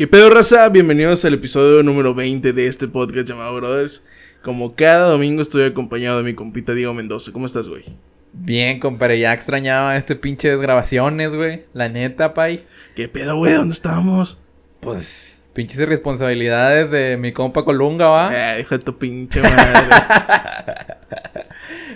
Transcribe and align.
¿Qué 0.00 0.06
pedo, 0.06 0.30
raza? 0.30 0.66
Bienvenidos 0.70 1.26
al 1.26 1.34
episodio 1.34 1.82
número 1.82 2.14
20 2.14 2.54
de 2.54 2.66
este 2.68 2.88
podcast 2.88 3.28
llamado 3.28 3.54
Brothers. 3.56 4.02
Como 4.42 4.74
cada 4.74 5.10
domingo 5.10 5.42
estoy 5.42 5.64
acompañado 5.64 6.16
de 6.16 6.24
mi 6.24 6.32
compita 6.32 6.72
Diego 6.72 6.94
Mendoza. 6.94 7.32
¿Cómo 7.32 7.44
estás, 7.44 7.68
güey? 7.68 7.84
Bien, 8.32 8.80
compadre, 8.80 9.20
ya 9.20 9.34
extrañaba 9.34 9.98
este 9.98 10.16
pinche 10.16 10.56
grabaciones, 10.56 11.34
güey. 11.34 11.66
La 11.74 11.90
neta, 11.90 12.32
pay. 12.32 12.64
¿Qué 12.96 13.08
pedo, 13.08 13.36
güey? 13.36 13.52
¿Dónde 13.52 13.74
estábamos? 13.74 14.40
Pues, 14.80 15.38
pinches 15.52 15.78
irresponsabilidades 15.78 16.90
de 16.90 17.18
mi 17.18 17.34
compa 17.34 17.66
Colunga, 17.66 18.08
¿va? 18.08 18.30
Eh, 18.56 18.60
hijo 18.62 18.78
de 18.78 18.82
tu 18.82 18.96
pinche 18.96 19.42
madre. 19.42 19.60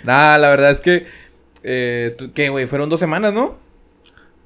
Nada, 0.05 0.37
la 0.37 0.51
verdad 0.51 0.73
es 0.73 0.81
que... 0.81 1.07
Eh, 1.63 2.15
¿Qué, 2.35 2.51
güey? 2.51 2.67
Fueron 2.67 2.91
dos 2.91 3.01
semanas, 3.01 3.33
¿no? 3.33 3.64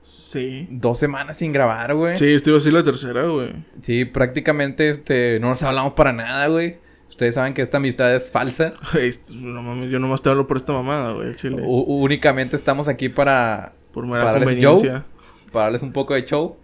Sí. 0.08 0.66
Dos 0.70 0.98
semanas 0.98 1.36
sin 1.38 1.52
grabar, 1.52 1.94
güey. 1.94 2.16
Sí, 2.16 2.32
esto 2.32 2.50
iba 2.50 2.58
a 2.58 2.60
ser 2.62 2.72
la 2.72 2.82
tercera, 2.82 3.24
güey. 3.24 3.52
Sí, 3.82 4.04
prácticamente 4.04 4.90
este, 4.90 5.38
no 5.40 5.48
nos 5.50 5.62
hablamos 5.62 5.92
para 5.94 6.12
nada, 6.12 6.46
güey. 6.48 6.76
Ustedes 7.08 7.34
saben 7.34 7.52
que 7.54 7.62
esta 7.62 7.78
amistad 7.78 8.14
es 8.14 8.30
falsa. 8.30 8.74
No 9.34 9.62
mames, 9.62 9.90
yo 9.90 9.98
nomás 9.98 10.22
te 10.22 10.30
hablo 10.30 10.46
por 10.46 10.56
esta 10.56 10.72
mamada, 10.72 11.12
güey, 11.12 11.34
chile. 11.34 11.62
U- 11.64 12.02
únicamente 12.02 12.56
estamos 12.56 12.86
aquí 12.88 13.08
para, 13.08 13.72
por 13.92 14.06
mera 14.06 14.20
para 14.24 14.32
darles 14.38 14.48
conveniencia. 14.54 15.04
para 15.52 15.64
darles 15.66 15.82
un 15.82 15.92
poco 15.92 16.14
de 16.14 16.24
show. 16.24 16.58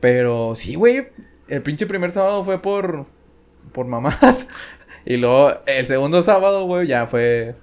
Pero 0.00 0.54
sí, 0.54 0.74
güey. 0.74 1.08
El 1.48 1.62
pinche 1.62 1.86
primer 1.86 2.10
sábado 2.12 2.44
fue 2.44 2.60
por. 2.62 3.06
por 3.72 3.86
mamás. 3.86 4.46
Y 5.06 5.16
luego 5.16 5.52
el 5.66 5.86
segundo 5.86 6.22
sábado, 6.22 6.64
güey, 6.66 6.86
ya 6.86 7.06
fue. 7.06 7.54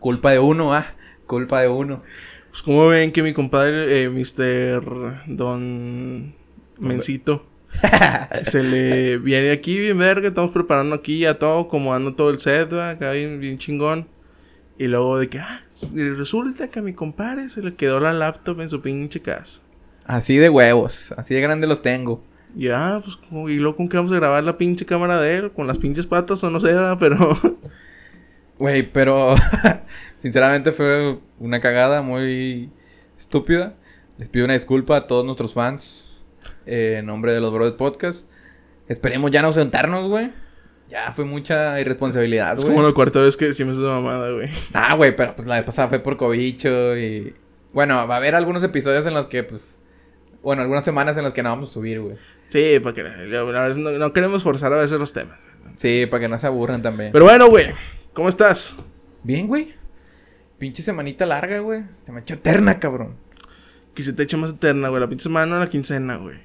culpa 0.00 0.32
de 0.32 0.40
uno, 0.40 0.74
ah. 0.74 0.88
Culpa 1.26 1.60
de 1.60 1.68
uno. 1.68 2.02
Pues, 2.54 2.62
como 2.62 2.86
ven 2.86 3.10
que 3.10 3.24
mi 3.24 3.32
compadre, 3.32 4.04
eh, 4.04 4.08
Mr. 4.08 5.24
Don 5.26 6.32
Mencito, 6.78 7.44
se 8.44 8.62
le 8.62 9.18
viene 9.18 9.50
aquí 9.50 9.76
bien 9.76 9.98
verga, 9.98 10.28
estamos 10.28 10.52
preparando 10.52 10.94
aquí 10.94 11.18
ya 11.18 11.36
todo, 11.36 11.62
acomodando 11.62 12.14
todo 12.14 12.30
el 12.30 12.38
set, 12.38 12.72
¿va? 12.72 12.90
acá 12.90 13.10
bien, 13.10 13.40
bien 13.40 13.58
chingón. 13.58 14.06
Y 14.78 14.86
luego 14.86 15.18
de 15.18 15.28
que, 15.28 15.40
ah, 15.40 15.64
resulta 15.92 16.70
que 16.70 16.78
a 16.78 16.82
mi 16.82 16.92
compadre 16.92 17.50
se 17.50 17.60
le 17.60 17.74
quedó 17.74 17.98
la 17.98 18.12
laptop 18.12 18.60
en 18.60 18.70
su 18.70 18.80
pinche 18.80 19.18
casa. 19.20 19.60
Así 20.04 20.36
de 20.36 20.48
huevos. 20.48 21.12
Así 21.16 21.34
de 21.34 21.40
grande 21.40 21.66
los 21.66 21.82
tengo. 21.82 22.22
Y 22.56 22.68
ah, 22.68 23.00
pues, 23.02 23.16
¿cómo- 23.16 23.48
¿y 23.48 23.56
luego 23.56 23.76
con 23.78 23.88
qué 23.88 23.96
vamos 23.96 24.12
a 24.12 24.16
grabar 24.16 24.44
la 24.44 24.56
pinche 24.58 24.86
cámara 24.86 25.20
de 25.20 25.38
él? 25.38 25.50
¿Con 25.50 25.66
las 25.66 25.78
pinches 25.78 26.06
patas 26.06 26.44
o 26.44 26.50
no 26.50 26.60
sé, 26.60 26.72
pero... 27.00 27.36
Güey, 28.58 28.92
pero. 28.92 29.34
sinceramente 30.24 30.72
fue 30.72 31.18
una 31.38 31.60
cagada 31.60 32.00
muy 32.00 32.70
estúpida. 33.18 33.74
Les 34.16 34.28
pido 34.28 34.46
una 34.46 34.54
disculpa 34.54 34.96
a 34.96 35.06
todos 35.06 35.24
nuestros 35.24 35.52
fans. 35.52 36.10
eh, 36.66 36.96
en 37.00 37.06
nombre 37.06 37.32
de 37.34 37.40
los 37.40 37.52
Brothers 37.52 37.76
Podcast. 37.76 38.30
Esperemos 38.88 39.30
ya 39.30 39.42
no 39.42 39.52
sentarnos, 39.52 40.08
güey. 40.08 40.32
Ya 40.90 41.12
fue 41.12 41.24
mucha 41.24 41.78
irresponsabilidad, 41.80 42.56
es 42.58 42.64
güey. 42.64 42.74
como 42.74 42.86
la 42.86 42.94
cuarta 42.94 43.20
vez 43.20 43.36
que 43.36 43.46
decimos 43.46 43.76
esa 43.76 43.86
mamada, 43.86 44.30
güey. 44.32 44.48
Ah, 44.72 44.94
güey, 44.94 45.14
pero 45.14 45.34
pues 45.34 45.46
la 45.46 45.56
vez 45.56 45.64
pasada 45.64 45.88
fue 45.88 45.98
por 46.00 46.16
cobicho 46.16 46.96
y... 46.96 47.34
Bueno, 47.72 48.06
va 48.08 48.14
a 48.14 48.16
haber 48.18 48.34
algunos 48.34 48.62
episodios 48.62 49.04
en 49.06 49.14
los 49.14 49.26
que, 49.26 49.42
pues... 49.42 49.80
Bueno, 50.42 50.62
algunas 50.62 50.84
semanas 50.84 51.16
en 51.16 51.24
las 51.24 51.32
que 51.32 51.42
no 51.42 51.50
vamos 51.50 51.70
a 51.70 51.72
subir, 51.74 52.00
güey. 52.00 52.16
Sí, 52.48 52.78
para 52.82 52.94
que... 52.94 53.02
la 53.02 53.42
verdad, 53.42 53.74
no, 53.76 53.90
no 53.92 54.12
queremos 54.12 54.42
forzar 54.42 54.72
a 54.72 54.76
veces 54.76 54.98
los 54.98 55.12
temas. 55.12 55.38
Sí, 55.78 56.06
para 56.06 56.20
que 56.20 56.28
no 56.28 56.38
se 56.38 56.46
aburran 56.46 56.82
también. 56.82 57.10
Pero 57.12 57.24
bueno, 57.24 57.48
güey, 57.48 57.72
¿cómo 58.12 58.28
estás? 58.28 58.76
Bien, 59.22 59.46
güey. 59.48 59.74
Pinche 60.58 60.82
semanita 60.82 61.26
larga, 61.26 61.58
güey. 61.60 61.82
Se 62.06 62.12
me 62.12 62.18
ha 62.18 62.22
hecho 62.22 62.34
eterna, 62.34 62.78
cabrón. 62.78 63.14
Que 63.94 64.02
se 64.02 64.12
te 64.12 64.22
eche 64.22 64.36
más 64.36 64.50
eterna, 64.50 64.88
güey. 64.88 65.00
La 65.00 65.08
pinche 65.08 65.24
semana 65.24 65.56
o 65.56 65.60
la 65.60 65.68
quincena, 65.68 66.16
güey. 66.16 66.38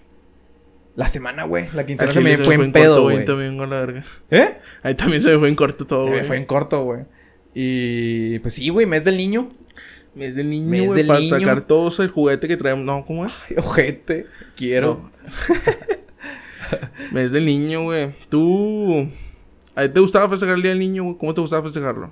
La 0.95 1.07
semana, 1.07 1.43
güey. 1.45 1.67
La 1.73 1.85
quincena 1.85 2.11
se 2.11 2.19
me 2.19 2.37
fue 2.37 2.55
en 2.55 2.71
pedo, 2.71 3.03
güey. 3.03 3.23
También, 3.25 3.57
con 3.57 3.69
la 3.69 3.79
verga. 3.79 4.03
¿Eh? 4.31 4.57
Ahí 4.83 4.95
también 4.95 5.21
se 5.21 5.31
me 5.31 5.39
fue 5.39 5.47
en 5.49 5.55
corto 5.55 5.85
todo, 5.87 6.03
Se 6.05 6.09
güey. 6.09 6.21
me 6.21 6.27
fue 6.27 6.37
en 6.37 6.45
corto, 6.45 6.83
güey. 6.83 7.05
Y... 7.53 8.39
Pues 8.39 8.55
sí, 8.55 8.69
güey. 8.69 8.85
Mes 8.85 9.03
del 9.03 9.15
niño. 9.17 9.49
Mes 10.15 10.35
del 10.35 10.49
niño, 10.49 10.69
Mes 10.69 10.85
güey. 10.87 10.97
del 10.97 11.07
Para 11.07 11.19
niño. 11.19 11.39
sacar 11.39 11.61
todos 11.61 11.99
el 11.99 12.09
juguete 12.09 12.47
que 12.47 12.57
traemos. 12.57 12.83
No, 12.83 13.05
¿cómo 13.05 13.25
es? 13.25 13.33
Ay, 13.49 13.55
ojete. 13.59 14.25
Quiero. 14.55 15.09
Mes 17.11 17.31
del 17.31 17.45
niño, 17.45 17.83
güey. 17.83 18.13
Tú... 18.29 19.09
¿A 19.75 19.83
ti 19.83 19.89
te 19.89 19.99
gustaba 19.99 20.27
festejar 20.29 20.55
el 20.55 20.61
día 20.61 20.71
del 20.71 20.79
niño, 20.79 21.03
güey? 21.03 21.17
¿Cómo 21.17 21.33
te 21.33 21.41
gustaba 21.41 21.63
festejarlo? 21.63 22.11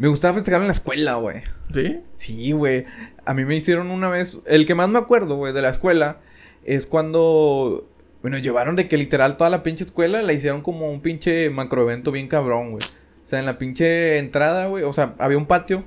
Me 0.00 0.08
gustaba 0.08 0.34
festejar 0.34 0.62
en 0.62 0.66
la 0.68 0.72
escuela, 0.72 1.14
güey. 1.16 1.42
¿Sí? 1.74 2.00
Sí, 2.16 2.52
güey. 2.52 2.86
A 3.26 3.34
mí 3.34 3.44
me 3.44 3.54
hicieron 3.54 3.90
una 3.90 4.08
vez. 4.08 4.38
El 4.46 4.64
que 4.66 4.74
más 4.74 4.88
me 4.88 4.98
acuerdo, 4.98 5.36
güey, 5.36 5.52
de 5.52 5.60
la 5.62 5.68
escuela 5.68 6.20
es 6.64 6.86
cuando. 6.86 7.86
Bueno, 8.22 8.38
llevaron 8.38 8.76
de 8.76 8.88
que 8.88 8.96
literal 8.96 9.36
toda 9.36 9.50
la 9.50 9.62
pinche 9.62 9.84
escuela 9.84 10.22
la 10.22 10.32
hicieron 10.32 10.62
como 10.62 10.90
un 10.90 11.00
pinche 11.02 11.50
macroevento 11.50 12.12
bien 12.12 12.28
cabrón, 12.28 12.70
güey. 12.72 12.82
O 13.24 13.28
sea, 13.28 13.38
en 13.40 13.46
la 13.46 13.58
pinche 13.58 14.18
entrada, 14.18 14.66
güey. 14.68 14.84
O 14.84 14.92
sea, 14.92 15.14
había 15.18 15.36
un 15.38 15.46
patio. 15.46 15.84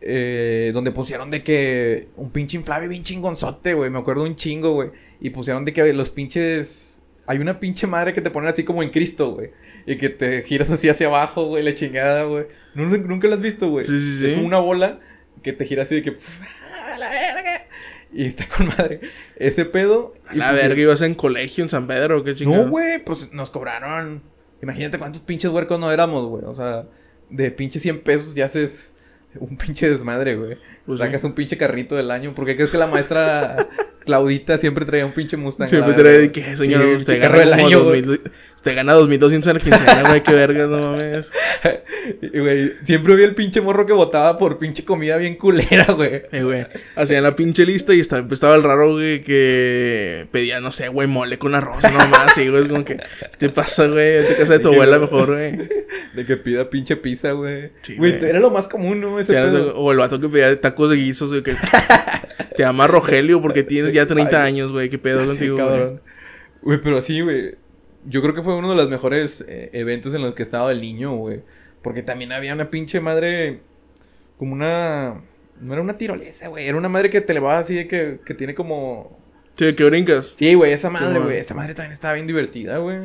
eh, 0.00 0.72
donde 0.74 0.90
pusieron 0.90 1.30
de 1.30 1.44
que 1.44 2.08
un 2.16 2.30
pinche 2.30 2.56
inflable 2.56 2.88
bien 2.88 3.02
chingonzote, 3.04 3.74
güey. 3.74 3.90
Me 3.90 3.98
acuerdo 4.00 4.24
un 4.24 4.34
chingo, 4.34 4.72
güey. 4.72 4.90
Y 5.20 5.30
pusieron 5.30 5.64
de 5.64 5.72
que 5.72 5.92
los 5.92 6.10
pinches. 6.10 6.91
Hay 7.26 7.38
una 7.38 7.60
pinche 7.60 7.86
madre 7.86 8.12
que 8.12 8.20
te 8.20 8.30
ponen 8.30 8.50
así 8.50 8.64
como 8.64 8.82
en 8.82 8.90
Cristo, 8.90 9.32
güey. 9.34 9.50
Y 9.86 9.96
que 9.96 10.08
te 10.08 10.42
giras 10.42 10.70
así 10.70 10.88
hacia 10.88 11.06
abajo, 11.06 11.46
güey, 11.46 11.62
la 11.62 11.74
chingada, 11.74 12.24
güey. 12.24 12.46
¿Nu- 12.74 12.86
Nunca 12.86 13.28
lo 13.28 13.34
has 13.34 13.40
visto, 13.40 13.68
güey. 13.68 13.84
Sí, 13.84 13.98
sí, 13.98 14.18
sí. 14.18 14.26
Es 14.28 14.34
como 14.34 14.46
una 14.46 14.58
bola 14.58 15.00
que 15.42 15.52
te 15.52 15.64
gira 15.64 15.82
así 15.84 15.96
de 15.96 16.02
que. 16.02 16.10
¡A 16.92 16.98
la 16.98 17.10
verga! 17.10 17.66
Y 18.12 18.26
está 18.26 18.46
con 18.48 18.66
madre. 18.66 19.00
Ese 19.36 19.64
pedo. 19.64 20.14
A 20.26 20.34
la 20.34 20.50
pues, 20.50 20.62
verga, 20.62 20.82
ibas 20.82 21.02
en 21.02 21.14
colegio 21.14 21.64
en 21.64 21.70
San 21.70 21.86
Pedro, 21.86 22.22
qué 22.24 22.34
chingado. 22.34 22.64
No, 22.64 22.70
güey, 22.70 23.02
pues 23.04 23.32
nos 23.32 23.50
cobraron. 23.50 24.22
Imagínate 24.62 24.98
cuántos 24.98 25.22
pinches 25.22 25.50
huercos 25.50 25.80
no 25.80 25.90
éramos, 25.90 26.28
güey. 26.28 26.44
O 26.44 26.54
sea, 26.54 26.86
de 27.30 27.50
pinches 27.50 27.82
100 27.82 28.02
pesos 28.02 28.34
ya 28.34 28.44
haces 28.44 28.92
un 29.34 29.56
pinche 29.56 29.88
desmadre, 29.88 30.36
güey. 30.36 30.58
Pues 30.86 30.98
Sacas 30.98 31.20
sí. 31.20 31.26
un 31.26 31.34
pinche 31.34 31.56
carrito 31.56 31.94
del 31.94 32.10
año. 32.10 32.34
¿Por 32.34 32.44
qué 32.46 32.56
crees 32.56 32.70
que 32.70 32.78
la 32.78 32.86
maestra 32.86 33.68
Claudita 34.04 34.58
siempre 34.58 34.84
traía 34.84 35.06
un 35.06 35.12
pinche 35.12 35.36
Mustang? 35.36 35.68
Siempre 35.68 35.94
de 36.02 36.32
que, 36.32 36.56
Sí, 36.56 36.64
señor, 36.64 36.82
el 36.82 36.96
usted 36.98 37.20
gana 37.22 37.38
del 37.38 37.52
año, 37.52 37.84
güey. 37.84 38.02
2000, 38.02 38.30
Usted 38.56 38.76
gana 38.76 38.92
2200 38.92 39.48
en 39.48 39.54
la 39.54 39.60
quincena, 39.60 40.08
güey, 40.08 40.22
qué 40.22 40.32
vergas, 40.34 40.68
no 40.68 40.78
mames. 40.92 41.30
Y, 42.20 42.38
güey, 42.40 42.72
siempre 42.84 43.14
vi 43.14 43.22
el 43.24 43.34
pinche 43.36 43.60
morro 43.60 43.86
que 43.86 43.92
votaba 43.92 44.36
por 44.38 44.58
pinche 44.58 44.84
comida 44.84 45.16
bien 45.16 45.36
culera, 45.36 45.92
güey. 45.94 46.22
Eh, 46.32 46.42
güey, 46.42 46.66
hacían 46.96 47.22
la 47.22 47.34
pinche 47.36 47.64
lista 47.64 47.94
y 47.94 48.00
estaba, 48.00 48.26
estaba 48.32 48.56
el 48.56 48.62
raro, 48.64 48.92
güey, 48.94 49.20
que 49.22 50.26
pedía, 50.32 50.58
no 50.60 50.72
sé, 50.72 50.88
güey, 50.88 51.06
mole 51.08 51.38
con 51.38 51.54
arroz, 51.54 51.82
nomás, 51.82 52.34
sí, 52.34 52.48
güey, 52.48 52.62
es 52.62 52.68
como 52.68 52.84
que, 52.84 52.96
¿qué 52.96 53.36
te 53.38 53.48
pasa, 53.50 53.86
güey? 53.86 54.18
A 54.18 54.36
casa 54.36 54.52
de 54.54 54.58
tu 54.60 54.68
De 54.70 54.74
que- 54.76 54.82
abuela 54.82 54.98
mejor, 54.98 55.26
güey. 55.32 55.58
De 56.14 56.26
que 56.26 56.36
pida 56.36 56.68
pinche 56.70 56.96
pizza, 56.96 57.32
güey. 57.32 57.70
Sí, 57.82 57.96
güey, 57.96 58.16
era 58.24 58.40
lo 58.40 58.50
más 58.50 58.66
común, 58.68 59.00
¿no? 59.00 59.18
Ese 59.20 59.32
Sí. 59.32 59.72
O 59.74 59.92
el 59.92 59.98
vato 59.98 60.20
que 60.20 60.28
pedía 60.28 60.60
tacos 60.72 60.90
de 60.90 60.96
guisos, 60.96 61.30
güey, 61.30 61.42
que 61.42 61.54
te 62.56 62.62
llama 62.62 62.86
Rogelio 62.86 63.40
porque 63.40 63.62
tienes 63.62 63.92
ya 63.92 64.06
30 64.06 64.42
Ay, 64.42 64.48
años, 64.48 64.72
güey, 64.72 64.90
qué 64.90 64.98
pedo 64.98 65.24
contigo, 65.24 65.58
güey. 66.62 66.80
pero 66.82 67.00
sí, 67.00 67.20
güey. 67.20 67.56
Yo 68.04 68.20
creo 68.20 68.34
que 68.34 68.42
fue 68.42 68.56
uno 68.56 68.70
de 68.70 68.76
los 68.76 68.90
mejores 68.90 69.44
eh, 69.46 69.70
eventos 69.72 70.12
en 70.14 70.22
los 70.22 70.34
que 70.34 70.42
estaba 70.42 70.72
el 70.72 70.80
niño, 70.80 71.14
güey. 71.14 71.42
Porque 71.82 72.02
también 72.02 72.32
había 72.32 72.54
una 72.54 72.70
pinche 72.70 73.00
madre. 73.00 73.60
Como 74.38 74.52
una. 74.54 75.22
No 75.60 75.72
era 75.72 75.82
una 75.82 75.98
tirolesa, 75.98 76.48
güey. 76.48 76.66
Era 76.66 76.76
una 76.76 76.88
madre 76.88 77.10
que 77.10 77.20
te 77.20 77.32
elevaba 77.32 77.58
así 77.58 77.74
de 77.74 77.86
que, 77.86 78.18
que 78.24 78.34
tiene 78.34 78.54
como. 78.54 79.18
Sí, 79.54 79.74
que 79.74 79.84
brincas. 79.84 80.34
Sí, 80.36 80.54
güey, 80.54 80.72
esa 80.72 80.90
madre, 80.90 81.20
güey. 81.20 81.36
Esa 81.36 81.54
madre 81.54 81.74
también 81.74 81.92
estaba 81.92 82.14
bien 82.14 82.26
divertida, 82.26 82.78
güey. 82.78 82.98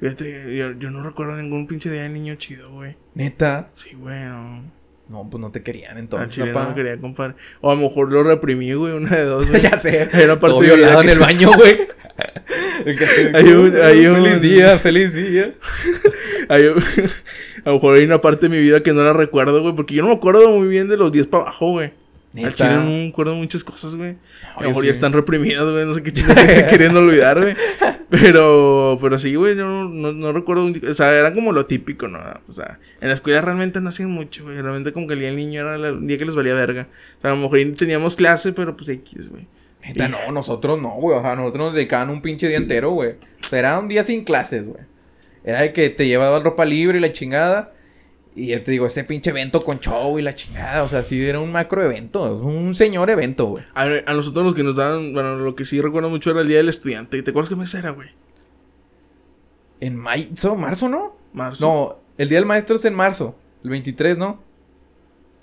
Fíjate, 0.00 0.54
yo, 0.54 0.72
yo 0.72 0.90
no 0.90 1.02
recuerdo 1.02 1.36
ningún 1.36 1.66
pinche 1.66 1.90
día 1.90 2.02
de 2.02 2.10
niño 2.10 2.34
chido, 2.34 2.70
güey. 2.72 2.96
Neta. 3.14 3.70
Sí, 3.74 3.94
güey, 3.94 4.24
no. 4.24 4.70
No, 5.08 5.28
pues 5.30 5.40
no 5.40 5.52
te 5.52 5.62
querían 5.62 5.92
Al 5.92 5.98
entonces, 5.98 6.32
chile 6.32 6.48
no 6.48 6.54
papá. 6.54 6.68
me 6.70 6.74
quería 6.74 6.96
comprar. 6.98 7.36
O 7.60 7.70
a 7.70 7.74
lo 7.76 7.80
mejor 7.82 8.10
lo 8.10 8.24
reprimí, 8.24 8.72
güey, 8.72 8.92
una 8.94 9.16
de 9.16 9.24
dos, 9.24 9.46
güey. 9.50 9.60
ya 9.62 9.78
sé. 9.78 10.08
Era 10.12 10.38
parte 10.40 10.54
Todo 10.54 10.60
de 10.62 10.68
mi 10.68 10.74
vida 10.74 10.76
violado 10.76 11.02
en 11.02 11.08
el 11.10 11.18
baño, 11.18 11.50
güey. 11.56 11.76
Hay 13.34 13.44
un- 13.52 13.76
hay 13.76 14.06
un- 14.06 14.22
Feliz 14.24 14.40
día, 14.40 14.78
feliz 14.78 15.12
día. 15.14 15.54
Hay- 16.48 16.66
a 16.66 17.70
lo 17.70 17.74
mejor 17.74 17.96
hay 17.96 18.04
una 18.04 18.20
parte 18.20 18.48
de 18.48 18.56
mi 18.56 18.58
vida 18.62 18.82
que 18.82 18.92
no 18.92 19.02
la 19.02 19.12
recuerdo, 19.12 19.60
güey, 19.60 19.74
porque 19.74 19.94
yo 19.94 20.02
no 20.02 20.08
me 20.08 20.14
acuerdo 20.14 20.50
muy 20.50 20.68
bien 20.68 20.88
de 20.88 20.96
los 20.96 21.10
10 21.12 21.26
para 21.26 21.44
abajo, 21.44 21.72
güey. 21.72 21.92
Al 22.44 22.54
chile 22.54 22.68
no 22.76 22.84
me 22.84 23.08
acuerdo 23.08 23.34
muchas 23.34 23.64
cosas, 23.64 23.94
güey. 23.94 24.16
A 24.56 24.62
lo 24.62 24.68
mejor 24.68 24.84
ya 24.84 24.90
están 24.90 25.12
reprimidas, 25.14 25.64
güey, 25.64 25.86
no 25.86 25.94
sé 25.94 26.02
qué 26.02 26.12
chingados 26.12 26.44
estoy 26.44 26.64
queriendo 26.70 27.00
olvidar, 27.00 27.40
güey. 27.40 27.54
Pero, 28.10 28.98
pero 29.00 29.18
sí, 29.18 29.34
güey, 29.34 29.56
yo 29.56 29.64
no, 29.66 29.88
no, 29.88 30.12
no 30.12 30.32
recuerdo. 30.32 30.64
un- 30.64 30.80
O 30.88 30.94
sea, 30.94 31.12
era 31.12 31.34
como 31.34 31.52
lo 31.52 31.66
típico, 31.66 32.08
¿no? 32.08 32.20
O 32.48 32.52
sea, 32.52 32.78
en 33.00 33.08
la 33.08 33.14
escuela 33.14 33.40
realmente 33.40 33.80
no 33.80 33.88
hacían 33.88 34.10
mucho, 34.10 34.44
güey. 34.44 34.60
Realmente 34.60 34.92
como 34.92 35.06
que 35.06 35.14
el 35.14 35.20
día 35.20 35.28
del 35.28 35.36
niño 35.36 35.60
era 35.62 35.92
un 35.92 36.06
día 36.06 36.18
que 36.18 36.24
les 36.24 36.34
valía 36.34 36.54
verga. 36.54 36.88
O 37.18 37.20
sea, 37.22 37.32
a 37.32 37.34
lo 37.34 37.40
mejor 37.40 37.58
teníamos 37.76 38.16
clase, 38.16 38.52
pero 38.52 38.76
pues 38.76 38.88
X, 38.88 39.28
güey. 39.28 39.46
Neta, 39.84 40.08
no, 40.08 40.32
nosotros 40.32 40.80
no, 40.80 40.90
güey. 40.90 41.18
O 41.18 41.22
sea, 41.22 41.36
nosotros 41.36 41.66
nos 41.66 41.74
dedicaban 41.74 42.10
un 42.10 42.22
pinche 42.22 42.48
día 42.48 42.56
entero, 42.58 42.90
güey. 42.90 43.10
O 43.12 43.44
sea, 43.48 43.58
era 43.58 43.78
un 43.78 43.88
día 43.88 44.04
sin 44.04 44.24
clases, 44.24 44.64
güey. 44.66 44.82
Era 45.44 45.62
de 45.62 45.72
que 45.72 45.90
te 45.90 46.06
llevaba 46.06 46.40
ropa 46.40 46.64
libre 46.64 46.98
y 46.98 47.00
la 47.00 47.12
chingada. 47.12 47.72
Y 48.36 48.48
ya 48.48 48.62
te 48.62 48.70
digo, 48.70 48.86
ese 48.86 49.02
pinche 49.02 49.30
evento 49.30 49.64
con 49.64 49.80
show 49.80 50.18
y 50.18 50.22
la 50.22 50.34
chingada. 50.34 50.82
O 50.82 50.88
sea, 50.88 51.02
sí 51.02 51.26
era 51.26 51.40
un 51.40 51.50
macro 51.50 51.82
evento. 51.82 52.36
Un 52.36 52.74
señor 52.74 53.08
evento, 53.08 53.46
güey. 53.46 53.64
A, 53.74 53.84
a 54.06 54.12
nosotros 54.12 54.44
los 54.44 54.54
que 54.54 54.62
nos 54.62 54.76
daban, 54.76 55.14
bueno, 55.14 55.36
lo 55.36 55.56
que 55.56 55.64
sí 55.64 55.80
recuerdo 55.80 56.10
mucho 56.10 56.30
era 56.30 56.42
el 56.42 56.48
día 56.48 56.58
del 56.58 56.68
estudiante. 56.68 57.22
¿Te 57.22 57.30
acuerdas 57.30 57.48
qué 57.48 57.56
mes 57.56 57.74
era, 57.74 57.90
güey? 57.90 58.10
En 59.80 59.96
marzo, 59.96 60.54
marzo, 60.54 60.88
¿no? 60.90 61.16
Marzo. 61.32 61.66
No, 61.66 61.98
el 62.18 62.28
día 62.28 62.38
del 62.38 62.46
maestro 62.46 62.76
es 62.76 62.84
en 62.84 62.94
marzo. 62.94 63.36
El 63.64 63.70
23, 63.70 64.18
¿no? 64.18 64.42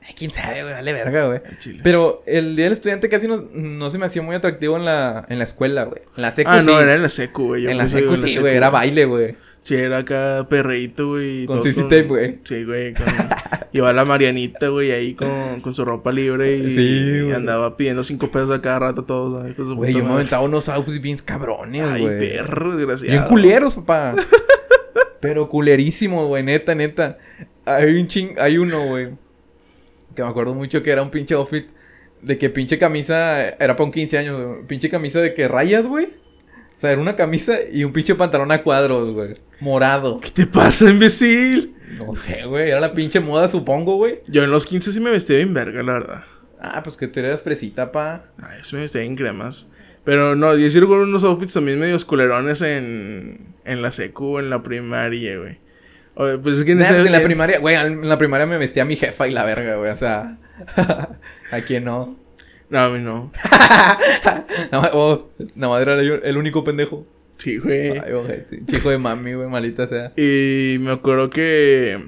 Ay, 0.05 0.13
quién 0.15 0.31
sabe, 0.31 0.61
güey. 0.61 0.73
Dale 0.73 0.93
verga, 0.93 1.27
güey. 1.27 1.41
Pero 1.81 2.23
el 2.25 2.55
día 2.55 2.65
del 2.65 2.73
estudiante 2.73 3.09
casi 3.09 3.27
no, 3.27 3.47
no 3.53 3.89
se 3.89 3.97
me 3.97 4.05
hacía 4.05 4.21
muy 4.21 4.35
atractivo 4.35 4.77
en 4.77 4.85
la, 4.85 5.25
en 5.29 5.39
la 5.39 5.45
escuela, 5.45 5.85
güey. 5.85 6.01
En 6.15 6.21
la 6.21 6.31
secu 6.31 6.49
ah, 6.51 6.59
sí. 6.59 6.65
no, 6.65 6.79
era 6.79 6.93
en 6.93 7.01
la 7.01 7.09
secu, 7.09 7.47
güey. 7.47 7.67
En 7.67 7.77
la 7.77 7.87
secu 7.87 8.15
sí, 8.17 8.37
güey. 8.37 8.55
Era 8.55 8.69
baile, 8.69 9.05
güey. 9.05 9.35
Sí, 9.63 9.75
era 9.75 9.99
acá 9.99 10.45
perreíto, 10.49 11.09
güey. 11.09 11.43
y 11.43 11.45
Con 11.45 11.61
CC 11.61 11.83
tape, 11.83 12.03
güey. 12.03 12.39
Sí, 12.43 12.63
güey. 12.65 12.93
Con... 12.93 13.05
Iba 13.71 13.91
la 13.93 14.05
Marianita, 14.05 14.67
güey, 14.67 14.91
ahí 14.91 15.13
con, 15.15 15.61
con 15.61 15.73
su 15.73 15.83
ropa 15.83 16.11
libre 16.11 16.57
y, 16.57 16.75
Sí, 16.75 16.81
y 16.81 17.21
güey. 17.21 17.33
andaba 17.33 17.75
pidiendo 17.75 18.03
cinco 18.03 18.29
pesos 18.29 18.51
a 18.51 18.61
cada 18.61 18.79
rato 18.79 19.03
todos, 19.05 19.39
¿sabes? 19.39 19.55
Su 19.55 19.75
Güey, 19.75 19.93
yo 19.93 20.03
me 20.03 20.13
aventaba 20.13 20.43
unos 20.43 20.69
outfits 20.69 21.01
bien 21.01 21.17
cabrones, 21.23 21.81
Ay, 21.81 22.01
güey. 22.03 22.19
perro, 22.19 22.75
desgraciado. 22.75 23.11
Bien 23.11 23.23
culeros, 23.23 23.73
papá. 23.75 24.15
Pero 25.21 25.47
culerísimos, 25.49 26.27
güey, 26.27 26.43
neta, 26.43 26.75
neta. 26.75 27.17
Hay 27.65 27.95
un 27.95 28.07
ching, 28.07 28.35
hay 28.37 28.57
uno, 28.57 28.85
güey. 28.87 29.09
Que 30.15 30.21
me 30.21 30.27
acuerdo 30.29 30.53
mucho 30.53 30.83
que 30.83 30.91
era 30.91 31.01
un 31.01 31.09
pinche 31.09 31.33
outfit 31.33 31.65
de 32.21 32.37
que 32.37 32.49
pinche 32.49 32.77
camisa 32.77 33.41
era 33.49 33.75
para 33.75 33.85
un 33.85 33.91
15 33.91 34.17
años, 34.17 34.39
güey. 34.45 34.67
Pinche 34.67 34.89
camisa 34.89 35.19
de 35.21 35.33
que 35.33 35.47
rayas, 35.47 35.87
güey. 35.87 36.09
O 36.83 36.85
sea, 36.85 36.91
era 36.91 36.99
una 37.01 37.15
camisa 37.15 37.59
y 37.71 37.85
un 37.85 37.93
pinche 37.93 38.13
pantalón 38.13 38.51
a 38.51 38.61
cuadros, 38.61 39.13
güey. 39.13 39.35
Morado. 39.61 40.19
¿Qué 40.19 40.29
te 40.31 40.45
pasa, 40.45 40.89
imbécil? 40.89 41.73
No 41.97 42.13
sé, 42.13 42.43
güey. 42.45 42.71
Era 42.71 42.81
la 42.81 42.91
pinche 42.93 43.21
moda, 43.21 43.47
supongo, 43.47 43.95
güey. 43.95 44.19
Yo 44.27 44.43
en 44.43 44.51
los 44.51 44.65
15 44.65 44.91
sí 44.91 44.99
me 44.99 45.09
vestía 45.09 45.37
bien 45.37 45.53
verga, 45.53 45.81
la 45.81 45.93
verdad. 45.93 46.23
Ah, 46.59 46.83
pues 46.83 46.97
que 46.97 47.07
tú 47.07 47.21
eras 47.21 47.41
fresita, 47.41 47.93
pa. 47.93 48.25
Ay, 48.37 48.59
sí 48.63 48.75
me 48.75 48.81
vestía 48.81 48.99
bien 48.99 49.15
cremas. 49.15 49.69
Pero 50.03 50.35
no, 50.35 50.57
yo 50.57 50.69
sí 50.69 50.77
recuerdo 50.77 51.03
unos 51.05 51.23
outfits 51.23 51.53
también 51.53 51.79
medios 51.79 52.03
culerones 52.03 52.61
en, 52.61 53.55
en 53.63 53.81
la 53.81 53.93
secu, 53.93 54.39
en 54.39 54.49
la 54.49 54.61
primaria, 54.61 55.37
güey. 55.37 55.59
Oye, 56.15 56.37
pues 56.39 56.57
es 56.57 56.63
que 56.65 56.73
en 56.73 56.79
Nah, 56.79 56.83
ese... 56.83 56.95
pues 56.95 57.05
en 57.05 57.13
la 57.13 57.23
primaria, 57.23 57.59
güey, 57.59 57.75
en 57.77 58.09
la 58.09 58.17
primaria 58.17 58.45
me 58.45 58.57
vestía 58.57 58.83
mi 58.83 58.97
jefa 58.97 59.25
y 59.25 59.31
la 59.31 59.45
verga, 59.45 59.77
güey. 59.77 59.89
O 59.89 59.95
sea, 59.95 60.37
¿a 61.49 61.61
quién 61.65 61.85
no? 61.85 62.17
No, 62.73 62.79
a 62.79 62.89
mí 62.89 62.99
no. 62.99 63.31
Nada 64.71 64.89
oh, 64.93 65.29
más 65.55 65.81
era 65.81 66.01
yo 66.01 66.15
el 66.15 66.37
único 66.37 66.63
pendejo. 66.63 67.05
Sí, 67.37 67.59
güey. 67.59 67.99
Ay, 67.99 68.13
ojete. 68.13 68.63
Chico 68.65 68.89
de 68.89 68.97
mami, 68.97 69.33
güey, 69.33 69.47
malita 69.47 69.87
sea. 69.87 70.11
Y 70.17 70.77
me 70.79 70.91
acuerdo 70.91 71.29
que... 71.29 72.03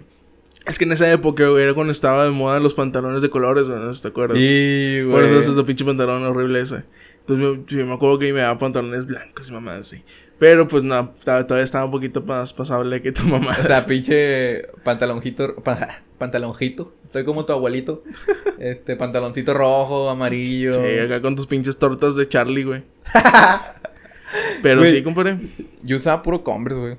Es 0.66 0.80
que 0.80 0.86
en 0.86 0.94
esa 0.94 1.12
época, 1.12 1.48
güey, 1.50 1.64
era 1.64 1.76
cuando 1.76 1.92
estaba 1.92 2.26
de 2.26 2.32
moda 2.32 2.60
los 2.60 2.74
pantalones 2.74 3.22
de 3.22 3.30
colores, 3.30 3.70
güey, 3.70 3.80
no 3.80 3.94
te 3.94 4.08
acuerdas. 4.08 4.40
Sí, 4.40 5.02
güey. 5.04 5.12
Por 5.12 5.24
eso 5.24 5.52
es 5.52 5.56
el 5.56 5.66
pinche 5.66 5.86
pantalón 5.86 6.24
horrible 6.24 6.62
ese. 6.62 6.82
Entonces 7.20 7.46
yo, 7.46 7.64
sí, 7.68 7.84
me 7.84 7.94
acuerdo 7.94 8.18
que 8.18 8.34
me 8.34 8.40
daba 8.40 8.58
pantalones 8.58 9.06
blancos 9.06 9.48
y 9.48 9.52
mamá 9.52 9.76
así. 9.76 10.04
Pero 10.40 10.68
pues 10.68 10.82
no, 10.82 11.14
todavía 11.24 11.64
estaba 11.64 11.86
un 11.86 11.92
poquito 11.92 12.24
más 12.24 12.54
pasable 12.54 13.04
que 13.04 13.12
tu 13.12 13.22
mamá. 13.26 13.56
O 13.62 13.64
sea, 13.64 13.86
pinche 13.86 14.64
pantalonjito, 14.84 15.58
pa- 15.58 16.02
pantalonjito. 16.18 16.94
Estoy 17.06 17.26
como 17.26 17.46
tu 17.46 17.54
abuelito. 17.54 18.04
Este, 18.58 18.96
pantaloncito 18.96 19.54
rojo, 19.54 20.10
amarillo. 20.10 20.74
Sí, 20.74 21.00
acá 21.00 21.22
con 21.22 21.36
tus 21.36 21.46
pinches 21.46 21.78
tortas 21.78 22.16
de 22.16 22.28
Charlie, 22.30 22.64
güey. 22.64 22.84
Pero 24.64 24.86
sí, 24.86 25.04
compadre. 25.04 25.38
Yo 25.84 25.98
usaba 25.98 26.24
puro 26.24 26.42
Converse, 26.42 26.80
güey. 26.80 26.98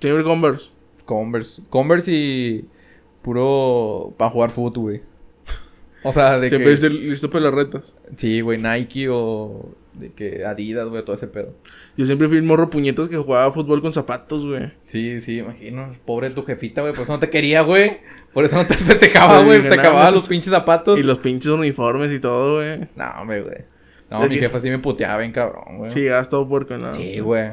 Siempre 0.00 0.22
Converse. 0.22 0.70
Converse. 1.06 1.62
Converse 1.70 2.12
y 2.12 2.64
puro 3.22 4.14
para 4.18 4.30
jugar 4.30 4.50
fútbol, 4.50 4.82
güey. 4.82 5.02
O 6.02 6.12
sea, 6.12 6.38
de 6.38 6.50
Siempre 6.50 6.68
que... 6.68 6.74
esté 6.74 6.90
listo 6.90 7.30
para 7.30 7.46
las 7.46 7.54
retas. 7.54 7.82
Sí, 8.16 8.42
güey, 8.42 8.58
Nike 8.58 9.08
o 9.08 9.74
de 9.98 10.12
que 10.12 10.44
Adidas, 10.44 10.88
güey, 10.88 11.04
todo 11.04 11.16
ese 11.16 11.26
pedo. 11.26 11.54
Yo 11.96 12.06
siempre 12.06 12.28
fui 12.28 12.36
el 12.36 12.42
morro 12.42 12.70
puñetas 12.70 13.08
que 13.08 13.16
jugaba 13.16 13.50
fútbol 13.52 13.80
con 13.82 13.92
zapatos, 13.92 14.44
güey. 14.46 14.70
Sí, 14.86 15.20
sí, 15.20 15.38
imagino. 15.38 15.88
Pobre 16.06 16.30
tu 16.30 16.44
jefita, 16.44 16.80
güey. 16.82 16.92
Por 16.94 17.02
eso 17.02 17.12
no 17.12 17.18
te 17.18 17.30
quería, 17.30 17.62
güey. 17.62 17.98
Por 18.32 18.44
eso 18.44 18.56
no 18.56 18.66
te 18.66 18.74
festejaba, 18.76 19.42
güey. 19.42 19.62
Te 19.68 19.74
acababa 19.74 20.10
los 20.10 20.26
pinches 20.28 20.52
zapatos. 20.52 20.98
Y 20.98 21.02
los 21.02 21.18
pinches 21.18 21.50
uniformes 21.50 22.12
y 22.12 22.20
todo, 22.20 22.56
güey. 22.56 22.88
No, 22.96 23.04
hombre, 23.20 23.42
güey. 23.42 23.56
No, 24.10 24.20
¿De 24.22 24.28
mi 24.28 24.38
jefa 24.38 24.60
sí 24.60 24.70
me 24.70 24.78
puteaba 24.78 25.18
bien 25.18 25.32
cabrón, 25.32 25.78
güey. 25.78 25.90
Sí, 25.90 26.00
llegabas 26.00 26.28
todo 26.28 26.48
porque 26.48 26.78
nada. 26.78 26.94
Sí, 26.94 27.20
güey. 27.20 27.50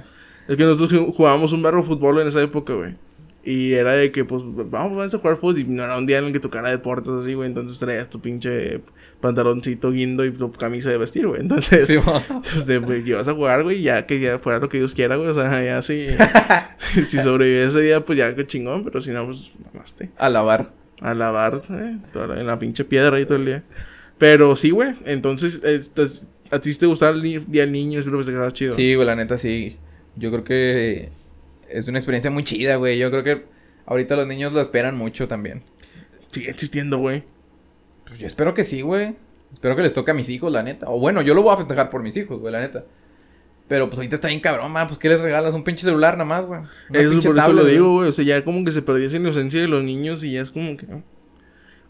Es 0.47 0.55
que 0.55 0.63
nosotros 0.63 0.93
ju- 1.01 1.13
jugábamos 1.13 1.51
un 1.53 1.61
barro 1.63 1.83
fútbol 1.83 2.19
en 2.21 2.27
esa 2.27 2.41
época, 2.41 2.73
güey. 2.73 2.95
Y 3.45 3.73
era 3.73 3.93
de 3.93 4.11
que, 4.11 4.25
pues, 4.25 4.41
vamos, 4.43 4.97
vamos 4.97 5.13
a 5.13 5.19
jugar 5.19 5.37
fútbol. 5.37 5.59
Y 5.59 5.63
no 5.65 5.83
era 5.83 5.95
un 5.95 6.07
día 6.07 6.17
en 6.17 6.25
el 6.25 6.33
que 6.33 6.39
tocara 6.39 6.71
deportes 6.71 7.13
así, 7.13 7.35
güey. 7.35 7.47
Entonces 7.47 7.77
traías 7.77 8.09
tu 8.09 8.19
pinche 8.19 8.81
pantaloncito 9.21 9.91
guindo 9.91 10.25
y 10.25 10.31
tu 10.31 10.51
camisa 10.51 10.89
de 10.89 10.97
vestir, 10.97 11.27
güey. 11.27 11.41
Entonces, 11.41 11.87
Sí, 11.87 11.97
pues, 12.29 12.65
de, 12.65 12.81
pues, 12.81 13.05
ibas 13.05 13.27
a 13.27 13.33
jugar, 13.33 13.61
güey. 13.61 13.83
Ya 13.83 14.07
que 14.07 14.19
ya 14.19 14.39
fuera 14.39 14.57
lo 14.57 14.67
que 14.67 14.79
Dios 14.79 14.95
quiera, 14.95 15.15
güey. 15.17 15.29
O 15.29 15.33
sea, 15.35 15.63
ya 15.63 15.81
si, 15.83 16.07
si 17.05 17.19
sobrevives 17.19 17.67
ese 17.67 17.81
día, 17.81 18.03
pues 18.03 18.17
ya 18.17 18.33
que 18.33 18.47
chingón. 18.47 18.83
Pero 18.83 18.99
si 18.99 19.11
no, 19.11 19.25
pues, 19.25 19.51
mamaste. 19.71 20.09
A 20.17 20.27
lavar. 20.29 20.71
A 20.99 21.13
lavar, 21.13 21.61
eh, 21.69 21.97
toda 22.11 22.39
en 22.39 22.47
la 22.47 22.57
pinche 22.57 22.83
piedra 22.83 23.17
ahí 23.17 23.25
todo 23.25 23.37
el 23.37 23.45
día. 23.45 23.63
Pero 24.17 24.55
sí, 24.55 24.71
güey. 24.71 24.95
Entonces, 25.05 25.61
este, 25.63 26.07
a 26.49 26.59
ti 26.59 26.73
te 26.73 26.87
gustaba 26.87 27.15
el 27.15 27.21
día 27.21 27.41
del 27.61 27.71
niño, 27.71 27.99
es 27.99 28.07
lo 28.07 28.17
que 28.17 28.31
te 28.31 28.51
chido. 28.53 28.73
Sí, 28.73 28.95
güey, 28.95 29.05
la 29.05 29.15
neta 29.15 29.37
sí. 29.37 29.77
Yo 30.15 30.31
creo 30.31 30.43
que 30.43 31.09
es 31.69 31.87
una 31.87 31.99
experiencia 31.99 32.31
muy 32.31 32.43
chida, 32.43 32.75
güey. 32.75 32.97
Yo 32.97 33.09
creo 33.11 33.23
que 33.23 33.45
ahorita 33.85 34.15
los 34.15 34.27
niños 34.27 34.53
lo 34.53 34.61
esperan 34.61 34.97
mucho 34.97 35.27
también. 35.27 35.63
Sigue 36.31 36.49
existiendo, 36.49 36.97
güey. 36.97 37.23
Pues 38.07 38.19
yo 38.19 38.27
espero 38.27 38.53
que 38.53 38.63
sí, 38.63 38.81
güey. 38.81 39.15
Espero 39.53 39.75
que 39.75 39.83
les 39.83 39.93
toque 39.93 40.11
a 40.11 40.13
mis 40.13 40.29
hijos, 40.29 40.51
la 40.51 40.63
neta. 40.63 40.89
O 40.89 40.99
bueno, 40.99 41.21
yo 41.21 41.33
lo 41.33 41.41
voy 41.41 41.53
a 41.53 41.57
festejar 41.57 41.89
por 41.89 42.03
mis 42.03 42.15
hijos, 42.17 42.39
güey, 42.39 42.51
la 42.51 42.59
neta. 42.59 42.85
Pero 43.67 43.87
pues 43.87 43.97
ahorita 43.97 44.15
está 44.15 44.27
bien 44.27 44.41
cabrón, 44.41 44.71
ma. 44.71 44.87
Pues 44.87 44.99
¿qué 44.99 45.09
les 45.09 45.19
regalas? 45.19 45.53
Un 45.53 45.63
pinche 45.63 45.83
celular 45.83 46.13
nada 46.13 46.25
más, 46.25 46.45
güey. 46.45 46.61
Eso, 46.93 47.19
por 47.21 47.37
eso 47.37 47.53
lo 47.53 47.61
güey. 47.61 47.73
digo, 47.73 47.93
güey. 47.93 48.09
O 48.09 48.11
sea, 48.11 48.25
ya 48.25 48.43
como 48.43 48.63
que 48.63 48.71
se 48.71 48.81
perdió 48.81 49.07
esa 49.07 49.17
inocencia 49.17 49.59
de 49.59 49.67
los 49.67 49.83
niños 49.83 50.23
y 50.23 50.33
ya 50.33 50.41
es 50.41 50.51
como 50.51 50.77
que... 50.77 50.85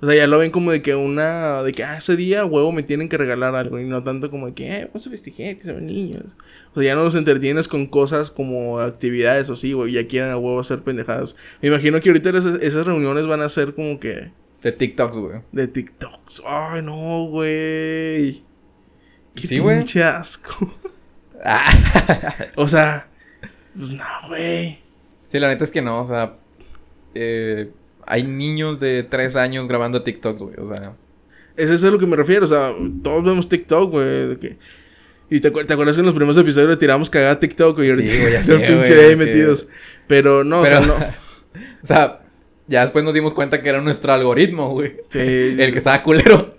O 0.02 0.08
sea, 0.08 0.16
ya 0.16 0.28
lo 0.28 0.40
ven 0.40 0.52
como 0.52 0.72
de 0.72 0.82
que 0.82 0.96
una... 0.96 1.64
De 1.64 1.72
que, 1.72 1.84
ah, 1.84 1.98
ese 1.98 2.16
día, 2.16 2.46
huevo, 2.46 2.72
me 2.72 2.84
tienen 2.84 3.08
que 3.10 3.18
regalar 3.18 3.56
algo. 3.56 3.80
Y 3.80 3.86
no 3.86 4.04
tanto 4.04 4.30
como 4.30 4.48
de 4.48 4.54
que, 4.54 4.80
eh, 4.80 4.86
vamos 4.88 5.08
a 5.08 5.10
festejar, 5.10 5.58
que 5.58 5.64
son 5.64 5.86
niños. 5.86 6.24
O 6.74 6.82
sea, 6.82 6.90
ya 6.92 6.96
no 6.96 7.04
los 7.04 7.16
entretienes 7.16 7.68
con 7.68 7.88
cosas 7.88 8.30
como 8.30 8.80
actividades 8.80 9.50
o 9.50 9.56
sí, 9.56 9.74
güey. 9.74 9.94
Ya 9.94 10.06
quieren 10.08 10.32
a 10.32 10.38
huevo 10.38 10.60
hacer 10.60 10.82
pendejadas. 10.82 11.36
Me 11.62 11.70
imagino 11.70 12.00
que 12.02 12.10
ahorita 12.10 12.30
esas, 12.32 12.62
esas 12.62 12.86
reuniones 12.86 13.26
van 13.26 13.42
a 13.42 13.50
ser 13.50 13.74
como 13.74 14.00
que... 14.00 14.32
De 14.62 14.72
TikToks, 14.72 15.18
güey. 15.18 15.40
De 15.52 15.68
TikToks. 15.68 16.44
Ay, 16.46 16.82
no, 16.82 17.26
güey. 17.28 18.44
Qué 19.36 19.48
Sí, 19.48 19.62
pinche 19.62 20.04
asco. 20.04 20.74
o 22.56 22.68
sea... 22.68 23.08
Pues 23.78 23.92
no, 23.92 24.04
güey. 24.28 24.80
Sí, 25.32 25.40
la 25.40 25.50
neta 25.50 25.66
es 25.66 25.72
que 25.72 25.82
no, 25.82 26.02
o 26.02 26.08
sea, 26.08 26.38
eh, 27.14 27.70
hay 28.06 28.24
niños 28.24 28.80
de 28.80 29.04
tres 29.04 29.36
años 29.36 29.68
grabando 29.68 30.02
TikToks, 30.04 30.40
güey, 30.40 30.56
o 30.60 30.68
sea, 30.74 30.94
Eso 31.58 31.74
es 31.74 31.84
a 31.86 31.90
lo 31.92 31.98
que 32.00 32.06
me 32.06 32.16
refiero, 32.18 32.46
o 32.46 32.48
sea, 32.48 32.72
todos 33.04 33.24
vemos 33.24 33.48
TikTok, 33.50 33.90
güey. 33.92 34.38
que- 34.38 34.58
Y 35.30 35.40
te, 35.40 35.52
acuer- 35.52 35.66
te 35.66 35.74
acuerdas 35.74 35.96
que 35.96 36.02
en 36.02 36.06
los 36.06 36.14
primeros 36.16 36.38
episodios 36.38 36.70
le 36.70 36.78
tiramos 36.78 37.10
cagada 37.10 37.32
a 37.32 37.40
TikTok, 37.40 37.76
güey. 37.78 37.88
y 37.88 37.92
ahorita 37.92 38.12
Sí, 38.14 38.20
güey, 38.20 38.34
ya 38.34 38.44
sé, 38.44 38.58
pinche 38.60 39.06
ahí 39.06 39.16
metidos. 39.16 39.68
Pero 40.08 40.44
no, 40.44 40.62
Pero- 40.64 40.80
o 40.80 40.84
sea, 40.84 40.88
no. 40.88 40.94
o 41.84 41.86
sea, 41.88 42.22
ya 42.68 42.82
después 42.82 43.04
nos 43.06 43.14
dimos 43.14 43.34
cuenta 43.34 43.62
que 43.62 43.70
era 43.70 43.80
nuestro 43.82 44.12
algoritmo, 44.14 44.70
güey, 44.72 44.98
Sí, 45.10 45.20
el 45.60 45.72
que 45.72 45.78
estaba 45.78 46.04
culero. 46.04 46.50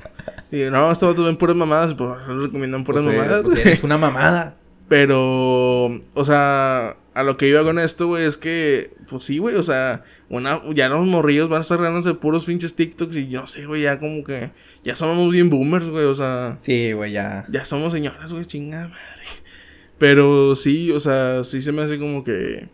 y 0.50 0.62
no, 0.70 0.90
estos 0.90 1.10
vatos 1.10 1.26
ven 1.26 1.36
puras 1.36 1.56
mamadas, 1.56 1.94
pues 1.94 2.10
recomiendan 2.26 2.82
puras 2.84 3.04
mamadas. 3.04 3.42
pues, 3.42 3.54
güey. 3.56 3.60
eres 3.68 3.84
una 3.84 3.98
mamada. 3.98 4.56
Pero, 4.88 5.86
o 6.14 6.24
sea, 6.24 6.96
a 7.14 7.22
lo 7.22 7.36
que 7.36 7.48
iba 7.48 7.62
con 7.64 7.78
esto, 7.78 8.06
güey, 8.06 8.24
es 8.24 8.36
que, 8.36 8.92
pues 9.10 9.24
sí, 9.24 9.38
güey, 9.38 9.56
o 9.56 9.62
sea, 9.62 10.04
una, 10.28 10.60
ya 10.74 10.88
los 10.88 11.06
morrillos 11.06 11.48
van 11.48 11.58
a 11.58 11.60
estar 11.62 11.78
ganándose 11.78 12.14
puros 12.14 12.44
pinches 12.44 12.74
TikToks 12.74 13.14
y 13.16 13.28
yo 13.28 13.42
no 13.42 13.46
sé, 13.46 13.64
güey, 13.66 13.82
ya 13.82 13.98
como 14.00 14.24
que, 14.24 14.50
ya 14.84 14.96
somos 14.96 15.30
bien 15.32 15.50
boomers, 15.50 15.88
güey, 15.88 16.04
o 16.04 16.14
sea, 16.14 16.58
Sí, 16.62 16.92
güey, 16.92 17.12
ya. 17.12 17.44
ya 17.48 17.64
somos 17.64 17.92
señoras, 17.92 18.32
güey, 18.32 18.44
chingada 18.44 18.88
madre. 18.88 19.22
Pero 19.98 20.54
sí, 20.56 20.90
o 20.92 20.98
sea, 20.98 21.42
sí 21.44 21.60
se 21.60 21.72
me 21.72 21.82
hace 21.82 21.98
como 21.98 22.24
que, 22.24 22.68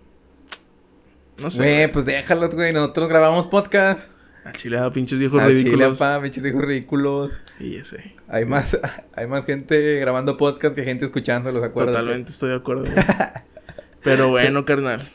no 1.43 1.51
sé, 1.51 1.63
Güey, 1.63 1.93
pues 1.93 2.05
déjalos, 2.05 2.55
güey, 2.55 2.73
nosotros 2.73 3.09
grabamos 3.09 3.47
podcast. 3.49 4.11
a 4.45 4.53
Chile 4.53 4.79
a 4.79 4.91
pinches 4.91 5.19
viejos 5.19 5.41
A 5.41 5.47
Chile, 5.47 5.59
ridículos. 5.63 5.99
pa, 5.99 6.21
pinches 6.23 6.45
hijos 6.45 6.65
ridículos. 6.65 7.31
y 7.61 7.77
ese, 7.77 8.15
Hay 8.29 8.45
más, 8.45 8.79
hay 9.15 9.27
más 9.27 9.45
gente 9.45 9.99
grabando 10.01 10.37
podcast 10.37 10.75
que 10.75 10.85
gente 10.85 11.05
escuchándolos, 11.05 11.63
acuérdate. 11.63 11.99
Totalmente 11.99 12.31
estoy 12.33 12.51
de 12.51 12.57
acuerdo. 12.57 12.85
Pero 14.03 14.31
bueno, 14.31 14.65
carnal. 14.65 15.09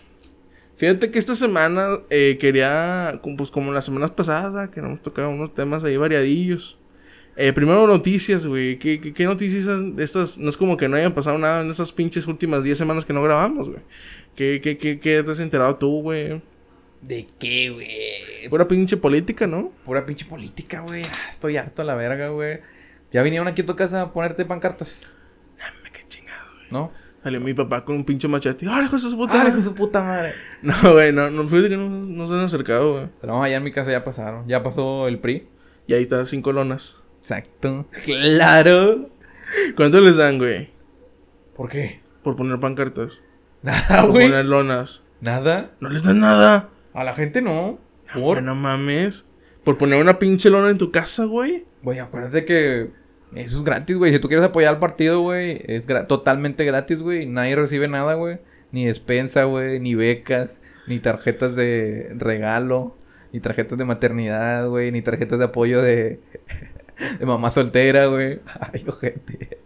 Fíjate 0.77 1.09
que 1.09 1.17
esta 1.17 1.35
semana 1.35 1.99
eh, 2.11 2.37
quería, 2.39 3.19
pues 3.35 3.49
como 3.49 3.71
las 3.71 3.85
semanas 3.85 4.11
pasadas, 4.11 4.69
que 4.69 4.81
nos 4.81 5.01
tocado 5.01 5.29
unos 5.31 5.55
temas 5.55 5.83
ahí 5.83 5.97
variadillos. 5.97 6.77
Eh, 7.35 7.51
primero 7.51 7.85
noticias, 7.87 8.45
güey. 8.45 8.77
¿Qué, 8.77 8.99
qué, 9.01 9.13
qué 9.13 9.25
noticias 9.25 9.67
estas? 9.97 10.37
No 10.37 10.49
es 10.49 10.57
como 10.57 10.77
que 10.77 10.87
no 10.87 10.95
hayan 10.95 11.13
pasado 11.13 11.37
nada 11.37 11.61
en 11.61 11.71
estas 11.71 11.91
pinches 11.91 12.27
últimas 12.27 12.63
10 12.63 12.77
semanas 12.77 13.05
que 13.05 13.13
no 13.13 13.23
grabamos, 13.23 13.69
güey. 13.69 13.81
¿Qué, 14.35 14.59
qué, 14.61 14.77
qué, 14.77 14.99
qué 14.99 15.23
te 15.23 15.31
has 15.31 15.39
enterado 15.39 15.75
tú, 15.77 16.01
güey? 16.01 16.41
¿De 17.01 17.27
qué, 17.39 17.69
güey? 17.71 18.49
Pura 18.49 18.67
pinche 18.67 18.97
política, 18.97 19.47
¿no? 19.47 19.71
Pura 19.83 20.05
pinche 20.05 20.25
política, 20.25 20.81
güey. 20.81 21.03
Ah, 21.03 21.31
Estoy 21.31 21.57
harto 21.57 21.81
a 21.81 21.85
la 21.85 21.95
verga, 21.95 22.29
güey. 22.29 22.59
Ya 23.11 23.23
vinieron 23.23 23.47
aquí 23.47 23.61
a 23.61 23.65
tu 23.65 23.75
casa 23.75 24.01
a 24.01 24.13
ponerte 24.13 24.45
pancartas, 24.45 25.15
Dame 25.57 25.91
qué 25.91 26.05
chingado, 26.07 26.49
güey. 26.55 26.67
¿no? 26.71 26.91
Salió 27.27 27.41
mi 27.41 27.53
papá 27.53 27.83
con 27.83 27.97
un 27.97 28.05
pinche 28.05 28.25
machete. 28.29 28.65
¡Ah, 28.69 28.81
hijo 28.81 28.95
de 28.95 29.01
su 29.01 29.17
puta! 29.17 29.41
¡Ah, 29.41 29.47
hijo 29.49 29.57
de 29.57 29.61
su 29.63 29.73
puta 29.75 30.01
madre! 30.01 30.31
No, 30.61 30.93
güey, 30.93 31.11
no, 31.11 31.29
no, 31.29 31.45
fíjate 31.45 31.67
que 31.71 31.75
no, 31.75 31.89
no 31.89 32.25
se 32.25 32.33
han 32.35 32.39
acercado, 32.39 32.93
güey. 32.93 33.09
Pero 33.19 33.33
vamos, 33.33 33.47
allá 33.47 33.57
en 33.57 33.63
mi 33.65 33.73
casa 33.73 33.91
ya 33.91 34.05
pasaron. 34.05 34.47
Ya 34.47 34.63
pasó 34.63 35.09
el 35.09 35.19
PRI. 35.19 35.45
Y 35.87 35.93
ahí 35.93 36.03
está, 36.03 36.25
cinco 36.25 36.53
lonas. 36.53 37.03
Exacto. 37.19 37.85
¡Claro! 38.05 39.09
¿Cuánto 39.75 39.99
les 39.99 40.15
dan, 40.15 40.37
güey? 40.37 40.69
¿Por 41.53 41.67
qué? 41.69 41.99
Por 42.23 42.37
poner 42.37 42.61
pancartas. 42.61 43.21
Nada, 43.61 44.03
por 44.03 44.11
güey. 44.11 44.27
poner 44.29 44.45
lonas. 44.45 45.03
Nada. 45.19 45.71
No 45.81 45.89
les 45.89 46.03
dan 46.03 46.21
nada. 46.21 46.69
A 46.93 47.03
la 47.03 47.13
gente 47.13 47.41
no. 47.41 47.77
Güey, 48.13 48.23
¿Por? 48.23 48.41
no 48.41 48.55
mames. 48.55 49.27
Por 49.65 49.77
poner 49.77 50.01
una 50.01 50.17
pinche 50.17 50.49
lona 50.49 50.69
en 50.69 50.77
tu 50.77 50.91
casa, 50.91 51.25
güey. 51.25 51.65
Güey, 51.83 51.99
acuérdate 51.99 52.45
que 52.45 52.89
eso 53.35 53.57
es 53.57 53.63
gratis, 53.63 53.95
güey. 53.97 54.13
Si 54.13 54.19
tú 54.19 54.27
quieres 54.27 54.45
apoyar 54.45 54.73
al 54.73 54.79
partido, 54.79 55.21
güey, 55.21 55.61
es 55.67 55.87
gra- 55.87 56.07
totalmente 56.07 56.63
gratis, 56.65 57.01
güey. 57.01 57.25
Nadie 57.25 57.55
recibe 57.55 57.87
nada, 57.87 58.13
güey. 58.15 58.39
Ni 58.71 58.85
despensa, 58.85 59.43
güey, 59.45 59.79
ni 59.79 59.95
becas, 59.95 60.59
ni 60.87 60.99
tarjetas 60.99 61.55
de 61.55 62.11
regalo, 62.17 62.95
ni 63.33 63.39
tarjetas 63.39 63.77
de 63.77 63.85
maternidad, 63.85 64.67
güey, 64.67 64.91
ni 64.91 65.01
tarjetas 65.01 65.39
de 65.39 65.45
apoyo 65.45 65.81
de, 65.81 66.19
de 67.19 67.25
mamá 67.25 67.51
soltera, 67.51 68.07
güey. 68.07 68.39
Ay, 68.73 68.83
ojete. 68.87 69.57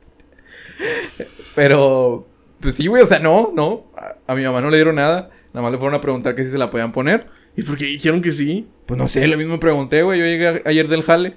Pero, 1.56 2.28
pues 2.60 2.76
sí, 2.76 2.88
güey, 2.88 3.04
o 3.04 3.08
sea, 3.08 3.20
no, 3.20 3.52
no. 3.54 3.86
A, 3.96 4.16
a 4.32 4.36
mi 4.36 4.44
mamá 4.44 4.62
no 4.62 4.70
le 4.70 4.78
dieron 4.78 4.96
nada. 4.96 5.30
Nada 5.54 5.62
más 5.64 5.72
le 5.72 5.78
fueron 5.78 5.96
a 5.96 6.02
preguntar 6.02 6.36
que 6.36 6.44
si 6.46 6.52
se 6.52 6.58
la 6.58 6.72
podían 6.72 6.92
poner. 6.92 7.28
¿Y 7.56 7.64
por 7.64 7.76
qué 7.78 7.86
dijeron 7.86 8.22
que 8.22 8.32
sí? 8.32 8.68
Pues 8.86 8.98
no 8.98 9.08
sé, 9.08 9.28
lo 9.28 9.38
mismo 9.38 9.60
pregunté, 9.60 10.02
güey. 10.04 10.20
Yo 10.20 10.26
llegué 10.26 10.48
a- 10.48 10.62
ayer 10.66 10.88
del 10.88 11.04
jale 11.04 11.36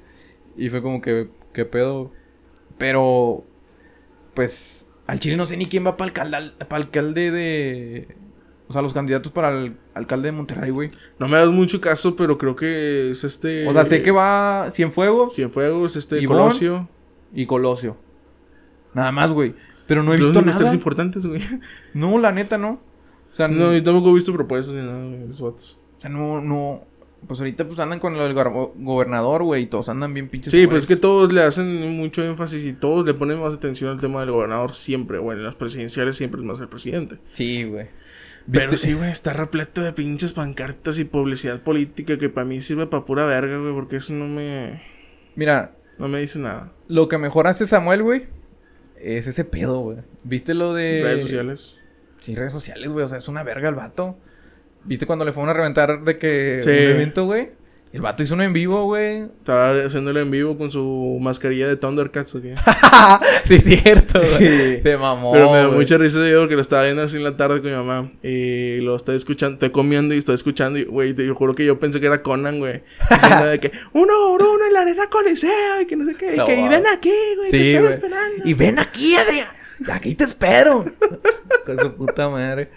y 0.57 0.69
fue 0.71 0.83
como 0.83 1.01
que, 1.01 1.27
¿qué 1.55 1.65
pedo? 1.65 2.13
Pero, 2.77 3.45
pues, 4.35 4.87
al 5.07 5.21
chile 5.21 5.37
no 5.37 5.47
sé 5.47 5.57
ni 5.57 5.67
quién 5.67 5.87
va 5.87 5.97
para 5.97 6.09
alcalde, 6.09 6.53
para 6.69 6.83
alcalde 6.85 7.31
de... 7.31 8.17
O 8.67 8.73
sea, 8.73 8.81
los 8.83 8.95
candidatos 8.95 9.31
para 9.31 9.51
el 9.51 9.77
alcalde 9.93 10.29
de 10.29 10.33
Monterrey, 10.33 10.71
güey. 10.71 10.91
No 11.19 11.29
me 11.29 11.37
das 11.37 11.49
mucho 11.51 11.81
caso, 11.83 12.17
pero 12.17 12.39
creo 12.39 12.57
que 12.57 13.11
es 13.11 13.23
este. 13.23 13.69
O 13.69 13.75
sea, 13.75 13.85
sé 13.85 14.03
que 14.03 14.11
va 14.11 14.71
Cienfuegos 14.73 15.35
Cienfuegos, 15.35 15.97
este. 15.97 16.19
Ivonne. 16.21 16.41
Colosio. 16.41 16.89
y 17.35 17.45
Colosio. 17.45 17.99
Nada 18.95 19.13
más, 19.13 19.31
güey. 19.31 19.55
Pero 19.87 20.03
no 20.03 20.15
he 20.15 20.19
Los 20.19 20.29
visto 20.33 20.41
nada. 20.43 20.73
importantes, 20.75 21.27
güey. 21.27 21.43
No, 21.93 22.17
la 22.19 22.33
neta, 22.33 22.57
no. 22.57 22.81
O 23.33 23.37
sea, 23.37 23.49
No, 23.49 23.71
yo 23.75 23.83
tampoco 23.83 24.11
he 24.11 24.15
visto 24.15 24.33
propuestas 24.33 24.75
ni 24.75 24.81
nada, 24.81 25.25
esos 25.29 25.43
vatos. 25.43 25.79
o 25.99 26.01
sea, 26.01 26.09
no, 26.09 26.41
no... 26.41 26.85
Pues 27.27 27.41
ahorita 27.41 27.67
pues 27.67 27.79
andan 27.79 28.01
con 28.01 28.17
lo 28.17 28.25
del 28.25 28.35
gar- 28.35 28.53
gobernador, 28.77 29.43
güey. 29.45 29.63
Y 29.63 29.67
todos 29.67 29.89
andan 29.89 30.13
bien 30.15 30.29
pinches. 30.29 30.53
Sí, 30.53 30.67
pues 30.67 30.83
es 30.83 30.87
que 30.87 30.97
todos 30.97 31.33
le 31.33 31.43
hacen 31.43 31.91
mucho 31.97 32.23
énfasis 32.25 32.65
y 32.65 32.73
todos 32.75 33.07
le 33.07 33.15
ponen 33.15 33.41
más 33.41 33.55
atención 33.55 33.91
al 33.91 34.01
tema 34.01 34.21
del 34.21 34.31
gobernador 34.31 34.75
siempre, 34.75 35.19
güey. 35.19 35.39
En 35.39 35.45
las 35.45 35.55
presidenciales 35.55 36.17
siempre 36.17 36.41
es 36.41 36.47
más 36.47 36.61
el 36.61 36.69
presidente. 36.69 37.19
Sí, 37.33 37.65
güey. 37.65 37.89
Pero 38.51 38.71
¿Viste? 38.73 38.89
sí, 38.89 38.93
güey, 38.95 39.11
está 39.11 39.33
repleto 39.33 39.81
de 39.81 39.93
pinches 39.95 40.35
pancartas 40.35 40.99
y 40.99 41.05
publicidad 41.05 41.63
política 41.63 42.19
que 42.19 42.29
para 42.29 42.45
mí 42.45 42.61
sirve 42.61 42.87
para 42.87 43.07
pura 43.07 43.25
verga, 43.25 43.57
güey, 43.59 43.73
porque 43.73 43.97
eso 43.97 44.13
no 44.13 44.27
me, 44.27 44.83
Mira, 45.35 45.77
no 45.99 46.09
me 46.09 46.21
dice 46.21 46.39
nada. 46.39 46.73
Lo 46.87 47.09
que 47.09 47.17
mejor 47.17 47.47
hace 47.47 47.67
Samuel, 47.67 48.03
güey, 48.03 48.27
es 49.01 49.27
ese 49.27 49.47
pedo, 49.47 49.79
güey. 49.81 49.99
¿Viste 50.25 50.53
lo 50.53 50.75
de. 50.75 51.01
Redes 51.03 51.23
sociales. 51.23 51.77
Sí, 52.21 52.35
redes 52.35 52.53
sociales, 52.53 52.89
güey. 52.91 53.05
O 53.05 53.09
sea, 53.09 53.17
es 53.17 53.29
una 53.29 53.43
verga 53.45 53.71
el 53.71 53.75
vato. 53.77 54.19
¿Viste 54.85 55.07
cuando 55.07 55.25
le 55.25 55.33
fueron 55.33 55.51
a 55.51 55.55
reventar 55.55 56.03
de 56.03 56.19
que. 56.19 56.61
Sí. 56.63 56.71
Un 56.71 56.77
evento, 56.77 57.25
güey? 57.25 57.49
El 57.95 58.01
vato 58.01 58.25
hizo 58.25 58.35
uno 58.35 58.43
en 58.43 58.53
vivo, 58.53 58.87
güey. 58.87 59.23
Estaba 59.23 59.71
haciéndolo 59.85 60.19
en 60.19 60.29
vivo 60.29 60.59
con 60.59 60.73
su 60.73 61.17
mascarilla 61.21 61.69
de 61.69 61.77
Thundercats, 61.77 62.35
¿o 62.35 62.43
qué? 62.43 62.57
sí, 63.45 63.61
cierto, 63.61 64.19
güey. 64.19 64.83
Se 64.83 64.97
mamó. 64.97 65.31
Pero 65.31 65.49
me 65.53 65.59
da 65.59 65.67
güey. 65.67 65.79
mucha 65.79 65.97
risa 65.97 66.29
yo 66.29 66.41
porque 66.41 66.57
lo 66.57 66.61
estaba 66.61 66.83
viendo 66.83 67.03
así 67.03 67.19
en 67.19 67.23
la 67.23 67.37
tarde 67.37 67.63
con 67.63 67.71
mi 67.71 67.77
mamá. 67.77 68.11
Y 68.21 68.79
lo 68.81 68.97
estoy 68.97 69.15
escuchando, 69.15 69.55
estoy 69.55 69.71
comiendo 69.71 70.13
y 70.13 70.19
estoy 70.19 70.35
escuchando. 70.35 70.81
Y, 70.81 70.87
güey, 70.87 71.15
te 71.15 71.25
yo 71.25 71.37
juro 71.37 71.55
que 71.55 71.65
yo 71.65 71.79
pensé 71.79 72.01
que 72.01 72.07
era 72.07 72.21
Conan, 72.21 72.59
güey. 72.59 72.83
Diciendo 73.09 73.47
de 73.47 73.61
que 73.61 73.71
uno 73.93 74.13
por 74.31 74.43
uno 74.43 74.67
en 74.67 74.73
la 74.73 74.81
arena 74.81 75.09
coliseo 75.09 75.81
y 75.81 75.87
que 75.87 75.95
no 75.95 76.05
sé 76.05 76.17
qué. 76.17 76.35
Y 76.35 76.45
que 76.45 76.61
y 76.61 76.69
ven 76.69 76.87
aquí, 76.93 77.15
güey, 77.37 77.51
Sí, 77.53 77.59
te 77.59 77.75
estoy 77.77 77.93
esperando. 77.93 78.43
Y 78.45 78.55
ven 78.55 78.81
aquí, 78.81 79.15
Adrián. 79.15 79.47
Aquí 79.93 80.17
te 80.17 80.25
espero. 80.25 80.85
Con 81.65 81.79
su 81.79 81.95
puta 81.95 82.29
madre. 82.29 82.71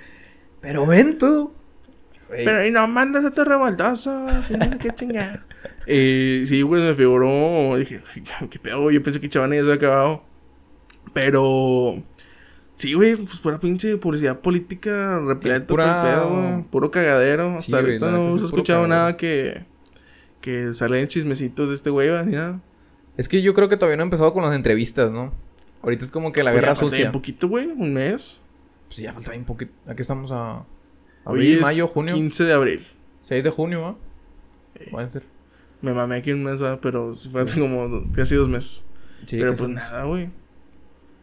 Pero 0.62 0.86
ven 0.86 1.18
tú. 1.18 1.57
Pero 2.30 2.66
y 2.68 2.72
no 2.72 2.88
mandas 2.88 3.24
a 3.26 3.32
tu 3.32 3.44
revoltoso, 3.44 4.20
no 4.20 4.44
sé 4.44 4.58
qué 4.80 4.90
chingar. 4.92 5.46
Sí, 5.88 6.62
güey, 6.64 6.82
me 6.84 6.96
figuró. 6.96 7.78
Dije, 7.78 8.02
qué 8.50 8.60
pedo. 8.60 8.92
Yo 8.92 9.02
pensé 9.02 9.22
que 9.22 9.30
Chavana 9.30 9.56
ya 9.56 9.62
se 9.62 9.72
había 9.72 9.76
acabado. 9.76 10.24
Pero. 11.14 12.04
Sí, 12.76 12.94
güey, 12.94 13.16
pues 13.16 13.40
pura 13.40 13.60
pinche 13.60 13.98
publicidad 13.98 14.40
política 14.40 15.18
repleta 15.20 15.66
pura- 15.66 16.04
pedo. 16.04 16.66
Puro 16.70 16.92
cagadero. 16.92 17.52
Hasta 17.58 17.62
Sí, 17.62 17.72
güey, 17.72 17.84
ahorita 17.86 18.12
no 18.12 18.18
hemos 18.18 18.28
es 18.28 18.34
puro 18.34 18.46
escuchado 18.48 18.82
cagadero. 18.84 19.00
nada 19.02 19.18
que. 19.18 19.66
Que 20.42 20.74
salen 20.74 21.08
chismecitos 21.08 21.70
de 21.70 21.76
este 21.76 21.90
güey. 21.90 22.10
Ni 22.26 22.34
nada. 22.34 22.60
Es 23.16 23.28
que 23.30 23.42
yo 23.42 23.54
creo 23.54 23.70
que 23.70 23.78
todavía 23.78 23.98
no 23.98 24.04
ha 24.04 24.06
empezado 24.06 24.34
con 24.34 24.44
las 24.44 24.56
entrevistas, 24.56 25.10
¿no? 25.12 25.34
Ahorita 25.82 26.06
es 26.06 26.12
como 26.12 26.32
que 26.32 26.44
la 26.44 26.52
Oye, 26.52 26.60
guerra 26.60 26.74
ya 26.74 26.76
falta 26.76 26.90
sucia. 26.92 27.06
bien 27.06 27.12
poquito, 27.14 27.48
güey. 27.48 27.68
Un 27.68 27.94
mes. 27.94 28.40
Pues 28.88 28.98
ya 29.00 29.14
falta 29.14 29.32
bien 29.32 29.46
poquito. 29.46 29.72
Aquí 29.88 30.02
estamos 30.02 30.32
a. 30.34 30.64
Hoy 31.28 31.40
Abril, 31.40 31.56
es 31.58 31.62
mayo, 31.62 31.88
junio. 31.88 32.14
15 32.16 32.44
de 32.46 32.54
abril. 32.54 32.88
6 33.24 33.44
de 33.44 33.50
junio, 33.50 33.82
¿va? 33.82 33.96
Puede 34.92 35.10
ser. 35.10 35.24
Me 35.82 35.94
mamé 35.94 36.16
aquí 36.18 36.32
un 36.32 36.44
mes, 36.44 36.60
¿verdad? 36.60 36.80
Pero 36.82 37.16
faltan 37.32 37.60
como 37.60 38.04
casi 38.14 38.36
dos 38.36 38.48
meses. 38.50 38.86
Sí, 39.28 39.38
Pero 39.38 39.48
pues 39.52 39.60
son- 39.62 39.74
nada, 39.76 40.04
güey. 40.06 40.30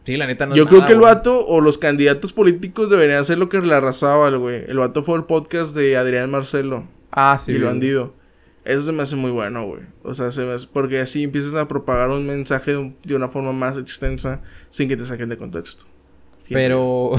Sí, 0.05 0.17
la 0.17 0.27
neta 0.27 0.45
no 0.45 0.55
Yo 0.55 0.63
es 0.63 0.69
creo 0.69 0.79
nada, 0.81 0.87
que 0.87 0.93
el 0.93 0.99
güey. 0.99 1.13
vato 1.13 1.45
o 1.47 1.61
los 1.61 1.77
candidatos 1.79 2.31
políticos 2.31 2.89
deberían 2.89 3.19
hacer 3.21 3.37
lo 3.39 3.49
que 3.49 3.59
le 3.59 3.73
arrasaba 3.73 4.27
al 4.27 4.37
güey. 4.37 4.63
El 4.67 4.77
vato 4.77 5.01
fue 5.03 5.17
el 5.17 5.23
podcast 5.23 5.75
de 5.75 5.97
Adrián 5.97 6.29
Marcelo 6.29 6.87
Ah, 7.11 7.37
sí. 7.43 7.51
y 7.53 7.55
güey. 7.55 7.65
bandido. 7.65 8.13
Eso 8.65 8.81
se 8.81 8.91
me 8.91 9.01
hace 9.03 9.15
muy 9.15 9.31
bueno, 9.31 9.65
güey. 9.65 9.81
O 10.03 10.13
sea, 10.13 10.31
se 10.31 10.43
me 10.43 10.51
hace- 10.53 10.67
porque 10.71 10.99
así 10.99 11.23
empiezas 11.23 11.55
a 11.55 11.67
propagar 11.67 12.09
un 12.11 12.25
mensaje 12.27 12.93
de 13.03 13.15
una 13.15 13.29
forma 13.29 13.51
más 13.51 13.77
extensa 13.77 14.41
sin 14.69 14.87
que 14.89 14.95
te 14.97 15.05
saquen 15.05 15.29
de 15.29 15.37
contexto. 15.37 15.85
Pero. 16.49 17.11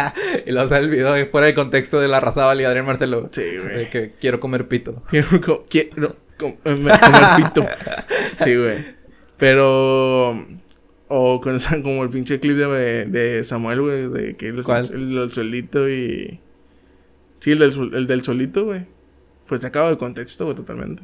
y 0.46 0.52
luego 0.52 0.68
sale 0.68 0.84
el 0.84 0.90
video 0.90 1.12
de 1.14 1.26
fuera 1.26 1.46
de 1.46 1.54
contexto 1.54 2.00
de 2.00 2.08
la 2.08 2.20
Razábal 2.20 2.60
y 2.60 2.64
Adrián 2.64 2.84
Marcelo. 2.86 3.28
Sí, 3.32 3.42
De 3.42 3.58
güey. 3.60 3.90
que 3.90 4.12
quiero 4.20 4.40
comer 4.40 4.68
pito. 4.68 5.02
Quiero, 5.08 5.40
co- 5.40 5.64
quiero 5.68 6.16
com- 6.38 6.56
eh, 6.64 6.74
me- 6.74 6.90
comer 6.98 7.22
pito. 7.36 7.66
Sí, 8.44 8.56
güey. 8.56 8.84
Pero... 9.38 10.46
O 11.08 11.40
con 11.40 11.54
esa, 11.56 11.80
como 11.82 12.02
el 12.02 12.08
pinche 12.08 12.40
clip 12.40 12.56
de, 12.56 13.04
de 13.04 13.44
Samuel, 13.44 13.80
güey, 13.82 14.08
de 14.08 14.36
que 14.36 14.48
el, 14.48 14.64
¿Cuál? 14.64 14.84
el, 14.92 15.90
y... 15.90 16.40
Sí, 17.40 17.50
el 17.52 17.58
del, 17.58 17.94
el 17.94 18.06
del 18.06 18.22
sueldito, 18.24 18.64
güey. 18.64 18.86
Fue 19.44 19.60
sacado 19.60 19.90
de 19.90 19.98
contexto, 19.98 20.44
güey, 20.46 20.56
totalmente. 20.56 21.02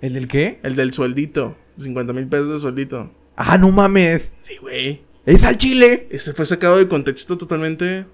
¿El 0.00 0.14
del 0.14 0.26
qué? 0.28 0.58
El 0.64 0.74
del 0.74 0.92
sueldito. 0.92 1.56
50 1.78 2.12
mil 2.12 2.26
pesos 2.26 2.50
de 2.50 2.58
sueldito. 2.58 3.12
Ah, 3.36 3.56
no 3.58 3.70
mames. 3.70 4.34
Sí, 4.40 4.56
güey. 4.60 5.02
Es 5.28 5.44
al 5.44 5.58
chile. 5.58 6.06
Ese 6.08 6.32
fue 6.32 6.46
sacado 6.46 6.78
de 6.78 6.88
contexto 6.88 7.36
totalmente. 7.36 8.06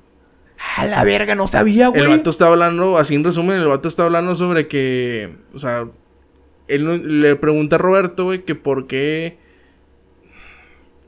A 0.76 0.84
la 0.84 1.04
verga, 1.04 1.36
no 1.36 1.46
sabía, 1.46 1.86
güey. 1.86 2.02
El 2.02 2.08
vato 2.08 2.28
está 2.28 2.48
hablando, 2.48 2.98
así 2.98 3.14
en 3.14 3.22
resumen, 3.22 3.60
el 3.60 3.68
vato 3.68 3.86
está 3.86 4.04
hablando 4.04 4.34
sobre 4.34 4.66
que, 4.66 5.36
o 5.52 5.60
sea, 5.60 5.86
él 6.66 7.20
le 7.20 7.36
pregunta 7.36 7.76
a 7.76 7.78
Roberto, 7.78 8.24
güey, 8.24 8.44
que 8.44 8.56
por 8.56 8.88
qué, 8.88 9.38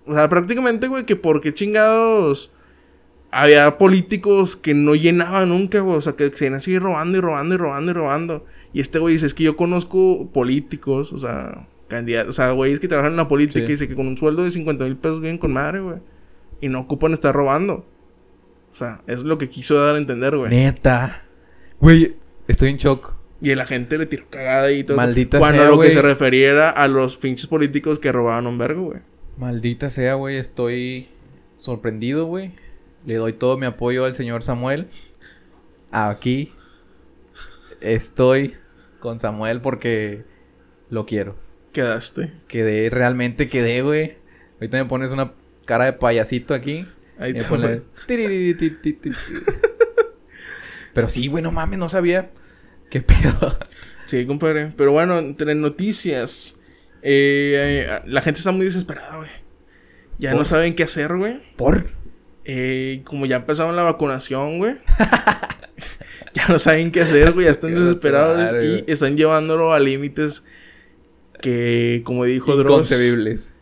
o 0.06 0.14
sea, 0.14 0.28
prácticamente, 0.28 0.86
güey, 0.86 1.06
que 1.06 1.16
por 1.16 1.40
qué 1.40 1.52
chingados 1.52 2.52
había 3.32 3.76
políticos 3.76 4.54
que 4.54 4.75
no 4.75 4.94
llenaban 4.94 5.48
nunca, 5.48 5.80
güey, 5.80 5.96
o 5.96 6.00
sea, 6.00 6.12
que 6.12 6.30
se 6.30 6.46
iban 6.46 6.58
así 6.58 6.78
robando 6.78 7.18
y 7.18 7.20
robando 7.20 7.56
y 7.56 7.58
robando 7.58 7.90
y 7.90 7.94
robando. 7.94 8.46
Y 8.72 8.80
este 8.80 9.00
güey 9.00 9.14
dice, 9.14 9.26
es 9.26 9.34
que 9.34 9.42
yo 9.42 9.56
conozco 9.56 10.30
políticos, 10.32 11.12
o 11.12 11.18
sea, 11.18 11.66
candidatos, 11.88 12.31
o 12.31 12.33
sea, 12.33 12.50
güeyes 12.52 12.81
que 12.81 12.88
trabajan 12.88 13.12
en 13.12 13.16
la 13.16 13.28
política 13.28 13.61
Sí. 13.61 13.64
y 13.64 13.69
dice 13.69 13.88
que 13.88 13.95
con 13.95 14.07
un 14.07 14.16
sueldo 14.16 14.45
de 14.45 14.50
50 14.50 14.85
mil 14.85 14.97
pesos 14.97 15.21
viven 15.21 15.38
con 15.38 15.52
madre, 15.52 15.81
güey. 15.81 15.99
Y 16.61 16.69
no 16.69 16.81
ocupan 16.81 17.12
estar 17.12 17.35
robando. 17.35 17.87
O 18.73 18.76
sea, 18.76 19.02
es 19.07 19.23
lo 19.23 19.38
que 19.38 19.49
quiso 19.49 19.75
dar 19.83 19.95
a 19.95 19.99
entender, 19.99 20.37
güey. 20.37 20.50
Neta. 20.50 21.25
Güey, 21.81 22.16
estoy 22.49 22.71
en 22.71 22.76
shock. 22.78 23.14
Y 23.40 23.55
la 23.55 23.66
gente 23.66 23.99
le 23.99 24.07
tiró 24.07 24.25
cagada 24.31 24.73
y 24.73 24.83
todo. 24.85 24.97
Maldita 24.97 25.38
Cuando 25.38 25.61
sea, 25.62 25.71
lo 25.71 25.76
güey. 25.76 25.88
que 25.88 25.95
se 25.95 26.02
refería 26.02 26.50
era 26.50 26.71
a 26.71 26.88
los 26.88 27.16
pinches 27.16 27.47
políticos 27.47 27.99
que 27.99 28.11
robaban 28.12 28.47
un 28.47 28.57
vergo, 28.59 28.85
güey. 28.85 29.00
Maldita 29.37 29.90
sea, 29.90 30.14
güey. 30.14 30.38
Estoy 30.38 31.09
sorprendido, 31.59 32.25
güey. 32.26 32.52
Le 33.05 33.16
doy 33.16 33.35
todo 33.35 33.57
mi 33.59 33.66
apoyo 33.66 34.05
al 34.07 34.14
señor 34.14 34.43
Samuel. 34.43 34.88
Aquí 35.93 36.52
estoy 37.81 38.55
con 39.00 39.21
Samuel 39.21 39.61
porque 39.61 40.25
lo 40.90 41.07
quiero. 41.07 41.37
Quedaste. 41.76 42.33
Quedé, 42.49 42.88
realmente 42.88 43.50
quedé, 43.50 43.83
güey. 43.83 44.16
Ahorita 44.54 44.78
me 44.78 44.87
pones 44.87 45.11
una 45.11 45.35
cara 45.66 45.85
de 45.85 45.92
payasito 45.92 46.54
aquí. 46.54 46.88
Ahí 47.18 47.33
y 47.33 47.33
me 47.35 47.38
está, 47.40 47.50
pone 47.50 47.66
güey. 47.66 47.83
tiririritiriti. 48.06 49.12
Pero 50.95 51.11
sí, 51.11 51.28
güey, 51.28 51.45
no 51.45 51.52
mames, 51.52 51.78
no 51.78 51.90
sabía. 51.90 52.30
¿Qué 52.88 53.02
pedo? 53.02 53.59
Sí, 54.06 54.25
compadre. 54.25 54.73
Pero 54.75 54.92
bueno, 54.92 55.18
entre 55.18 55.54
noticias. 55.54 56.59
eh, 57.02 57.85
eh, 57.87 58.00
la 58.06 58.23
gente 58.23 58.38
está 58.38 58.52
muy 58.52 58.64
desesperada, 58.64 59.18
güey. 59.18 59.28
Ya 60.18 60.33
no 60.33 60.47
saben 60.47 60.75
qué 60.76 60.85
hacer, 60.85 61.14
güey. 61.14 61.42
¿Por? 61.56 61.90
Eh, 62.47 63.02
como 63.04 63.26
ya 63.26 63.37
empezaron 63.37 63.76
la 63.76 63.83
vacunación, 63.83 64.56
güey. 64.56 64.76
ya 66.33 66.49
no 66.49 66.59
saben 66.59 66.90
qué 66.90 67.02
hacer, 67.02 67.33
güey. 67.33 67.45
Ya 67.45 67.52
están 67.52 67.75
desesperados 67.78 68.50
y 68.64 68.90
están 68.90 69.14
llevándolo 69.18 69.75
a 69.75 69.78
límites 69.78 70.42
que, 71.47 72.03
como 72.05 72.25
dijo 72.25 72.57
Dross, 72.57 72.91
Inconcebibles. 72.91 73.53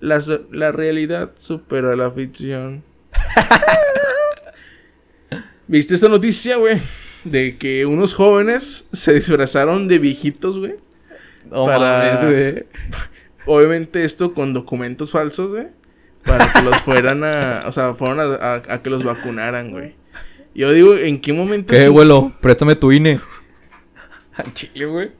la, 0.00 0.20
la 0.50 0.72
realidad 0.72 1.30
supera 1.38 1.94
la 1.94 2.10
ficción. 2.10 2.82
¿Viste 5.68 5.94
esta 5.94 6.08
noticia, 6.08 6.56
güey? 6.56 6.80
De 7.22 7.56
que 7.56 7.86
unos 7.86 8.14
jóvenes 8.14 8.88
se 8.92 9.14
disfrazaron 9.14 9.86
de 9.86 9.98
viejitos, 10.00 10.58
güey. 10.58 10.74
No 11.50 11.66
Para- 11.66 12.20
güey. 12.24 12.64
Obviamente 13.46 14.04
esto 14.04 14.34
con 14.34 14.52
documentos 14.52 15.12
falsos, 15.12 15.50
güey. 15.50 15.68
Para 16.24 16.52
que 16.52 16.62
los 16.62 16.76
fueran 16.78 17.22
a... 17.22 17.62
O 17.66 17.72
sea, 17.72 17.94
fueron 17.94 18.18
a, 18.20 18.24
a- 18.34 18.74
a 18.74 18.82
que 18.82 18.90
los 18.90 19.04
vacunaran, 19.04 19.70
güey. 19.70 19.94
Yo 20.54 20.72
digo, 20.72 20.96
¿en 20.96 21.20
qué 21.20 21.32
momento... 21.32 21.72
¿Qué, 21.72 21.82
su- 21.82 21.90
abuelo? 21.90 22.32
Préstame 22.40 22.74
tu 22.74 22.90
INE. 22.90 23.20
Al 24.34 24.52
chile, 24.52 24.86
güey. 24.86 25.10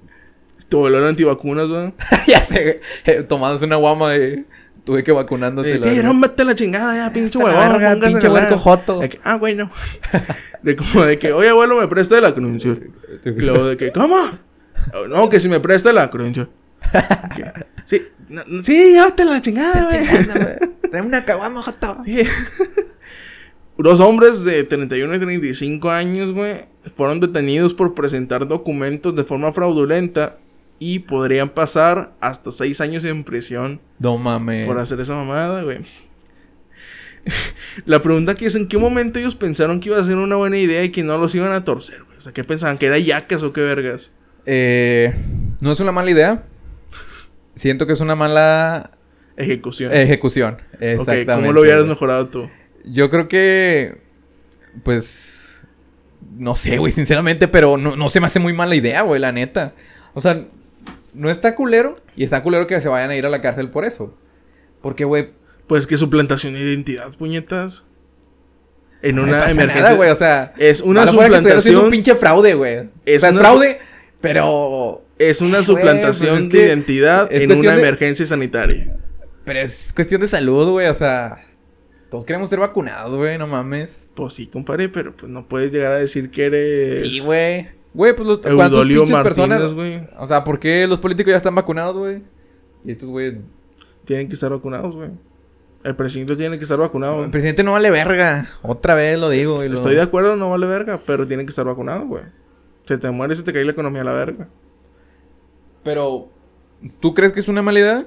Tu 0.69 0.87
era 0.87 1.09
antivacunas, 1.09 1.69
güey. 1.69 1.93
ya 2.27 2.45
sé, 2.45 2.63
güey. 2.63 2.81
Eh, 3.05 3.23
Tomándose 3.23 3.65
una 3.65 3.77
guama 3.77 4.13
de... 4.13 4.45
Tuve 4.85 5.05
que 5.05 5.13
vacunándote. 5.13 5.75
Eh, 5.75 5.81
sí, 5.83 6.01
no, 6.03 6.19
la 6.19 6.55
chingada 6.55 6.97
ya, 6.97 7.13
pinche 7.13 7.39
huevón. 7.39 8.01
pinche 8.01 8.27
huerco 8.27 8.57
joto. 8.57 9.01
De 9.01 9.11
que, 9.11 9.21
ah, 9.23 9.35
güey, 9.37 9.55
no. 9.55 9.71
De 10.63 10.77
como 10.77 11.05
de 11.05 11.19
que, 11.19 11.33
oye, 11.33 11.51
abuelo, 11.51 11.77
me 11.77 11.87
presta 11.89 12.19
la 12.23 12.35
credencial. 12.35 12.91
Y 13.25 13.31
luego 13.31 13.69
de 13.69 13.77
que, 13.77 13.93
¿cómo? 13.93 14.39
No, 15.09 15.29
que 15.29 15.39
si 15.41 15.49
me 15.49 15.61
presta 15.61 15.93
la 15.93 16.11
credencial. 16.11 16.49
Sí, 17.85 18.03
no, 18.29 18.43
sí, 18.63 18.93
llévate 18.93 19.25
la 19.25 19.41
chingada, 19.41 19.89
güey. 19.89 20.07
Trae 20.91 21.03
una 21.03 21.25
caguama, 21.25 21.63
joto. 21.63 21.99
Sí. 22.05 22.23
Dos 23.77 24.01
hombres 24.01 24.43
de 24.43 24.65
31 24.65 25.15
y 25.15 25.19
35 25.19 25.91
años, 25.91 26.33
güey, 26.33 26.65
fueron 26.97 27.21
detenidos 27.21 27.75
por 27.75 27.95
presentar 27.95 28.49
documentos 28.49 29.15
de 29.15 29.23
forma 29.23 29.53
fraudulenta 29.53 30.39
y 30.79 31.01
podrían 31.01 31.51
pasar 31.51 32.13
hasta 32.21 32.51
seis 32.51 32.81
años 32.81 33.05
en 33.05 33.25
prisión 33.25 33.81
No 33.99 34.19
mames. 34.19 34.67
por 34.67 34.79
hacer 34.79 35.01
esa 35.01 35.15
mamada, 35.15 35.63
güey. 35.63 35.81
La 37.85 38.01
pregunta 38.01 38.33
aquí 38.33 38.47
es 38.47 38.55
en 38.55 38.69
qué 38.69 38.79
momento 38.79 39.19
ellos 39.19 39.35
pensaron 39.35 39.81
que 39.81 39.89
iba 39.91 39.99
a 40.01 40.05
ser 40.05 40.17
una 40.17 40.37
buena 40.37 40.57
idea 40.59 40.83
y 40.85 40.91
que 40.91 41.03
no 41.03 41.19
los 41.19 41.35
iban 41.35 41.53
a 41.53 41.65
torcer, 41.65 42.03
güey. 42.05 42.19
O 42.19 42.21
sea, 42.21 42.33
¿qué 42.33 42.45
pensaban? 42.45 42.79
¿Que 42.79 42.87
era 42.87 42.99
yacas 42.99 43.43
o 43.43 43.53
qué 43.53 43.61
vergas? 43.61 44.13
Eh, 44.47 45.15
no 45.61 45.73
es 45.73 45.81
una 45.81 45.93
mala 45.93 46.11
idea. 46.11 46.45
Siento 47.55 47.87
que 47.87 47.93
es 47.93 48.01
una 48.01 48.15
mala 48.15 48.93
Ejecución. 49.37 49.93
ejecución. 49.93 50.59
Exactamente. 50.81 51.33
¿cómo 51.35 51.53
lo 51.53 51.61
hubieras 51.61 51.87
mejorado 51.87 52.29
tú? 52.29 52.49
Yo 52.85 53.11
creo 53.11 53.29
que. 53.29 53.99
Pues. 54.85 55.63
No 56.37 56.55
sé, 56.55 56.79
güey, 56.79 56.93
sinceramente, 56.93 57.49
pero 57.49 57.77
no, 57.77 57.97
no 57.97 58.09
se 58.09 58.21
me 58.21 58.27
hace 58.27 58.39
muy 58.39 58.53
mala 58.53 58.75
idea, 58.77 59.03
güey, 59.03 59.21
la 59.21 59.33
neta. 59.33 59.75
O 60.15 60.21
sea, 60.21 60.47
no 61.19 61.31
está 61.31 61.55
culero 61.55 61.97
y 62.17 62.25
está 62.25 62.43
culero 62.43 62.67
que 62.67 62.81
se 62.81 62.89
vayan 62.89 63.11
a 63.11 63.17
ir 63.17 63.27
a 63.27 63.29
la 63.29 63.43
cárcel 63.43 63.71
por 63.71 63.85
eso. 63.85 64.17
Porque, 64.81 65.05
güey, 65.05 65.31
Pues 65.67 65.87
que 65.87 65.97
suplantación 65.97 66.55
de 66.55 66.61
identidad, 66.61 67.11
puñetas. 67.19 67.85
En 69.03 69.17
no 69.17 69.23
una 69.25 69.51
emergencia. 69.51 69.95
güey, 69.95 70.11
o 70.11 70.17
sea. 70.17 70.55
es 70.57 70.81
una 70.81 71.05
mejor 71.05 71.19
que 71.19 71.25
suplantación. 71.37 71.85
un 71.85 71.91
pinche 71.91 72.15
fraude, 72.15 72.55
güey. 72.55 72.89
Es 73.05 73.19
o 73.19 73.21
sea, 73.21 73.29
es 73.31 73.35
una 73.37 73.41
fraude, 73.41 73.79
pero. 74.21 75.05
Es 75.19 75.41
una 75.43 75.63
suplantación 75.65 76.37
pues 76.37 76.43
es 76.43 76.49
de 76.53 76.67
identidad 76.69 77.29
en 77.33 77.51
una 77.53 77.75
de- 77.75 77.81
emergencia 77.81 78.25
sanitaria. 78.27 78.97
Pero 79.45 79.59
es 79.61 79.93
cuestión 79.95 80.21
de 80.21 80.29
salud, 80.29 80.71
güey, 80.71 80.87
o 80.89 80.95
sea. 80.95 81.45
Todos 82.11 82.25
queremos 82.25 82.49
ser 82.49 82.59
vacunados, 82.61 83.15
güey, 83.15 83.37
no 83.37 83.47
mames. 83.47 84.07
Pues 84.15 84.35
sí, 84.35 84.47
compadre, 84.47 84.89
pero 84.89 85.15
pues 85.17 85.31
no 85.31 85.47
puedes 85.49 85.71
llegar 85.73 85.93
a 85.93 85.99
decir 85.99 86.31
que 86.31 86.47
eres. 86.47 87.01
Sí, 87.09 87.21
güey. 87.21 87.69
Güey, 87.95 88.15
pues 88.15 88.27
los 88.29 88.39
¿cuántas 88.39 88.67
Eudolio 88.73 89.07
Martínez, 89.07 89.23
personas- 89.25 89.73
güey. 89.75 90.09
O 90.19 90.27
sea, 90.29 90.45
¿por 90.45 90.61
qué 90.61 90.87
los 90.87 90.99
políticos 90.99 91.31
ya 91.31 91.37
están 91.39 91.55
vacunados, 91.55 91.97
güey? 91.97 92.23
Y 92.85 92.93
estos, 92.93 93.09
güey. 93.09 93.39
Tienen 94.05 94.29
que 94.29 94.35
estar 94.35 94.51
vacunados, 94.51 94.95
güey. 94.95 95.11
El 95.85 95.97
presidente 95.97 96.37
tiene 96.37 96.59
que 96.59 96.65
estar 96.65 96.79
vacunado. 96.79 97.25
El 97.25 97.31
presidente 97.31 97.63
no 97.63 97.73
vale 97.73 97.91
verga. 97.91 98.51
Otra 98.63 98.95
vez 98.95 99.19
lo 99.19 99.31
digo. 99.31 99.65
y 99.65 99.69
lo- 99.69 99.75
Estoy 99.75 99.95
de 99.95 100.03
acuerdo, 100.03 100.37
no 100.37 100.51
vale 100.51 100.67
verga, 100.67 101.01
pero 101.07 101.27
tienen 101.27 101.47
que 101.47 101.51
estar 101.51 101.65
vacunados, 101.65 102.07
güey. 102.07 102.25
Se 102.87 102.99
te 102.99 103.11
muere, 103.11 103.35
se 103.35 103.43
te 103.43 103.53
cae 103.53 103.65
la 103.65 103.73
economía 103.73 104.03
a 104.03 104.05
la 104.05 104.13
verga. 104.13 104.49
Pero, 105.85 106.29
¿tú 107.01 107.15
crees 107.15 107.33
que 107.33 107.41
es 107.41 107.49
una 107.49 107.63
mala 107.63 107.81
idea? 107.81 108.07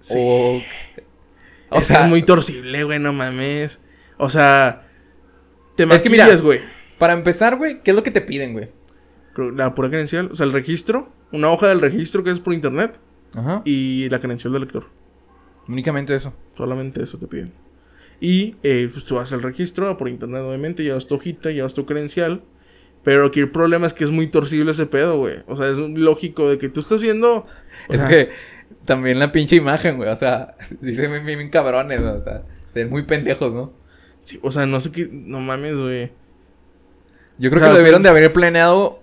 Sí. 0.00 0.16
O, 0.18 0.56
o 1.70 1.78
Es 1.78 1.86
que 1.86 1.94
sea, 1.94 2.04
es 2.04 2.08
muy 2.10 2.22
torcible, 2.22 2.84
güey, 2.84 2.98
no 2.98 3.12
mames. 3.12 3.80
O 4.18 4.28
sea, 4.28 4.86
te 5.76 5.84
Es 5.84 6.02
que 6.02 6.08
maquillas, 6.10 6.42
güey. 6.42 6.60
Para 6.98 7.12
empezar, 7.12 7.56
güey, 7.56 7.82
¿qué 7.82 7.90
es 7.90 7.96
lo 7.96 8.02
que 8.02 8.10
te 8.10 8.20
piden, 8.20 8.52
güey? 8.52 8.70
La 9.54 9.74
pura 9.74 9.88
credencial, 9.88 10.30
o 10.32 10.36
sea, 10.36 10.46
el 10.46 10.52
registro, 10.52 11.10
una 11.32 11.50
hoja 11.50 11.68
del 11.68 11.80
registro 11.80 12.22
que 12.22 12.30
es 12.30 12.40
por 12.40 12.54
internet 12.54 13.00
Ajá. 13.34 13.62
y 13.64 14.08
la 14.08 14.20
credencial 14.20 14.52
del 14.52 14.62
lector. 14.62 14.86
Únicamente 15.68 16.14
eso. 16.14 16.34
Solamente 16.56 17.02
eso 17.02 17.18
te 17.18 17.26
piden. 17.26 17.52
Y 18.20 18.56
eh, 18.62 18.88
pues 18.92 19.04
tú 19.04 19.18
haces 19.18 19.32
el 19.32 19.42
registro 19.42 19.96
por 19.96 20.08
internet, 20.08 20.42
obviamente, 20.42 20.82
llevas 20.84 21.06
tu 21.06 21.16
hojita, 21.16 21.50
llevas 21.50 21.74
tu 21.74 21.84
credencial. 21.86 22.42
Pero 23.02 23.26
aquí 23.26 23.40
el 23.40 23.50
problema 23.50 23.86
es 23.86 23.92
que 23.92 24.04
es 24.04 24.10
muy 24.10 24.28
torcible 24.28 24.70
ese 24.70 24.86
pedo, 24.86 25.18
güey. 25.18 25.42
O 25.46 25.56
sea, 25.56 25.68
es 25.68 25.76
lógico 25.76 26.48
de 26.48 26.58
que 26.58 26.68
tú 26.68 26.80
estás 26.80 27.02
viendo. 27.02 27.46
es 27.88 28.00
sea, 28.00 28.08
que 28.08 28.30
también 28.86 29.18
la 29.18 29.30
pinche 29.30 29.56
imagen, 29.56 29.96
güey. 29.96 30.08
O 30.08 30.16
sea, 30.16 30.56
dicen 30.80 31.10
bien, 31.10 31.26
bien 31.26 31.50
cabrones, 31.50 32.00
¿no? 32.00 32.14
o 32.14 32.20
sea, 32.20 32.44
se 32.72 32.80
ven 32.80 32.90
muy 32.90 33.02
pendejos, 33.02 33.52
¿no? 33.52 33.72
sí, 34.22 34.38
o 34.42 34.50
sea, 34.50 34.64
no 34.64 34.80
sé 34.80 34.90
qué. 34.90 35.08
No 35.10 35.40
mames, 35.40 35.76
güey. 35.76 36.12
Yo 37.38 37.50
creo 37.50 37.60
O 37.60 37.64
sea, 37.64 37.68
que 37.68 37.72
lo 37.72 37.78
debieron 37.78 38.02
de 38.02 38.08
haber 38.08 38.32
planeado 38.32 39.00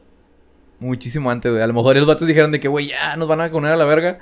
muchísimo 0.79 1.29
antes, 1.31 1.51
güey. 1.51 1.63
A 1.63 1.67
lo 1.67 1.73
mejor 1.73 1.95
los 1.95 2.07
vatos 2.07 2.27
dijeron 2.27 2.51
de 2.51 2.59
que, 2.59 2.67
güey, 2.67 2.87
ya 2.87 3.15
nos 3.15 3.27
van 3.27 3.39
a 3.41 3.43
vacunar 3.43 3.73
a 3.73 3.77
la 3.77 3.85
verga. 3.85 4.19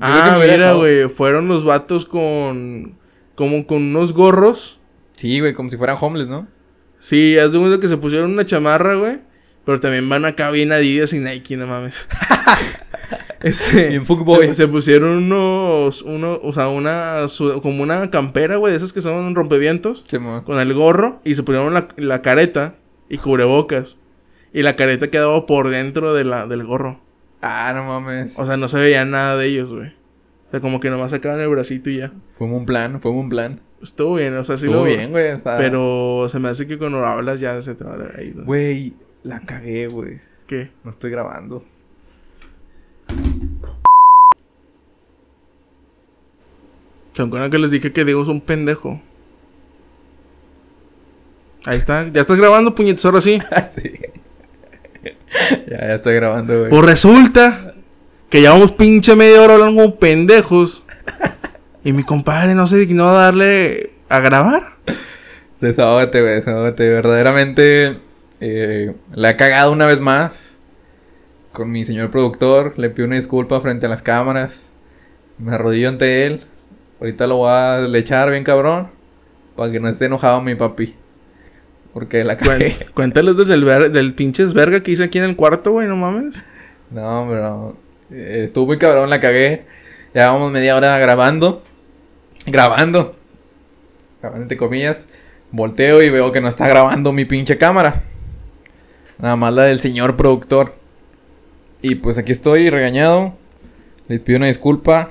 Yo 0.00 0.06
Ah, 0.08 0.38
mira, 0.40 0.72
güey. 0.72 1.08
Fueron 1.08 1.48
los 1.48 1.64
vatos 1.64 2.06
con. 2.06 2.98
Como 3.34 3.66
con 3.66 3.82
unos 3.82 4.12
gorros. 4.12 4.80
Sí, 5.16 5.40
güey, 5.40 5.54
como 5.54 5.70
si 5.70 5.76
fueran 5.76 5.96
homeless, 6.00 6.28
¿no? 6.28 6.48
Sí, 6.98 7.38
haz 7.38 7.52
de 7.52 7.58
cuenta 7.58 7.80
que 7.80 7.88
se 7.88 7.96
pusieron 7.96 8.32
una 8.32 8.46
chamarra, 8.46 8.94
güey. 8.96 9.18
Pero 9.64 9.80
también 9.80 10.08
van 10.08 10.24
acá 10.24 10.50
bien 10.50 10.72
Adidas 10.72 11.12
y 11.12 11.18
Nike, 11.18 11.56
no 11.56 11.66
mames. 11.66 12.06
este. 13.42 13.88
Bien 13.88 14.06
fuckboy. 14.06 14.54
Se, 14.54 14.68
pusieron 14.68 15.24
unos. 15.24 16.02
Uno, 16.02 16.38
o 16.42 16.52
sea, 16.52 16.68
una. 16.68 17.28
su- 17.28 17.60
como 17.62 17.82
una 17.82 18.10
campera, 18.10 18.56
güey, 18.56 18.72
de 18.72 18.76
esas 18.78 18.92
que 18.92 19.00
son 19.00 19.34
rompevientos. 19.34 20.04
Sí. 20.08 20.18
Con 20.44 20.58
el 20.58 20.74
gorro. 20.74 21.20
Y 21.24 21.34
se 21.34 21.42
pusieron 21.42 21.74
la, 21.74 21.88
la 21.96 22.22
careta 22.22 22.76
y 23.08 23.18
cubrebocas. 23.18 23.98
Y 24.52 24.62
la 24.62 24.76
careta 24.76 25.08
quedaba 25.08 25.46
por 25.46 25.70
dentro 25.70 26.12
de 26.14 26.24
la, 26.24 26.46
del 26.46 26.64
gorro. 26.64 27.00
Ah, 27.40 27.72
no 27.74 27.84
mames. 27.84 28.38
O 28.38 28.46
sea, 28.46 28.56
no 28.56 28.68
se 28.68 28.78
veía 28.78 29.04
nada 29.04 29.36
de 29.36 29.46
ellos, 29.46 29.72
güey. 29.72 29.88
O 29.88 30.50
sea, 30.50 30.60
como 30.60 30.80
que 30.80 30.90
nomás 30.90 31.10
sacaban 31.10 31.40
el 31.40 31.48
bracito 31.48 31.90
y 31.90 31.98
ya. 31.98 32.12
fue 32.36 32.46
un 32.46 32.66
plan, 32.66 33.00
fue 33.00 33.10
un 33.10 33.28
plan. 33.28 33.60
Estuvo 33.82 34.14
bien, 34.14 34.36
o 34.36 34.44
sea, 34.44 34.56
sí 34.58 34.66
Estuvo 34.66 34.82
lo... 34.82 34.86
bien, 34.86 35.10
güey. 35.10 35.38
Pero 35.42 36.28
se 36.28 36.38
me 36.38 36.48
hace 36.50 36.68
que 36.68 36.78
cuando 36.78 37.04
hablas 37.04 37.40
ya 37.40 37.60
se 37.62 37.74
te 37.74 37.82
va 37.82 37.96
a 38.16 38.22
ir. 38.22 38.44
Güey, 38.44 38.92
la 39.24 39.40
cagué, 39.40 39.88
güey. 39.88 40.20
¿Qué? 40.46 40.70
No 40.84 40.90
estoy 40.90 41.10
grabando. 41.10 41.64
¿Se 47.14 47.22
acuerdan 47.22 47.50
que 47.50 47.58
les 47.58 47.70
dije 47.70 47.92
que 47.92 48.04
Diego 48.04 48.22
es 48.22 48.28
un 48.28 48.40
pendejo? 48.40 49.00
Ahí 51.64 51.78
está. 51.78 52.08
¿Ya 52.08 52.22
estás 52.22 52.36
grabando, 52.36 52.74
puñetes? 52.74 53.04
Ahora 53.04 53.20
sí. 53.20 53.38
sí. 53.76 53.92
ya, 55.68 55.78
ya 55.78 55.94
estoy 55.94 56.14
grabando, 56.14 56.58
güey. 56.58 56.70
Pues 56.70 56.84
resulta 56.84 57.74
que 58.30 58.40
llevamos 58.40 58.72
pinche 58.72 59.14
media 59.14 59.42
hora 59.42 59.54
hablando 59.54 59.82
como 59.82 59.96
pendejos. 59.96 60.84
Y 61.84 61.92
mi 61.92 62.04
compadre 62.04 62.54
no 62.54 62.66
se 62.66 62.78
dignó 62.78 63.08
a 63.08 63.12
darle 63.12 63.90
a 64.08 64.20
grabar. 64.20 64.76
Desahógate, 65.60 66.20
güey, 66.20 66.34
desahógate. 66.36 66.88
Verdaderamente 66.88 67.98
eh, 68.40 68.94
la 69.12 69.30
he 69.30 69.36
cagado 69.36 69.72
una 69.72 69.86
vez 69.86 70.00
más 70.00 70.56
con 71.52 71.70
mi 71.70 71.84
señor 71.84 72.10
productor. 72.10 72.74
Le 72.78 72.88
pido 72.90 73.06
una 73.06 73.16
disculpa 73.16 73.60
frente 73.60 73.86
a 73.86 73.88
las 73.88 74.02
cámaras. 74.02 74.54
Me 75.38 75.54
arrodillo 75.54 75.88
ante 75.88 76.26
él. 76.26 76.46
Ahorita 77.02 77.26
lo 77.26 77.38
voy 77.38 77.50
a 77.50 77.78
lechar 77.80 78.30
bien 78.30 78.44
cabrón. 78.44 78.86
Para 79.56 79.72
que 79.72 79.80
no 79.80 79.88
esté 79.88 80.04
enojado 80.04 80.40
mi 80.40 80.54
papi. 80.54 80.94
Porque 81.92 82.22
la 82.22 82.38
cagué. 82.38 82.76
Cuéntales 82.94 83.36
desde 83.36 83.54
el 83.54 83.64
ver- 83.64 83.90
del 83.90 84.14
pinches 84.14 84.54
verga 84.54 84.84
que 84.84 84.92
hice 84.92 85.02
aquí 85.02 85.18
en 85.18 85.24
el 85.24 85.34
cuarto, 85.34 85.72
güey, 85.72 85.88
no 85.88 85.96
mames. 85.96 86.44
No, 86.92 87.26
pero 87.28 87.76
eh, 88.12 88.42
estuvo 88.44 88.66
muy 88.66 88.78
cabrón, 88.78 89.10
la 89.10 89.18
cagué. 89.18 89.64
Ya 90.14 90.30
vamos 90.30 90.52
media 90.52 90.76
hora 90.76 90.96
grabando. 91.00 91.64
Grabando. 92.46 93.16
Grabando 94.20 94.42
entre 94.44 94.56
comillas. 94.56 95.08
Volteo 95.50 96.00
y 96.02 96.08
veo 96.08 96.30
que 96.30 96.40
no 96.40 96.46
está 96.48 96.68
grabando 96.68 97.12
mi 97.12 97.24
pinche 97.24 97.58
cámara. 97.58 98.04
Nada 99.18 99.34
más 99.34 99.52
la 99.52 99.64
del 99.64 99.80
señor 99.80 100.16
productor. 100.16 100.76
Y 101.82 101.96
pues 101.96 102.16
aquí 102.16 102.30
estoy 102.30 102.70
regañado. 102.70 103.34
Les 104.06 104.20
pido 104.20 104.36
una 104.38 104.46
disculpa. 104.46 105.10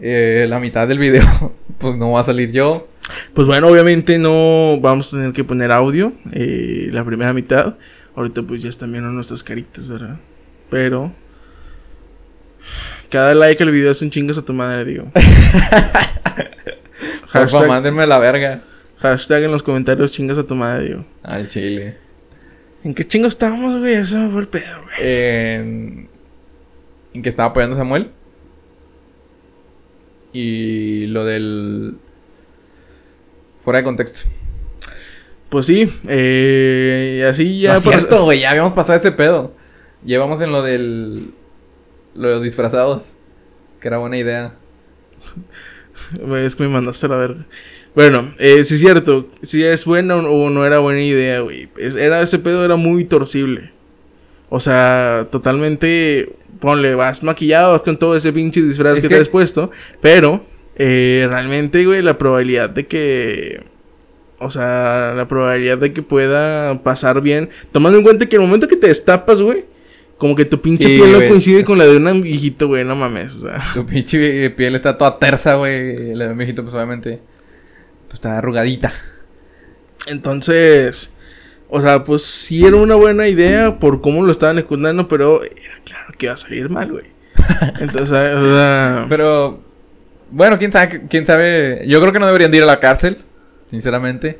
Eh, 0.00 0.46
la 0.48 0.60
mitad 0.60 0.86
del 0.86 0.98
video 0.98 1.24
pues 1.78 1.96
no 1.96 2.12
va 2.12 2.20
a 2.20 2.24
salir 2.24 2.52
yo. 2.52 2.88
Pues 3.34 3.46
bueno, 3.46 3.68
obviamente 3.68 4.18
no 4.18 4.78
vamos 4.80 5.12
a 5.12 5.16
tener 5.16 5.32
que 5.32 5.44
poner 5.44 5.70
audio 5.70 6.12
eh, 6.32 6.88
la 6.92 7.04
primera 7.04 7.32
mitad. 7.32 7.76
Ahorita 8.14 8.42
pues 8.42 8.62
ya 8.62 8.68
están 8.68 8.92
viendo 8.92 9.10
nuestras 9.10 9.42
caritas, 9.42 9.88
¿verdad? 9.90 10.18
Pero... 10.70 11.12
Cada 13.10 13.34
like 13.34 13.62
al 13.62 13.70
video 13.70 13.92
es 13.92 14.02
un 14.02 14.10
chingas 14.10 14.36
a 14.36 14.44
tu 14.44 14.52
madre, 14.52 14.84
digo. 14.84 15.06
Hashtag, 17.28 17.68
mándenme 17.68 18.02
a 18.02 18.06
la 18.06 18.18
verga. 18.18 18.62
Hashtag 18.98 19.44
en 19.44 19.52
los 19.52 19.62
comentarios 19.62 20.10
chingas 20.10 20.38
a 20.38 20.46
tu 20.46 20.56
madre, 20.56 20.88
digo. 20.88 21.04
Al 21.22 21.48
chile. 21.48 21.98
¿En 22.82 22.94
qué 22.94 23.06
chingos 23.06 23.34
estábamos, 23.34 23.78
güey? 23.78 23.94
Eso 23.94 24.28
fue 24.30 24.40
el 24.40 24.48
pedo, 24.48 24.82
güey. 24.82 24.96
En... 24.98 26.08
en 27.14 27.22
que 27.22 27.28
estaba 27.28 27.50
apoyando 27.50 27.76
Samuel. 27.76 28.10
Y 30.38 31.06
lo 31.06 31.24
del... 31.24 31.94
Fuera 33.64 33.78
de 33.78 33.84
contexto. 33.84 34.28
Pues 35.48 35.64
sí, 35.64 35.90
eh, 36.06 37.26
así 37.30 37.58
ya... 37.58 37.72
No 37.72 37.78
es 37.78 37.84
cierto, 37.84 38.24
güey, 38.24 38.40
ya 38.40 38.50
habíamos 38.50 38.74
pasado 38.74 38.98
ese 38.98 39.12
pedo. 39.12 39.54
Llevamos 40.04 40.42
en 40.42 40.52
lo 40.52 40.62
del... 40.62 41.30
Lo 42.14 42.28
de 42.28 42.34
los 42.34 42.42
disfrazados. 42.42 43.12
Que 43.80 43.88
era 43.88 43.96
buena 43.96 44.18
idea. 44.18 44.52
es 46.36 46.54
que 46.54 46.62
me 46.64 46.68
mandaste 46.68 47.06
a 47.06 47.08
la 47.08 47.16
verga. 47.16 47.46
Bueno, 47.94 48.34
eh, 48.38 48.62
sí 48.64 48.74
es 48.74 48.80
cierto. 48.80 49.30
Si 49.42 49.64
es 49.64 49.86
buena 49.86 50.16
o 50.16 50.50
no 50.50 50.66
era 50.66 50.80
buena 50.80 51.00
idea, 51.00 51.40
güey. 51.40 51.70
Era, 51.78 52.20
ese 52.20 52.38
pedo 52.38 52.62
era 52.62 52.76
muy 52.76 53.06
torcible. 53.06 53.72
O 54.48 54.60
sea, 54.60 55.28
totalmente... 55.30 56.34
Ponle, 56.60 56.94
vas 56.94 57.22
maquillado 57.22 57.82
con 57.82 57.98
todo 57.98 58.16
ese 58.16 58.32
pinche 58.32 58.62
disfraz 58.62 59.00
que, 59.00 59.08
te 59.08 59.16
has 59.16 59.28
puesto. 59.28 59.70
Pero, 60.00 60.46
eh, 60.76 61.26
realmente, 61.30 61.84
güey, 61.84 62.02
la 62.02 62.18
probabilidad 62.18 62.70
de 62.70 62.86
que... 62.86 63.64
O 64.38 64.50
sea, 64.50 65.14
la 65.16 65.28
probabilidad 65.28 65.78
de 65.78 65.92
que 65.92 66.02
pueda 66.02 66.82
pasar 66.82 67.20
bien. 67.20 67.50
Tomando 67.72 67.98
en 67.98 68.04
cuenta 68.04 68.26
que 68.26 68.36
el 68.36 68.42
momento 68.42 68.68
que 68.68 68.76
te 68.76 68.88
destapas, 68.88 69.40
güey 69.40 69.64
como 70.18 70.34
que 70.34 70.44
tu 70.44 70.60
pinche 70.60 70.88
piel 70.88 71.12
no 71.12 71.18
coincide 71.28 71.64
con 71.64 71.78
la 71.78 71.84
de 71.84 71.96
un 71.96 72.22
viejito, 72.22 72.68
güey, 72.68 72.84
no 72.84 72.96
mames, 72.96 73.34
o 73.34 73.40
sea. 73.40 73.62
Tu 73.74 73.84
pinche 73.84 74.50
piel 74.50 74.74
está 74.74 74.96
toda 74.96 75.18
tersa, 75.18 75.54
güey. 75.54 76.14
La 76.14 76.26
de 76.26 76.32
un 76.32 76.38
viejito, 76.38 76.62
pues 76.62 76.74
obviamente, 76.74 77.20
pues 78.06 78.14
está 78.14 78.38
arrugadita. 78.38 78.92
Entonces, 80.06 81.12
o 81.68 81.80
sea, 81.80 82.04
pues 82.04 82.22
sí 82.22 82.64
era 82.64 82.76
una 82.76 82.94
buena 82.94 83.28
idea 83.28 83.78
por 83.78 84.00
cómo 84.00 84.22
lo 84.24 84.30
estaban 84.30 84.58
escondando, 84.58 85.08
pero 85.08 85.42
era 85.42 85.80
claro 85.84 86.14
que 86.16 86.26
iba 86.26 86.34
a 86.34 86.38
salir 86.38 86.68
mal, 86.68 86.92
güey. 86.92 87.06
Entonces, 87.80 88.34
o 88.34 88.54
sea. 88.54 89.06
Pero, 89.08 89.60
bueno, 90.30 90.58
quién 90.58 90.72
sabe, 90.72 91.02
quién 91.08 91.26
sabe. 91.26 91.84
Yo 91.86 92.00
creo 92.00 92.12
que 92.12 92.20
no 92.20 92.26
deberían 92.26 92.54
ir 92.54 92.62
a 92.62 92.66
la 92.66 92.80
cárcel, 92.80 93.18
sinceramente. 93.70 94.38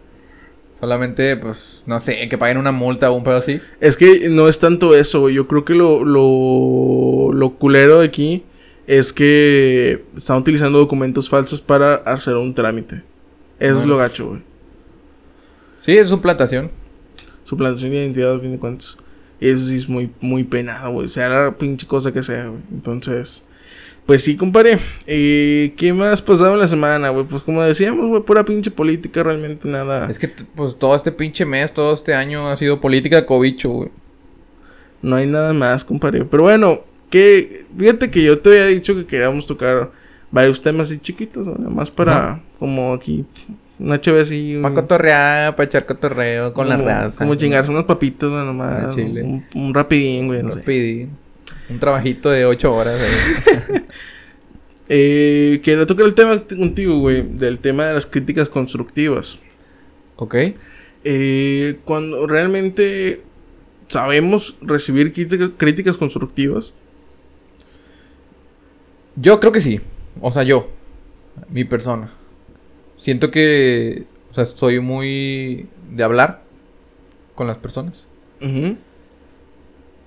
Solamente, 0.78 1.36
pues, 1.38 1.82
no 1.86 1.98
sé, 2.00 2.28
que 2.28 2.38
paguen 2.38 2.58
una 2.58 2.70
multa 2.70 3.10
o 3.10 3.14
un 3.14 3.24
pedo 3.24 3.38
así. 3.38 3.60
Es 3.80 3.96
que 3.96 4.28
no 4.28 4.46
es 4.48 4.58
tanto 4.58 4.94
eso, 4.94 5.20
güey. 5.20 5.34
Yo 5.34 5.48
creo 5.48 5.64
que 5.64 5.74
lo, 5.74 6.04
lo, 6.04 7.32
lo 7.32 7.50
culero 7.54 8.00
de 8.00 8.06
aquí 8.06 8.44
es 8.86 9.12
que 9.12 10.04
están 10.16 10.36
utilizando 10.36 10.78
documentos 10.78 11.28
falsos 11.28 11.60
para 11.60 11.94
hacer 11.94 12.36
un 12.36 12.54
trámite. 12.54 13.02
Es 13.58 13.84
lo 13.84 13.96
gacho, 13.96 14.28
güey. 14.28 14.42
Sí, 15.84 15.96
es 15.96 16.08
suplantación. 16.08 16.70
Suplantación 17.46 17.92
de 17.92 17.98
identidad, 17.98 18.34
a 18.34 18.40
fin 18.40 18.52
de 18.52 18.58
cuentas. 18.58 18.98
Y 19.40 19.48
eso 19.48 19.66
sí 19.66 19.76
es 19.76 19.88
muy, 19.88 20.10
muy 20.20 20.44
penado, 20.44 20.90
güey. 20.92 21.08
Sea 21.08 21.28
la 21.28 21.56
pinche 21.56 21.86
cosa 21.86 22.12
que 22.12 22.22
sea, 22.22 22.48
güey. 22.48 22.60
Entonces, 22.72 23.46
pues 24.04 24.24
sí, 24.24 24.36
compadre. 24.36 24.78
Eh, 25.06 25.72
¿Qué 25.76 25.92
más 25.92 26.22
pasado 26.22 26.54
en 26.54 26.60
la 26.60 26.66
semana, 26.66 27.10
güey? 27.10 27.24
Pues 27.24 27.42
como 27.42 27.62
decíamos, 27.62 28.06
güey, 28.06 28.22
pura 28.22 28.44
pinche 28.44 28.70
política, 28.70 29.22
realmente 29.22 29.68
nada. 29.68 30.08
Es 30.10 30.18
que, 30.18 30.28
pues 30.28 30.76
todo 30.76 30.96
este 30.96 31.12
pinche 31.12 31.44
mes, 31.44 31.72
todo 31.72 31.94
este 31.94 32.14
año 32.14 32.50
ha 32.50 32.56
sido 32.56 32.80
política 32.80 33.16
de 33.16 33.26
cobicho, 33.26 33.70
güey. 33.70 33.90
No 35.02 35.16
hay 35.16 35.26
nada 35.26 35.52
más, 35.52 35.84
compadre. 35.84 36.24
Pero 36.24 36.42
bueno, 36.42 36.80
que 37.10 37.64
fíjate 37.78 38.10
que 38.10 38.24
yo 38.24 38.40
te 38.40 38.48
había 38.50 38.66
dicho 38.66 38.94
que 38.96 39.06
queríamos 39.06 39.46
tocar 39.46 39.92
varios 40.30 40.60
temas 40.60 40.88
así 40.88 40.98
chiquitos, 40.98 41.46
Nada 41.46 41.70
más 41.70 41.90
para, 41.90 42.42
como 42.58 42.92
aquí, 42.92 43.24
una 43.78 44.00
chévere 44.00 44.22
así. 44.22 44.58
Para 44.62 44.74
cotorrear, 44.74 45.56
para 45.56 45.66
echar 45.66 45.86
cotorreo 45.86 46.52
con 46.52 46.68
la 46.68 46.76
raza. 46.76 47.18
Como 47.18 47.34
chingarse 47.34 47.70
unos 47.70 47.84
papitos, 47.84 48.30
güey, 48.30 48.44
nomás. 48.44 48.94
Chile. 48.94 49.22
Un, 49.22 49.44
un, 49.54 49.74
rapidín, 49.74 50.28
güey. 50.28 50.40
Un 50.40 50.52
rapidín. 50.52 51.10
Un 51.68 51.78
trabajito 51.78 52.30
de 52.30 52.46
ocho 52.46 52.74
horas. 52.74 53.00
eh, 54.88 55.60
quiero 55.64 55.86
tocar 55.86 56.06
el 56.06 56.14
tema 56.14 56.38
contigo, 56.38 56.98
güey. 56.98 57.22
Del 57.22 57.58
tema 57.58 57.86
de 57.86 57.94
las 57.94 58.06
críticas 58.06 58.48
constructivas. 58.48 59.40
Ok. 60.16 60.34
Eh, 61.04 61.78
cuando 61.84 62.26
realmente 62.26 63.22
sabemos 63.88 64.56
recibir 64.62 65.12
críticas 65.12 65.96
constructivas. 65.96 66.72
Yo 69.16 69.38
creo 69.40 69.52
que 69.52 69.60
sí. 69.60 69.80
O 70.20 70.30
sea, 70.30 70.42
yo. 70.42 70.70
Mi 71.50 71.64
persona. 71.64 72.12
Siento 73.06 73.30
que... 73.30 74.02
O 74.32 74.34
sea, 74.34 74.46
soy 74.46 74.80
muy... 74.80 75.68
De 75.92 76.02
hablar. 76.02 76.42
Con 77.36 77.46
las 77.46 77.56
personas. 77.56 77.94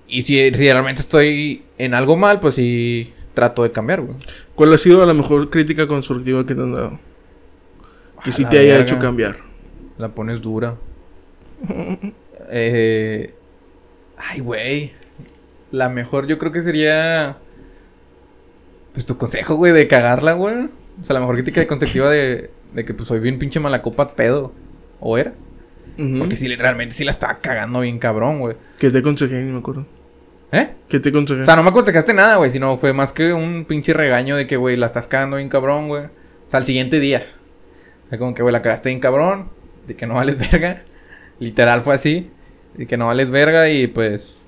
Y 0.06 0.22
si, 0.22 0.50
realmente 0.50 1.00
estoy 1.00 1.62
en 1.78 1.94
algo 1.94 2.18
mal, 2.18 2.40
pues 2.40 2.56
sí 2.56 3.14
trato 3.32 3.62
de 3.62 3.72
cambiar, 3.72 4.02
güey. 4.02 4.18
¿Cuál 4.54 4.74
ha 4.74 4.76
sido 4.76 5.06
la 5.06 5.14
mejor 5.14 5.48
crítica 5.48 5.86
constructiva 5.86 6.44
que 6.44 6.54
te 6.54 6.60
han 6.60 6.74
dado? 6.74 7.00
Que 8.22 8.32
sí 8.32 8.44
te 8.44 8.58
haya 8.58 8.78
hecho 8.80 8.98
cambiar. 8.98 9.38
La 9.96 10.10
pones 10.10 10.42
dura. 10.42 10.76
eh, 12.50 13.32
ay, 14.18 14.40
güey. 14.40 14.92
La 15.70 15.88
mejor 15.88 16.26
yo 16.26 16.38
creo 16.38 16.52
que 16.52 16.62
sería... 16.62 17.38
Pues 18.92 19.06
tu 19.06 19.16
consejo, 19.16 19.54
güey, 19.54 19.72
de 19.72 19.88
cagarla, 19.88 20.34
güey. 20.34 20.68
O 21.00 21.04
sea, 21.06 21.14
la 21.14 21.20
mejor 21.20 21.36
crítica 21.36 21.66
constructiva 21.66 22.10
de, 22.10 22.50
de 22.74 22.84
que 22.84 22.94
pues 22.94 23.08
soy 23.08 23.20
bien 23.20 23.38
pinche 23.38 23.60
mala 23.60 23.82
copa 23.82 24.14
pedo. 24.14 24.52
¿O 25.00 25.16
era? 25.16 25.32
Porque 26.18 26.36
sí, 26.36 26.54
realmente 26.56 26.94
sí 26.94 27.04
la 27.04 27.10
estaba 27.10 27.38
cagando 27.40 27.80
bien 27.80 27.98
cabrón, 27.98 28.38
güey. 28.38 28.56
¿Qué 28.78 28.90
te 28.90 28.98
aconsejé? 28.98 29.42
Ni 29.42 29.52
me 29.52 29.58
acuerdo. 29.58 29.86
¿Eh? 30.52 30.70
¿Qué 30.88 30.98
te 30.98 31.10
aconsejé? 31.10 31.42
O 31.42 31.44
sea, 31.44 31.56
no 31.56 31.62
me 31.62 31.70
aconsejaste 31.70 32.14
nada, 32.14 32.36
güey, 32.36 32.50
sino 32.50 32.78
fue 32.78 32.92
más 32.92 33.12
que 33.12 33.32
un 33.32 33.64
pinche 33.66 33.92
regaño 33.92 34.36
de 34.36 34.46
que, 34.46 34.56
güey, 34.56 34.76
la 34.76 34.86
estás 34.86 35.06
cagando 35.06 35.36
bien 35.36 35.48
cabrón, 35.48 35.88
güey. 35.88 36.04
O 36.04 36.50
sea, 36.50 36.58
al 36.58 36.64
siguiente 36.64 37.00
día. 37.00 37.26
Fue 38.08 38.18
como 38.18 38.34
que, 38.34 38.42
güey, 38.42 38.52
la 38.52 38.62
cagaste 38.62 38.88
bien 38.88 39.00
cabrón, 39.00 39.50
de 39.86 39.94
que 39.94 40.06
no 40.06 40.14
vales 40.14 40.38
verga. 40.38 40.82
Literal 41.38 41.82
fue 41.82 41.94
así, 41.94 42.30
de 42.76 42.86
que 42.86 42.96
no 42.96 43.06
vales 43.06 43.30
verga 43.30 43.68
y 43.68 43.86
pues 43.86 44.42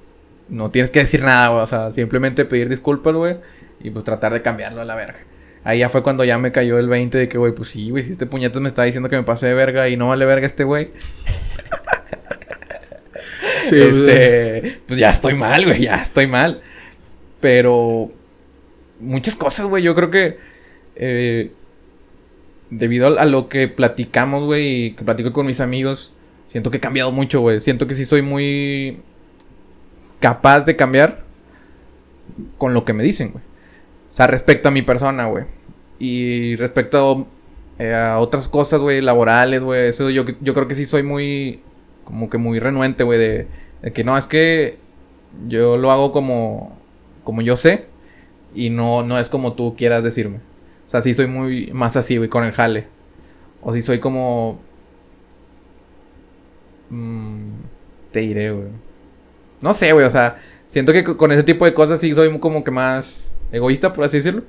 no 0.49 0.71
tienes 0.71 0.91
que 0.91 1.01
decir 1.01 1.23
nada, 1.23 1.49
güey. 1.49 1.63
O 1.63 1.67
sea, 1.67 1.93
simplemente 1.93 2.45
pedir 2.45 2.69
disculpas, 2.69 3.15
güey, 3.15 3.37
y 3.81 3.91
pues 3.91 4.05
tratar 4.05 4.33
de 4.33 4.43
cambiarlo 4.43 4.81
a 4.81 4.85
la 4.85 4.95
verga. 4.95 5.19
Ahí 5.65 5.79
ya 5.79 5.89
fue 5.89 6.03
cuando 6.03 6.25
ya 6.25 6.39
me 6.39 6.51
cayó 6.51 6.79
el 6.79 6.89
20 6.89 7.17
de 7.19 7.29
que, 7.29 7.39
güey, 7.39 7.55
pues 7.55 7.69
sí, 7.69 7.91
güey, 7.91 8.05
si 8.05 8.13
este 8.13 8.27
puñetas 8.27 8.61
me 8.61 8.69
está 8.69 8.83
diciendo 8.83 9.09
que 9.09 9.17
me 9.17 9.23
pasé 9.23 9.47
de 9.47 9.55
verga 9.55 9.89
y 9.89 9.97
no 9.97 10.09
vale 10.09 10.25
verga 10.25 10.47
este 10.47 10.65
güey. 10.65 10.91
Sí, 13.69 13.81
este, 13.81 14.81
pues 14.87 14.99
ya 14.99 15.11
estoy 15.11 15.35
mal, 15.35 15.65
güey, 15.65 15.83
ya 15.83 15.95
estoy 15.97 16.27
mal. 16.27 16.63
Pero 17.41 18.11
muchas 19.01 19.35
cosas, 19.35 19.67
güey, 19.67 19.83
yo 19.83 19.95
creo 19.95 20.11
que 20.11 20.37
eh, 20.97 21.53
debido 22.71 23.19
a, 23.19 23.25
lo 23.25 23.49
que 23.49 23.69
platicamos, 23.69 24.45
güey, 24.45 24.87
y 24.87 24.93
que 24.93 25.05
platico 25.05 25.33
con 25.33 25.47
mis 25.47 25.61
amigos, 25.61 26.13
siento 26.51 26.71
que 26.71 26.79
he 26.79 26.81
cambiado 26.81 27.13
mucho, 27.13 27.41
güey. 27.41 27.61
Siento 27.61 27.87
que 27.87 27.95
sí 27.95 28.05
soy 28.05 28.23
muy 28.23 28.99
capaz 30.21 30.61
de 30.61 30.77
cambiar 30.77 31.23
con 32.59 32.75
lo 32.75 32.85
que 32.85 32.93
me 32.93 33.03
dicen, 33.03 33.33
güey. 33.33 33.45
O 34.13 34.15
sea, 34.15 34.27
respecto 34.27 34.69
a 34.69 34.73
mi 34.73 34.83
persona, 34.83 35.27
güey. 35.27 35.45
Y 35.99 36.57
respecto 36.57 37.27
eh, 37.79 37.95
a 37.95 38.19
otras 38.19 38.49
cosas, 38.49 38.81
güey, 38.81 39.01
laborales, 39.01 39.63
güey. 39.63 39.89
Eso 39.89 40.11
yo, 40.11 40.25
yo 40.41 40.55
creo 40.55 40.69
que 40.69 40.75
sí 40.75 40.87
soy 40.87 41.03
muy 41.03 41.61
como 42.05 42.29
que 42.29 42.39
muy 42.39 42.59
renuente, 42.59 43.05
güey, 43.05 43.19
de, 43.19 43.47
que 43.93 44.05
no, 44.05 44.17
es 44.19 44.27
que 44.27 44.79
yo 45.49 45.77
lo 45.77 45.91
hago 45.91 46.13
como, 46.13 46.77
como 47.25 47.43
yo 47.43 47.57
sé 47.57 47.87
y 48.55 48.71
no, 48.71 49.03
no 49.03 49.19
es 49.19 49.29
como 49.29 49.55
tú 49.55 49.77
quieras 49.77 50.03
decirme. 50.03 50.39
O 50.89 50.91
sea, 50.91 51.01
sí 51.01 51.15
soy 51.15 51.27
muy 51.27 51.71
más 51.73 51.97
así, 51.97 52.17
güey, 52.19 52.29
con 52.29 52.45
el 52.45 52.53
jale. 52.53 52.87
O 53.63 53.73
si 53.73 53.81
soy 53.81 53.99
como... 53.99 54.61
Mmm, 56.91 57.63
te 58.11 58.21
diré, 58.21 58.51
güey. 58.51 58.69
No 59.63 59.73
sé, 59.73 59.93
güey, 59.93 60.05
o 60.05 60.11
sea, 60.11 60.39
siento 60.67 60.93
que 60.93 61.05
con 61.05 61.33
ese 61.33 61.45
tipo 61.45 61.65
de 61.65 61.73
cosas 61.73 62.01
sí 62.01 62.15
soy 62.15 62.39
como 62.41 62.63
que 62.65 62.71
más 62.71 63.35
egoísta, 63.53 63.93
por 63.93 64.05
así 64.05 64.17
decirlo. 64.17 64.43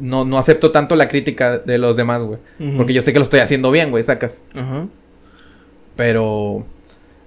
No, 0.00 0.24
no 0.24 0.38
acepto 0.38 0.70
tanto 0.72 0.94
la 0.96 1.08
crítica 1.08 1.58
de 1.58 1.76
los 1.78 1.96
demás, 1.96 2.22
güey. 2.22 2.38
Porque 2.76 2.92
yo 2.94 3.02
sé 3.02 3.12
que 3.12 3.18
lo 3.18 3.24
estoy 3.24 3.40
haciendo 3.40 3.70
bien, 3.70 3.90
güey, 3.90 4.02
sacas. 4.04 4.40
Ajá. 4.54 4.86
Pero 5.96 6.64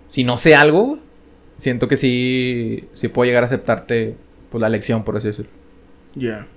si 0.09 0.23
no 0.23 0.37
sé 0.37 0.55
algo, 0.55 0.97
siento 1.57 1.87
que 1.87 1.97
sí, 1.97 2.85
sí 2.95 3.07
puedo 3.09 3.25
llegar 3.27 3.43
a 3.43 3.47
aceptarte 3.47 4.15
pues, 4.49 4.61
la 4.61 4.69
lección, 4.69 5.03
por 5.03 5.17
así 5.17 5.27
decirlo. 5.27 5.51
Ya. 6.15 6.47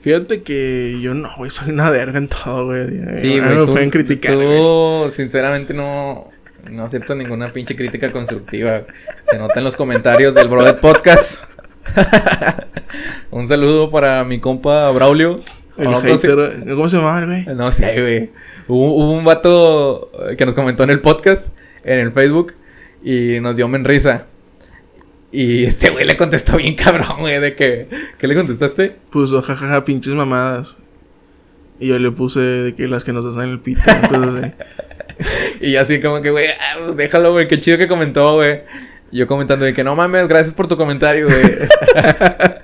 Fíjate 0.00 0.42
que 0.42 0.98
yo 1.00 1.14
no, 1.14 1.30
güey, 1.36 1.50
soy 1.50 1.70
una 1.70 1.88
verga 1.90 2.18
en 2.18 2.28
todo, 2.28 2.66
güey. 2.66 2.86
Sí, 3.20 3.26
mí 3.28 3.38
güey. 3.40 3.54
me 3.56 3.66
tú- 3.66 3.72
pueden 3.72 3.90
criticar, 3.90 4.32
Tú, 4.34 4.40
güey. 4.42 5.12
sinceramente, 5.12 5.72
no, 5.72 6.28
no 6.70 6.84
acepto 6.84 7.14
ninguna 7.14 7.52
pinche 7.52 7.74
crítica 7.76 8.10
constructiva. 8.12 8.82
Se 9.30 9.38
nota 9.38 9.58
en 9.58 9.64
los 9.64 9.76
comentarios 9.76 10.34
del 10.34 10.48
Brodet 10.48 10.78
Podcast. 10.80 11.42
Un 13.30 13.48
saludo 13.48 13.90
para 13.90 14.24
mi 14.24 14.40
compa 14.40 14.90
Braulio. 14.90 15.40
El 15.76 15.90
no, 15.90 16.00
hater, 16.00 16.64
¿Cómo 16.68 16.88
se 16.88 16.96
llama, 16.96 17.24
güey? 17.24 17.46
No 17.56 17.72
sé, 17.72 18.00
güey. 18.00 18.30
Hubo, 18.68 18.94
hubo 18.94 19.12
un 19.12 19.24
vato 19.24 20.10
que 20.38 20.46
nos 20.46 20.54
comentó 20.54 20.84
en 20.84 20.90
el 20.90 21.00
podcast, 21.00 21.48
en 21.82 21.98
el 21.98 22.12
Facebook, 22.12 22.54
y 23.02 23.40
nos 23.40 23.56
dio 23.56 23.66
men 23.68 23.84
risa. 23.84 24.26
Y 25.32 25.64
este 25.64 25.90
güey 25.90 26.04
le 26.06 26.16
contestó 26.16 26.56
bien 26.58 26.76
cabrón, 26.76 27.16
güey, 27.18 27.40
de 27.40 27.56
que... 27.56 27.88
¿Qué 28.18 28.28
le 28.28 28.36
contestaste? 28.36 28.94
Puso 29.10 29.42
jajaja, 29.42 29.84
pinches 29.84 30.14
mamadas. 30.14 30.78
Y 31.80 31.88
yo 31.88 31.98
le 31.98 32.12
puse 32.12 32.38
de 32.38 32.74
que 32.76 32.86
las 32.86 33.02
que 33.02 33.12
nos 33.12 33.24
hacen 33.24 33.50
el 33.50 33.60
pito. 33.60 33.82
Y 35.60 35.72
yo 35.72 35.80
así 35.80 36.00
como 36.00 36.20
que, 36.22 36.30
güey, 36.30 36.48
ah, 36.48 36.78
pues 36.80 36.96
déjalo, 36.96 37.32
güey, 37.32 37.48
qué 37.48 37.60
chido 37.60 37.78
que 37.78 37.88
comentó, 37.88 38.34
güey. 38.34 38.62
Yo 39.16 39.26
comentando 39.28 39.64
de 39.64 39.72
que 39.72 39.84
no 39.84 39.94
mames, 39.94 40.26
gracias 40.28 40.54
por 40.54 40.66
tu 40.68 40.76
comentario, 40.76 41.26
güey. 41.26 41.40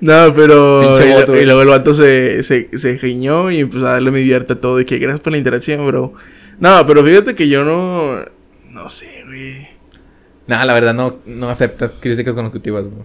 No, 0.00 0.34
pero. 0.34 0.80
Pinche 0.96 1.10
Y, 1.10 1.12
voto, 1.12 1.36
y 1.40 1.44
luego 1.44 1.62
el 1.62 1.68
vato 1.68 1.94
se, 1.94 2.42
se, 2.42 2.76
se 2.76 2.98
giñó 2.98 3.50
y 3.52 3.60
empezó 3.60 3.86
a 3.86 3.92
darle 3.92 4.10
mi 4.10 4.18
divierte 4.18 4.54
a 4.54 4.60
todo. 4.60 4.80
Y 4.80 4.84
que 4.84 4.98
gracias 4.98 5.20
por 5.20 5.30
la 5.32 5.38
interacción, 5.38 5.86
bro. 5.86 6.12
No, 6.58 6.84
pero 6.86 7.04
fíjate 7.04 7.36
que 7.36 7.48
yo 7.48 7.64
no. 7.64 8.16
No 8.70 8.88
sé, 8.88 9.22
güey. 9.26 9.68
Nada, 10.48 10.64
la 10.64 10.74
verdad, 10.74 10.92
no, 10.94 11.18
no 11.24 11.48
aceptas 11.48 11.94
críticas 12.00 12.34
constructivas, 12.34 12.84
güey. 12.84 13.04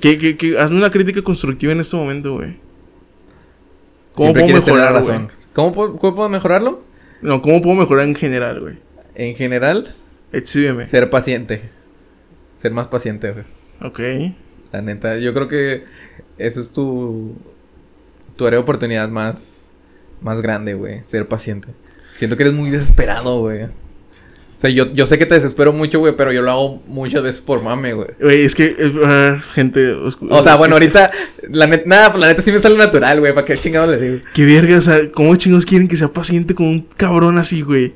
¿Qué, 0.00 0.18
qué, 0.18 0.36
qué? 0.36 0.58
Hazme 0.58 0.78
una 0.78 0.90
crítica 0.90 1.22
constructiva 1.22 1.72
en 1.72 1.80
este 1.80 1.94
momento, 1.96 2.34
güey. 2.34 2.56
¿Cómo 4.14 4.32
Siempre 4.34 4.60
puedo 4.60 4.64
mejorar, 4.76 4.92
razón. 4.94 5.24
güey? 5.24 5.36
¿Cómo, 5.52 5.72
puedo- 5.72 5.96
¿Cómo 5.98 6.16
puedo 6.16 6.28
mejorarlo? 6.28 6.82
No, 7.22 7.40
¿cómo 7.42 7.62
puedo 7.62 7.76
mejorar 7.76 8.06
en 8.06 8.14
general, 8.16 8.60
güey? 8.60 8.74
En 9.14 9.36
general, 9.36 9.94
Exhíbeme. 10.36 10.86
ser 10.86 11.10
paciente. 11.10 11.62
Ser 12.56 12.72
más 12.72 12.88
paciente, 12.88 13.32
güey. 13.32 13.44
Ok. 13.82 14.34
La 14.72 14.82
neta, 14.82 15.18
yo 15.18 15.32
creo 15.32 15.48
que 15.48 15.84
eso 16.38 16.60
es 16.60 16.70
tu, 16.70 17.34
tu 18.36 18.46
área 18.46 18.58
de 18.58 18.62
oportunidad 18.62 19.08
más, 19.08 19.68
más 20.20 20.40
grande, 20.40 20.74
güey. 20.74 21.02
Ser 21.04 21.28
paciente. 21.28 21.68
Siento 22.16 22.36
que 22.36 22.44
eres 22.44 22.54
muy 22.54 22.70
desesperado, 22.70 23.40
güey. 23.40 23.68
O 24.56 24.58
sea, 24.58 24.70
yo, 24.70 24.90
yo 24.94 25.06
sé 25.06 25.18
que 25.18 25.26
te 25.26 25.34
desespero 25.34 25.74
mucho, 25.74 25.98
güey, 25.98 26.16
pero 26.16 26.32
yo 26.32 26.40
lo 26.40 26.50
hago 26.50 26.82
muchas 26.86 27.22
veces 27.22 27.42
por 27.42 27.62
mame, 27.62 27.92
güey. 27.92 28.08
Güey, 28.18 28.44
es 28.46 28.54
que. 28.54 28.74
es- 28.78 28.92
ah, 29.04 29.38
gente. 29.52 29.92
oscu- 29.94 30.28
O 30.30 30.42
sea, 30.42 30.56
bueno, 30.56 30.76
ahorita, 30.76 31.10
la 31.50 31.66
neta, 31.66 31.82
nada, 31.86 32.10
pues 32.10 32.20
la 32.22 32.28
neta 32.28 32.40
sí 32.40 32.50
me 32.52 32.58
sale 32.58 32.78
natural, 32.78 33.20
güey. 33.20 33.34
¿Para 33.34 33.44
qué 33.44 33.58
chingado 33.58 33.90
le 33.94 33.98
digo? 34.00 34.24
Qué 34.32 34.46
verga, 34.46 34.78
o 34.78 34.80
sea, 34.80 35.10
¿cómo 35.12 35.36
chingos 35.36 35.66
quieren 35.66 35.88
que 35.88 35.98
sea 35.98 36.08
paciente 36.08 36.54
con 36.54 36.66
un 36.68 36.80
cabrón 36.96 37.36
así, 37.36 37.60
güey? 37.60 37.92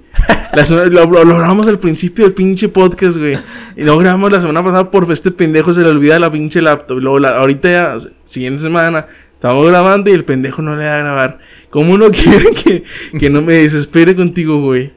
La 0.53 0.67
semana- 0.67 0.89
lo, 0.91 1.09
grabamos 1.09 1.67
al 1.67 1.79
principio 1.79 2.25
del 2.25 2.35
pinche 2.35 2.69
podcast, 2.69 3.17
güey. 3.17 3.39
Y 3.75 3.85
lo 3.85 3.97
grabamos 3.97 4.31
la 4.31 4.43
semana 4.43 4.63
pasada 4.63 4.91
por 4.91 5.11
este 5.11 5.31
pendejo 5.31 5.73
se 5.73 5.81
le 5.81 5.89
olvida 5.89 6.19
la 6.19 6.31
pinche 6.31 6.61
laptop. 6.61 6.99
Luego, 6.99 7.21
la, 7.21 7.39
ahorita 7.39 7.71
ya, 7.71 7.97
siguiente 8.27 8.61
semana, 8.61 9.07
estamos 9.33 9.67
grabando 9.67 10.11
y 10.11 10.13
el 10.13 10.27
pendejo 10.27 10.61
no 10.61 10.77
le 10.77 10.85
da 10.85 10.97
a 10.97 10.99
grabar. 10.99 11.39
¿Cómo 11.71 11.95
uno 11.95 12.11
quiere 12.13 12.51
que, 12.53 12.85
que 13.19 13.31
no 13.31 13.41
me 13.41 13.55
desespere 13.55 14.15
contigo, 14.15 14.61
güey? 14.61 14.93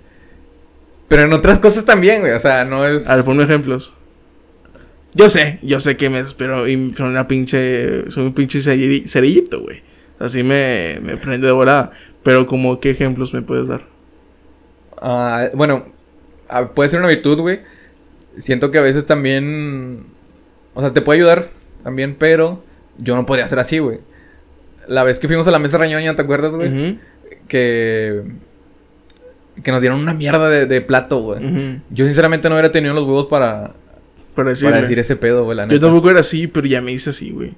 Pero 1.14 1.26
en 1.28 1.34
otras 1.34 1.60
cosas 1.60 1.86
también, 1.86 2.22
güey. 2.22 2.32
O 2.34 2.40
sea, 2.40 2.66
no 2.66 2.88
es. 2.88 3.08
A 3.08 3.16
ver, 3.18 3.24
ponme 3.24 3.44
ejemplos. 3.44 3.94
Yo 5.14 5.30
sé, 5.30 5.60
yo 5.62 5.80
sé 5.80 5.96
que 5.96 6.10
me 6.10 6.18
desespero 6.18 6.68
y 6.68 6.92
soy 6.94 7.08
una 7.10 7.28
pinche, 7.28 8.10
soy 8.10 8.26
un 8.26 8.34
pinche 8.34 8.60
ceri- 8.62 9.08
cerillito, 9.08 9.62
güey. 9.62 9.84
Así 10.18 10.42
me, 10.42 10.98
me 11.04 11.18
prende 11.18 11.46
de 11.46 11.54
volada. 11.54 11.92
Pero 12.24 12.48
como, 12.48 12.80
¿qué 12.80 12.90
ejemplos 12.90 13.32
me 13.32 13.44
puedes 13.44 13.68
dar? 13.68 13.84
Ah, 15.00 15.50
bueno, 15.54 15.86
ah, 16.50 16.70
puede 16.74 16.90
ser 16.90 17.00
una 17.00 17.10
virtud, 17.10 17.40
güey. 17.42 17.60
Siento 18.40 18.72
que 18.72 18.80
a 18.80 18.82
veces 18.82 19.06
también. 19.06 20.06
O 20.74 20.82
sea, 20.82 20.94
te 20.94 21.02
puede 21.04 21.20
ayudar 21.20 21.50
también, 21.84 22.16
pero 22.18 22.64
yo 22.98 23.16
no 23.16 23.28
podría 23.28 23.48
ser 23.48 23.60
así, 23.60 23.78
güey. 23.78 24.00
La 24.88 25.04
vez 25.04 25.20
que 25.20 25.28
fuimos 25.28 25.48
a 25.48 25.52
la 25.52 25.60
mesa 25.60 25.78
rañoña, 25.78 26.16
¿te 26.16 26.24
acuerdas, 26.24 26.54
güey? 26.54 26.98
Que. 27.48 28.24
Que 29.62 29.72
nos 29.72 29.82
dieron 29.82 30.00
una 30.00 30.14
mierda 30.14 30.50
de, 30.50 30.66
de 30.66 30.82
plato, 30.82 31.20
güey. 31.22 31.80
Yo 31.92 32.06
sinceramente 32.06 32.50
no 32.50 32.56
hubiera 32.56 32.72
tenido 32.72 32.94
los 32.94 33.04
huevos 33.06 33.28
para, 33.28 33.74
Para 34.34 34.50
decirle. 34.50 34.72
para 34.72 34.82
decir 34.82 34.98
ese 35.00 35.16
pedo, 35.16 35.44
güey, 35.44 35.56
la 35.58 35.68
Yo 35.68 35.80
tampoco 35.80 36.10
era 36.10 36.22
así, 36.22 36.48
pero 36.48 36.66
ya 36.68 36.82
me 36.82 36.92
hice 36.92 37.12
así, 37.12 37.30
güey. 37.32 37.54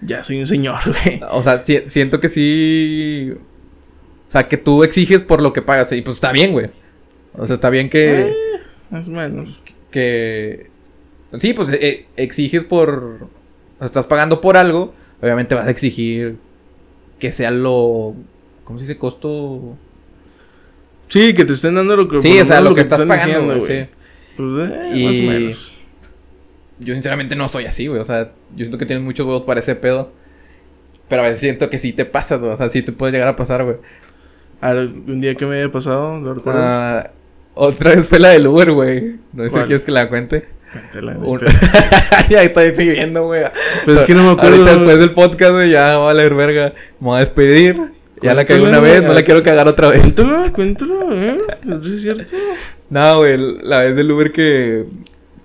Ya 0.00 0.22
soy 0.24 0.40
un 0.40 0.46
señor, 0.46 0.78
güey. 1.04 1.20
O 1.30 1.42
sea, 1.42 1.58
si- 1.60 1.82
siento 1.88 2.18
que 2.20 2.28
sí. 2.28 3.32
O 4.28 4.32
sea, 4.32 4.48
que 4.48 4.56
tú 4.56 4.82
exiges 4.82 5.22
por 5.22 5.40
lo 5.40 5.52
que 5.52 5.62
pagas. 5.62 5.92
Y 5.92 6.02
pues 6.02 6.16
está 6.16 6.32
bien, 6.32 6.52
güey. 6.52 6.68
O 7.34 7.46
sea, 7.46 7.54
está 7.54 7.70
bien 7.70 7.88
que. 7.88 8.22
Eh, 8.22 8.32
más 8.90 9.06
o 9.08 9.10
menos. 9.12 9.62
que 9.90 10.68
sí, 11.38 11.52
pues 11.52 11.68
eh, 11.70 12.06
exiges 12.16 12.64
por 12.64 13.28
o 13.74 13.78
sea, 13.78 13.86
estás 13.86 14.06
pagando 14.06 14.40
por 14.40 14.56
algo, 14.56 14.94
obviamente 15.20 15.54
vas 15.54 15.66
a 15.66 15.70
exigir 15.70 16.36
que 17.18 17.30
sea 17.32 17.50
lo 17.50 18.14
¿cómo 18.64 18.78
se 18.78 18.84
dice? 18.84 18.96
costo 18.98 19.76
Sí, 21.08 21.34
que 21.34 21.44
te 21.44 21.52
estén 21.52 21.74
dando 21.74 21.96
lo 21.96 22.08
que... 22.08 22.20
Sí, 22.22 22.40
o 22.40 22.44
sea, 22.44 22.60
lo 22.60 22.74
que 22.74 22.80
estás 22.82 23.00
están 23.00 23.08
pagando, 23.08 23.54
diciendo, 23.54 23.66
güey, 23.66 23.84
sí. 23.84 23.88
Pues, 24.36 24.70
eh, 24.70 24.92
Y- 24.94 25.04
más 25.06 25.16
o 25.16 25.40
menos. 25.40 25.72
Yo 26.78 26.92
sinceramente 26.94 27.36
no 27.36 27.48
soy 27.48 27.64
así, 27.64 27.86
güey, 27.86 28.00
o 28.00 28.04
sea, 28.04 28.32
yo 28.54 28.58
siento 28.64 28.76
que 28.76 28.84
tienes 28.84 29.02
muchos 29.04 29.26
huevos 29.26 29.44
para 29.44 29.60
ese 29.60 29.74
pedo. 29.76 30.12
Pero 31.08 31.22
a 31.22 31.24
veces 31.26 31.40
siento 31.40 31.70
que 31.70 31.78
sí 31.78 31.92
te 31.92 32.04
pasas, 32.04 32.40
güey, 32.40 32.52
o 32.52 32.56
sea, 32.56 32.68
sí 32.68 32.82
te 32.82 32.92
puede 32.92 33.12
llegar 33.12 33.28
a 33.28 33.36
pasar, 33.36 33.64
güey. 33.64 33.76
A 34.60 34.72
ver, 34.72 34.88
un 34.88 35.20
día 35.20 35.34
que 35.36 35.46
me 35.46 35.56
haya 35.56 35.70
pasado, 35.72 36.20
¿lo 36.20 36.34
recuerdas? 36.34 36.64
Ah, 36.70 37.10
otra 37.54 37.94
vez 37.94 38.06
fue 38.06 38.18
la 38.18 38.30
del 38.30 38.46
Uber, 38.46 38.72
güey. 38.72 39.16
No 39.32 39.44
sé 39.44 39.50
si 39.50 39.56
quieres 39.60 39.82
que 39.82 39.92
la 39.92 40.08
cuente. 40.08 40.48
Cuéntala, 40.72 41.14
güey, 41.14 41.30
Un- 41.30 41.40
ya 42.28 42.42
estoy 42.42 42.74
siguiendo, 42.74 43.24
güey. 43.24 43.44
Pues 43.84 43.98
es 43.98 44.02
que 44.04 44.14
no 44.14 44.24
me 44.24 44.30
acuerdo. 44.32 44.56
Ahorita 44.56 44.74
después 44.76 44.98
del 44.98 45.10
podcast, 45.12 45.52
güey, 45.52 45.70
ya 45.70 45.80
va 45.80 45.94
a 45.94 45.98
valer 45.98 46.34
verga. 46.34 46.74
Me 47.00 47.06
voy 47.06 47.16
a 47.16 47.20
despedir. 47.20 47.76
Ya 48.22 48.34
la 48.34 48.44
cagué 48.44 48.62
una 48.62 48.80
vez, 48.80 49.02
no 49.02 49.12
la 49.12 49.22
quiero 49.22 49.42
cagar 49.42 49.68
otra 49.68 49.90
vez. 49.90 50.00
Cuéntalo, 50.00 50.52
cuéntalo, 50.52 51.12
¿eh? 51.12 51.40
¿No 51.64 51.82
es 51.82 52.02
cierto? 52.02 52.36
No, 52.88 53.18
güey, 53.18 53.36
la 53.62 53.80
vez 53.80 53.96
del 53.96 54.10
Uber 54.10 54.32
que, 54.32 54.86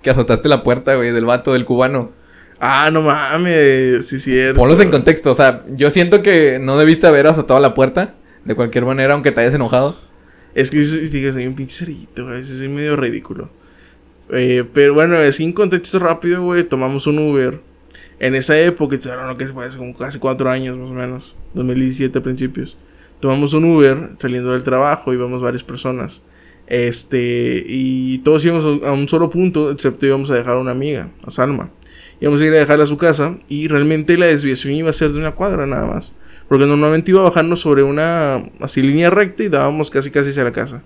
que 0.00 0.10
azotaste 0.10 0.48
la 0.48 0.62
puerta, 0.62 0.94
güey, 0.94 1.12
del 1.12 1.24
vato, 1.24 1.52
del 1.52 1.64
cubano. 1.64 2.12
Ah, 2.58 2.90
no 2.92 3.02
mames, 3.02 4.06
sí 4.06 4.16
es 4.16 4.22
cierto. 4.22 4.60
Ponlos 4.60 4.80
en 4.80 4.90
contexto, 4.90 5.32
o 5.32 5.34
sea, 5.34 5.64
yo 5.70 5.90
siento 5.90 6.22
que 6.22 6.58
no 6.58 6.78
debiste 6.78 7.06
haber 7.06 7.26
azotado 7.26 7.60
la 7.60 7.74
puerta, 7.74 8.14
de 8.44 8.54
cualquier 8.54 8.84
manera, 8.84 9.14
aunque 9.14 9.32
te 9.32 9.40
hayas 9.40 9.54
enojado. 9.54 9.98
Es 10.54 10.70
que 10.70 10.78
digo, 10.78 11.32
soy 11.32 11.46
un 11.46 11.54
pinche 11.54 11.74
cerillito, 11.74 12.26
güey. 12.26 12.44
Soy 12.44 12.68
medio 12.68 12.96
ridículo. 12.96 13.50
Eh, 14.30 14.64
pero 14.72 14.94
bueno, 14.94 15.16
así 15.18 15.44
en 15.44 15.52
contexto 15.52 15.98
rápido, 15.98 16.42
güey, 16.42 16.64
tomamos 16.64 17.06
un 17.06 17.18
Uber. 17.18 17.60
En 18.22 18.34
esa 18.36 18.56
época, 18.58 18.96
no 19.26 19.36
que 19.36 19.48
fue 19.48 19.66
hace 19.66 19.76
como 19.78 19.96
casi 19.96 20.18
cuatro 20.20 20.48
años 20.48 20.78
más 20.78 20.90
o 20.90 20.94
menos, 20.94 21.36
2017 21.54 22.18
a 22.18 22.22
principios. 22.22 22.76
Tomamos 23.20 23.52
un 23.52 23.64
Uber 23.64 24.10
saliendo 24.18 24.52
del 24.52 24.62
trabajo, 24.62 25.12
íbamos 25.12 25.42
varias 25.42 25.64
personas. 25.64 26.22
Este, 26.68 27.64
y 27.66 28.18
todos 28.18 28.44
íbamos 28.44 28.64
a 28.82 28.88
a 28.88 28.92
un 28.92 29.08
solo 29.08 29.28
punto, 29.28 29.70
excepto 29.72 30.06
íbamos 30.06 30.30
a 30.30 30.34
dejar 30.36 30.54
a 30.54 30.58
una 30.60 30.70
amiga, 30.70 31.10
a 31.26 31.30
Salma. 31.30 31.70
Íbamos 32.20 32.40
a 32.40 32.46
ir 32.46 32.52
a 32.54 32.58
dejarla 32.58 32.84
a 32.84 32.86
su 32.86 32.96
casa 32.96 33.36
y 33.48 33.66
realmente 33.66 34.16
la 34.16 34.26
desviación 34.26 34.72
iba 34.74 34.90
a 34.90 34.92
ser 34.92 35.10
de 35.10 35.18
una 35.18 35.32
cuadra 35.32 35.66
nada 35.66 35.86
más. 35.86 36.14
Porque 36.48 36.66
normalmente 36.66 37.10
iba 37.10 37.22
bajando 37.22 37.56
sobre 37.56 37.82
una 37.82 38.36
así 38.60 38.82
línea 38.82 39.10
recta 39.10 39.42
y 39.42 39.48
dábamos 39.48 39.90
casi 39.90 40.10
casi 40.10 40.30
hacia 40.30 40.44
la 40.44 40.52
casa. 40.52 40.82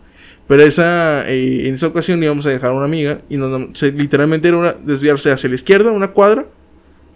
Pero 0.48 0.62
esa, 0.62 1.28
eh, 1.28 1.68
en 1.68 1.74
esa 1.74 1.88
ocasión 1.88 2.22
íbamos 2.22 2.46
a 2.46 2.50
dejar 2.50 2.70
a 2.70 2.74
una 2.74 2.84
amiga 2.86 3.20
y 3.28 3.36
nos, 3.36 3.78
se- 3.78 3.92
literalmente 3.92 4.48
era 4.48 4.56
una- 4.56 4.72
desviarse 4.72 5.30
hacia 5.32 5.48
la 5.50 5.56
izquierda, 5.56 5.90
una 5.90 6.08
cuadra, 6.12 6.46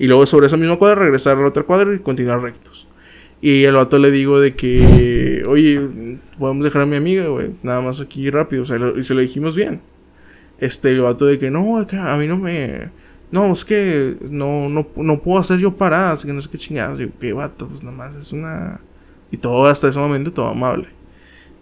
y 0.00 0.06
luego 0.06 0.26
sobre 0.26 0.46
esa 0.46 0.56
misma 0.56 0.76
cuadra 0.76 0.94
regresar 0.94 1.36
a 1.36 1.42
la 1.42 1.48
otra 1.48 1.64
cuadra 1.64 1.94
y 1.94 1.98
continuar 1.98 2.40
rectos. 2.40 2.88
Y 3.42 3.66
al 3.66 3.74
vato 3.74 3.98
le 3.98 4.10
digo 4.10 4.40
de 4.40 4.54
que, 4.54 5.42
oye, 5.46 5.78
podemos 6.38 6.64
dejar 6.64 6.82
a 6.82 6.86
mi 6.86 6.96
amiga, 6.96 7.26
güey, 7.26 7.50
nada 7.62 7.82
más 7.82 8.00
aquí 8.00 8.30
rápido, 8.30 8.62
o 8.62 8.66
sea, 8.66 8.78
y 8.96 9.04
se 9.04 9.12
lo 9.12 9.20
dijimos 9.20 9.54
bien. 9.54 9.82
Este, 10.58 10.90
el 10.90 11.02
vato 11.02 11.26
de 11.26 11.38
que 11.38 11.50
no, 11.50 11.78
acá, 11.78 12.14
a 12.14 12.16
mí 12.16 12.26
no 12.26 12.38
me... 12.38 12.88
No, 13.30 13.52
es 13.52 13.66
que 13.66 14.16
no, 14.22 14.70
no, 14.70 14.88
no 14.96 15.20
puedo 15.20 15.38
hacer 15.38 15.58
yo 15.58 15.76
paradas, 15.76 16.24
que 16.24 16.32
no 16.32 16.40
sé 16.40 16.48
qué 16.48 16.56
chingadas. 16.56 16.96
Digo, 16.96 17.12
qué 17.20 17.34
vato, 17.34 17.68
pues 17.68 17.82
nada 17.82 17.94
más 17.94 18.16
es 18.16 18.32
una... 18.32 18.80
Y 19.30 19.36
todo 19.36 19.66
hasta 19.66 19.88
ese 19.88 19.98
momento, 19.98 20.32
todo 20.32 20.48
amable. 20.48 20.88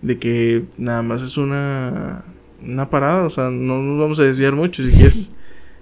De 0.01 0.17
que 0.17 0.65
nada 0.77 1.03
más 1.03 1.23
es 1.23 1.37
una... 1.37 2.25
Una 2.63 2.89
parada, 2.89 3.25
o 3.25 3.31
sea, 3.31 3.51
no 3.51 3.83
nos 3.83 3.99
vamos 3.99 4.21
a 4.21 4.23
desviar 4.23 4.53
mucho, 4.55 4.85
si 4.85 4.93
quieres... 4.93 5.33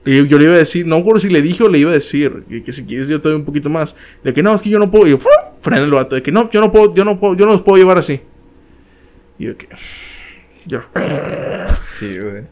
Y 0.07 0.17
yo, 0.19 0.25
yo 0.25 0.39
le 0.39 0.45
iba 0.45 0.55
a 0.55 0.59
decir, 0.59 0.87
no 0.87 0.95
me 0.97 1.01
acuerdo 1.03 1.21
si 1.21 1.29
le 1.29 1.43
dije 1.43 1.63
o 1.65 1.69
le 1.69 1.79
iba 1.79 1.91
a 1.91 1.95
decir, 1.95 2.45
que, 2.49 2.63
que 2.63 2.73
si 2.73 2.85
quieres 2.87 3.09
yo 3.09 3.21
te 3.21 3.29
doy 3.29 3.37
un 3.37 3.45
poquito 3.45 3.69
más. 3.69 3.97
De 4.23 4.33
que 4.33 4.43
no, 4.43 4.55
es 4.55 4.63
que 4.63 4.71
yo 4.71 4.79
no 4.79 4.91
puedo. 4.91 5.07
Y 5.07 5.11
yo, 5.11 5.19
¡fum! 5.19 5.33
freno 5.61 5.83
el 5.85 5.91
vato. 5.91 6.15
De 6.15 6.23
que 6.23 6.31
no, 6.33 6.49
yo 6.51 6.61
no 6.61 6.71
puedo, 6.73 6.95
yo 6.95 7.05
no 7.05 7.19
puedo, 7.19 7.35
yo 7.37 7.45
no 7.45 7.53
los 7.53 7.63
puedo 7.63 7.77
llevar 7.79 7.99
así. 7.99 8.21
Y 9.39 9.47
yo 9.47 9.57
que. 9.57 9.69
Yo. 10.67 10.81
Sí, 11.99 12.19
güey. 12.19 12.43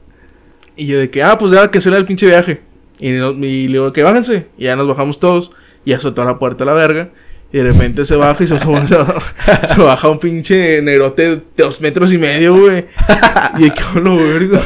Y 0.76 0.86
yo 0.86 0.98
de 0.98 1.10
que, 1.10 1.22
ah, 1.22 1.36
pues 1.38 1.52
ya 1.52 1.70
que 1.70 1.80
se 1.80 1.90
le 1.90 1.94
da 1.96 2.00
el 2.00 2.06
pinche 2.06 2.26
viaje. 2.26 2.60
Y, 2.98 3.10
no- 3.12 3.32
y 3.32 3.66
le 3.68 3.74
digo 3.74 3.92
que 3.92 4.02
bájense. 4.02 4.46
Y 4.58 4.64
ya 4.64 4.76
nos 4.76 4.88
bajamos 4.88 5.20
todos. 5.20 5.52
Y 5.84 5.92
azotó 5.92 6.24
la 6.24 6.38
puerta 6.38 6.64
a 6.64 6.66
la 6.66 6.74
verga. 6.74 7.10
Y 7.52 7.58
de 7.58 7.64
repente 7.64 8.04
se 8.04 8.16
baja 8.16 8.42
y 8.42 8.46
se, 8.46 8.56
sube- 8.58 8.86
se 8.88 8.96
baja, 8.96 9.66
se 9.74 9.80
baja 9.80 10.08
un 10.08 10.18
pinche 10.18 10.80
negrote 10.82 11.36
de 11.36 11.42
dos 11.56 11.80
metros 11.80 12.12
y 12.12 12.18
medio, 12.18 12.56
güey. 12.56 12.86
Y 13.58 13.64
de 13.64 13.70
que 13.72 14.00
lo 14.00 14.16
verga. 14.16 14.60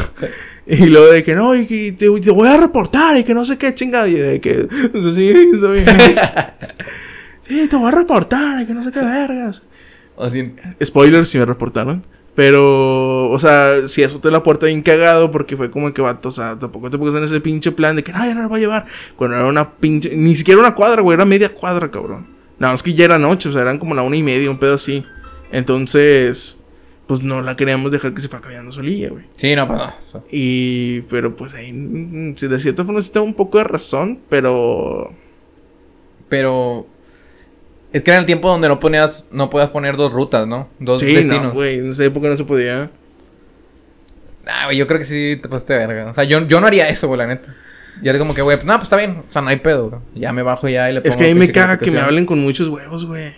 Y 0.68 0.86
luego 0.86 1.06
de 1.06 1.24
que 1.24 1.34
no, 1.34 1.54
y 1.54 1.66
que 1.66 1.92
te, 1.92 2.10
te 2.20 2.30
voy 2.30 2.46
a 2.46 2.58
reportar 2.58 3.16
y 3.16 3.24
que 3.24 3.32
no 3.32 3.44
sé 3.46 3.56
qué 3.56 3.74
chingada. 3.74 4.06
Y 4.06 4.14
de 4.14 4.40
que, 4.40 4.68
sí, 5.14 5.34
está 5.54 5.70
bien. 5.70 5.86
Sí, 7.48 7.66
te 7.66 7.76
voy 7.76 7.88
a 7.88 7.92
reportar 7.92 8.60
y 8.60 8.66
que 8.66 8.74
no 8.74 8.82
sé 8.82 8.92
qué 8.92 9.00
vergas. 9.00 9.62
O 10.16 10.28
sea, 10.28 10.50
Spoilers 10.84 11.30
si 11.30 11.38
me 11.38 11.46
reportaron. 11.46 12.04
Pero, 12.34 13.30
o 13.30 13.38
sea, 13.38 13.88
si 13.88 14.04
azoté 14.04 14.30
la 14.30 14.42
puerta 14.42 14.66
bien 14.66 14.82
cagado 14.82 15.30
porque 15.30 15.56
fue 15.56 15.70
como 15.70 15.92
que 15.94 16.02
vato, 16.02 16.28
o 16.28 16.30
sea, 16.30 16.58
tampoco 16.58 16.90
te 16.90 16.98
pongas 16.98 17.14
en 17.14 17.24
ese 17.24 17.40
pinche 17.40 17.72
plan 17.72 17.96
de 17.96 18.04
que 18.04 18.12
no, 18.12 18.18
ya 18.18 18.34
no 18.34 18.42
lo 18.42 18.50
va 18.50 18.58
a 18.58 18.60
llevar. 18.60 18.86
Cuando 19.16 19.36
era 19.36 19.46
una 19.46 19.72
pinche, 19.72 20.14
ni 20.14 20.36
siquiera 20.36 20.60
una 20.60 20.74
cuadra, 20.74 21.00
güey, 21.00 21.14
era 21.14 21.24
media 21.24 21.48
cuadra, 21.48 21.90
cabrón. 21.90 22.26
Nada 22.58 22.74
más 22.74 22.82
que 22.82 22.92
ya 22.92 23.06
era 23.06 23.18
noche, 23.18 23.48
o 23.48 23.52
sea, 23.52 23.62
eran 23.62 23.78
como 23.78 23.94
la 23.94 24.02
una 24.02 24.14
y 24.14 24.22
media, 24.22 24.50
un 24.50 24.58
pedo 24.58 24.74
así. 24.74 25.04
Entonces, 25.50 26.57
pues 27.08 27.22
no 27.22 27.42
la 27.42 27.56
queríamos 27.56 27.90
dejar 27.90 28.14
que 28.14 28.20
se 28.22 28.28
fuera 28.28 28.42
caminando 28.42 28.70
solilla, 28.70 29.08
güey. 29.08 29.24
sí, 29.36 29.56
no, 29.56 29.66
pues 29.66 29.78
no. 29.80 29.86
o 29.86 30.10
sea, 30.12 30.20
Y, 30.30 31.00
pero 31.10 31.34
pues 31.34 31.54
ahí, 31.54 31.72
mm, 31.72 32.36
sí, 32.36 32.46
de 32.46 32.58
cierta 32.60 32.84
forma 32.84 33.00
sí 33.00 33.10
tengo 33.10 33.26
un 33.26 33.34
poco 33.34 33.58
de 33.58 33.64
razón, 33.64 34.20
pero. 34.28 35.12
Pero. 36.28 36.86
Es 37.92 38.02
que 38.02 38.10
era 38.10 38.20
el 38.20 38.26
tiempo 38.26 38.48
donde 38.50 38.68
no 38.68 38.78
ponías, 38.78 39.26
no 39.32 39.48
podías 39.48 39.70
poner 39.70 39.96
dos 39.96 40.12
rutas, 40.12 40.46
¿no? 40.46 40.68
Dos 40.78 41.00
Sí, 41.00 41.06
destinos. 41.14 41.42
no, 41.42 41.52
güey, 41.52 41.78
en 41.78 41.88
esa 41.90 42.04
época 42.04 42.28
no 42.28 42.36
se 42.36 42.44
podía. 42.44 42.90
Ah, 44.46 44.66
güey, 44.66 44.76
yo 44.76 44.86
creo 44.86 44.98
que 44.98 45.06
sí 45.06 45.38
te 45.40 45.48
pasaste 45.48 45.74
verga. 45.74 46.10
O 46.10 46.14
sea, 46.14 46.24
yo, 46.24 46.46
yo 46.46 46.60
no 46.60 46.66
haría 46.66 46.88
eso, 46.90 47.06
güey, 47.08 47.16
la 47.18 47.26
neta. 47.26 47.54
Yo 48.02 48.10
era 48.10 48.18
como 48.18 48.34
que, 48.34 48.42
güey, 48.42 48.58
pues, 48.58 48.66
no, 48.66 48.74
pues 48.74 48.84
está 48.84 48.96
bien. 48.98 49.22
O 49.28 49.32
sea, 49.32 49.40
no 49.42 49.48
hay 49.48 49.56
pedo, 49.56 49.88
güey. 49.90 50.00
Ya 50.14 50.32
me 50.32 50.42
bajo 50.42 50.68
ya 50.68 50.90
y 50.90 50.94
le 50.94 51.00
pongo... 51.00 51.10
Es 51.10 51.16
que 51.16 51.24
a 51.30 51.34
mí 51.34 51.40
me 51.40 51.50
caga 51.50 51.78
que 51.78 51.90
me 51.90 51.98
hablen 51.98 52.26
con 52.26 52.38
muchos 52.38 52.68
huevos, 52.68 53.06
güey. 53.06 53.32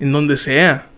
En 0.00 0.10
donde 0.12 0.36
sea. 0.38 0.88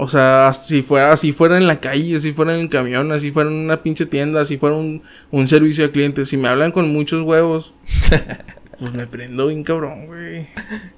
O 0.00 0.06
sea, 0.06 0.52
si 0.52 0.82
fuera, 0.82 1.16
si 1.16 1.32
fuera 1.32 1.56
en 1.56 1.66
la 1.66 1.80
calle, 1.80 2.20
si 2.20 2.32
fuera 2.32 2.54
en 2.54 2.60
el 2.60 2.68
camión, 2.68 3.10
así 3.10 3.32
fuera 3.32 3.50
en 3.50 3.56
una 3.56 3.82
pinche 3.82 4.06
tienda, 4.06 4.44
si 4.44 4.56
fuera 4.56 4.76
un, 4.76 5.02
un 5.32 5.48
servicio 5.48 5.84
a 5.84 5.90
clientes. 5.90 6.28
Si 6.28 6.36
me 6.36 6.46
hablan 6.46 6.70
con 6.70 6.92
muchos 6.92 7.22
huevos, 7.22 7.74
pues 8.78 8.92
me 8.92 9.08
prendo 9.08 9.48
bien 9.48 9.64
cabrón, 9.64 10.06
güey. 10.06 10.46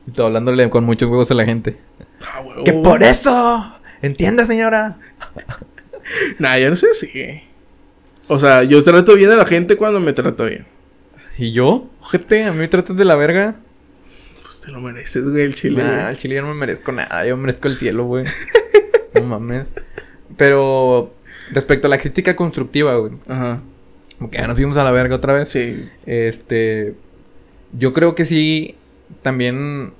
Y 0.06 0.10
tú 0.10 0.22
hablándole 0.22 0.68
con 0.68 0.84
muchos 0.84 1.08
huevos 1.08 1.30
a 1.30 1.34
la 1.34 1.46
gente. 1.46 1.78
Ah, 2.20 2.42
huevo. 2.42 2.62
¡Que 2.62 2.74
por 2.74 3.02
eso! 3.02 3.74
¿Entiende, 4.02 4.46
señora? 4.46 4.98
Nah, 6.38 6.58
ya 6.58 6.68
no 6.68 6.76
sé 6.76 6.92
si. 6.94 7.42
O 8.26 8.40
sea, 8.40 8.64
yo 8.64 8.82
trato 8.82 9.14
bien 9.14 9.30
a 9.30 9.36
la 9.36 9.44
gente 9.44 9.76
cuando 9.76 10.00
me 10.00 10.12
trato 10.12 10.44
bien. 10.44 10.66
¿Y 11.38 11.52
yo? 11.52 11.88
Ojete, 12.00 12.44
a 12.44 12.52
mí 12.52 12.58
me 12.58 12.68
tratas 12.68 12.96
de 12.96 13.04
la 13.04 13.14
verga. 13.14 13.56
Pues 14.42 14.60
te 14.60 14.72
lo 14.72 14.80
mereces, 14.80 15.24
güey, 15.28 15.44
el 15.44 15.54
chile. 15.54 15.84
Nah, 15.84 15.90
güey. 15.90 16.04
al 16.06 16.16
chile 16.16 16.34
yo 16.34 16.42
no 16.42 16.48
me 16.48 16.54
merezco 16.54 16.90
nada. 16.90 17.24
Yo 17.24 17.36
merezco 17.36 17.68
el 17.68 17.78
cielo, 17.78 18.06
güey. 18.06 18.24
no 19.14 19.22
mames. 19.22 19.68
Pero... 20.36 21.12
Respecto 21.52 21.88
a 21.88 21.90
la 21.90 21.98
crítica 21.98 22.36
constructiva, 22.36 22.94
güey. 22.96 23.12
Ajá. 23.28 23.60
Como 24.18 24.30
que 24.30 24.38
ya 24.38 24.46
nos 24.46 24.54
fuimos 24.56 24.76
a 24.76 24.84
la 24.84 24.92
verga 24.92 25.16
otra 25.16 25.32
vez. 25.32 25.48
Sí. 25.50 25.88
Este. 26.06 26.94
Yo 27.76 27.92
creo 27.92 28.14
que 28.14 28.24
sí. 28.24 28.76
También. 29.22 29.92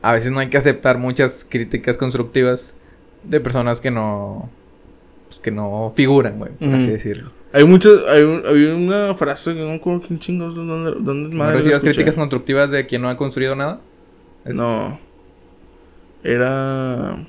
A 0.00 0.12
veces 0.12 0.30
no 0.30 0.38
hay 0.38 0.48
que 0.48 0.58
aceptar 0.58 0.98
muchas 0.98 1.44
críticas 1.48 1.96
constructivas 1.96 2.72
de 3.24 3.40
personas 3.40 3.80
que 3.80 3.90
no. 3.90 4.48
Pues 5.26 5.40
que 5.40 5.50
no 5.50 5.92
figuran, 5.96 6.38
güey, 6.38 6.52
por 6.52 6.68
así 6.68 6.86
decirlo. 6.86 7.30
Hay 7.52 7.64
muchas. 7.64 7.94
Hay, 8.08 8.22
un- 8.22 8.42
hay 8.46 8.64
una 8.66 9.14
frase 9.16 9.54
que 9.54 9.60
no 9.60 9.70
me 9.70 9.74
acuerdo 9.76 10.02
quién 10.06 10.20
chingos. 10.20 10.54
¿Dónde, 10.54 10.92
dónde 11.00 11.30
¿No 11.30 11.34
madre 11.36 11.56
recibas 11.56 11.76
escuché? 11.78 11.94
críticas 11.94 12.14
constructivas 12.14 12.70
de 12.70 12.86
quien 12.86 13.02
no 13.02 13.08
ha 13.08 13.16
construido 13.16 13.56
nada? 13.56 13.80
Es- 14.44 14.54
No. 14.54 15.00
Era. 16.22 17.26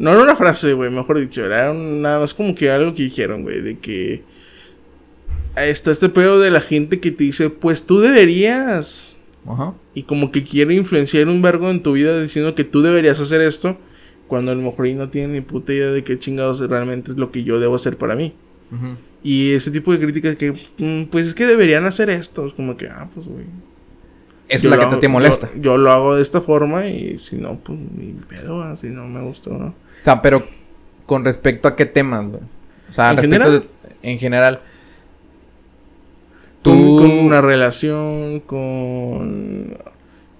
No 0.00 0.10
era 0.12 0.22
una 0.24 0.34
frase, 0.34 0.72
güey, 0.72 0.90
mejor 0.90 1.20
dicho. 1.20 1.44
Era 1.44 1.70
un- 1.70 2.02
nada 2.02 2.18
más 2.20 2.34
como 2.34 2.54
que 2.56 2.70
algo 2.70 2.92
que 2.94 3.04
dijeron, 3.04 3.42
güey. 3.42 3.60
De 3.60 3.78
que. 3.78 4.22
Está 5.56 5.90
este 5.90 6.08
pedo 6.08 6.38
de 6.40 6.50
la 6.50 6.60
gente 6.60 7.00
que 7.00 7.10
te 7.10 7.24
dice, 7.24 7.50
pues 7.50 7.86
tú 7.86 8.00
deberías. 8.00 9.16
Ajá. 9.46 9.74
Y 9.94 10.04
como 10.04 10.30
que 10.32 10.44
quiere 10.44 10.74
influenciar 10.74 11.28
un 11.28 11.42
vergo 11.42 11.70
en 11.70 11.82
tu 11.82 11.92
vida 11.92 12.20
diciendo 12.20 12.54
que 12.54 12.64
tú 12.64 12.82
deberías 12.82 13.20
hacer 13.20 13.40
esto. 13.40 13.76
Cuando 14.28 14.52
a 14.52 14.54
lo 14.54 14.62
mejor 14.62 14.86
ahí 14.86 14.94
no 14.94 15.08
tiene 15.10 15.34
ni 15.34 15.40
puta 15.40 15.72
idea 15.72 15.90
de 15.90 16.04
qué 16.04 16.18
chingados 16.18 16.60
realmente 16.60 17.10
es 17.10 17.16
lo 17.18 17.32
que 17.32 17.42
yo 17.42 17.58
debo 17.58 17.74
hacer 17.74 17.96
para 17.96 18.14
mí. 18.14 18.32
Ujú. 18.70 18.96
Y 19.24 19.52
ese 19.52 19.70
tipo 19.72 19.92
de 19.92 19.98
críticas 19.98 20.36
que, 20.36 20.52
mm, 20.78 21.10
pues 21.10 21.26
es 21.26 21.34
que 21.34 21.46
deberían 21.46 21.84
hacer 21.84 22.08
esto. 22.10 22.46
Es 22.46 22.52
como 22.52 22.76
que, 22.76 22.86
ah, 22.88 23.08
pues, 23.12 23.26
güey. 23.26 23.44
Es 24.48 24.64
la 24.64 24.76
que 24.76 24.82
te, 24.82 24.86
hago- 24.92 25.00
te 25.00 25.08
molesta. 25.08 25.50
Yo, 25.56 25.62
yo 25.62 25.78
lo 25.78 25.90
hago 25.90 26.16
de 26.16 26.22
esta 26.22 26.40
forma 26.40 26.86
y 26.88 27.18
si 27.18 27.36
no, 27.36 27.58
pues 27.58 27.78
mi 27.78 28.14
pedo, 28.28 28.62
ah, 28.62 28.76
si 28.80 28.86
no 28.88 29.06
me 29.06 29.20
gustó, 29.22 29.50
¿no? 29.50 29.74
O 30.00 30.02
sea, 30.02 30.22
pero 30.22 30.46
con 31.06 31.24
respecto 31.24 31.68
a 31.68 31.76
qué 31.76 31.86
temas, 31.86 32.26
güey. 32.28 32.42
O 32.90 32.94
sea, 32.94 33.10
¿En 33.12 33.18
general? 33.18 33.52
de- 34.02 34.10
en 34.10 34.18
general. 34.18 34.60
Tú. 36.62 36.98
con 36.98 37.10
una 37.10 37.40
relación, 37.40 38.40
con 38.40 39.78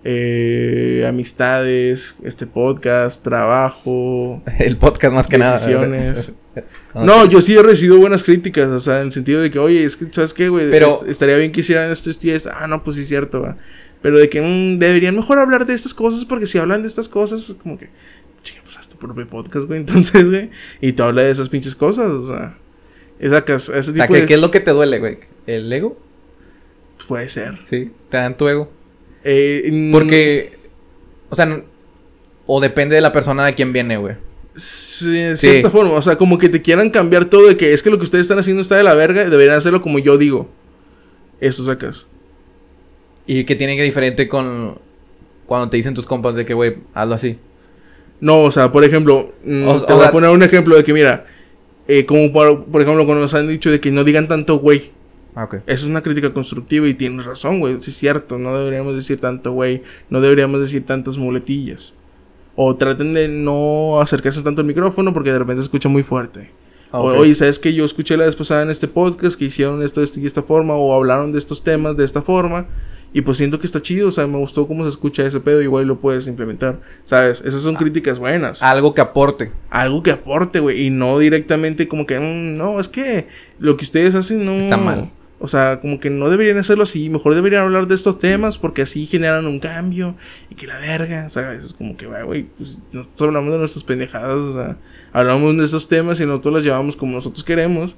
eh, 0.05 1.07
amistades, 1.09 2.15
este 2.23 2.47
podcast, 2.47 3.23
trabajo, 3.25 4.43
El 4.59 4.77
podcast 4.77 5.15
más 5.15 5.27
que 5.27 5.39
decisiones. 5.39 6.33
nada. 6.95 7.07
No, 7.07 7.25
yo 7.27 7.41
sí 7.41 7.57
he 7.57 7.63
recibido 7.63 7.97
buenas 7.99 8.23
críticas, 8.23 8.69
o 8.69 8.79
sea, 8.81 8.99
en 9.01 9.07
el 9.07 9.13
sentido 9.13 9.41
de 9.41 9.51
que, 9.51 9.59
oye, 9.59 9.83
es 9.85 9.97
que, 9.97 10.07
¿sabes 10.13 10.35
qué, 10.35 10.51
güey? 10.51 10.71
Pero- 10.71 10.89
Est- 11.01 11.09
estaría 11.09 11.37
bien 11.37 11.53
que 11.53 11.61
hicieran 11.61 11.91
esto, 11.91 12.11
esto 12.11 12.27
y 12.27 12.31
esto. 12.31 12.51
Ah, 12.55 12.67
no, 12.67 12.85
pues 12.85 12.97
sí 12.97 13.03
es 13.03 13.09
cierto, 13.09 13.41
va. 13.41 13.57
Pero 14.03 14.19
de 14.19 14.29
que 14.29 14.41
mm, 14.43 14.79
deberían 14.79 15.17
mejor 15.17 15.39
hablar 15.39 15.65
de 15.65 15.73
estas 15.75 15.95
cosas, 15.95 16.25
porque 16.27 16.47
si 16.47 16.59
hablan 16.59 16.83
de 16.83 16.89
estas 16.89 17.09
cosas, 17.09 17.43
pues 17.43 17.59
como 17.63 17.79
que, 17.79 17.89
chinga, 18.43 18.61
pues 18.65 18.77
haz 18.79 18.89
tu 18.89 18.90
propio 19.01 19.27
podcast, 19.27 19.67
güey, 19.67 19.81
entonces, 19.81 20.29
güey. 20.29 20.51
Y 20.81 20.93
tú 20.93 21.03
hablas 21.03 21.25
de 21.25 21.31
esas 21.33 21.49
pinches 21.49 21.75
cosas, 21.75 22.07
o 22.11 22.27
sea. 22.27 22.57
Esa, 23.19 23.39
ese 23.39 23.55
O 23.55 23.83
sea, 23.83 23.93
tipo 23.95 24.15
¿qué, 24.15 24.21
de... 24.21 24.27
qué 24.27 24.35
es 24.35 24.41
lo 24.41 24.51
que 24.51 24.61
te 24.61 24.71
duele, 24.71 24.99
güey? 24.99 25.19
¿El 25.47 25.71
ego? 25.73 25.99
Puede 27.09 27.29
ser. 27.29 27.59
Sí, 27.65 27.91
te 28.09 28.17
dan 28.17 28.37
tu 28.37 28.49
ego. 28.49 28.71
Eh, 29.25 29.69
mm, 29.71 29.93
Porque, 29.93 30.53
o 31.29 31.37
sea, 31.37 31.45
no- 31.47 31.63
o 32.47 32.61
depende 32.61 32.95
de 32.95 33.01
la 33.01 33.13
persona 33.13 33.45
de 33.47 33.55
quién 33.55 33.73
viene, 33.73 33.97
güey. 33.97 34.17
Sí, 34.55 35.11
de 35.11 35.37
Sí. 35.37 35.49
cierta 35.51 35.71
forma. 35.71 35.93
O 35.93 36.03
sea, 36.03 36.17
como 36.17 36.39
que 36.39 36.49
te 36.49 36.63
quieran 36.63 36.91
cambiar 36.91 37.27
todo 37.27 37.47
de 37.49 37.57
que 37.57 37.73
es 37.73 37.83
que 37.83 37.91
lo 37.91 37.99
que 37.99 38.05
ustedes 38.05 38.23
están 38.23 38.39
haciendo 38.39 38.63
está 38.63 38.77
de 38.77 38.83
la 38.83 38.95
verga. 38.95 39.29
Deberían 39.29 39.57
hacerlo 39.57 39.83
como 39.83 39.99
yo 39.99 40.19
digo. 40.19 40.49
Eso 41.41 41.65
sacas. 41.65 42.07
Y 43.27 43.45
que 43.45 43.55
tiene 43.55 43.77
que 43.77 43.83
diferente 43.85 44.29
con 44.29 44.79
cuando 45.47 45.71
te 45.71 45.77
dicen 45.77 45.95
tus 45.95 46.07
compas 46.07 46.35
de 46.35 46.45
que, 46.45 46.55
güey, 46.55 46.77
hazlo 46.95 47.15
así. 47.15 47.39
No, 48.21 48.43
o 48.43 48.51
sea, 48.51 48.71
por 48.73 48.85
ejemplo, 48.85 49.33
mm, 49.45 49.67
O- 49.69 49.83
te 49.85 49.93
o 49.93 49.97
voy 49.97 50.07
a 50.07 50.11
poner 50.11 50.31
un 50.31 50.43
ejemplo 50.43 50.77
de 50.77 50.85
que, 50.85 50.93
mira, 50.93 51.27
eh, 51.89 52.05
como 52.07 52.33
por, 52.33 52.65
por 52.67 52.83
ejemplo, 52.83 53.05
cuando 53.07 53.23
nos 53.23 53.35
han 53.35 53.49
dicho 53.49 53.71
de 53.71 53.81
que 53.81 53.91
no 53.91 54.05
digan 54.05 54.29
tanto 54.29 54.59
güey. 54.59 54.91
Ah. 55.35 55.49
Eso 55.53 55.63
es 55.67 55.85
una 55.85 56.03
crítica 56.03 56.33
constructiva 56.33 56.87
y 56.89 56.95
tienes 56.95 57.25
razón, 57.25 57.61
güey. 57.61 57.81
Sí 57.81 57.91
es 57.91 57.97
cierto. 57.97 58.37
No 58.39 58.57
deberíamos 58.59 58.95
decir 58.97 59.21
tanto 59.21 59.53
güey. 59.53 59.83
No 60.11 60.21
deberíamos 60.21 60.61
decir 60.61 60.85
tantas 60.85 61.17
muletillas. 61.19 61.95
O 62.57 62.75
traten 62.77 63.15
de 63.15 63.29
no 63.29 64.01
acercarse 64.01 64.43
tanto 64.43 64.61
al 64.61 64.67
micrófono 64.67 65.13
porque 65.15 65.33
de 65.33 65.39
repente 65.39 65.63
se 65.63 65.67
escucha 65.67 65.89
muy 65.89 66.03
fuerte. 66.03 66.51
Ah, 66.93 67.01
O- 67.01 67.13
ok. 67.13 67.21
Oye, 67.21 67.35
¿sabes 67.37 67.59
que 67.61 67.73
Yo 67.73 67.85
escuché 67.85 68.17
la 68.17 68.27
vez 68.27 68.35
pasada 68.37 68.63
en 68.65 68.71
este 68.71 68.89
podcast 68.89 69.39
que 69.39 69.45
hicieron 69.47 69.83
esto, 69.83 70.03
y 70.03 70.27
esta 70.27 70.43
forma, 70.43 70.75
o 70.75 70.93
hablaron 70.95 71.31
de 71.33 71.39
estos 71.39 71.63
temas 71.63 71.97
de 71.97 72.05
esta 72.05 72.23
forma, 72.23 72.67
y 73.13 73.23
pues 73.23 73.37
siento 73.39 73.59
que 73.59 73.67
está 73.67 73.83
chido, 73.83 74.09
o 74.09 74.11
sea, 74.11 74.27
me 74.27 74.39
gustó 74.39 74.67
cómo 74.69 74.85
se 74.85 74.91
escucha 74.91 75.27
ese 75.27 75.41
pedo, 75.41 75.63
igual 75.63 75.87
lo 75.87 75.99
puedes 75.99 76.27
implementar, 76.27 76.81
¿sabes? 77.05 77.43
Esas 77.45 77.63
son 77.63 77.75
críticas 77.75 78.19
buenas. 78.19 78.63
Algo 78.63 78.95
que 78.95 79.01
aporte. 79.01 79.51
Algo 79.71 80.03
que 80.03 80.13
aporte, 80.13 80.61
güey, 80.61 80.87
y 80.87 80.91
no 80.91 81.19
directamente 81.19 81.89
como 81.89 82.07
que, 82.07 82.19
"Mm, 82.21 82.57
no, 82.57 82.79
es 82.79 82.89
que 82.89 83.27
lo 83.59 83.77
que 83.77 83.85
ustedes 83.85 84.15
hacen 84.15 84.45
no... 84.45 84.53
Está 84.53 84.77
mal. 84.77 85.11
O 85.43 85.49
sea, 85.49 85.81
como 85.81 85.99
que 86.01 86.11
no 86.11 86.29
deberían 86.29 86.59
hacerlo 86.59 86.83
así, 86.83 87.09
mejor 87.09 87.35
deberían 87.35 87.63
hablar 87.65 87.87
de 87.89 87.95
estos 87.95 88.19
temas 88.19 88.59
porque 88.59 88.83
así 88.83 89.07
generan 89.07 89.47
un 89.47 89.59
cambio 89.59 90.15
y 90.51 90.55
que 90.55 90.67
la 90.67 90.77
verga, 90.79 91.31
¿sabes? 91.31 91.65
Es 91.65 91.73
como 91.73 91.97
que, 91.97 92.07
"Va, 92.07 92.23
güey, 92.25 92.43
pues 92.59 92.77
nosotros 92.93 93.23
hablamos 93.29 93.51
de 93.53 93.59
nuestras 93.59 93.83
pendejadas, 93.85 94.35
o 94.37 94.53
sea, 94.53 94.77
hablamos 95.15 95.57
de 95.57 95.65
estos 95.65 95.89
temas 95.89 96.21
y 96.21 96.27
nosotros 96.27 96.55
las 96.55 96.65
llevamos 96.65 96.95
como 96.95 97.15
nosotros 97.15 97.43
queremos. 97.43 97.97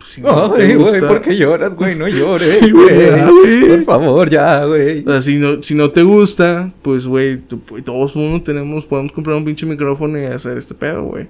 Pues 0.00 0.12
si 0.12 0.22
no 0.22 0.52
te 0.54 0.62
Ay, 0.62 0.74
güey, 0.74 0.92
gusta- 0.92 1.08
¿por 1.08 1.20
qué 1.22 1.36
lloras, 1.36 1.74
güey? 1.74 1.94
No 1.94 2.08
llores, 2.08 2.42
Sí, 2.60 2.70
güey. 2.70 3.68
Por 3.68 3.84
favor, 3.84 4.30
ya, 4.30 4.64
güey. 4.64 5.04
O 5.06 5.10
sea, 5.12 5.20
si 5.20 5.36
no, 5.36 5.62
si 5.62 5.74
no 5.74 5.90
te 5.90 6.02
gusta, 6.02 6.72
pues, 6.82 7.06
güey, 7.06 7.36
tú- 7.36 7.60
pues, 7.60 7.84
todos 7.84 8.16
mundo 8.16 8.42
tenemos, 8.42 8.86
podemos 8.86 9.12
comprar 9.12 9.36
un 9.36 9.44
pinche 9.44 9.66
micrófono 9.66 10.18
y 10.18 10.24
hacer 10.24 10.56
este 10.56 10.74
pedo, 10.74 11.02
güey. 11.04 11.28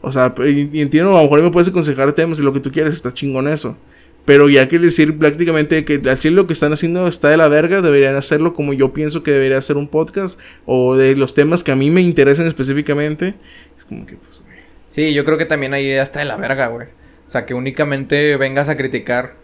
O 0.00 0.10
sea, 0.10 0.34
y, 0.44 0.68
y 0.72 0.80
entiendo, 0.80 1.10
a 1.12 1.18
lo 1.18 1.22
mejor 1.22 1.42
me 1.44 1.50
puedes 1.52 1.68
aconsejar 1.68 2.12
temas 2.12 2.40
y 2.40 2.42
lo 2.42 2.52
que 2.52 2.58
tú 2.58 2.72
quieres, 2.72 2.94
está 2.96 3.14
chingón 3.14 3.46
eso. 3.46 3.76
Pero 4.24 4.48
ya 4.48 4.68
que 4.68 4.78
decir 4.80 5.16
prácticamente 5.18 5.84
que 5.84 6.00
al 6.08 6.18
chile 6.18 6.34
lo 6.36 6.46
que 6.48 6.52
están 6.54 6.72
haciendo 6.72 7.06
está 7.08 7.28
de 7.28 7.36
la 7.36 7.46
verga, 7.48 7.82
deberían 7.82 8.14
hacerlo 8.16 8.52
como 8.52 8.72
yo 8.72 8.92
pienso 8.92 9.22
que 9.22 9.30
debería 9.32 9.58
hacer 9.58 9.76
un 9.76 9.86
podcast. 9.88 10.38
O 10.66 10.96
de 10.96 11.14
los 11.16 11.34
temas 11.34 11.62
que 11.64 11.70
a 11.72 11.76
mí 11.76 11.90
me 11.90 12.00
interesan 12.02 12.46
específicamente. 12.46 13.34
Es 13.76 13.84
como 13.84 14.06
que, 14.06 14.14
pues, 14.16 14.40
güey. 14.44 14.58
Sí, 14.94 15.14
yo 15.14 15.24
creo 15.24 15.38
que 15.38 15.44
también 15.46 15.72
ahí 15.74 15.88
está 15.90 16.18
de 16.20 16.24
la 16.26 16.36
verga, 16.36 16.66
güey. 16.68 16.86
O 17.32 17.38
sea, 17.40 17.46
que 17.46 17.54
únicamente 17.54 18.36
vengas 18.36 18.68
a 18.68 18.76
criticar 18.76 19.36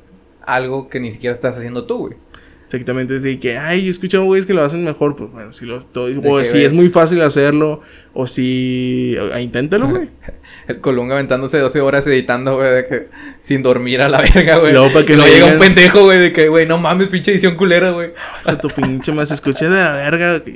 algo 0.42 0.90
que 0.90 1.00
ni 1.00 1.10
siquiera 1.10 1.32
estás 1.32 1.56
haciendo 1.56 1.86
tú, 1.86 2.00
güey. 2.00 2.16
Exactamente, 2.66 3.18
de 3.18 3.40
que, 3.40 3.56
ay, 3.56 3.80
yo 3.80 3.86
he 3.86 3.90
escuchado 3.90 4.24
güeyes 4.24 4.44
que 4.44 4.52
lo 4.52 4.62
hacen 4.62 4.84
mejor, 4.84 5.16
pues 5.16 5.30
bueno, 5.32 5.54
si 5.54 5.64
lo 5.64 5.86
o 5.94 6.44
si 6.44 6.62
es 6.62 6.74
muy 6.74 6.90
fácil 6.90 7.22
hacerlo, 7.22 7.80
o 8.12 8.26
si, 8.26 9.16
ah, 9.32 9.40
inténtalo, 9.40 9.88
güey. 9.88 10.10
El 10.68 10.82
Colunga 10.82 11.14
aventándose 11.14 11.56
12 11.56 11.80
horas 11.80 12.06
editando, 12.06 12.56
güey, 12.56 12.74
de 12.74 12.84
que 12.84 13.08
sin 13.40 13.62
dormir 13.62 14.02
a 14.02 14.10
la 14.10 14.20
verga, 14.20 14.58
güey. 14.58 14.72
Luego, 14.74 14.92
para 14.92 15.06
que 15.06 15.16
luego 15.16 15.32
llega 15.32 15.46
un 15.46 15.58
pendejo, 15.58 16.04
güey, 16.04 16.18
de 16.18 16.34
que, 16.34 16.48
güey, 16.48 16.66
no 16.66 16.76
mames, 16.76 17.08
pinche 17.08 17.32
edición 17.32 17.56
culera, 17.56 17.92
güey. 17.92 18.10
A 18.44 18.58
tu 18.58 18.68
pinche 18.68 19.12
más 19.12 19.30
escuché 19.30 19.66
de 19.66 19.80
la 19.80 19.92
verga. 19.92 20.42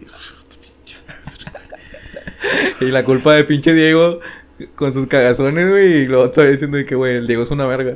Y 2.81 2.87
la 2.87 3.05
culpa 3.05 3.35
de 3.35 3.45
pinche 3.45 3.73
Diego 3.73 4.21
con 4.75 4.93
sus 4.93 5.07
cagazones, 5.07 5.69
güey, 5.69 5.93
y 6.03 6.07
luego 6.07 6.31
todavía 6.31 6.53
diciendo 6.53 6.77
de 6.77 6.85
que, 6.85 6.95
güey, 6.95 7.17
el 7.17 7.27
Diego 7.27 7.43
es 7.43 7.51
una 7.51 7.67
verga. 7.67 7.95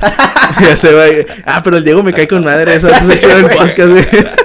ya 0.60 0.76
se 0.76 0.92
va. 0.92 1.08
y- 1.08 1.26
Ah, 1.44 1.60
pero 1.62 1.76
el 1.76 1.84
Diego 1.84 2.02
me 2.02 2.12
cae 2.12 2.26
con 2.28 2.44
madre, 2.44 2.74
eso 2.74 2.88
se 2.88 3.14
hecho 3.14 3.30
el 3.36 3.44
podcast, 3.56 3.90
güey. 3.90 4.04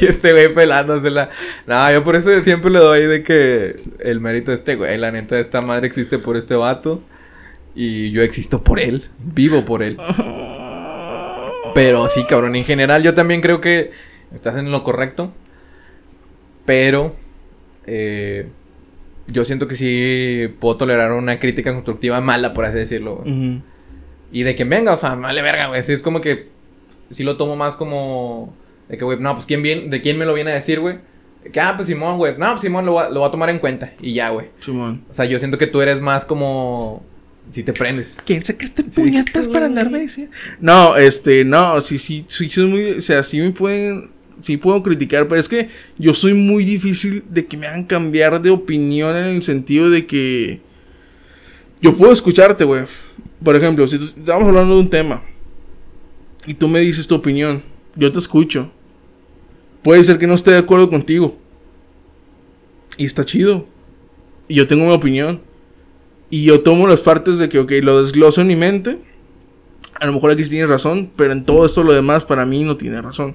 Y 0.00 0.06
este 0.06 0.32
güey 0.32 0.52
pelándosela. 0.52 1.30
No, 1.66 1.90
yo 1.92 2.02
por 2.04 2.16
eso 2.16 2.38
siempre 2.40 2.70
le 2.70 2.80
doy 2.80 3.06
de 3.06 3.22
que 3.22 3.76
el 4.00 4.20
mérito 4.20 4.50
de 4.50 4.56
este 4.56 4.74
güey, 4.74 4.98
la 4.98 5.12
neta, 5.12 5.38
esta 5.38 5.60
madre 5.60 5.86
existe 5.86 6.18
por 6.18 6.36
este 6.36 6.56
vato. 6.56 7.00
Y 7.74 8.10
yo 8.10 8.20
existo 8.22 8.62
por 8.62 8.80
él, 8.80 9.04
vivo 9.18 9.64
por 9.64 9.82
él. 9.82 9.96
Pero 11.74 12.08
sí, 12.10 12.24
cabrón, 12.28 12.54
en 12.56 12.64
general 12.64 13.02
yo 13.02 13.14
también 13.14 13.40
creo 13.40 13.60
que 13.62 13.92
estás 14.34 14.56
en 14.56 14.70
lo 14.70 14.82
correcto. 14.84 15.32
Pero 16.66 17.14
eh, 17.86 18.48
yo 19.28 19.44
siento 19.44 19.68
que 19.68 19.76
sí 19.76 20.48
puedo 20.60 20.76
tolerar 20.76 21.12
una 21.12 21.38
crítica 21.38 21.72
constructiva 21.72 22.20
mala, 22.20 22.54
por 22.54 22.64
así 22.64 22.78
decirlo. 22.78 23.22
Ujú. 23.26 23.60
Y 24.32 24.42
de 24.44 24.54
que 24.56 24.64
venga, 24.64 24.92
o 24.92 24.96
sea, 24.96 25.14
vale 25.14 25.42
verga, 25.42 25.68
güey. 25.68 25.82
Sí, 25.82 25.92
es 25.92 26.02
como 26.02 26.20
que 26.20 26.48
sí 27.10 27.22
lo 27.22 27.36
tomo 27.36 27.56
más 27.56 27.74
como 27.76 28.54
de 28.88 28.98
que, 28.98 29.04
güey, 29.04 29.18
no, 29.20 29.34
pues 29.34 29.46
quién 29.46 29.62
viene, 29.62 29.88
de 29.88 30.00
quién 30.00 30.18
me 30.18 30.24
lo 30.26 30.34
viene 30.34 30.50
a 30.50 30.54
decir, 30.54 30.80
güey. 30.80 30.98
De 31.44 31.50
Que, 31.50 31.60
ah, 31.60 31.74
pues 31.76 31.88
Simón, 31.88 32.18
güey. 32.18 32.36
No, 32.38 32.50
pues 32.52 32.62
Simón 32.62 32.86
lo 32.86 32.94
va, 32.94 33.10
lo 33.10 33.20
va 33.20 33.26
a 33.28 33.30
tomar 33.30 33.50
en 33.50 33.58
cuenta. 33.58 33.92
Y 34.00 34.14
ya, 34.14 34.30
güey. 34.30 34.46
Simón. 34.60 35.04
O 35.10 35.14
sea, 35.14 35.24
yo 35.24 35.38
siento 35.38 35.58
que 35.58 35.66
tú 35.66 35.80
eres 35.82 36.00
más 36.00 36.24
como. 36.24 37.04
Si 37.50 37.64
te 37.64 37.72
prendes. 37.72 38.16
¿Quién 38.24 38.44
sacaste 38.44 38.84
Sí, 38.88 39.00
puñetas 39.00 39.48
que- 39.48 39.52
para 39.52 39.66
andarme 39.66 39.98
diciendo? 39.98 40.32
No, 40.60 40.96
este, 40.96 41.44
no, 41.44 41.80
sí, 41.80 41.98
sí, 41.98 42.24
sí, 42.28 42.48
soy 42.48 42.66
muy, 42.68 42.90
o 42.92 43.02
sea, 43.02 43.24
sí 43.24 43.40
me 43.40 43.50
pueden, 43.50 44.10
sí 44.42 44.56
puedo 44.56 44.82
criticar, 44.82 45.28
pero 45.28 45.40
es 45.40 45.48
que 45.48 45.68
yo 45.98 46.12
soy 46.14 46.34
muy 46.34 46.64
difícil 46.64 47.24
de 47.30 47.46
que 47.46 47.56
me 47.56 47.66
hagan 47.66 47.84
cambiar 47.84 48.42
de 48.42 48.50
opinión 48.50 49.16
en 49.16 49.26
el 49.26 49.42
sentido 49.42 49.88
de 49.88 50.06
que 50.06 50.60
yo 51.80 51.96
puedo 51.96 52.12
escucharte, 52.12 52.64
güey. 52.64 52.84
Por 53.42 53.56
ejemplo, 53.56 53.86
si 53.86 53.96
estamos 53.96 54.48
hablando 54.48 54.74
de 54.74 54.80
un 54.80 54.90
tema 54.90 55.22
y 56.46 56.54
tú 56.54 56.68
me 56.68 56.80
dices 56.80 57.06
tu 57.06 57.14
opinión, 57.14 57.62
yo 57.96 58.12
te 58.12 58.18
escucho. 58.18 58.70
Puede 59.82 60.04
ser 60.04 60.18
que 60.18 60.26
no 60.26 60.34
esté 60.34 60.52
de 60.52 60.58
acuerdo 60.58 60.88
contigo. 60.88 61.36
Y 62.96 63.04
está 63.04 63.24
chido. 63.24 63.66
Y 64.46 64.54
yo 64.54 64.66
tengo 64.66 64.86
mi 64.86 64.92
opinión. 64.92 65.40
Y 66.30 66.44
yo 66.44 66.60
tomo 66.60 66.86
las 66.86 67.00
partes 67.00 67.38
de 67.38 67.48
que, 67.48 67.58
ok, 67.58 67.72
lo 67.82 68.02
desgloso 68.02 68.40
en 68.40 68.46
mi 68.46 68.56
mente. 68.56 68.98
A 70.00 70.06
lo 70.06 70.12
mejor 70.12 70.30
aquí 70.30 70.44
sí 70.44 70.50
tiene 70.50 70.66
razón, 70.66 71.10
pero 71.16 71.32
en 71.32 71.44
todo 71.44 71.66
esto 71.66 71.82
lo 71.82 71.92
demás 71.92 72.24
para 72.24 72.46
mí 72.46 72.64
no 72.64 72.76
tiene 72.76 73.02
razón. 73.02 73.34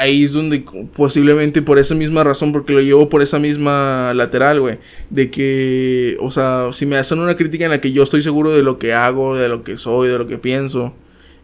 Ahí 0.00 0.24
es 0.24 0.32
donde 0.32 0.64
posiblemente 0.96 1.60
por 1.60 1.78
esa 1.78 1.94
misma 1.94 2.24
razón, 2.24 2.52
porque 2.52 2.72
lo 2.72 2.80
llevo 2.80 3.08
por 3.08 3.20
esa 3.20 3.38
misma 3.38 4.14
lateral, 4.14 4.60
güey. 4.60 4.78
De 5.10 5.30
que, 5.30 6.16
o 6.20 6.30
sea, 6.30 6.70
si 6.72 6.86
me 6.86 6.96
hacen 6.96 7.18
una 7.18 7.36
crítica 7.36 7.64
en 7.64 7.70
la 7.70 7.80
que 7.80 7.92
yo 7.92 8.02
estoy 8.02 8.22
seguro 8.22 8.50
de 8.52 8.62
lo 8.62 8.78
que 8.78 8.94
hago, 8.94 9.36
de 9.36 9.48
lo 9.48 9.62
que 9.62 9.76
soy, 9.76 10.08
de 10.08 10.18
lo 10.18 10.26
que 10.26 10.38
pienso, 10.38 10.94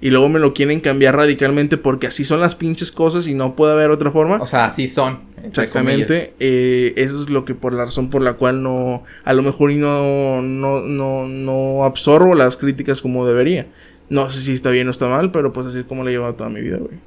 y 0.01 0.11
luego 0.11 0.29
me 0.29 0.39
lo 0.39 0.53
quieren 0.53 0.81
cambiar 0.81 1.17
radicalmente 1.17 1.79
porque 1.79 2.07
así 2.07 2.25
son 2.25 2.41
las 2.41 2.55
pinches 2.55 2.93
cosas 2.93 3.27
y 3.27 3.35
no 3.35 3.57
puede 3.57 3.73
haber 3.73 3.91
otra 3.91 4.11
forma. 4.11 4.37
O 4.41 4.47
sea, 4.47 4.67
así 4.67 4.89
son. 4.89 5.21
Exactamente, 5.43 6.35
eh, 6.41 6.93
eso 6.97 7.23
es 7.23 7.31
lo 7.31 7.45
que 7.45 7.55
por 7.55 7.73
la 7.73 7.85
razón 7.85 8.11
por 8.11 8.21
la 8.21 8.33
cual 8.35 8.63
no, 8.63 9.05
a 9.25 9.33
lo 9.33 9.43
mejor 9.43 9.73
no, 9.73 10.43
no, 10.43 10.81
no, 10.81 11.29
no 11.29 11.85
absorbo 11.85 12.35
las 12.35 12.57
críticas 12.57 13.01
como 13.01 13.27
debería. 13.27 13.67
No 14.09 14.29
sé 14.31 14.41
si 14.41 14.53
está 14.53 14.71
bien 14.71 14.89
o 14.89 14.91
está 14.91 15.09
mal, 15.09 15.31
pero 15.31 15.53
pues 15.53 15.67
así 15.67 15.81
es 15.81 15.85
como 15.85 16.03
lo 16.03 16.09
he 16.09 16.13
llevado 16.13 16.35
toda 16.35 16.51
mi 16.51 16.61
vida, 16.61 16.79
güey. 16.79 16.99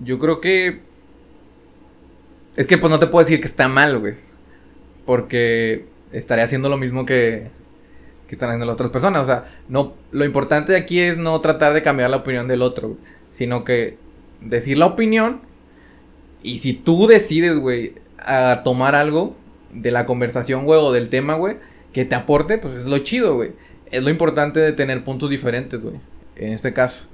Yo 0.00 0.18
creo 0.18 0.40
que. 0.40 0.80
Es 2.56 2.66
que 2.66 2.78
pues 2.78 2.90
no 2.90 2.98
te 2.98 3.06
puedo 3.06 3.24
decir 3.24 3.40
que 3.40 3.46
está 3.46 3.68
mal, 3.68 3.98
güey. 3.98 4.14
Porque 5.06 5.86
estaré 6.12 6.42
haciendo 6.42 6.68
lo 6.68 6.76
mismo 6.76 7.06
que, 7.06 7.48
que 8.26 8.34
están 8.34 8.50
haciendo 8.50 8.66
las 8.66 8.74
otras 8.74 8.90
personas. 8.90 9.22
O 9.22 9.26
sea, 9.26 9.46
no, 9.68 9.94
lo 10.10 10.24
importante 10.24 10.76
aquí 10.76 11.00
es 11.00 11.16
no 11.16 11.40
tratar 11.40 11.72
de 11.72 11.82
cambiar 11.82 12.10
la 12.10 12.18
opinión 12.18 12.48
del 12.48 12.62
otro, 12.62 12.88
güey, 12.88 13.00
Sino 13.30 13.64
que 13.64 13.96
decir 14.40 14.78
la 14.78 14.86
opinión. 14.86 15.40
Y 16.42 16.58
si 16.58 16.72
tú 16.72 17.06
decides, 17.06 17.56
güey, 17.56 17.94
a 18.18 18.62
tomar 18.64 18.94
algo 18.94 19.36
de 19.72 19.90
la 19.90 20.06
conversación, 20.06 20.64
güey, 20.64 20.80
o 20.80 20.92
del 20.92 21.08
tema, 21.08 21.34
güey, 21.34 21.56
que 21.92 22.04
te 22.04 22.14
aporte, 22.14 22.58
pues 22.58 22.74
es 22.74 22.86
lo 22.86 22.98
chido, 22.98 23.34
güey. 23.34 23.52
Es 23.90 24.02
lo 24.02 24.10
importante 24.10 24.60
de 24.60 24.72
tener 24.72 25.04
puntos 25.04 25.30
diferentes, 25.30 25.80
güey. 25.80 25.96
En 26.36 26.52
este 26.52 26.72
caso. 26.72 27.06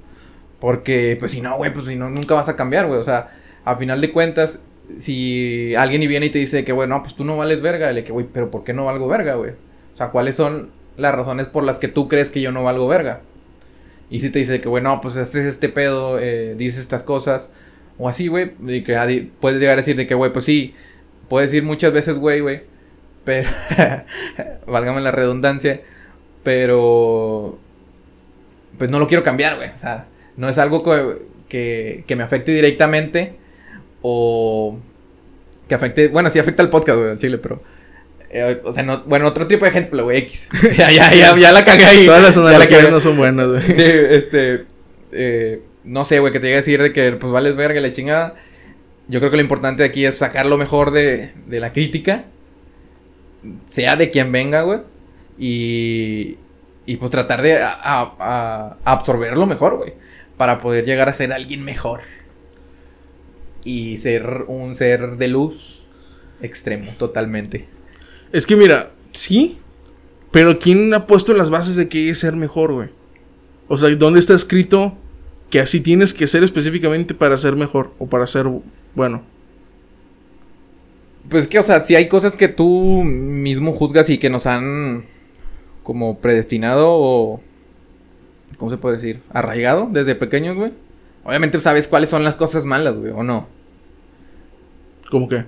Porque, 0.59 1.17
pues 1.19 1.31
si 1.31 1.41
no, 1.41 1.57
güey, 1.57 1.73
pues 1.73 1.85
si 1.85 1.95
no, 1.95 2.09
nunca 2.09 2.35
vas 2.35 2.49
a 2.49 2.55
cambiar, 2.55 2.87
güey. 2.87 2.99
O 2.99 3.03
sea, 3.03 3.31
a 3.65 3.75
final 3.75 4.01
de 4.01 4.11
cuentas, 4.11 4.61
si 4.99 5.75
alguien 5.75 6.01
viene 6.07 6.27
y 6.27 6.29
te 6.29 6.39
dice 6.39 6.63
que, 6.63 6.71
güey, 6.71 6.87
no, 6.87 7.01
pues 7.03 7.15
tú 7.15 7.23
no 7.23 7.37
vales 7.37 7.61
verga, 7.61 7.91
le 7.91 8.03
que, 8.03 8.11
güey, 8.11 8.25
pero 8.31 8.51
¿por 8.51 8.63
qué 8.63 8.73
no 8.73 8.85
valgo 8.85 9.07
verga, 9.07 9.35
güey? 9.35 9.51
O 9.93 9.97
sea, 9.97 10.09
¿cuáles 10.09 10.35
son 10.35 10.71
las 10.97 11.13
razones 11.13 11.47
por 11.47 11.63
las 11.63 11.79
que 11.79 11.87
tú 11.87 12.07
crees 12.07 12.31
que 12.31 12.41
yo 12.41 12.51
no 12.51 12.63
valgo 12.63 12.87
verga? 12.87 13.21
Y 14.09 14.19
si 14.19 14.29
te 14.29 14.39
dice 14.39 14.61
que, 14.61 14.69
güey, 14.69 14.83
no, 14.83 15.01
pues 15.01 15.15
este 15.15 15.39
es 15.39 15.45
este 15.45 15.69
pedo, 15.69 16.19
eh, 16.19 16.55
dices 16.55 16.81
estas 16.81 17.03
cosas, 17.03 17.51
o 17.97 18.07
así, 18.07 18.27
güey, 18.27 18.51
y 18.67 18.83
que 18.83 19.29
puedes 19.39 19.59
llegar 19.59 19.73
a 19.73 19.81
decir 19.81 19.95
de 19.95 20.05
que, 20.05 20.13
güey, 20.13 20.31
pues 20.31 20.45
sí, 20.45 20.75
puedes 21.27 21.51
decir 21.51 21.63
muchas 21.63 21.91
veces, 21.91 22.15
güey, 22.17 22.41
güey, 22.41 22.61
pero, 23.23 23.49
válgame 24.67 25.01
la 25.01 25.11
redundancia, 25.11 25.81
pero, 26.43 27.57
pues 28.77 28.89
no 28.89 28.99
lo 28.99 29.07
quiero 29.07 29.23
cambiar, 29.23 29.55
güey, 29.57 29.69
o 29.69 29.77
sea, 29.77 30.05
no 30.37 30.49
es 30.49 30.57
algo 30.57 30.83
que, 30.83 31.17
que, 31.49 32.03
que 32.07 32.15
me 32.15 32.23
afecte 32.23 32.51
directamente 32.51 33.33
o 34.01 34.77
que 35.67 35.75
afecte, 35.75 36.07
bueno, 36.09 36.29
sí 36.29 36.39
afecta 36.39 36.61
al 36.63 36.69
podcast, 36.69 36.97
güey, 36.99 37.17
chile, 37.17 37.37
pero, 37.39 37.61
eh, 38.29 38.61
o 38.63 38.71
sea, 38.73 38.83
no, 38.83 39.03
bueno, 39.05 39.27
otro 39.27 39.47
tipo 39.47 39.65
de 39.65 39.71
ejemplo, 39.71 40.03
güey, 40.03 40.17
X, 40.19 40.47
ya, 40.77 40.91
ya, 40.91 41.13
ya, 41.13 41.35
ya 41.39 41.51
la 41.51 41.65
cagué 41.65 41.85
ahí. 41.85 42.05
Todas 42.05 42.21
las 42.21 42.35
la 42.37 42.49
analogías 42.49 42.79
cagué. 42.81 42.91
no 42.91 42.99
son 42.99 43.17
buenas, 43.17 43.47
güey. 43.47 43.63
Este, 43.67 44.65
eh, 45.11 45.61
no 45.83 46.05
sé, 46.05 46.19
güey, 46.19 46.31
que 46.33 46.39
te 46.39 46.45
llegue 46.47 46.57
a 46.57 46.61
decir 46.61 46.81
de 46.81 46.93
que, 46.93 47.11
pues, 47.13 47.31
vales 47.33 47.55
verga 47.55 47.79
la 47.81 47.91
chingada. 47.93 48.35
Yo 49.07 49.19
creo 49.19 49.31
que 49.31 49.37
lo 49.37 49.43
importante 49.43 49.83
aquí 49.83 50.05
es 50.05 50.15
sacar 50.15 50.45
lo 50.47 50.57
mejor 50.57 50.91
de, 50.91 51.31
de 51.47 51.59
la 51.59 51.71
crítica, 51.71 52.25
sea 53.67 53.95
de 53.95 54.09
quien 54.11 54.31
venga, 54.31 54.63
güey, 54.63 54.79
y, 55.37 56.37
y 56.85 56.95
pues 56.97 57.11
tratar 57.11 57.41
de 57.41 57.57
a- 57.61 57.77
a- 57.83 58.15
a- 58.19 58.77
absorberlo 58.83 59.45
mejor, 59.45 59.77
güey, 59.77 59.93
para 60.37 60.61
poder 60.61 60.85
llegar 60.85 61.09
a 61.09 61.13
ser 61.13 61.33
alguien 61.33 61.63
mejor. 61.63 62.01
Y 63.63 63.97
ser 63.97 64.45
un 64.47 64.75
ser 64.75 65.17
de 65.17 65.27
luz 65.27 65.83
extremo, 66.41 66.91
totalmente. 66.97 67.67
Es 68.31 68.45
que 68.45 68.55
mira, 68.55 68.91
sí, 69.11 69.57
pero 70.31 70.59
¿quién 70.59 70.93
ha 70.93 71.07
puesto 71.07 71.33
las 71.33 71.49
bases 71.49 71.75
de 71.75 71.87
que 71.87 72.09
es 72.09 72.19
ser 72.19 72.35
mejor, 72.35 72.73
güey? 72.73 72.89
O 73.67 73.77
sea, 73.77 73.89
¿dónde 73.95 74.19
está 74.19 74.33
escrito 74.33 74.97
que 75.49 75.59
así 75.59 75.79
tienes 75.79 76.13
que 76.13 76.27
ser 76.27 76.43
específicamente 76.43 77.13
para 77.13 77.37
ser 77.37 77.55
mejor 77.55 77.93
o 77.97 78.07
para 78.07 78.27
ser 78.27 78.45
bueno? 78.93 79.23
Pues 81.29 81.47
que, 81.47 81.57
o 81.57 81.63
sea, 81.63 81.79
si 81.79 81.95
hay 81.95 82.07
cosas 82.07 82.35
que 82.35 82.47
tú 82.47 83.03
mismo 83.03 83.71
juzgas 83.71 84.09
y 84.09 84.17
que 84.17 84.29
nos 84.29 84.45
han 84.45 85.05
como 85.83 86.19
predestinado 86.19 86.87
o... 86.89 87.41
¿Cómo 88.57 88.71
se 88.71 88.77
puede 88.77 88.95
decir? 88.95 89.21
Arraigado 89.33 89.87
desde 89.91 90.15
pequeños, 90.15 90.55
güey. 90.55 90.71
Obviamente 91.23 91.59
sabes 91.59 91.87
cuáles 91.87 92.09
son 92.09 92.23
las 92.23 92.35
cosas 92.37 92.65
malas, 92.65 92.95
güey, 92.95 93.11
o 93.11 93.23
no. 93.23 93.47
¿Cómo 95.09 95.27
que? 95.27 95.45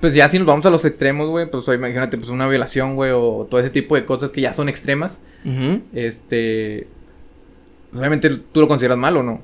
Pues 0.00 0.14
ya 0.14 0.28
si 0.28 0.38
nos 0.38 0.46
vamos 0.46 0.64
a 0.66 0.70
los 0.70 0.84
extremos, 0.84 1.28
güey, 1.28 1.50
pues 1.50 1.66
imagínate, 1.68 2.16
pues 2.16 2.30
una 2.30 2.48
violación, 2.48 2.94
güey, 2.96 3.10
o 3.14 3.46
todo 3.50 3.60
ese 3.60 3.70
tipo 3.70 3.94
de 3.96 4.04
cosas 4.06 4.30
que 4.30 4.40
ya 4.40 4.54
son 4.54 4.68
extremas. 4.68 5.20
Ujú. 5.44 5.82
Este... 5.92 6.86
Pues 7.90 8.00
obviamente 8.00 8.30
tú 8.30 8.60
lo 8.60 8.68
consideras 8.68 8.96
malo, 8.98 9.22
¿no? 9.22 9.40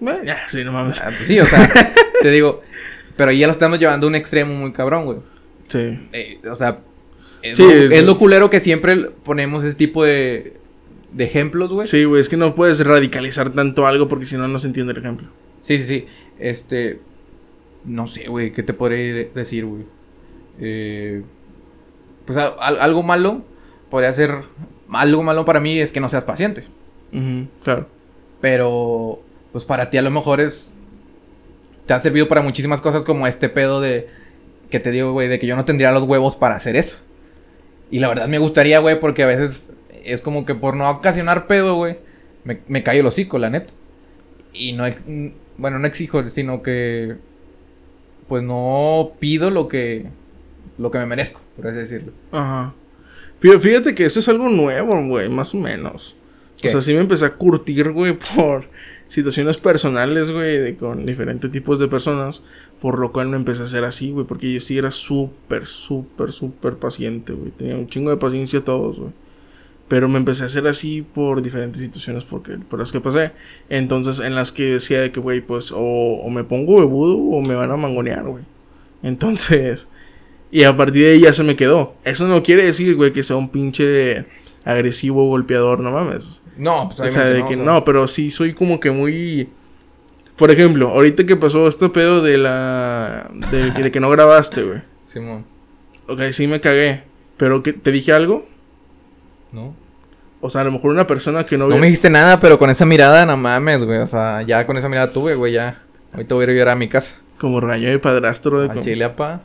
Bueno, 0.00 0.24
ya, 0.24 0.48
sí, 0.48 0.64
no 0.64 0.72
mames. 0.72 1.00
Ah, 1.00 1.06
pues 1.06 1.26
sí, 1.26 1.38
o 1.38 1.44
sea, 1.44 1.68
te 2.22 2.30
digo... 2.30 2.62
Pero 3.16 3.30
ahí 3.30 3.38
ya 3.40 3.46
lo 3.46 3.52
estamos 3.52 3.78
llevando 3.78 4.06
a 4.06 4.08
un 4.08 4.14
extremo 4.14 4.54
muy 4.54 4.72
cabrón, 4.72 5.04
güey. 5.04 5.18
Sí. 5.68 6.08
Eh, 6.12 6.40
o 6.50 6.56
sea, 6.56 6.78
es, 7.42 7.58
Sí, 7.58 7.62
lo, 7.62 7.70
es- 7.70 7.90
es 7.92 8.04
lo 8.04 8.18
culero 8.18 8.48
que 8.48 8.58
siempre 8.58 8.96
ponemos 9.22 9.62
ese 9.64 9.74
tipo 9.74 10.02
de, 10.02 10.54
de 11.12 11.24
ejemplos, 11.24 11.70
güey. 11.72 11.86
Sí. 11.86 11.98
Sí, 11.98 12.04
güey, 12.04 12.20
es 12.20 12.28
que 12.28 12.36
no 12.36 12.54
puedes 12.54 12.84
radicalizar 12.84 13.50
tanto 13.50 13.86
algo 13.86 14.08
porque 14.08 14.26
si 14.26 14.36
no, 14.36 14.48
no 14.48 14.58
se 14.58 14.66
entiende 14.66 14.92
el 14.92 14.98
ejemplo. 14.98 15.28
sí, 15.62 15.78
sí, 15.84 16.06
Este, 16.38 17.00
no 17.84 18.06
sé, 18.08 18.28
güey, 18.28 18.52
¿qué 18.52 18.62
te 18.62 18.72
podría 18.72 19.14
de- 19.14 19.30
decir, 19.34 19.64
güey? 19.66 19.82
Eh, 20.60 21.22
pues 22.26 22.36
a- 22.38 22.48
algo 22.56 23.02
malo 23.02 23.42
podría 23.90 24.12
ser, 24.12 24.30
algo 24.90 25.22
malo 25.22 25.44
para 25.44 25.60
mí 25.60 25.78
es 25.78 25.92
que 25.92 26.00
no 26.00 26.08
seas 26.08 26.24
paciente. 26.24 26.64
Claro. 27.62 27.86
Pero, 28.40 29.20
pues 29.52 29.64
para 29.64 29.90
ti 29.90 29.98
a 29.98 30.02
lo 30.02 30.10
mejor 30.10 30.40
es. 30.40 30.72
Te 31.86 31.92
ha 31.94 32.00
servido 32.00 32.26
para 32.28 32.42
muchísimas 32.42 32.80
cosas 32.80 33.02
como 33.02 33.26
este 33.26 33.48
pedo 33.48 33.80
de. 33.80 34.08
Que 34.70 34.80
te 34.80 34.90
digo, 34.90 35.12
güey, 35.12 35.28
de 35.28 35.38
que 35.38 35.46
yo 35.46 35.54
no 35.56 35.64
tendría 35.64 35.92
los 35.92 36.04
huevos 36.04 36.36
para 36.36 36.56
hacer 36.56 36.74
eso. 36.76 36.98
Y 37.90 37.98
la 37.98 38.08
verdad 38.08 38.28
me 38.28 38.38
gustaría, 38.38 38.78
güey, 38.78 38.98
porque 38.98 39.22
a 39.22 39.26
veces 39.26 39.70
es 40.04 40.20
como 40.20 40.44
que 40.44 40.54
por 40.54 40.76
no 40.76 40.88
ocasionar 40.90 41.46
pedo, 41.46 41.74
güey, 41.76 41.96
me, 42.44 42.60
me 42.68 42.82
callo 42.82 43.00
el 43.00 43.06
hocico, 43.06 43.38
la 43.38 43.50
neta. 43.50 43.72
Y 44.52 44.72
no. 44.72 44.86
ex- 44.86 45.02
Bueno, 45.58 45.78
no 45.78 45.86
exijo, 45.86 46.28
sino 46.28 46.62
que. 46.62 47.16
Pues 48.28 48.42
no 48.42 49.12
pido 49.18 49.50
lo 49.50 49.68
que. 49.68 50.06
Lo 50.78 50.90
que 50.90 50.98
me 50.98 51.06
merezco, 51.06 51.40
por 51.56 51.66
así 51.68 51.76
decirlo. 51.78 52.12
Ajá. 52.30 52.74
Pero 53.40 53.60
fíjate 53.60 53.94
que 53.94 54.04
eso 54.04 54.20
es 54.20 54.28
algo 54.28 54.48
nuevo, 54.48 55.06
güey, 55.06 55.28
más 55.28 55.54
o 55.54 55.58
menos. 55.58 56.16
¿Qué? 56.60 56.68
O 56.68 56.70
sea, 56.70 56.80
sí 56.80 56.92
me 56.94 57.00
empecé 57.00 57.24
a 57.26 57.34
curtir, 57.34 57.90
güey, 57.90 58.16
por 58.36 58.66
situaciones 59.08 59.58
personales, 59.58 60.30
güey, 60.30 60.58
de- 60.58 60.76
con 60.76 61.04
diferentes 61.04 61.50
tipos 61.50 61.78
de 61.78 61.88
personas. 61.88 62.42
Por 62.80 62.98
lo 62.98 63.12
cual 63.12 63.28
me 63.28 63.36
empecé 63.36 63.62
a 63.62 63.66
hacer 63.66 63.84
así, 63.84 64.10
güey, 64.10 64.26
porque 64.26 64.52
yo 64.52 64.60
sí 64.60 64.76
era 64.76 64.90
súper, 64.90 65.66
súper, 65.66 66.32
súper 66.32 66.76
paciente, 66.78 67.32
güey. 67.32 67.50
Tenía 67.52 67.76
un 67.76 67.88
chingo 67.88 68.10
de 68.10 68.16
paciencia 68.16 68.58
a 68.60 68.64
todos, 68.64 68.98
güey. 68.98 69.10
Pero 69.92 70.08
me 70.08 70.16
empecé 70.16 70.44
a 70.44 70.46
hacer 70.46 70.66
así 70.68 71.02
por 71.02 71.42
diferentes 71.42 71.82
situaciones 71.82 72.24
porque, 72.24 72.52
por 72.56 72.78
las 72.78 72.90
que 72.90 73.00
pasé. 73.02 73.32
Entonces, 73.68 74.20
en 74.20 74.34
las 74.34 74.50
que 74.50 74.62
decía 74.62 75.02
de 75.02 75.12
que, 75.12 75.20
güey, 75.20 75.42
pues, 75.42 75.70
o, 75.70 75.76
o 75.78 76.30
me 76.30 76.44
pongo 76.44 76.80
bebudo 76.80 77.18
o 77.18 77.42
me 77.42 77.54
van 77.54 77.70
a 77.70 77.76
mangonear, 77.76 78.24
güey. 78.24 78.42
Entonces, 79.02 79.86
y 80.50 80.64
a 80.64 80.74
partir 80.74 81.02
de 81.02 81.10
ahí 81.10 81.20
ya 81.20 81.34
se 81.34 81.44
me 81.44 81.56
quedó. 81.56 81.94
Eso 82.04 82.26
no 82.26 82.42
quiere 82.42 82.64
decir, 82.64 82.96
güey, 82.96 83.12
que 83.12 83.22
sea 83.22 83.36
un 83.36 83.50
pinche 83.50 84.24
agresivo 84.64 85.28
golpeador, 85.28 85.80
no 85.80 85.92
mames. 85.92 86.40
No, 86.56 86.88
pues 86.88 87.10
O 87.10 87.12
sea, 87.12 87.26
de 87.26 87.40
que 87.44 87.56
o 87.56 87.56
sea, 87.56 87.64
no, 87.66 87.84
pero 87.84 88.08
sí 88.08 88.30
soy 88.30 88.54
como 88.54 88.80
que 88.80 88.90
muy. 88.90 89.50
Por 90.36 90.50
ejemplo, 90.50 90.88
ahorita 90.88 91.26
que 91.26 91.36
pasó 91.36 91.68
este 91.68 91.90
pedo 91.90 92.22
de 92.22 92.38
la. 92.38 93.30
de, 93.50 93.72
de 93.72 93.90
que 93.92 94.00
no 94.00 94.08
grabaste, 94.08 94.62
güey. 94.62 94.80
Simón, 95.06 95.44
Ok, 96.08 96.22
sí 96.30 96.46
me 96.46 96.62
cagué. 96.62 97.02
Pero 97.36 97.62
que 97.62 97.74
te 97.74 97.92
dije 97.92 98.12
algo. 98.12 98.50
¿no? 99.52 99.81
O 100.44 100.50
sea, 100.50 100.60
a 100.62 100.64
lo 100.64 100.72
mejor 100.72 100.90
una 100.90 101.06
persona 101.06 101.46
que 101.46 101.56
no, 101.56 101.68
No 101.68 101.76
ve- 101.76 101.80
me 101.80 101.86
dijiste 101.86 102.10
nada, 102.10 102.38
pero 102.40 102.58
con 102.58 102.68
esa 102.68 102.84
mirada, 102.84 103.24
no 103.24 103.36
mames, 103.36 103.82
güey. 103.84 103.98
O 104.00 104.06
sea, 104.06 104.42
ya 104.42 104.66
con 104.66 104.76
esa 104.76 104.88
mirada 104.88 105.10
tuve, 105.12 105.34
güey, 105.36 105.52
ya. 105.54 105.78
Ahorita 106.12 106.34
voy 106.34 106.42
a 106.42 106.44
ir 106.44 106.50
a 106.50 106.58
llorar 106.58 106.72
a 106.74 106.78
mi 106.78 106.88
casa. 106.88 107.16
Como 107.38 107.60
regañó 107.60 107.88
de 107.88 107.98
padrastro 107.98 108.58
de 108.58 108.64
Al 108.64 108.70
como- 108.72 108.82
chile, 108.82 109.04
apa. 109.04 109.40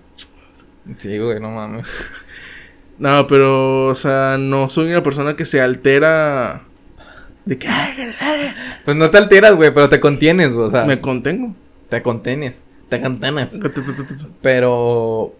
Sí, 0.98 1.18
güey, 1.18 1.40
no 1.40 1.52
mames. 1.52 1.88
No, 3.00 3.28
pero, 3.28 3.86
o 3.90 3.96
sea, 3.96 4.38
no 4.40 4.70
soy 4.70 4.90
una 4.90 5.04
persona 5.04 5.36
que 5.36 5.46
se 5.46 5.62
altera. 5.62 6.64
De 7.46 7.60
que. 7.60 7.68
"Ay, 7.68 7.94
Pues 8.86 8.98
no 8.98 9.12
te 9.12 9.20
alteras, 9.20 9.54
güey, 9.54 9.72
pero 9.72 9.88
te 9.88 10.00
contienes, 10.00 10.52
güey. 10.52 10.68
O 10.70 10.72
sea, 10.72 10.84
Me 10.84 11.00
contengo. 11.00 11.54
te 11.90 12.02
contenes. 12.02 12.60
Te 12.90 13.00
contenes. 13.00 13.50
Pero 14.42 15.36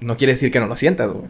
no 0.00 0.16
quiere 0.16 0.34
decir 0.34 0.52
que 0.52 0.60
no 0.60 0.66
lo 0.66 0.76
sientas, 0.76 1.10
güey. 1.10 1.24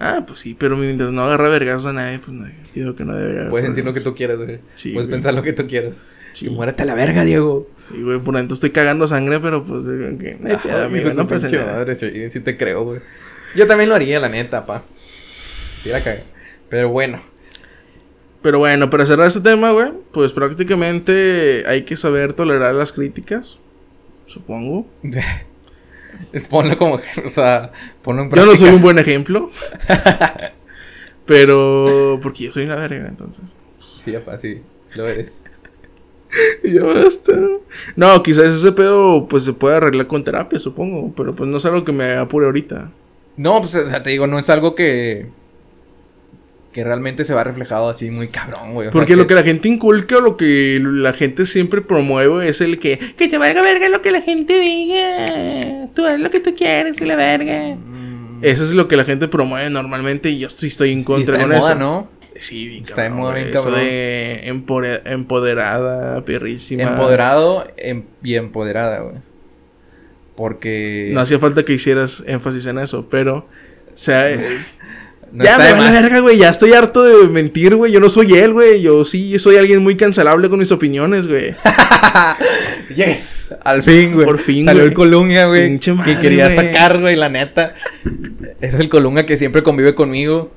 Ah, 0.00 0.22
pues 0.26 0.38
sí, 0.38 0.54
pero 0.58 0.76
mientras 0.76 1.10
no 1.10 1.24
agarra 1.24 1.48
vergas 1.48 1.84
a 1.84 1.92
nadie, 1.92 2.20
pues 2.20 2.30
no, 2.36 2.46
digo 2.74 2.94
que 2.94 3.04
no 3.04 3.16
debería. 3.16 3.50
Puedes 3.50 3.66
sentir 3.66 3.84
lo 3.84 3.92
que 3.92 4.00
tú 4.00 4.14
quieras, 4.14 4.38
güey. 4.38 4.60
Sí, 4.76 4.92
Puedes 4.92 5.08
güey. 5.08 5.16
pensar 5.18 5.34
lo 5.34 5.42
que 5.42 5.52
tú 5.52 5.66
quieras. 5.66 6.00
Sí. 6.32 6.46
Y 6.46 6.50
muérete 6.50 6.82
a 6.84 6.86
la 6.86 6.94
verga, 6.94 7.24
Diego. 7.24 7.68
Sí, 7.88 8.00
güey, 8.00 8.20
por 8.20 8.36
dentro 8.36 8.54
estoy 8.54 8.70
cagando 8.70 9.08
sangre, 9.08 9.40
pero 9.40 9.64
pues, 9.64 9.84
eh, 9.86 10.16
que 10.20 10.36
no 10.40 10.48
hay 10.48 10.54
Ay, 10.54 10.60
pedo, 10.62 10.84
amigo, 10.84 11.10
no 11.14 11.26
pasa 11.26 11.48
nada. 11.48 11.76
madre, 11.78 11.96
sí, 11.96 12.30
sí 12.30 12.40
te 12.40 12.56
creo, 12.56 12.84
güey. 12.84 13.00
Yo 13.56 13.66
también 13.66 13.88
lo 13.88 13.96
haría, 13.96 14.20
la 14.20 14.28
neta, 14.28 14.64
pa. 14.66 14.84
Sí 15.82 15.88
la 15.88 16.02
cagué. 16.02 16.22
Pero 16.68 16.90
bueno. 16.90 17.18
Pero 18.42 18.60
bueno, 18.60 18.88
para 18.90 19.04
cerrar 19.04 19.26
este 19.26 19.40
tema, 19.40 19.72
güey, 19.72 19.90
pues 20.12 20.32
prácticamente 20.32 21.64
hay 21.66 21.82
que 21.82 21.96
saber 21.96 22.34
tolerar 22.34 22.72
las 22.74 22.92
críticas, 22.92 23.58
supongo. 24.26 24.86
Ponlo 26.50 26.76
como, 26.78 26.94
o 26.96 27.28
sea, 27.28 27.72
ponlo 28.02 28.22
en 28.22 28.30
Yo 28.30 28.36
no 28.36 28.42
práctica. 28.42 28.66
soy 28.66 28.74
un 28.76 28.82
buen 28.82 28.98
ejemplo, 28.98 29.50
pero 31.26 32.18
porque 32.22 32.44
yo 32.44 32.52
soy 32.52 32.64
una 32.64 32.76
verga, 32.76 33.08
entonces. 33.08 33.44
Sí, 33.78 34.14
apa, 34.14 34.38
sí, 34.38 34.62
lo 34.94 35.06
eres. 35.08 35.42
Ya 36.62 36.84
basta. 36.84 37.32
No, 37.96 38.22
quizás 38.22 38.54
ese 38.54 38.72
pedo 38.72 39.26
pues 39.28 39.44
se 39.44 39.54
puede 39.54 39.76
arreglar 39.76 40.06
con 40.06 40.24
terapia, 40.24 40.58
supongo, 40.58 41.10
pero 41.16 41.34
pues 41.34 41.48
no 41.48 41.56
es 41.56 41.64
algo 41.64 41.86
que 41.86 41.92
me 41.92 42.12
apure 42.16 42.44
ahorita. 42.44 42.90
No, 43.38 43.60
pues, 43.62 43.74
o 43.74 43.88
sea, 43.88 44.02
te 44.02 44.10
digo, 44.10 44.26
no 44.26 44.38
es 44.38 44.50
algo 44.50 44.74
que... 44.74 45.28
Que 46.78 46.84
realmente 46.84 47.24
se 47.24 47.34
va 47.34 47.42
reflejado 47.42 47.88
así 47.88 48.08
muy 48.08 48.28
cabrón, 48.28 48.72
güey. 48.72 48.86
O 48.86 48.92
sea, 48.92 49.00
Porque 49.00 49.16
lo 49.16 49.26
que 49.26 49.34
la 49.34 49.42
gente 49.42 49.66
inculca 49.66 50.18
o 50.18 50.20
lo 50.20 50.36
que 50.36 50.78
la 50.80 51.12
gente 51.12 51.44
siempre 51.44 51.80
promueve 51.80 52.48
es 52.48 52.60
el 52.60 52.78
que 52.78 53.00
que 53.16 53.26
te 53.26 53.36
valga 53.36 53.62
verga 53.64 53.88
lo 53.88 54.00
que 54.00 54.12
la 54.12 54.20
gente 54.22 54.56
diga. 54.60 55.88
Tú 55.92 56.06
haz 56.06 56.20
lo 56.20 56.30
que 56.30 56.38
tú 56.38 56.54
quieres 56.54 57.00
y 57.00 57.04
la 57.04 57.16
verga. 57.16 57.74
Mm, 57.74 58.38
Eso 58.44 58.62
es 58.62 58.70
lo 58.70 58.86
que 58.86 58.96
la 58.96 59.04
gente 59.04 59.26
promueve 59.26 59.68
normalmente 59.70 60.30
y 60.30 60.38
yo 60.38 60.50
sí 60.50 60.68
estoy 60.68 60.92
en 60.92 61.00
sí, 61.00 61.04
contra 61.04 61.34
está 61.34 61.46
de 61.48 61.50
con 61.52 61.58
moda, 61.58 61.70
eso. 61.72 61.78
¿no? 61.80 62.08
Sí, 62.38 62.68
bien 62.68 62.84
Está 62.84 63.02
de 63.02 63.08
cabrón, 63.08 63.34
bien 63.34 63.46
Eso 63.48 63.64
cabrón. 63.64 63.80
de 63.80 64.42
empore- 64.46 65.02
empoderada, 65.04 66.24
perrísima. 66.24 66.84
Empoderado 66.84 67.66
em- 67.76 68.04
y 68.22 68.36
empoderada, 68.36 69.00
güey. 69.00 69.16
Porque... 70.36 71.10
No 71.12 71.18
hacía 71.22 71.40
falta 71.40 71.64
que 71.64 71.72
hicieras 71.72 72.22
énfasis 72.24 72.66
en 72.66 72.78
eso, 72.78 73.08
pero... 73.10 73.38
O 73.38 73.46
sea, 73.94 74.28
no 75.32 75.44
ya 75.44 75.58
me 75.58 75.74
más. 75.74 75.92
verga, 75.92 76.20
güey. 76.20 76.38
Ya 76.38 76.48
estoy 76.50 76.72
harto 76.72 77.02
de 77.02 77.28
mentir, 77.28 77.74
güey. 77.76 77.92
Yo 77.92 78.00
no 78.00 78.08
soy 78.08 78.32
él, 78.34 78.52
güey. 78.52 78.80
Yo 78.82 79.04
sí 79.04 79.38
soy 79.38 79.56
alguien 79.56 79.82
muy 79.82 79.96
cancelable 79.96 80.48
con 80.48 80.58
mis 80.58 80.72
opiniones, 80.72 81.26
güey. 81.26 81.54
Yes, 82.94 83.48
al 83.64 83.82
fin, 83.82 84.12
güey. 84.14 84.26
Por 84.26 84.38
fin, 84.38 84.64
Salió 84.64 84.82
el 84.82 84.94
Colunga, 84.94 85.46
güey. 85.46 85.78
Que 85.78 86.18
quería 86.20 86.46
güey. 86.46 86.56
sacar, 86.56 87.00
güey, 87.00 87.16
la 87.16 87.28
neta. 87.28 87.74
Es 88.60 88.74
el 88.74 88.88
Colunga 88.88 89.26
que 89.26 89.36
siempre 89.36 89.62
convive 89.62 89.94
conmigo. 89.94 90.52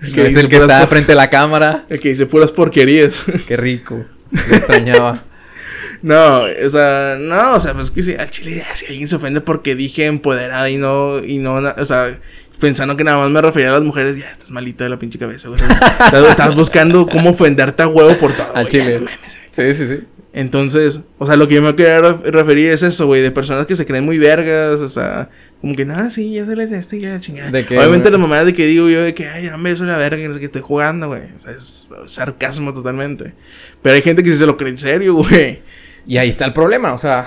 El 0.00 0.08
Que 0.14 0.22
que 0.22 0.28
es 0.28 0.36
el 0.36 0.48
que 0.48 0.56
está 0.56 0.80
por- 0.80 0.88
frente 0.90 1.12
a 1.12 1.16
la 1.16 1.28
cámara. 1.30 1.84
El 1.88 2.00
que 2.00 2.10
dice 2.10 2.26
puras 2.26 2.52
porquerías. 2.52 3.24
Qué 3.48 3.56
rico. 3.56 4.04
Lo 4.30 4.56
extrañaba. 4.56 5.24
no, 6.02 6.42
o 6.64 6.68
sea, 6.70 7.16
no, 7.18 7.54
o 7.56 7.60
sea, 7.60 7.74
pues 7.74 7.90
que 7.90 8.02
si 8.02 8.14
al 8.14 8.30
chile, 8.30 8.62
si 8.74 8.86
alguien 8.86 9.08
se 9.08 9.16
ofende 9.16 9.40
porque 9.40 9.74
dije 9.74 10.06
empoderada 10.06 10.70
y 10.70 10.76
no, 10.78 11.22
y 11.22 11.38
no, 11.38 11.54
o 11.56 11.84
sea, 11.84 12.18
pensando 12.60 12.96
que 12.96 13.02
nada 13.04 13.18
más 13.18 13.30
me 13.30 13.40
refería 13.42 13.70
a 13.70 13.72
las 13.72 13.82
mujeres, 13.82 14.16
ya 14.16 14.30
estás 14.30 14.50
malita 14.50 14.84
de 14.84 14.90
la 14.90 14.98
pinche 14.98 15.18
cabeza, 15.18 15.48
güey. 15.48 15.60
Estás, 15.60 16.24
estás 16.28 16.54
buscando 16.54 17.06
cómo 17.06 17.30
ofenderte 17.30 17.82
a 17.82 17.88
huevo 17.88 18.16
por 18.18 18.32
todo. 18.34 18.54
Al 18.54 18.66
ya, 18.66 18.70
chile. 18.70 19.00
no. 19.00 19.06
Sí, 19.50 19.74
sí, 19.74 19.88
sí. 19.88 20.00
Entonces, 20.32 21.00
o 21.18 21.26
sea, 21.26 21.34
lo 21.34 21.48
que 21.48 21.56
yo 21.56 21.62
me 21.62 21.74
quería 21.74 21.98
ref- 22.00 22.22
referir 22.22 22.70
es 22.70 22.84
eso, 22.84 23.06
güey, 23.06 23.20
de 23.20 23.32
personas 23.32 23.66
que 23.66 23.74
se 23.74 23.84
creen 23.84 24.04
muy 24.04 24.16
vergas, 24.16 24.80
o 24.80 24.88
sea, 24.88 25.28
como 25.60 25.74
que 25.74 25.84
nada, 25.84 26.08
sí, 26.10 26.32
ya 26.34 26.46
se 26.46 26.54
les 26.54 26.70
de 26.70 26.78
este 26.78 26.98
y 26.98 27.00
la 27.00 27.18
chingada. 27.18 27.50
¿De 27.50 27.66
qué, 27.66 27.76
Obviamente 27.76 28.12
las 28.12 28.20
mamadas 28.20 28.46
de 28.46 28.54
que 28.54 28.64
digo 28.64 28.88
yo 28.88 29.02
de 29.02 29.12
que, 29.12 29.26
ay, 29.28 29.50
no 29.50 29.58
me 29.58 29.74
soy 29.74 29.88
la 29.88 29.98
verga, 29.98 30.28
no 30.28 30.34
sé 30.34 30.38
qué 30.38 30.46
estoy 30.46 30.62
jugando, 30.62 31.08
güey. 31.08 31.22
O 31.36 31.40
sea, 31.40 31.50
es 31.50 31.88
sarcasmo 32.06 32.72
totalmente. 32.72 33.34
Pero 33.82 33.96
hay 33.96 34.02
gente 34.02 34.22
que 34.22 34.30
sí 34.30 34.38
se 34.38 34.46
lo 34.46 34.56
cree 34.56 34.70
en 34.70 34.78
serio, 34.78 35.14
güey. 35.14 35.62
Y 36.06 36.18
ahí 36.18 36.28
está 36.30 36.44
el 36.44 36.52
problema, 36.52 36.92
o 36.92 36.98
sea, 36.98 37.26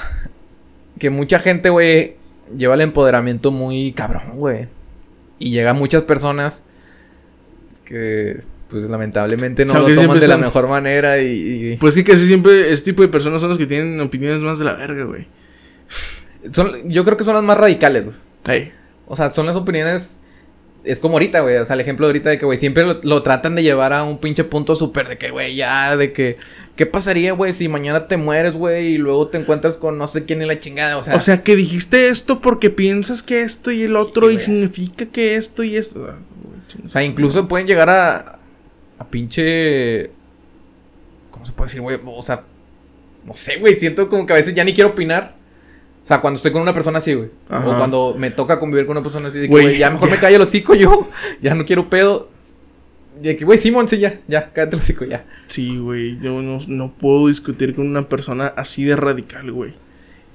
que 0.97 1.09
mucha 1.09 1.39
gente, 1.39 1.69
güey, 1.69 2.15
lleva 2.57 2.75
el 2.75 2.81
empoderamiento 2.81 3.51
muy 3.51 3.91
cabrón, 3.91 4.23
güey. 4.35 4.67
Y 5.39 5.51
llega 5.51 5.73
muchas 5.73 6.03
personas 6.03 6.61
que, 7.85 8.41
pues 8.69 8.83
lamentablemente 8.83 9.65
no 9.65 9.71
O 9.71 9.73
sea, 9.73 9.81
lo 9.81 9.87
toman 10.01 10.19
de 10.19 10.27
la 10.27 10.33
son- 10.35 10.41
mejor 10.41 10.67
manera 10.67 11.21
y, 11.21 11.73
y- 11.73 11.77
Pues 11.77 11.95
que 11.95 12.03
casi 12.03 12.25
siempre 12.25 12.71
este 12.71 12.91
tipo 12.91 13.01
de 13.01 13.07
personas 13.09 13.41
son 13.41 13.49
los 13.49 13.57
que 13.57 13.65
tienen 13.67 13.99
opiniones 13.99 14.41
más 14.41 14.59
de 14.59 14.65
la 14.65 14.73
verga, 14.73 15.03
güey. 15.05 15.27
son, 16.51 16.89
yo 16.89 17.03
creo 17.05 17.17
que 17.17 17.23
son 17.23 17.33
las 17.35 17.43
más 17.43 17.57
radicales, 17.57 18.05
güey. 18.05 18.15
Ey. 18.47 18.71
O 19.07 19.15
sea, 19.15 19.31
son 19.31 19.45
las 19.45 19.55
opiniones. 19.55 20.17
Es 20.83 20.99
como 20.99 21.15
ahorita, 21.15 21.39
güey. 21.41 21.57
O 21.57 21.65
sea, 21.65 21.75
el 21.75 21.81
ejemplo 21.81 22.05
de 22.07 22.09
ahorita 22.11 22.29
de 22.29 22.37
que, 22.37 22.45
güey, 22.45 22.57
siempre 22.57 22.83
lo, 22.85 22.99
lo 23.03 23.23
tratan 23.23 23.55
de 23.55 23.63
llevar 23.63 23.93
a 23.93 24.03
un 24.03 24.19
pinche 24.19 24.43
punto 24.43 24.75
súper 24.75 25.07
de 25.07 25.17
que, 25.17 25.29
güey, 25.31 25.55
ya, 25.55 25.95
de 25.95 26.11
que. 26.11 26.35
¿Qué 26.75 26.87
pasaría, 26.87 27.33
güey, 27.33 27.53
si 27.53 27.67
mañana 27.67 28.07
te 28.07 28.17
mueres, 28.17 28.53
güey, 28.53 28.93
y 28.93 28.97
luego 28.97 29.27
te 29.27 29.37
encuentras 29.37 29.77
con 29.77 29.99
no 29.99 30.07
sé 30.07 30.25
quién 30.25 30.41
y 30.41 30.45
la 30.45 30.59
chingada? 30.59 30.97
O 30.97 31.03
sea, 31.03 31.15
O 31.15 31.21
sea, 31.21 31.43
que 31.43 31.55
dijiste 31.55 32.09
esto 32.09 32.41
porque 32.41 32.71
piensas 32.71 33.21
que 33.21 33.43
esto 33.43 33.71
y 33.71 33.83
el 33.83 33.95
otro 33.95 34.31
y 34.31 34.39
significa 34.39 35.05
que 35.05 35.35
esto 35.35 35.63
y 35.63 35.75
esto. 35.75 36.07
Ah, 36.09 36.17
o 36.83 36.89
sea, 36.89 37.03
incluso 37.03 37.47
pueden 37.47 37.67
llegar 37.67 37.89
a. 37.89 38.39
A 38.97 39.07
pinche. 39.07 40.09
¿Cómo 41.29 41.45
se 41.45 41.51
puede 41.51 41.67
decir, 41.67 41.81
güey? 41.81 41.99
O 42.03 42.23
sea, 42.23 42.43
no 43.25 43.35
sé, 43.35 43.57
güey. 43.57 43.77
Siento 43.79 44.09
como 44.09 44.25
que 44.25 44.33
a 44.33 44.37
veces 44.37 44.55
ya 44.55 44.63
ni 44.63 44.73
quiero 44.73 44.91
opinar. 44.91 45.35
O 46.03 46.07
sea, 46.07 46.21
cuando 46.21 46.37
estoy 46.37 46.51
con 46.51 46.61
una 46.61 46.73
persona 46.73 46.97
así, 46.97 47.13
güey. 47.13 47.29
O 47.49 47.77
cuando 47.77 48.15
me 48.17 48.31
toca 48.31 48.59
convivir 48.59 48.85
con 48.85 48.97
una 48.97 49.03
persona 49.03 49.29
así, 49.29 49.37
de 49.37 49.45
que, 49.47 49.51
Güey, 49.51 49.77
ya 49.77 49.89
mejor 49.89 50.09
me 50.09 50.17
callo 50.17 50.35
el 50.37 50.41
hocico 50.41 50.73
yo. 50.75 51.09
Ya 51.41 51.53
no 51.53 51.65
quiero 51.65 51.89
pedo. 51.89 52.29
De 53.23 53.35
que, 53.35 53.45
güey, 53.45 53.57
Simón, 53.57 53.87
sí, 53.87 53.99
ya, 53.99 54.19
ya, 54.27 54.51
cállate 54.51 54.75
hocico, 54.75 55.05
ya. 55.05 55.25
Sí, 55.47 55.77
güey, 55.77 56.19
yo 56.19 56.41
no, 56.41 56.59
no 56.67 56.93
puedo 56.93 57.27
discutir 57.27 57.73
con 57.73 57.87
una 57.87 58.09
persona 58.09 58.47
así 58.57 58.83
de 58.83 58.95
radical, 58.95 59.51
güey. 59.51 59.73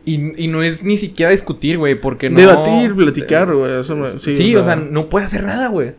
Y, 0.05 0.43
y 0.43 0.49
no 0.49 0.63
es 0.63 0.83
ni 0.83 0.97
siquiera 0.97 1.31
discutir, 1.33 1.77
güey, 1.77 2.01
porque 2.01 2.31
no... 2.31 2.39
Debatir, 2.41 2.95
platicar, 2.95 3.55
güey. 3.55 3.79
eso 3.81 3.95
me- 3.95 4.09
Sí, 4.19 4.37
sí, 4.37 4.57
o 4.57 4.65
sea, 4.65 4.77
no 4.77 5.09
puede 5.11 5.27
hacer 5.27 5.45
nada, 5.45 5.69
güey. 5.69 5.93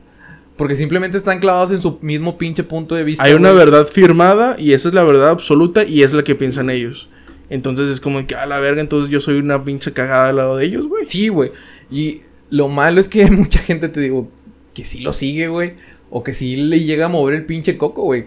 Porque 0.58 0.76
simplemente 0.76 1.18
están 1.18 1.40
clavados 1.40 1.72
en 1.72 1.82
su 1.82 2.00
mismo 2.02 2.38
pinche 2.38 2.64
punto 2.64 2.96
de 2.96 3.04
vista. 3.04 3.24
Hay 3.24 3.34
una 3.34 3.52
verdad 3.52 3.86
firmada 3.86 4.56
y 4.60 4.74
esa 4.74 4.90
es 4.90 4.94
la 4.96 5.04
verdad 5.04 5.30
absoluta 5.30 5.84
y 5.86 6.02
es 6.04 6.12
la 6.14 6.24
que 6.24 6.34
piensan 6.36 6.70
ellos. 6.70 7.08
Entonces 7.52 7.90
es 7.90 8.02
como 8.02 8.26
que 8.28 8.36
a 8.36 8.46
la 8.46 8.60
verga, 8.60 8.82
entonces 8.82 9.12
yo 9.12 9.20
soy 9.20 9.38
una 9.38 9.64
pinche 9.64 9.94
cagada 9.94 10.30
al 10.30 10.36
lado 10.38 10.58
de 10.58 10.66
ellos, 10.66 10.88
güey. 10.88 11.06
Sí, 11.08 11.30
güey. 11.30 11.52
Y 11.92 12.22
lo 12.50 12.68
malo 12.68 13.00
es 13.00 13.08
que 13.08 13.26
mucha 13.32 13.60
gente 13.60 13.90
te 13.90 14.00
digo 14.02 14.30
que 14.74 14.86
sí 14.86 15.00
lo 15.00 15.14
sigue, 15.14 15.48
güey. 15.50 15.74
O 16.10 16.24
que 16.24 16.34
sí 16.34 16.56
le 16.56 16.82
llega 16.82 17.06
a 17.06 17.10
mover 17.10 17.36
el 17.36 17.46
pinche 17.46 17.78
coco, 17.78 18.04
güey. 18.04 18.26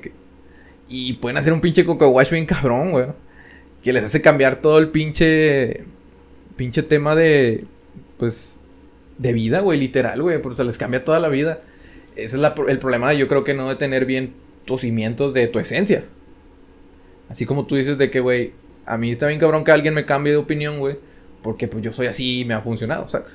Y 0.89 1.15
pueden 1.15 1.37
hacer 1.37 1.53
un 1.53 1.61
pinche 1.61 1.85
coco 1.85 2.09
wash 2.09 2.31
bien 2.31 2.47
cabrón, 2.47 2.93
güey. 2.93 3.07
Que 3.83 3.93
les 3.93 4.05
hace 4.05 4.21
cambiar 4.23 4.57
todo 4.57 4.79
el 4.79 4.89
pinche. 4.89 5.85
Pinche 6.57 6.83
tema 6.83 7.15
de. 7.15 7.65
Pues. 8.19 8.57
De 9.19 9.33
vida, 9.33 9.61
güey, 9.61 9.79
literal, 9.79 10.23
güey. 10.23 10.41
Porque 10.41 10.57
se 10.57 10.65
les 10.65 10.79
cambia 10.79 11.05
toda 11.05 11.21
la 11.21 11.29
vida. 11.29 11.61
Ese 12.17 12.37
es 12.37 12.43
el 12.69 12.79
problema, 12.79 13.13
yo 13.15 13.27
creo 13.27 13.43
que 13.43 13.55
no 13.55 13.69
de 13.69 13.77
tener 13.77 14.05
bien 14.05 14.35
tus 14.67 14.83
cimientos 14.83 15.33
de 15.33 15.47
tu 15.47 15.59
esencia. 15.59 16.05
Así 17.31 17.47
como 17.47 17.67
tú 17.67 17.77
dices 17.77 17.97
de 17.97 18.11
que, 18.11 18.21
güey, 18.21 18.53
a 18.85 18.99
mí 18.99 19.11
está 19.11 19.27
bien 19.27 19.41
cabrón 19.41 19.65
que 19.65 19.71
alguien 19.71 19.95
me 19.95 20.05
cambie 20.05 20.33
de 20.33 20.39
opinión, 20.39 20.79
güey. 20.79 20.97
Porque 21.43 21.69
pues 21.69 21.83
yo 21.83 21.93
soy 21.93 22.07
así 22.07 22.41
y 22.41 22.45
me 22.45 22.55
ha 22.55 22.61
funcionado, 22.61 23.09
¿sabes? 23.09 23.33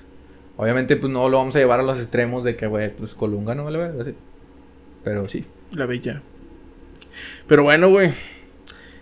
Obviamente, 0.58 0.95
pues 0.95 1.12
no 1.12 1.28
lo 1.28 1.38
vamos 1.38 1.56
a 1.56 1.60
llevar 1.60 1.80
a 1.80 1.84
los 1.84 1.98
extremos 2.00 2.43
de 2.43 2.56
que, 2.56 2.68
güey, 2.68 2.95
pues 2.95 3.16
Colunga 3.16 3.56
no 3.56 3.64
vale 3.64 3.84
así. 4.00 4.14
Pero 5.08 5.30
sí. 5.30 5.45
La 5.72 5.86
bella. 5.86 6.22
Pero 7.47 7.64
bueno, 7.64 7.88
güey. 7.88 8.12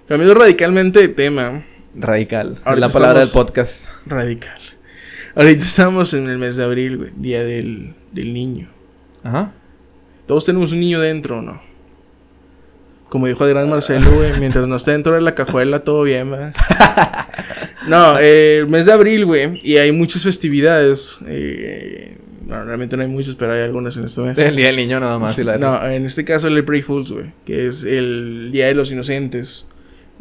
Cambiando 0.07 0.35
radicalmente 0.35 0.99
de 0.99 1.07
tema. 1.07 1.65
Radical. 1.95 2.59
la 2.63 2.89
palabra 2.89 3.21
del 3.21 3.29
podcast. 3.29 3.89
Radical. 4.05 4.59
Ahorita 5.33 5.63
estamos 5.63 6.13
en 6.13 6.29
el 6.29 6.37
mes 6.37 6.57
de 6.57 6.63
abril, 6.63 6.97
güey. 6.97 7.11
Día 7.15 7.43
del, 7.43 7.95
del 8.11 8.35
niño. 8.35 8.69
Ajá. 9.23 9.53
Todos 10.27 10.45
tenemos 10.45 10.71
un 10.73 10.79
niño 10.79 11.01
dentro, 11.01 11.41
¿no? 11.41 11.59
Como 13.09 13.25
dijo 13.25 13.43
el 13.43 13.49
gran 13.49 13.67
Marcelo, 13.67 14.11
güey, 14.11 14.33
mientras 14.39 14.67
no 14.67 14.75
esté 14.75 14.91
dentro 14.91 15.15
de 15.15 15.21
la 15.21 15.33
cajuela, 15.33 15.83
todo 15.83 16.03
bien, 16.03 16.29
¿verdad? 16.29 16.53
no, 17.87 18.19
eh, 18.19 18.59
el 18.59 18.67
mes 18.67 18.85
de 18.85 18.93
abril, 18.93 19.25
güey, 19.25 19.59
y 19.63 19.77
hay 19.77 19.91
muchas 19.91 20.21
festividades. 20.21 21.17
Eh, 21.25 22.14
no, 22.45 22.63
realmente 22.63 22.95
no 22.95 23.03
hay 23.03 23.09
muchas, 23.09 23.35
pero 23.35 23.53
hay 23.53 23.61
algunas 23.61 23.97
en 23.97 24.05
este 24.05 24.21
mes. 24.21 24.37
El 24.37 24.55
Día 24.55 24.67
del 24.67 24.77
Niño 24.77 24.99
nada 24.99 25.17
más. 25.17 25.37
Y 25.37 25.43
la 25.43 25.57
no, 25.57 25.83
en 25.85 26.05
este 26.05 26.23
caso 26.23 26.47
el 26.47 26.57
April 26.57 26.83
Fools, 26.83 27.11
güey, 27.11 27.31
que 27.45 27.67
es 27.67 27.83
el 27.83 28.49
Día 28.51 28.67
de 28.67 28.75
los 28.75 28.91
Inocentes 28.91 29.67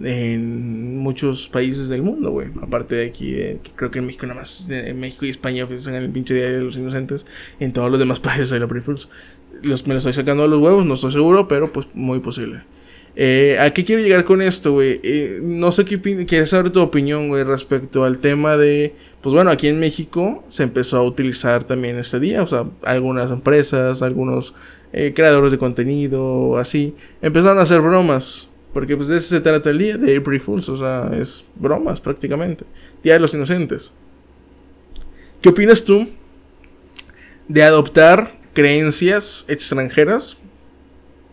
en 0.02 0.98
muchos 0.98 1.48
países 1.48 1.88
del 1.88 2.02
mundo, 2.02 2.30
güey. 2.30 2.48
Aparte 2.62 2.96
de 2.96 3.06
aquí, 3.06 3.32
que 3.32 3.70
creo 3.76 3.90
que 3.90 3.98
en 3.98 4.06
México 4.06 4.26
nada 4.26 4.40
más, 4.40 4.66
en 4.68 4.98
México 4.98 5.26
y 5.26 5.30
España 5.30 5.66
en 5.68 5.94
el 5.94 6.10
pinche 6.10 6.34
Día 6.34 6.50
de 6.50 6.62
los 6.62 6.76
Inocentes. 6.76 7.26
En 7.60 7.72
todos 7.72 7.90
los 7.90 8.00
demás 8.00 8.20
países 8.20 8.52
hay 8.52 8.58
la 8.58 8.64
April 8.64 8.82
Fools. 8.82 9.08
Los, 9.62 9.86
me 9.86 9.94
lo 9.94 9.98
estoy 9.98 10.14
sacando 10.14 10.44
a 10.44 10.48
los 10.48 10.60
huevos, 10.60 10.84
no 10.84 10.94
estoy 10.94 11.12
seguro, 11.12 11.46
pero 11.46 11.72
pues 11.72 11.86
muy 11.94 12.20
posible. 12.20 12.62
Eh, 13.16 13.56
¿A 13.60 13.72
qué 13.72 13.84
quiero 13.84 14.02
llegar 14.02 14.24
con 14.24 14.42
esto, 14.42 14.72
güey? 14.72 15.00
Eh, 15.04 15.38
no 15.40 15.70
sé 15.70 15.84
qué 15.84 16.00
quieres 16.26 16.50
saber 16.50 16.70
tu 16.72 16.80
opinión, 16.80 17.28
güey, 17.28 17.44
respecto 17.44 18.04
al 18.04 18.18
tema 18.18 18.56
de. 18.56 18.94
Pues 19.24 19.32
bueno, 19.32 19.50
aquí 19.50 19.68
en 19.68 19.80
México 19.80 20.44
se 20.50 20.64
empezó 20.64 20.98
a 20.98 21.02
utilizar 21.02 21.64
también 21.64 21.96
este 21.96 22.20
día. 22.20 22.42
O 22.42 22.46
sea, 22.46 22.66
algunas 22.82 23.30
empresas, 23.30 24.02
algunos 24.02 24.54
eh, 24.92 25.14
creadores 25.16 25.50
de 25.50 25.56
contenido, 25.56 26.58
así, 26.58 26.94
empezaron 27.22 27.58
a 27.58 27.62
hacer 27.62 27.80
bromas. 27.80 28.50
Porque 28.74 28.98
pues 28.98 29.08
de 29.08 29.16
eso 29.16 29.30
se 29.30 29.40
trata 29.40 29.70
el 29.70 29.78
día, 29.78 29.96
de 29.96 30.14
April 30.14 30.42
Fools. 30.42 30.68
O 30.68 30.76
sea, 30.76 31.10
es 31.18 31.46
bromas 31.54 32.02
prácticamente. 32.02 32.66
Día 33.02 33.14
de 33.14 33.20
los 33.20 33.32
Inocentes. 33.32 33.94
¿Qué 35.40 35.48
opinas 35.48 35.86
tú 35.86 36.06
de 37.48 37.62
adoptar 37.62 38.38
creencias 38.52 39.46
extranjeras 39.48 40.36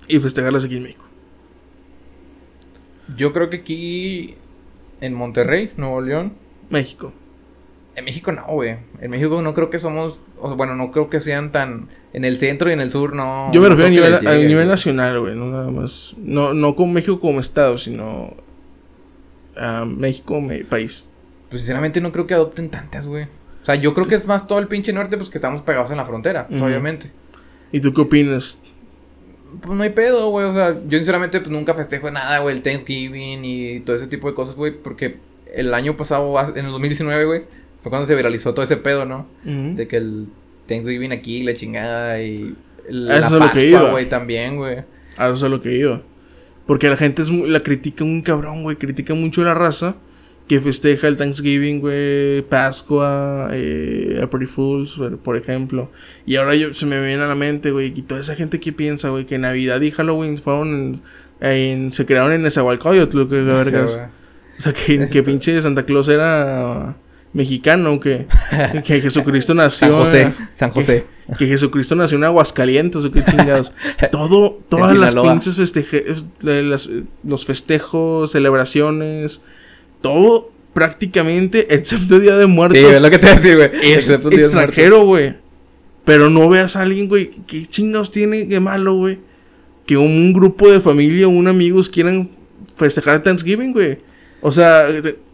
y 0.07 0.17
festejarlas 0.21 0.63
aquí 0.63 0.77
en 0.77 0.83
México? 0.83 1.03
Yo 3.17 3.33
creo 3.33 3.49
que 3.49 3.57
aquí 3.57 4.35
en 5.01 5.13
Monterrey, 5.13 5.73
Nuevo 5.75 5.99
León. 5.99 6.35
México. 6.69 7.11
En 8.01 8.05
México 8.05 8.31
no, 8.31 8.45
güey. 8.47 8.77
En 8.99 9.11
México 9.11 9.41
no 9.41 9.53
creo 9.53 9.69
que 9.69 9.79
somos. 9.79 10.21
bueno, 10.57 10.75
no 10.75 10.91
creo 10.91 11.09
que 11.09 11.21
sean 11.21 11.51
tan. 11.51 11.89
En 12.13 12.25
el 12.25 12.39
centro 12.39 12.69
y 12.69 12.73
en 12.73 12.81
el 12.81 12.91
sur 12.91 13.15
no. 13.15 13.51
Yo 13.53 13.61
me 13.61 13.69
refiero 13.69 13.87
a 13.87 14.35
nivel, 14.35 14.67
nacional, 14.67 15.19
güey. 15.19 15.35
No 15.35 15.49
nada 15.49 15.71
más. 15.71 16.15
No, 16.17 16.53
no 16.53 16.75
con 16.75 16.91
México 16.91 17.19
como 17.19 17.39
estado, 17.39 17.77
sino. 17.77 18.35
A 19.55 19.85
México 19.85 20.33
como 20.35 20.49
país. 20.69 21.05
Pues 21.49 21.61
sinceramente 21.61 22.01
no 22.01 22.11
creo 22.11 22.27
que 22.27 22.33
adopten 22.33 22.69
tantas, 22.69 23.05
güey. 23.05 23.25
O 23.61 23.65
sea, 23.65 23.75
yo 23.75 23.93
creo 23.93 24.07
que 24.07 24.15
es 24.15 24.25
más 24.25 24.47
todo 24.47 24.59
el 24.59 24.67
pinche 24.67 24.91
norte, 24.91 25.17
pues 25.17 25.29
que 25.29 25.37
estamos 25.37 25.61
pegados 25.61 25.91
en 25.91 25.97
la 25.97 26.05
frontera, 26.05 26.47
obviamente. 26.49 27.11
¿Y 27.71 27.79
tú 27.79 27.93
qué 27.93 28.01
opinas? 28.01 28.59
pues 29.59 29.77
no 29.77 29.83
hay 29.83 29.89
pedo, 29.89 30.29
güey. 30.29 30.45
O 30.45 30.53
sea, 30.53 30.79
yo 30.87 30.97
sinceramente 30.97 31.39
pues 31.39 31.51
nunca 31.51 31.73
festejo 31.73 32.09
nada, 32.09 32.39
güey, 32.39 32.55
el 32.55 32.63
Thanksgiving 32.63 33.43
y 33.43 33.79
todo 33.81 33.95
ese 33.95 34.07
tipo 34.07 34.27
de 34.27 34.33
cosas, 34.33 34.55
güey, 34.55 34.71
porque 34.71 35.17
el 35.53 35.73
año 35.73 35.97
pasado, 35.97 36.39
en 36.55 36.65
el 36.65 36.71
2019, 36.71 37.25
güey, 37.25 37.43
fue 37.81 37.89
cuando 37.89 38.05
se 38.05 38.15
viralizó 38.15 38.53
todo 38.53 38.63
ese 38.63 38.77
pedo, 38.77 39.05
¿no? 39.05 39.27
De 39.43 39.87
que 39.87 39.97
el 39.97 40.27
Thanksgiving 40.67 41.11
aquí, 41.11 41.43
la 41.43 41.53
chingada 41.53 42.21
y 42.21 42.55
la 42.89 43.17
eso 43.17 43.37
es 43.37 43.43
lo 43.45 43.51
que 43.51 43.67
iba. 43.67 43.91
güey, 43.91 44.07
también, 44.07 44.57
güey. 44.57 44.83
A 45.17 45.29
eso 45.29 45.45
es 45.45 45.51
lo 45.51 45.61
que 45.61 45.75
iba. 45.75 46.01
Porque 46.67 46.89
la 46.89 46.97
gente 46.97 47.21
es, 47.21 47.29
la 47.29 47.61
critica 47.61 48.03
un 48.03 48.21
cabrón, 48.21 48.63
güey, 48.63 48.77
critica 48.77 49.13
mucho 49.13 49.43
la 49.43 49.53
raza 49.53 49.95
que 50.47 50.59
festeja 50.59 51.07
el 51.07 51.17
Thanksgiving, 51.17 51.79
güey, 51.79 52.41
Pascua, 52.43 53.49
eh, 53.53 54.19
April 54.21 54.47
Fools, 54.47 54.99
por 55.23 55.37
ejemplo. 55.37 55.89
Y 56.25 56.35
ahora 56.35 56.55
yo, 56.55 56.73
se 56.73 56.85
me 56.85 57.01
viene 57.05 57.23
a 57.23 57.27
la 57.27 57.35
mente, 57.35 57.71
güey, 57.71 57.93
y 57.95 58.01
toda 58.01 58.19
esa 58.19 58.35
gente 58.35 58.59
que 58.59 58.73
piensa, 58.73 59.09
güey, 59.09 59.25
que 59.25 59.37
Navidad 59.37 59.79
y 59.81 59.91
Halloween 59.91 60.37
fueron 60.37 61.01
en, 61.39 61.91
se 61.91 62.05
crearon 62.05 62.33
en 62.33 62.41
Nezahualcóyotl, 62.41 63.29
que 63.29 63.41
vergas. 63.41 63.99
o 64.57 64.61
sea, 64.61 64.73
que, 64.73 65.07
que 65.07 65.23
pinche 65.23 65.61
Santa 65.61 65.85
Claus 65.85 66.09
era 66.09 66.97
mexicano, 67.33 67.99
que, 67.99 68.27
que 68.85 69.01
Jesucristo 69.01 69.53
nació. 69.53 69.87
San 69.87 69.97
José, 69.97 70.33
San 70.53 70.71
José. 70.71 71.05
Que, 71.37 71.47
Jesucristo 71.47 71.95
nació 71.95 72.17
en 72.17 72.25
Aguascalientes, 72.25 73.05
o 73.05 73.11
qué 73.11 73.23
chingados. 73.23 73.73
Todo, 74.11 74.59
todas 74.67 74.97
las 74.97 75.15
pinches 75.15 75.55
festejos, 75.55 76.25
los 77.23 77.45
festejos, 77.45 78.31
celebraciones 78.31 79.41
todo 80.01 80.51
prácticamente, 80.73 81.73
excepto 81.73 82.19
Día 82.19 82.37
de 82.37 82.47
Muertos. 82.47 82.79
Sí, 82.79 82.85
es 82.85 83.01
lo 83.01 83.09
que 83.09 83.19
te 83.19 83.27
voy 83.27 83.35
a 83.35 83.39
decir, 83.39 83.55
güey. 83.55 83.69
Es 83.93 84.09
extranjero, 84.09 85.05
güey. 85.05 85.35
Pero 86.03 86.29
no 86.29 86.49
veas 86.49 86.75
a 86.75 86.81
alguien, 86.81 87.07
güey, 87.07 87.31
¿qué 87.45 87.65
chingados 87.67 88.11
tiene 88.11 88.45
de 88.45 88.59
malo, 88.59 88.95
güey? 88.95 89.19
Que 89.85 89.97
un 89.97 90.33
grupo 90.33 90.71
de 90.71 90.81
familia 90.81 91.27
o 91.27 91.29
un 91.29 91.47
amigos 91.47 91.89
quieran 91.89 92.31
festejar 92.75 93.21
Thanksgiving, 93.21 93.71
güey. 93.71 93.99
O 94.41 94.51
sea, 94.51 94.87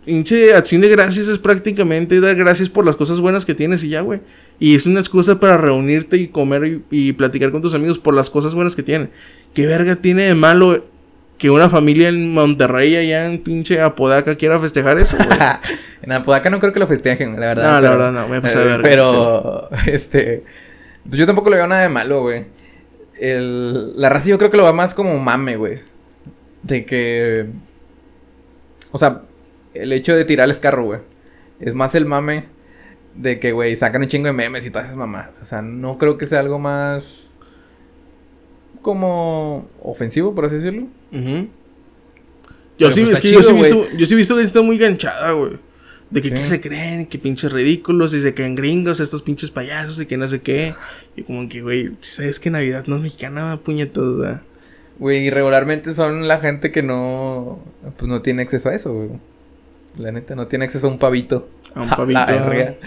pinche 0.08 0.54
acción 0.54 0.82
de 0.82 0.88
gracias 0.88 1.28
es 1.28 1.38
prácticamente 1.38 2.22
dar 2.22 2.34
gracias 2.38 2.70
por 2.70 2.86
las 2.86 2.96
cosas 2.96 3.20
buenas 3.20 3.44
que 3.44 3.54
tienes 3.54 3.84
y 3.84 3.90
ya, 3.90 4.00
güey. 4.00 4.22
Y 4.58 4.74
es 4.74 4.86
una 4.86 5.02
excusa 5.02 5.38
para 5.38 5.58
reunirte 5.58 6.16
y 6.16 6.30
comer 6.30 6.66
y, 6.66 6.84
y, 6.90 7.14
platicar 7.14 7.52
con 7.52 7.62
tus 7.62 7.74
amigos 7.74 8.00
por 8.00 8.14
las 8.14 8.30
cosas 8.30 8.56
buenas 8.56 8.74
que 8.74 8.84
tienen. 8.84 9.10
¿Qué 9.54 9.68
verga 9.68 9.98
tiene 9.98 10.24
de 10.24 10.34
malo 10.34 10.82
que 11.38 11.50
una 11.50 11.70
familia 11.70 12.08
en 12.08 12.34
Monterrey, 12.34 12.96
allá 12.96 13.26
en 13.28 13.40
pinche 13.40 13.82
Apodaca, 13.82 14.36
quiera 14.36 14.60
festejar 14.60 14.98
eso, 14.98 15.18
güey. 15.18 15.30
en 16.02 16.12
Apodaca 16.14 16.50
no 16.50 16.62
creo 16.62 16.72
que 16.72 16.80
lo 16.80 16.88
festejen, 16.88 17.38
la 17.40 17.48
verdad. 17.48 17.74
No, 17.74 17.82
la 17.82 17.90
verdad 17.90 18.12
no, 18.14 18.34
a 18.34 18.42
pasar 18.42 18.64
de 18.64 18.70
verga. 18.70 18.90
Pero, 18.90 19.70
este. 19.88 20.44
Pues 21.08 21.20
yo 21.20 21.26
tampoco 21.26 21.50
le 21.50 21.58
veo 21.58 21.68
nada 21.68 21.84
de 21.84 21.90
malo, 21.90 22.22
güey. 22.22 22.46
El, 23.20 24.00
la 24.00 24.10
raza 24.10 24.30
yo 24.30 24.38
creo 24.38 24.50
que 24.50 24.58
lo 24.58 24.64
va 24.64 24.74
más 24.74 24.94
como 24.94 25.20
mame, 25.20 25.58
güey. 25.58 25.80
De 26.64 26.86
que. 26.86 27.48
O 28.92 28.98
sea, 28.98 29.22
el 29.82 29.94
hecho 29.94 30.16
de 30.16 30.26
tirarles 30.26 30.60
carro, 30.60 30.86
güey. 30.86 31.00
Es 31.60 31.74
más 31.74 31.96
el 31.96 32.06
mame 32.06 32.46
de 33.16 33.40
que, 33.40 33.52
güey, 33.52 33.76
sacan 33.76 34.04
un 34.04 34.08
chingo 34.08 34.28
de 34.28 34.34
memes 34.34 34.66
y 34.66 34.70
todas 34.70 34.86
esas 34.86 34.98
mamás. 34.98 35.30
O 35.42 35.46
sea, 35.46 35.62
no 35.62 35.98
creo 35.98 36.18
que 36.18 36.28
sea 36.28 36.40
algo 36.40 36.60
más 36.60 37.28
como 38.82 39.68
ofensivo, 39.82 40.34
por 40.36 40.46
así 40.46 40.56
decirlo. 40.56 40.88
Yo, 42.78 42.92
sí, 42.92 43.02
pues, 43.04 43.14
es 43.14 43.20
que 43.20 43.32
yo, 43.32 43.42
sí 43.42 43.54
visto, 43.54 43.90
yo 43.98 44.06
sí 44.06 44.14
he 44.14 44.18
visto 44.18 44.40
está 44.40 44.62
muy 44.62 44.78
ganchada, 44.78 45.32
güey. 45.32 45.54
De 46.10 46.22
que 46.22 46.32
qué 46.32 46.46
se 46.46 46.62
creen, 46.62 47.08
que 47.08 47.20
pinches 47.20 47.52
ridículos, 47.52 48.14
y 48.14 48.22
se 48.22 48.34
creen 48.34 48.56
gringos, 48.56 49.02
estos 49.02 49.24
pinches 49.24 49.52
payasos, 49.52 50.00
y 50.00 50.06
que 50.06 50.16
no 50.16 50.28
sé 50.28 50.40
qué. 50.40 50.74
Y 51.18 51.24
como 51.24 51.50
que, 51.50 51.62
güey, 51.62 51.92
¿sabes 52.02 52.40
que 52.40 52.50
Navidad 52.50 52.86
no 52.88 52.96
es 52.96 53.02
mexicana, 53.02 53.60
puñetos. 53.62 54.26
Güey, 55.00 55.26
y 55.26 55.30
regularmente 55.32 55.94
son 55.94 56.28
la 56.28 56.40
gente 56.40 56.72
que 56.72 56.82
no, 56.82 57.60
pues 57.98 58.08
no 58.08 58.22
tiene 58.22 58.44
acceso 58.44 58.70
a 58.70 58.76
eso, 58.76 58.94
güey. 58.94 59.10
La 59.98 60.12
neta, 60.12 60.36
no 60.36 60.48
tiene 60.48 60.66
acceso 60.66 60.88
a 60.88 60.90
un 60.90 61.00
pavito. 61.00 61.50
A 61.74 61.82
un 61.82 61.90
pavito. 61.96 62.20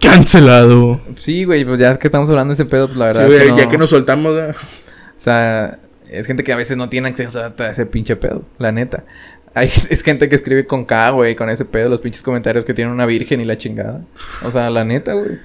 Cancelado. 0.00 1.00
Sí, 1.16 1.44
güey, 1.44 1.64
pues 1.64 1.78
ya 1.78 1.98
que 1.98 2.08
estamos 2.08 2.30
hablando 2.30 2.52
de 2.52 2.62
ese 2.62 2.64
pedo, 2.64 2.86
pues 2.86 2.98
la 2.98 3.06
verdad. 3.06 3.28
Sí, 3.28 3.34
güey, 3.34 3.56
ya 3.56 3.68
que 3.68 3.76
nos 3.76 3.90
soltamos. 3.90 4.34
O 4.34 5.22
sea, 5.22 5.78
es 6.08 6.26
gente 6.26 6.42
que 6.42 6.52
a 6.52 6.56
veces 6.56 6.76
no 6.76 6.88
tiene 6.88 7.08
acceso 7.08 7.38
a 7.40 7.70
ese 7.70 7.86
pinche 7.86 8.16
pedo, 8.16 8.42
la 8.58 8.72
neta. 8.72 9.04
Hay, 9.54 9.70
es 9.90 10.02
gente 10.02 10.28
que 10.28 10.36
escribe 10.36 10.66
con 10.66 10.84
K, 10.84 11.10
güey, 11.10 11.36
con 11.36 11.50
ese 11.50 11.64
pedo, 11.64 11.88
los 11.88 12.00
pinches 12.00 12.22
comentarios 12.22 12.64
que 12.64 12.74
tiene 12.74 12.90
una 12.90 13.06
virgen 13.06 13.40
y 13.40 13.44
la 13.44 13.56
chingada. 13.56 14.02
O 14.44 14.50
sea, 14.50 14.70
la 14.70 14.84
neta, 14.84 15.14
güey. 15.14 15.38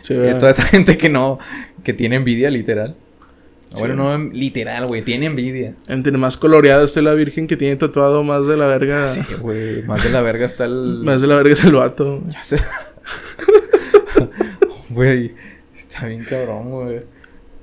Sí, 0.00 0.14
toda 0.38 0.50
esa 0.50 0.64
gente 0.64 0.98
que 0.98 1.08
no, 1.08 1.38
Que 1.84 1.92
tiene 1.92 2.16
envidia, 2.16 2.50
literal. 2.50 2.96
Bueno, 3.78 4.16
no 4.16 4.30
literal, 4.32 4.86
güey. 4.86 5.02
Tiene 5.02 5.26
envidia. 5.26 5.74
Entre 5.88 6.12
más 6.18 6.36
coloreada 6.36 6.84
esté 6.84 7.02
la 7.02 7.14
virgen 7.14 7.46
que 7.46 7.56
tiene 7.56 7.76
tatuado 7.76 8.22
más 8.24 8.46
de 8.46 8.56
la 8.56 8.66
verga. 8.66 9.08
Sí, 9.08 9.20
güey. 9.40 9.82
Más 9.82 10.02
de 10.04 10.10
la 10.10 10.20
verga 10.22 10.46
está 10.46 10.64
el. 10.64 11.00
Más 11.04 11.20
de 11.20 11.26
la 11.26 11.36
verga 11.36 11.52
es 11.54 11.64
el 11.64 11.72
vato. 11.72 12.22
Ya 12.30 12.44
sé. 12.44 12.58
Güey. 14.90 15.32
Está 15.76 16.06
bien 16.06 16.24
cabrón, 16.24 16.70
güey. 16.70 17.00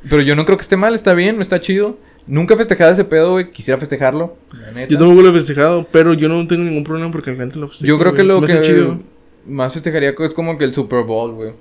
Pero 0.10 0.22
yo 0.22 0.36
no 0.36 0.46
creo 0.46 0.58
que 0.58 0.64
esté 0.64 0.78
mal, 0.78 0.96
está 0.96 1.14
bien, 1.14 1.42
está 1.42 1.60
chido. 1.60 1.98
Nunca 2.26 2.54
he 2.54 2.58
festejado 2.58 2.92
ese 2.92 3.06
pedo, 3.06 3.32
güey. 3.32 3.52
Quisiera 3.52 3.80
festejarlo. 3.80 4.38
La 4.54 4.72
neta. 4.72 4.88
Yo 4.88 4.98
tampoco 4.98 5.22
lo 5.22 5.30
he 5.30 5.34
festejado, 5.34 5.88
pero 5.92 6.14
yo 6.14 6.30
no 6.30 6.46
tengo 6.48 6.64
ningún 6.64 6.84
problema 6.84 7.12
porque 7.12 7.32
la 7.32 7.38
gente 7.38 7.58
lo 7.58 7.68
festeja. 7.68 7.88
Yo 7.88 8.00
creo 8.00 8.14
que 8.14 8.24
lo 8.24 8.46
Se 8.46 8.56
que 8.60 8.62
chido. 8.62 9.00
más 9.46 9.74
festejaría 9.74 10.14
es 10.18 10.34
como 10.34 10.58
que 10.58 10.64
el 10.64 10.74
Super 10.74 11.04
Bowl, 11.04 11.34
güey. 11.34 11.54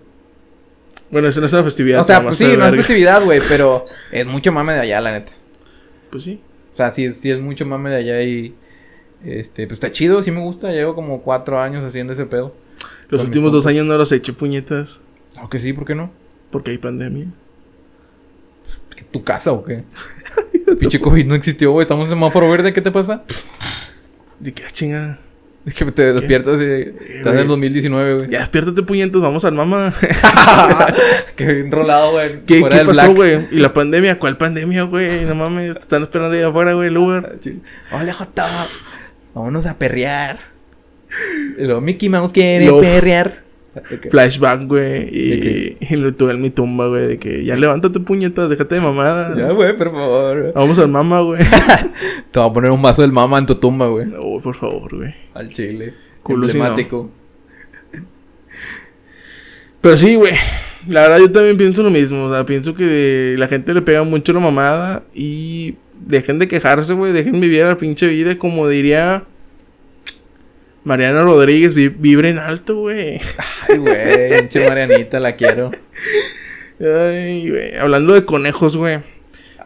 Bueno, 1.10 1.28
eso 1.28 1.40
no 1.40 1.46
es 1.46 1.52
una 1.52 1.64
festividad. 1.64 2.00
O 2.00 2.04
sea, 2.04 2.22
pues 2.22 2.36
sí, 2.36 2.44
no 2.56 2.64
es 2.66 2.74
festividad, 2.76 3.22
güey, 3.24 3.40
pero 3.48 3.84
es 4.12 4.26
mucho 4.26 4.52
mame 4.52 4.74
de 4.74 4.80
allá, 4.80 5.00
la 5.00 5.12
neta. 5.12 5.32
Pues 6.10 6.24
sí. 6.24 6.40
O 6.74 6.76
sea, 6.76 6.90
sí, 6.90 7.06
es- 7.06 7.18
sí 7.18 7.30
es 7.30 7.40
mucho 7.40 7.66
mame 7.66 7.90
de 7.90 7.96
allá 7.96 8.22
y... 8.22 8.54
Este, 9.24 9.66
pues 9.66 9.78
está 9.78 9.90
chido, 9.90 10.22
sí 10.22 10.30
me 10.30 10.40
gusta. 10.40 10.70
Llevo 10.70 10.94
como 10.94 11.22
cuatro 11.22 11.60
años 11.60 11.84
haciendo 11.84 12.12
ese 12.12 12.24
pedo. 12.26 12.54
Los 13.08 13.22
últimos 13.24 13.50
dos 13.52 13.66
años 13.66 13.84
no 13.86 13.96
los 13.96 14.12
he 14.12 14.16
hecho 14.16 14.36
puñetas 14.36 15.00
Claro 15.32 15.48
que 15.50 15.58
sí, 15.58 15.72
¿por 15.72 15.84
qué 15.84 15.94
no? 15.94 16.10
porque 16.50 16.70
hay 16.70 16.78
pandemia. 16.78 17.26
¿Tu 19.10 19.22
casa 19.24 19.52
o 19.52 19.64
qué? 19.64 19.84
Pinche 20.78 21.00
COVID 21.00 21.24
no 21.26 21.34
existió, 21.34 21.72
güey. 21.72 21.82
Estamos 21.82 22.04
en 22.04 22.10
semáforo 22.10 22.50
verde, 22.50 22.72
¿qué 22.72 22.80
te 22.82 22.90
pasa? 22.90 23.24
De 24.38 24.52
que 24.52 24.64
ah, 24.64 24.70
chinga. 24.70 25.18
Es 25.66 25.74
que 25.74 25.84
te 25.92 26.12
despiertas 26.14 26.60
y 26.60 27.16
estás 27.16 27.34
en 27.34 27.40
el 27.40 27.48
2019, 27.48 28.14
güey. 28.14 28.30
Ya 28.30 28.40
despiértate 28.40 28.82
puñetas, 28.82 29.20
vamos 29.20 29.44
al 29.44 29.52
mama. 29.52 29.92
Qué 31.36 31.60
enrolado, 31.60 32.12
güey. 32.12 32.40
¿Qué, 32.46 32.62
¿qué 32.62 32.84
pasó, 32.86 33.14
güey? 33.14 33.48
¿Y 33.50 33.60
la 33.60 33.72
pandemia? 33.72 34.18
¿Cuál 34.18 34.38
pandemia, 34.38 34.84
güey? 34.84 35.24
No 35.24 35.34
mames, 35.34 35.74
te 35.74 35.80
están 35.80 36.02
esperando 36.02 36.34
ahí 36.34 36.42
afuera, 36.42 36.72
güey, 36.72 36.88
el 36.88 36.96
Uber. 36.96 37.38
Hola, 37.92 38.12
Jota. 38.14 38.46
Vámonos 39.34 39.66
a 39.66 39.76
perrear. 39.76 40.38
Y 41.58 41.62
luego 41.62 41.80
Mickey 41.80 42.08
Mouse 42.08 42.32
quiere 42.32 42.70
perrear. 42.72 43.47
Flashback, 44.10 44.66
güey. 44.66 45.08
Y, 45.10 45.30
¿De 45.40 45.76
y 45.80 45.96
lo 45.96 46.14
tuve 46.14 46.32
en 46.32 46.40
mi 46.40 46.50
tumba, 46.50 46.88
güey, 46.88 47.06
de 47.06 47.18
que 47.18 47.44
ya 47.44 47.56
levántate 47.56 48.00
puñetas, 48.00 48.48
déjate 48.50 48.76
de 48.76 48.80
mamadas. 48.80 49.36
Ya, 49.36 49.52
güey, 49.52 49.76
por 49.76 49.90
favor. 49.90 50.52
Vamos 50.54 50.78
al 50.78 50.88
mama, 50.88 51.20
güey. 51.20 51.42
Te 52.30 52.38
voy 52.38 52.48
a 52.48 52.52
poner 52.52 52.70
un 52.70 52.82
vaso 52.82 53.02
del 53.02 53.12
mama 53.12 53.38
en 53.38 53.46
tu 53.46 53.54
tumba, 53.54 53.88
güey. 53.88 54.06
No, 54.06 54.40
por 54.42 54.56
favor, 54.56 54.96
güey. 54.96 55.14
Al 55.34 55.52
chile. 55.52 55.94
Culo 56.22 56.48
si 56.48 56.58
no. 56.58 56.64
Emblemático. 56.64 57.10
Pero 59.80 59.96
sí, 59.96 60.14
güey. 60.14 60.34
La 60.86 61.02
verdad 61.02 61.18
yo 61.18 61.30
también 61.30 61.56
pienso 61.56 61.82
lo 61.82 61.90
mismo. 61.90 62.24
O 62.24 62.32
sea, 62.32 62.46
pienso 62.46 62.74
que 62.74 63.34
la 63.38 63.48
gente 63.48 63.74
le 63.74 63.82
pega 63.82 64.02
mucho 64.04 64.32
la 64.32 64.40
mamada 64.40 65.04
y 65.14 65.76
dejen 66.06 66.38
de 66.38 66.48
quejarse, 66.48 66.94
güey. 66.94 67.12
Dejen 67.12 67.40
vivir 67.40 67.64
la 67.64 67.78
pinche 67.78 68.06
vida 68.06 68.38
como 68.38 68.68
diría 68.68 69.24
Mariana 70.88 71.22
Rodríguez, 71.22 71.74
vi- 71.74 71.88
vibre 71.88 72.30
en 72.30 72.38
alto, 72.38 72.76
güey. 72.76 73.20
Ay, 73.68 73.76
güey. 73.76 74.30
Pinche 74.40 74.66
Marianita, 74.66 75.20
la 75.20 75.36
quiero. 75.36 75.70
Ay, 76.80 77.50
güey. 77.50 77.76
Hablando 77.76 78.14
de 78.14 78.24
conejos, 78.24 78.76
güey. 78.76 79.00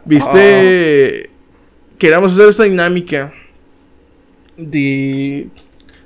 ¿Viste? 0.04 1.30
Queríamos 1.96 2.32
hacer 2.34 2.48
esta 2.48 2.64
dinámica 2.64 3.32
de 4.56 5.46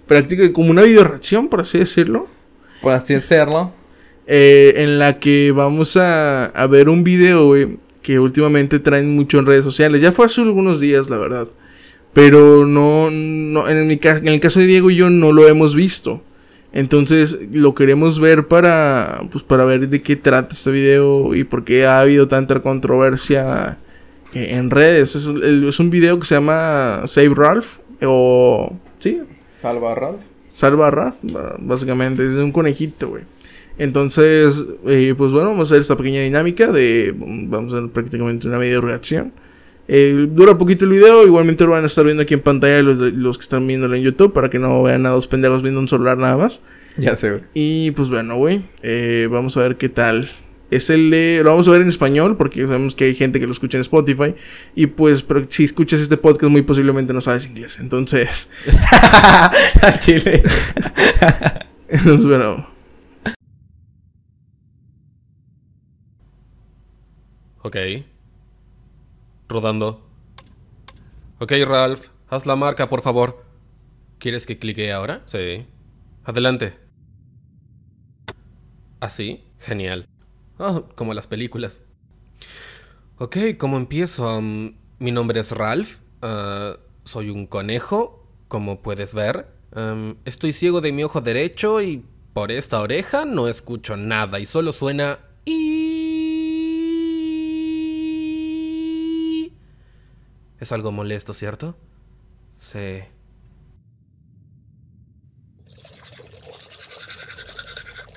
práctica 0.07 0.53
como 0.53 0.71
una 0.71 0.83
video 0.83 1.05
reacción, 1.05 1.49
por 1.49 1.63
así 1.63 1.79
decirlo. 1.79 2.29
Por 2.83 2.93
así 2.93 3.15
hacerlo. 3.15 3.73
eh, 4.27 4.75
en 4.79 4.99
la 4.99 5.19
que 5.19 5.53
vamos 5.53 5.97
a, 5.97 6.47
a 6.47 6.67
ver 6.67 6.89
un 6.89 7.05
video, 7.05 7.47
güey, 7.47 7.79
que 8.03 8.19
últimamente 8.19 8.79
traen 8.81 9.15
mucho 9.15 9.39
en 9.39 9.47
redes 9.47 9.65
sociales. 9.65 10.01
Ya 10.03 10.13
fue 10.13 10.27
hace 10.27 10.43
algunos 10.43 10.79
días, 10.81 11.09
la 11.09 11.17
verdad. 11.17 11.49
Pero 12.17 12.65
no, 12.65 13.11
no 13.11 13.69
en, 13.69 13.87
mi 13.87 14.01
en 14.03 14.27
el 14.29 14.41
caso 14.41 14.59
de 14.59 14.67
Diego 14.67 14.91
y 14.91 14.97
yo 14.97 15.11
no 15.11 15.33
lo 15.33 15.47
hemos 15.49 15.75
visto. 15.75 16.23
Entonces 16.73 17.39
lo 17.53 17.75
queremos 17.75 18.19
ver 18.21 18.49
para, 18.49 19.21
pues, 19.31 19.45
para 19.45 19.67
ver 19.67 19.87
de 19.91 20.01
qué 20.01 20.17
trata 20.17 20.55
este 20.55 20.71
video 20.71 21.35
y 21.35 21.45
por 21.45 21.63
qué 21.63 21.85
ha 21.85 22.01
habido 22.01 22.27
tanta 22.27 22.61
controversia 22.63 23.77
eh, 24.33 24.49
en 24.53 24.71
redes. 24.71 25.15
Es, 25.15 25.27
un- 25.27 25.45
el- 25.45 25.69
es 25.69 25.79
un 25.79 25.91
video 25.91 26.19
que 26.19 26.25
se 26.25 26.37
llama 26.37 27.03
Save 27.05 27.35
Ralph 27.37 27.67
o... 28.03 28.75
Sí, 28.99 29.21
Salva 29.61 29.93
a 29.93 29.95
Ralph. 29.95 30.21
Salva 30.53 30.89
a 30.89 30.91
Ralph, 30.91 31.17
básicamente, 31.59 32.27
es 32.27 32.33
de 32.33 32.43
un 32.43 32.51
conejito, 32.53 33.09
güey. 33.11 33.25
Entonces, 33.77 34.65
eh, 34.87 35.15
pues 35.19 35.33
bueno, 35.33 35.49
vamos 35.51 35.69
a 35.69 35.75
hacer 35.75 35.81
esta 35.83 35.99
pequeña 35.99 36.23
dinámica 36.23 36.73
de, 36.73 37.15
vamos 37.15 37.75
a 37.75 37.77
hacer 37.79 37.91
prácticamente 37.91 38.49
una 38.49 38.57
video 38.57 38.81
reacción. 38.81 39.33
Eh, 39.89 40.27
dura 40.31 40.59
poquito 40.59 40.85
el 40.85 40.91
video, 40.91 41.25
igualmente 41.25 41.65
lo 41.65 41.71
van 41.71 41.85
a 41.85 41.87
estar 41.87 42.05
viendo 42.05 42.23
aquí 42.23 42.35
en 42.35 42.41
pantalla 42.41 42.83
los, 42.83 42.99
los 42.99 43.39
que 43.39 43.43
están 43.43 43.67
viéndolo 43.67 43.95
en 43.95 44.03
YouTube 44.03 44.33
para 44.33 44.51
que 44.51 44.59
no 44.59 44.83
vean 44.83 45.07
a 45.07 45.11
dos 45.11 45.29
pendejos 45.29 45.63
viendo 45.63 45.81
un 45.81 45.89
celular 45.89 46.19
nada 46.19 46.37
más. 46.37 46.61
Ya 46.97 47.15
sé, 47.15 47.31
güey. 47.31 47.43
Y 47.55 47.91
pues 47.93 48.09
bueno, 48.09 48.37
güey, 48.37 48.65
eh, 48.83 49.29
vamos 49.31 49.57
a 49.57 49.61
ver 49.61 49.77
qué 49.77 49.89
tal. 49.89 50.31
Es 50.71 50.91
el 50.91 51.11
de, 51.11 51.41
lo 51.45 51.51
vamos 51.51 51.69
a 51.69 51.71
ver 51.71 51.83
en 51.83 51.89
español 51.89 52.37
porque 52.37 52.63
sabemos 52.63 52.97
que 52.97 53.05
hay 53.05 53.15
gente 53.15 53.39
que 53.39 53.47
lo 53.47 53.53
escucha 53.53 53.79
en 53.79 53.83
Spotify. 53.83 54.35
Y 54.75 54.89
pues, 54.89 55.23
pero 55.23 55.45
si 55.49 55.65
escuchas 55.65 56.01
este 56.01 56.17
podcast 56.17 56.51
muy 56.51 56.63
posiblemente 56.63 57.13
no 57.13 57.21
sabes 57.21 57.47
inglés. 57.47 57.79
Entonces, 57.79 58.51
chile. 60.01 60.43
entonces 61.89 62.27
bueno, 62.27 62.67
Ok. 67.67 67.77
Rodando. 69.49 70.07
Ok, 71.39 71.53
Ralph. 71.65 72.09
Haz 72.29 72.47
la 72.47 72.57
marca, 72.57 72.89
por 72.89 73.03
favor. 73.03 73.45
¿Quieres 74.19 74.47
que 74.47 74.59
clique 74.59 74.93
ahora? 74.93 75.23
Sí. 75.27 75.67
Adelante. 76.25 76.77
¿Así? 79.01 79.45
Genial. 79.59 80.09
Ah, 80.59 80.83
como 80.95 81.15
las 81.15 81.27
películas. 81.27 81.83
Ok, 83.19 83.37
¿cómo 83.59 83.77
empiezo? 83.77 84.39
Um, 84.39 84.77
mi 84.99 85.13
nombre 85.13 85.41
es 85.41 85.53
Ralph. 85.53 86.01
Ah, 86.23 86.77
soy 87.05 87.31
un 87.31 87.47
conejo, 87.47 88.27
como 88.49 88.83
puedes 88.83 89.15
ver. 89.15 89.47
Um, 89.75 90.17
estoy 90.25 90.53
ciego 90.53 90.81
de 90.81 90.93
mi 90.93 91.05
ojo 91.05 91.21
derecho 91.21 91.83
y 91.83 92.05
por 92.33 92.51
esta 92.51 92.81
oreja 92.81 93.25
no 93.25 93.49
escucho 93.49 93.97
nada 93.97 94.41
y 94.41 94.47
solo 94.47 94.73
suena... 94.73 95.19
Es 100.67 100.73
algo 100.73 100.91
molesto, 100.91 101.33
¿cierto? 101.33 101.77
Sí. 102.59 103.05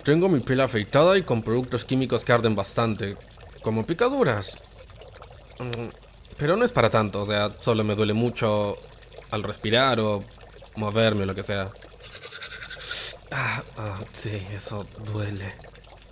Tengo 0.03 0.29
mi 0.29 0.39
piel 0.39 0.61
afeitada 0.61 1.15
y 1.15 1.21
con 1.21 1.43
productos 1.43 1.85
químicos 1.85 2.25
que 2.25 2.33
arden 2.33 2.55
bastante, 2.55 3.17
como 3.61 3.85
picaduras. 3.85 4.57
Mm, 5.59 5.89
Pero 6.37 6.57
no 6.57 6.65
es 6.65 6.71
para 6.71 6.89
tanto, 6.89 7.21
o 7.21 7.25
sea, 7.25 7.55
solo 7.59 7.83
me 7.83 7.93
duele 7.93 8.13
mucho 8.13 8.77
al 9.29 9.43
respirar 9.43 9.99
o 9.99 10.23
moverme 10.75 11.21
o 11.23 11.25
lo 11.27 11.35
que 11.35 11.43
sea. 11.43 11.71
Ah, 13.29 13.63
ah, 13.77 14.01
sí, 14.11 14.41
eso 14.51 14.87
duele. 15.13 15.53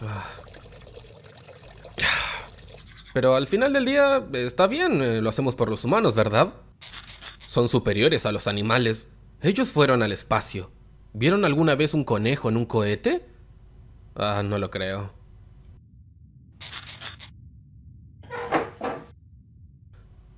Ah. 0.01 0.25
Pero 3.17 3.35
al 3.35 3.47
final 3.47 3.73
del 3.73 3.83
día 3.83 4.23
está 4.33 4.67
bien, 4.67 5.01
eh, 5.01 5.23
lo 5.23 5.29
hacemos 5.31 5.55
por 5.55 5.71
los 5.71 5.83
humanos, 5.83 6.13
¿verdad? 6.13 6.53
Son 7.47 7.67
superiores 7.67 8.27
a 8.27 8.31
los 8.31 8.45
animales. 8.45 9.07
Ellos 9.41 9.71
fueron 9.71 10.03
al 10.03 10.11
espacio. 10.11 10.69
¿Vieron 11.13 11.43
alguna 11.43 11.73
vez 11.73 11.95
un 11.95 12.03
conejo 12.03 12.47
en 12.47 12.57
un 12.57 12.67
cohete? 12.67 13.25
Ah, 14.15 14.43
no 14.45 14.59
lo 14.59 14.69
creo. 14.69 15.13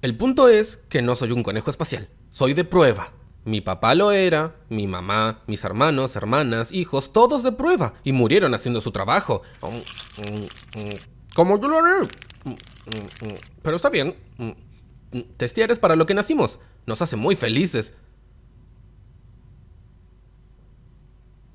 El 0.02 0.16
punto 0.16 0.48
es 0.48 0.78
que 0.78 1.02
no 1.02 1.18
soy 1.18 1.34
un 1.34 1.44
conejo 1.44 1.70
espacial. 1.70 2.08
Soy 2.30 2.54
de 2.54 2.64
prueba. 2.64 3.12
Mi 3.44 3.60
papá 3.60 3.94
lo 3.94 4.14
era, 4.14 4.56
mi 4.70 4.88
mamá, 4.88 5.44
mis 5.48 5.66
hermanos, 5.66 6.16
hermanas, 6.16 6.72
hijos, 6.72 7.12
todos 7.12 7.44
de 7.44 7.52
prueba. 7.52 7.96
Y 8.06 8.14
murieron 8.14 8.54
haciendo 8.54 8.80
su 8.80 8.94
trabajo. 8.94 9.42
Como 11.36 11.60
yo 11.60 11.68
lo 11.68 11.80
haré. 11.80 12.08
Pero 13.62 13.76
está 13.76 13.90
bien. 13.90 14.16
Testear 15.38 15.72
es 15.72 15.80
para 15.80 15.96
lo 15.96 16.06
que 16.06 16.14
nacimos. 16.14 16.60
Nos 16.86 17.02
hace 17.02 17.16
muy 17.16 17.36
felices. 17.36 17.94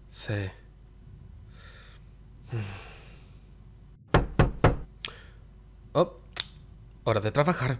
Sí. 0.09 0.35
Oh, 5.93 6.21
hora 7.05 7.21
de 7.21 7.31
trabajar. 7.33 7.79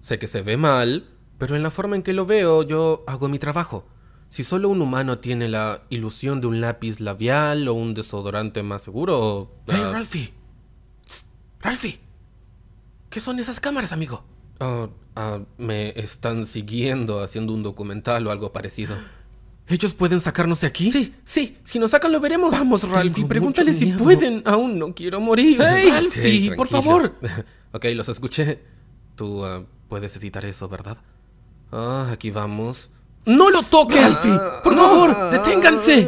Sé 0.00 0.18
que 0.18 0.26
se 0.26 0.42
ve 0.42 0.56
mal, 0.56 1.08
pero 1.38 1.54
en 1.54 1.62
la 1.62 1.70
forma 1.70 1.94
en 1.94 2.02
que 2.02 2.12
lo 2.12 2.26
veo 2.26 2.64
yo 2.64 3.04
hago 3.06 3.28
mi 3.28 3.38
trabajo. 3.38 3.86
Si 4.30 4.44
solo 4.44 4.68
un 4.68 4.80
humano 4.80 5.18
tiene 5.18 5.48
la 5.48 5.82
ilusión 5.90 6.40
de 6.40 6.46
un 6.46 6.60
lápiz 6.60 7.00
labial 7.00 7.68
o 7.68 7.74
un 7.74 7.94
desodorante 7.94 8.62
más 8.62 8.82
seguro... 8.82 9.50
¡Hey, 9.66 9.82
ah, 9.84 9.90
Ralphie! 9.92 10.32
¡Ralphie! 11.60 12.00
¿Qué 13.10 13.20
son 13.20 13.38
esas 13.38 13.60
cámaras, 13.60 13.92
amigo? 13.92 14.24
ah, 14.60 14.88
ah, 15.16 15.40
me 15.58 15.98
están 15.98 16.46
siguiendo 16.46 17.22
haciendo 17.22 17.52
un 17.52 17.62
documental 17.62 18.26
o 18.26 18.30
algo 18.30 18.52
parecido. 18.52 18.94
¿Ellos 19.66 19.94
pueden 19.94 20.20
sacarnos 20.20 20.60
de 20.60 20.66
aquí? 20.66 20.90
Sí, 20.90 21.14
sí, 21.24 21.58
si 21.62 21.78
nos 21.78 21.92
sacan 21.92 22.12
lo 22.12 22.20
veremos. 22.20 22.50
Vamos, 22.50 22.88
Ralphie, 22.88 23.24
pregúntale 23.26 23.72
si 23.72 23.86
pueden. 23.92 24.42
Aún 24.44 24.78
no 24.78 24.94
quiero 24.94 25.20
morir. 25.20 25.60
¡Hey, 25.60 25.90
Ralphie, 25.90 26.56
por 26.56 26.68
favor! 26.68 27.14
ok, 27.72 27.84
los 27.94 28.08
escuché. 28.08 28.60
Tú 29.16 29.44
puedes 29.88 30.16
editar 30.16 30.44
eso, 30.44 30.68
¿verdad? 30.68 30.98
Ah, 31.70 32.10
aquí 32.12 32.30
vamos. 32.30 32.90
¡No 33.36 33.50
lo 33.50 33.62
toque, 33.62 33.98
Alfie! 34.00 34.38
¡Por 34.64 34.74
favor, 34.76 35.30
deténganse! 35.30 36.06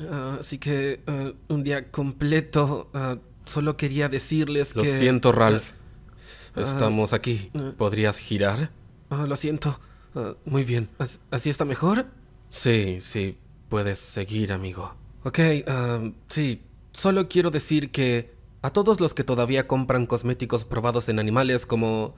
Ah, 0.00 0.36
Así 0.40 0.58
que 0.58 1.00
ah, 1.06 1.32
un 1.48 1.64
día 1.64 1.90
completo. 1.90 2.88
ah, 2.94 3.16
solo 3.44 3.76
quería 3.76 4.08
decirles 4.08 4.74
Lo 4.74 4.82
que. 4.82 4.96
siento, 4.96 5.32
Ralph. 5.32 5.72
Ah, 6.54 6.60
Estamos 6.60 7.12
aquí. 7.12 7.50
ah. 7.54 7.72
¿Podrías 7.76 8.18
girar? 8.18 8.70
Ah, 9.10 9.24
lo 9.26 9.36
siento. 9.36 9.80
Ah, 10.14 10.34
muy 10.44 10.64
bien. 10.64 10.88
¿As- 10.98 11.20
¿Así 11.30 11.50
está 11.50 11.64
mejor? 11.64 12.06
Sí, 12.48 12.98
sí. 13.00 13.38
Puedes 13.68 13.98
seguir, 13.98 14.52
amigo. 14.52 14.94
Ok, 15.24 15.38
ah, 15.66 16.00
sí. 16.28 16.62
Solo 16.98 17.28
quiero 17.28 17.52
decir 17.52 17.92
que 17.92 18.34
a 18.60 18.70
todos 18.70 19.00
los 19.00 19.14
que 19.14 19.22
todavía 19.22 19.68
compran 19.68 20.04
cosméticos 20.04 20.64
probados 20.64 21.08
en 21.08 21.20
animales 21.20 21.64
como 21.64 22.16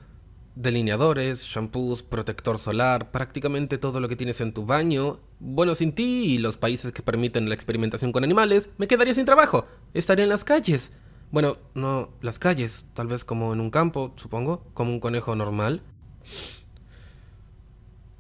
delineadores, 0.54 1.44
shampoos, 1.44 2.02
protector 2.02 2.58
solar, 2.58 3.10
prácticamente 3.10 3.76
todo 3.76 4.00
lo 4.00 4.08
que 4.08 4.16
tienes 4.16 4.40
en 4.40 4.54
tu 4.54 4.64
baño, 4.64 5.20
bueno, 5.38 5.74
sin 5.74 5.94
ti 5.94 6.24
y 6.32 6.38
los 6.38 6.56
países 6.56 6.92
que 6.92 7.02
permiten 7.02 7.50
la 7.50 7.54
experimentación 7.54 8.10
con 8.10 8.24
animales, 8.24 8.70
me 8.78 8.88
quedaría 8.88 9.12
sin 9.12 9.26
trabajo. 9.26 9.66
Estaría 9.92 10.22
en 10.22 10.30
las 10.30 10.44
calles. 10.44 10.92
Bueno, 11.30 11.58
no 11.74 12.08
las 12.22 12.38
calles, 12.38 12.86
tal 12.94 13.06
vez 13.06 13.26
como 13.26 13.52
en 13.52 13.60
un 13.60 13.70
campo, 13.70 14.14
supongo, 14.16 14.64
como 14.72 14.92
un 14.92 15.00
conejo 15.00 15.36
normal. 15.36 15.82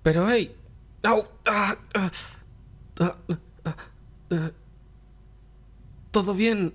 Pero 0.02 0.28
hey, 0.28 0.54
ah, 1.04 1.22
ah, 1.46 1.78
ah, 1.94 2.10
ah, 3.00 3.16
ah, 3.64 4.50
todo 6.10 6.34
bien. 6.34 6.74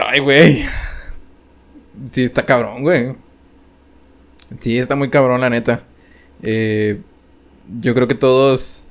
Ay, 0.00 0.20
güey. 0.20 0.64
Sí, 2.12 2.24
está 2.24 2.44
cabrón, 2.46 2.82
güey. 2.82 3.14
Sí, 4.60 4.78
está 4.78 4.96
muy 4.96 5.10
cabrón, 5.10 5.40
la 5.40 5.50
neta. 5.50 5.82
Eh, 6.42 7.00
yo 7.80 7.94
creo 7.94 8.08
que 8.08 8.14
todos. 8.14 8.84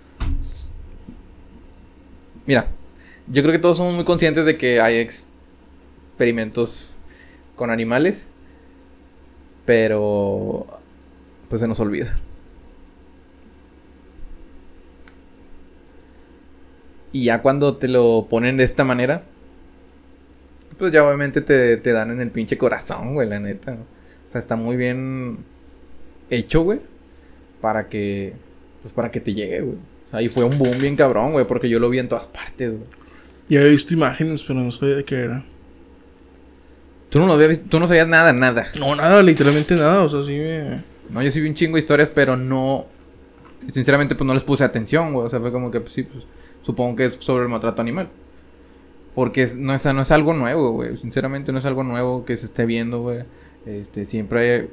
Mira, 2.45 2.67
yo 3.31 3.41
creo 3.41 3.53
que 3.53 3.59
todos 3.59 3.77
somos 3.77 3.93
muy 3.93 4.03
conscientes 4.03 4.45
de 4.45 4.57
que 4.57 4.81
hay 4.81 4.97
experimentos 4.97 6.95
con 7.55 7.69
animales. 7.69 8.27
Pero. 9.65 10.67
Pues 11.49 11.61
se 11.61 11.67
nos 11.67 11.79
olvida. 11.79 12.17
Y 17.13 17.25
ya 17.25 17.41
cuando 17.41 17.75
te 17.77 17.87
lo 17.87 18.27
ponen 18.29 18.55
de 18.55 18.63
esta 18.63 18.85
manera, 18.85 19.23
pues 20.77 20.93
ya 20.93 21.05
obviamente 21.05 21.41
te, 21.41 21.75
te 21.75 21.91
dan 21.91 22.09
en 22.11 22.21
el 22.21 22.31
pinche 22.31 22.57
corazón, 22.57 23.13
güey, 23.13 23.27
la 23.27 23.39
neta. 23.39 23.73
O 23.73 24.31
sea, 24.31 24.39
está 24.39 24.55
muy 24.55 24.77
bien 24.77 25.39
hecho, 26.29 26.61
güey, 26.61 26.79
para 27.59 27.89
que, 27.89 28.33
pues 28.81 28.93
para 28.93 29.11
que 29.11 29.19
te 29.19 29.33
llegue, 29.33 29.59
güey. 29.59 30.25
Y 30.25 30.29
fue 30.29 30.45
un 30.45 30.57
boom 30.57 30.77
bien 30.79 30.95
cabrón, 30.95 31.33
güey, 31.33 31.45
porque 31.45 31.67
yo 31.67 31.79
lo 31.79 31.89
vi 31.89 31.99
en 31.99 32.07
todas 32.07 32.27
partes, 32.27 32.71
güey. 32.71 33.00
Ya 33.51 33.61
he 33.61 33.69
visto 33.69 33.93
imágenes, 33.93 34.43
pero 34.43 34.59
no 34.61 34.71
sabía 34.71 34.95
de 34.95 35.03
qué 35.03 35.15
era. 35.15 35.43
Tú 37.09 37.19
no 37.19 37.27
lo 37.27 37.33
habías 37.33 37.49
visto, 37.49 37.65
tú 37.69 37.79
no 37.81 37.87
sabías 37.87 38.07
nada, 38.07 38.31
nada. 38.31 38.67
No, 38.79 38.95
nada, 38.95 39.21
literalmente 39.21 39.75
nada. 39.75 40.03
O 40.03 40.09
sea, 40.09 40.23
sí 40.23 40.37
me. 40.37 40.83
No, 41.09 41.21
yo 41.21 41.29
sí 41.31 41.41
vi 41.41 41.49
un 41.49 41.53
chingo 41.55 41.75
de 41.75 41.81
historias, 41.81 42.07
pero 42.07 42.37
no. 42.37 42.85
Sinceramente, 43.69 44.15
pues 44.15 44.25
no 44.25 44.33
les 44.33 44.43
puse 44.43 44.63
atención, 44.63 45.11
güey. 45.13 45.27
O 45.27 45.29
sea, 45.29 45.41
fue 45.41 45.51
como 45.51 45.69
que, 45.69 45.81
pues 45.81 45.91
sí, 45.93 46.03
pues 46.03 46.23
supongo 46.63 46.95
que 46.95 47.05
es 47.07 47.15
sobre 47.19 47.43
el 47.43 47.49
maltrato 47.49 47.81
animal. 47.81 48.07
Porque 49.13 49.43
es- 49.43 49.57
no, 49.57 49.73
es, 49.73 49.85
no 49.85 50.01
es 50.01 50.11
algo 50.11 50.33
nuevo, 50.33 50.71
güey. 50.71 50.95
Sinceramente, 50.95 51.51
no 51.51 51.57
es 51.57 51.65
algo 51.65 51.83
nuevo 51.83 52.23
que 52.23 52.37
se 52.37 52.45
esté 52.45 52.65
viendo, 52.65 53.01
güey. 53.01 53.23
Este, 53.65 54.05
siempre 54.05 54.69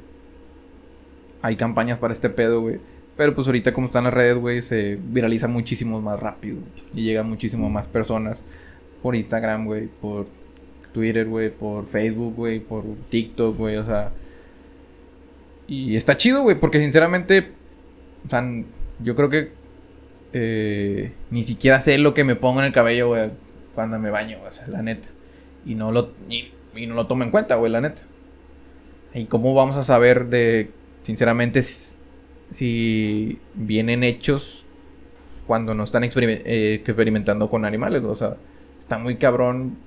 hay 1.41 1.57
campañas 1.57 1.99
para 1.99 2.13
este 2.13 2.29
pedo, 2.29 2.61
güey. 2.61 2.79
Pero 3.17 3.35
pues 3.35 3.47
ahorita, 3.47 3.73
como 3.73 3.87
están 3.87 4.05
las 4.05 4.13
redes, 4.13 4.37
güey, 4.37 4.61
se 4.61 4.97
viraliza 5.01 5.49
muchísimo 5.49 5.99
más 6.01 6.17
rápido. 6.17 6.59
Y 6.93 7.03
llega 7.03 7.19
a 7.19 7.23
muchísimo 7.25 7.69
más 7.69 7.89
personas. 7.89 8.37
Por 9.01 9.15
Instagram, 9.15 9.65
güey. 9.65 9.87
Por 9.87 10.27
Twitter, 10.93 11.27
güey. 11.27 11.49
Por 11.49 11.87
Facebook, 11.87 12.35
güey. 12.35 12.59
Por 12.59 12.83
TikTok, 13.09 13.57
güey. 13.57 13.77
O 13.77 13.85
sea. 13.85 14.11
Y 15.69 15.95
está 15.95 16.17
chido, 16.17 16.41
güey, 16.41 16.59
porque 16.59 16.79
sinceramente, 16.79 17.51
o 18.25 18.29
sea, 18.29 18.43
yo 19.03 19.15
creo 19.15 19.29
que 19.29 19.51
eh, 20.33 21.11
ni 21.29 21.43
siquiera 21.43 21.79
sé 21.79 21.99
lo 21.99 22.15
que 22.15 22.23
me 22.23 22.35
pongo 22.35 22.59
en 22.59 22.65
el 22.65 22.73
cabello, 22.73 23.09
güey, 23.09 23.29
cuando 23.75 23.99
me 23.99 24.09
baño, 24.09 24.39
o 24.47 24.51
sea, 24.51 24.67
la 24.67 24.81
neta. 24.81 25.07
Y 25.67 25.75
no 25.75 25.91
lo, 25.91 26.13
y, 26.27 26.51
no 26.87 26.95
lo 26.95 27.05
tomo 27.05 27.23
en 27.23 27.29
cuenta, 27.29 27.53
güey, 27.55 27.71
la 27.71 27.81
neta. 27.81 28.01
¿Y 29.13 29.25
cómo 29.25 29.53
vamos 29.53 29.75
a 29.77 29.83
saber 29.83 30.25
de, 30.27 30.71
sinceramente, 31.03 31.63
si, 32.51 33.39
vienen 33.53 34.03
hechos 34.03 34.65
cuando 35.45 35.75
no 35.75 35.83
están 35.83 36.03
eh, 36.03 36.81
experimentando 36.83 37.47
con 37.47 37.63
animales? 37.63 38.03
O 38.03 38.15
sea, 38.15 38.37
está 38.89 38.97
muy 38.97 39.17
cabrón 39.17 39.77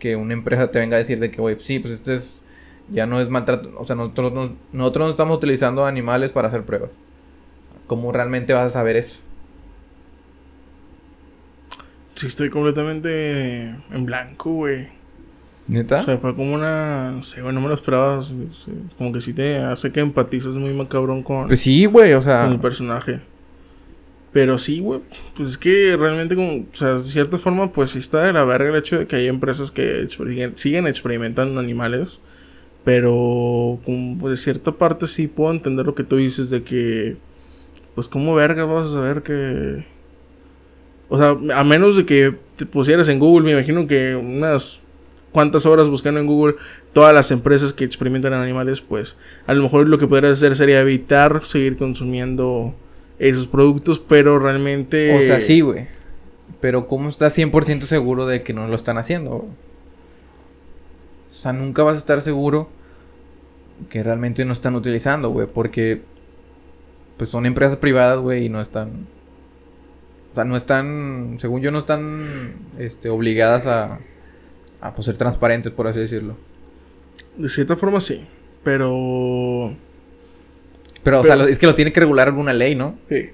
que 0.00 0.16
una 0.16 0.32
empresa 0.32 0.68
te 0.72 0.80
venga 0.80 0.96
a 0.96 0.98
decir 0.98 1.20
de 1.20 1.30
que, 1.30 1.40
güey, 1.40 1.56
sí, 1.62 1.78
pues 1.78 1.94
este 1.94 2.16
es 2.16 2.42
ya 2.90 3.06
no 3.06 3.20
es 3.20 3.28
maltrato, 3.28 3.70
o 3.78 3.86
sea, 3.86 3.94
nosotros 3.94 4.32
no, 4.32 4.56
nosotros 4.72 5.06
no 5.06 5.10
estamos 5.12 5.36
utilizando 5.36 5.86
animales 5.86 6.32
para 6.32 6.48
hacer 6.48 6.64
pruebas. 6.64 6.90
¿Cómo 7.86 8.10
realmente 8.10 8.52
vas 8.52 8.66
a 8.66 8.70
saber 8.70 8.96
eso? 8.96 9.20
Sí, 12.14 12.26
estoy 12.26 12.50
completamente 12.50 13.68
en 13.92 14.04
blanco, 14.04 14.50
güey. 14.50 14.88
¿Neta? 15.68 16.00
O 16.00 16.02
sea, 16.02 16.18
fue 16.18 16.34
como 16.34 16.54
una. 16.54 17.12
No 17.12 17.22
sé, 17.22 17.42
güey, 17.42 17.54
no 17.54 17.60
me 17.60 17.68
lo 17.68 17.74
esperaba. 17.74 18.20
Como 18.96 19.12
que 19.12 19.20
sí 19.20 19.32
te 19.32 19.58
hace 19.58 19.92
que 19.92 20.00
empatizas 20.00 20.56
muy 20.56 20.72
macabrón 20.72 21.22
con, 21.22 21.46
pues 21.46 21.60
sí, 21.60 21.84
güey, 21.84 22.12
o 22.14 22.16
con 22.16 22.24
sea, 22.24 22.46
el 22.46 22.58
personaje. 22.58 23.20
Pero 24.38 24.56
sí, 24.56 24.78
güey. 24.78 25.00
Pues 25.36 25.48
es 25.48 25.58
que 25.58 25.96
realmente, 25.96 26.36
como, 26.36 26.58
o 26.58 26.76
sea, 26.76 26.94
de 26.94 27.02
cierta 27.02 27.38
forma, 27.38 27.72
pues 27.72 27.90
sí 27.90 27.98
está 27.98 28.22
de 28.22 28.32
la 28.32 28.44
verga 28.44 28.70
el 28.70 28.76
hecho 28.76 28.96
de 28.96 29.08
que 29.08 29.16
hay 29.16 29.26
empresas 29.26 29.72
que 29.72 30.06
siguen 30.54 30.86
experimentando 30.86 31.58
animales. 31.58 32.20
Pero, 32.84 33.80
como 33.84 34.28
de 34.28 34.36
cierta 34.36 34.70
parte, 34.70 35.08
sí 35.08 35.26
puedo 35.26 35.50
entender 35.50 35.86
lo 35.86 35.96
que 35.96 36.04
tú 36.04 36.14
dices 36.14 36.50
de 36.50 36.62
que. 36.62 37.16
Pues, 37.96 38.06
¿cómo 38.06 38.32
verga 38.36 38.64
vas 38.64 38.90
a 38.90 38.92
saber 38.92 39.24
que.? 39.24 39.84
O 41.08 41.18
sea, 41.18 41.36
a 41.58 41.64
menos 41.64 41.96
de 41.96 42.06
que 42.06 42.36
te 42.54 42.64
pusieras 42.64 43.08
en 43.08 43.18
Google, 43.18 43.44
me 43.44 43.50
imagino 43.58 43.88
que 43.88 44.14
unas 44.14 44.80
cuantas 45.32 45.66
horas 45.66 45.88
buscando 45.88 46.20
en 46.20 46.28
Google 46.28 46.54
todas 46.92 47.12
las 47.12 47.32
empresas 47.32 47.72
que 47.72 47.82
experimentan 47.82 48.34
en 48.34 48.38
animales, 48.38 48.82
pues 48.82 49.16
a 49.48 49.54
lo 49.54 49.64
mejor 49.64 49.88
lo 49.88 49.98
que 49.98 50.06
podrías 50.06 50.34
hacer 50.34 50.54
sería 50.54 50.80
evitar 50.80 51.44
seguir 51.44 51.76
consumiendo 51.76 52.76
esos 53.18 53.46
productos, 53.46 53.98
pero 53.98 54.38
realmente... 54.38 55.16
o 55.16 55.20
sea, 55.20 55.40
sí, 55.40 55.60
güey. 55.60 55.86
Pero 56.60 56.88
¿cómo 56.88 57.08
estás 57.08 57.36
100% 57.36 57.82
seguro 57.82 58.26
de 58.26 58.42
que 58.42 58.52
no 58.52 58.66
lo 58.66 58.76
están 58.76 58.98
haciendo? 58.98 59.34
O 59.34 59.48
sea, 61.32 61.52
nunca 61.52 61.82
vas 61.82 61.96
a 61.96 61.98
estar 61.98 62.20
seguro 62.22 62.68
que 63.90 64.02
realmente 64.02 64.44
no 64.44 64.52
están 64.52 64.74
utilizando, 64.74 65.30
güey, 65.30 65.46
porque 65.46 66.02
pues 67.16 67.30
son 67.30 67.46
empresas 67.46 67.78
privadas, 67.78 68.18
güey, 68.18 68.46
y 68.46 68.48
no 68.48 68.60
están 68.60 69.06
o 70.32 70.34
sea, 70.34 70.44
no 70.44 70.56
están, 70.56 71.36
según 71.40 71.60
yo 71.62 71.70
no 71.70 71.80
están 71.80 72.54
este 72.78 73.08
obligadas 73.08 73.66
a 73.66 73.98
a 74.80 74.94
pues, 74.94 75.06
ser 75.06 75.16
transparentes, 75.16 75.72
por 75.72 75.86
así 75.86 75.98
decirlo. 75.98 76.36
De 77.36 77.48
cierta 77.48 77.76
forma 77.76 78.00
sí, 78.00 78.26
pero... 78.62 79.74
Pero, 81.08 81.20
o 81.20 81.24
sea, 81.24 81.36
es 81.48 81.58
que 81.58 81.66
lo 81.66 81.74
tiene 81.74 81.90
que 81.90 82.00
regular 82.00 82.28
alguna 82.28 82.52
ley, 82.52 82.74
¿no? 82.74 82.98
Sí. 83.08 83.30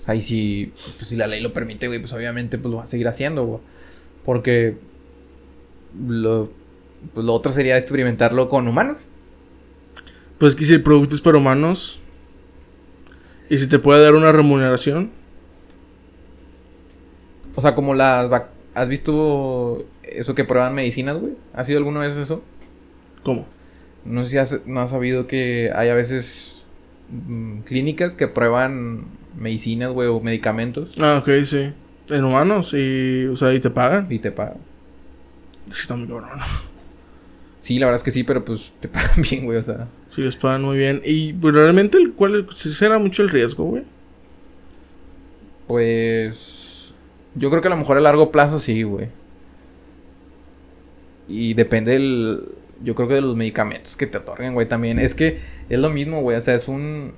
O 0.00 0.04
sea, 0.06 0.14
y 0.14 0.22
si, 0.22 0.72
pues, 0.96 1.10
si 1.10 1.14
la 1.14 1.26
ley 1.26 1.42
lo 1.42 1.52
permite, 1.52 1.88
güey, 1.88 2.00
pues 2.00 2.14
obviamente 2.14 2.56
pues 2.56 2.70
lo 2.70 2.78
va 2.78 2.84
a 2.84 2.86
seguir 2.86 3.06
haciendo, 3.06 3.44
güey. 3.44 3.60
Porque 4.24 4.78
lo, 5.94 6.50
pues 7.12 7.26
lo 7.26 7.34
otro 7.34 7.52
sería 7.52 7.76
experimentarlo 7.76 8.48
con 8.48 8.66
humanos. 8.66 8.96
Pues 10.38 10.54
que 10.54 10.64
si 10.64 10.72
el 10.72 10.82
producto 10.82 11.14
es 11.14 11.20
para 11.20 11.36
humanos 11.36 12.00
y 13.50 13.58
si 13.58 13.66
te 13.66 13.78
puede 13.78 14.02
dar 14.02 14.14
una 14.14 14.32
remuneración. 14.32 15.10
O 17.56 17.60
sea, 17.60 17.74
como 17.74 17.92
las... 17.92 18.30
¿Has 18.72 18.88
visto 18.88 19.84
eso 20.02 20.34
que 20.34 20.44
prueban 20.44 20.74
medicinas, 20.74 21.18
güey? 21.18 21.34
¿Has 21.52 21.66
sido 21.66 21.76
alguna 21.76 22.00
vez 22.00 22.16
eso? 22.16 22.42
¿Cómo? 23.22 23.44
No 24.04 24.24
sé 24.24 24.30
si 24.30 24.38
has, 24.38 24.60
no 24.66 24.80
has 24.80 24.90
sabido 24.90 25.26
que 25.26 25.70
hay 25.74 25.88
a 25.88 25.94
veces 25.94 26.56
mm, 27.10 27.60
clínicas 27.60 28.16
que 28.16 28.28
prueban 28.28 29.04
medicinas, 29.38 29.92
güey, 29.92 30.08
o 30.08 30.20
medicamentos 30.20 30.90
Ah, 31.00 31.18
ok, 31.22 31.44
sí. 31.44 31.72
En 32.10 32.24
humanos 32.24 32.74
y, 32.74 33.26
o 33.26 33.36
sea, 33.36 33.54
y 33.54 33.60
te 33.60 33.70
pagan. 33.70 34.06
y 34.10 34.18
te 34.18 34.32
pagan. 34.32 34.58
Está 35.68 35.96
muy 35.96 36.08
cabrón. 36.08 36.30
Sí, 37.60 37.78
la 37.78 37.86
verdad 37.86 37.98
es 37.98 38.02
que 38.02 38.10
sí, 38.10 38.24
pero 38.24 38.44
pues 38.44 38.72
te 38.80 38.88
pagan 38.88 39.22
bien, 39.22 39.44
güey, 39.44 39.58
o 39.58 39.62
sea. 39.62 39.86
Sí, 40.14 40.20
les 40.20 40.36
pagan 40.36 40.62
muy 40.62 40.76
bien. 40.76 41.00
Y 41.04 41.32
pues, 41.32 41.54
realmente, 41.54 41.96
el, 41.96 42.12
¿cuál 42.12 42.46
será 42.54 42.98
mucho 42.98 43.22
el 43.22 43.30
riesgo, 43.30 43.64
güey? 43.64 43.84
Pues. 45.66 46.92
Yo 47.34 47.48
creo 47.48 47.62
que 47.62 47.68
a 47.68 47.70
lo 47.70 47.76
mejor 47.76 47.96
a 47.96 48.00
largo 48.00 48.30
plazo 48.30 48.58
sí, 48.58 48.82
güey. 48.82 49.08
Y 51.28 51.54
depende 51.54 51.92
del. 51.92 52.48
Yo 52.82 52.94
creo 52.94 53.08
que 53.08 53.14
de 53.14 53.20
los 53.20 53.36
medicamentos 53.36 53.96
que 53.96 54.06
te 54.06 54.18
otorguen, 54.18 54.54
güey, 54.54 54.66
también. 54.68 54.98
Es 54.98 55.14
que 55.14 55.38
es 55.68 55.78
lo 55.78 55.90
mismo, 55.90 56.20
güey. 56.22 56.36
O 56.36 56.40
sea, 56.40 56.54
es 56.54 56.68
un. 56.68 57.12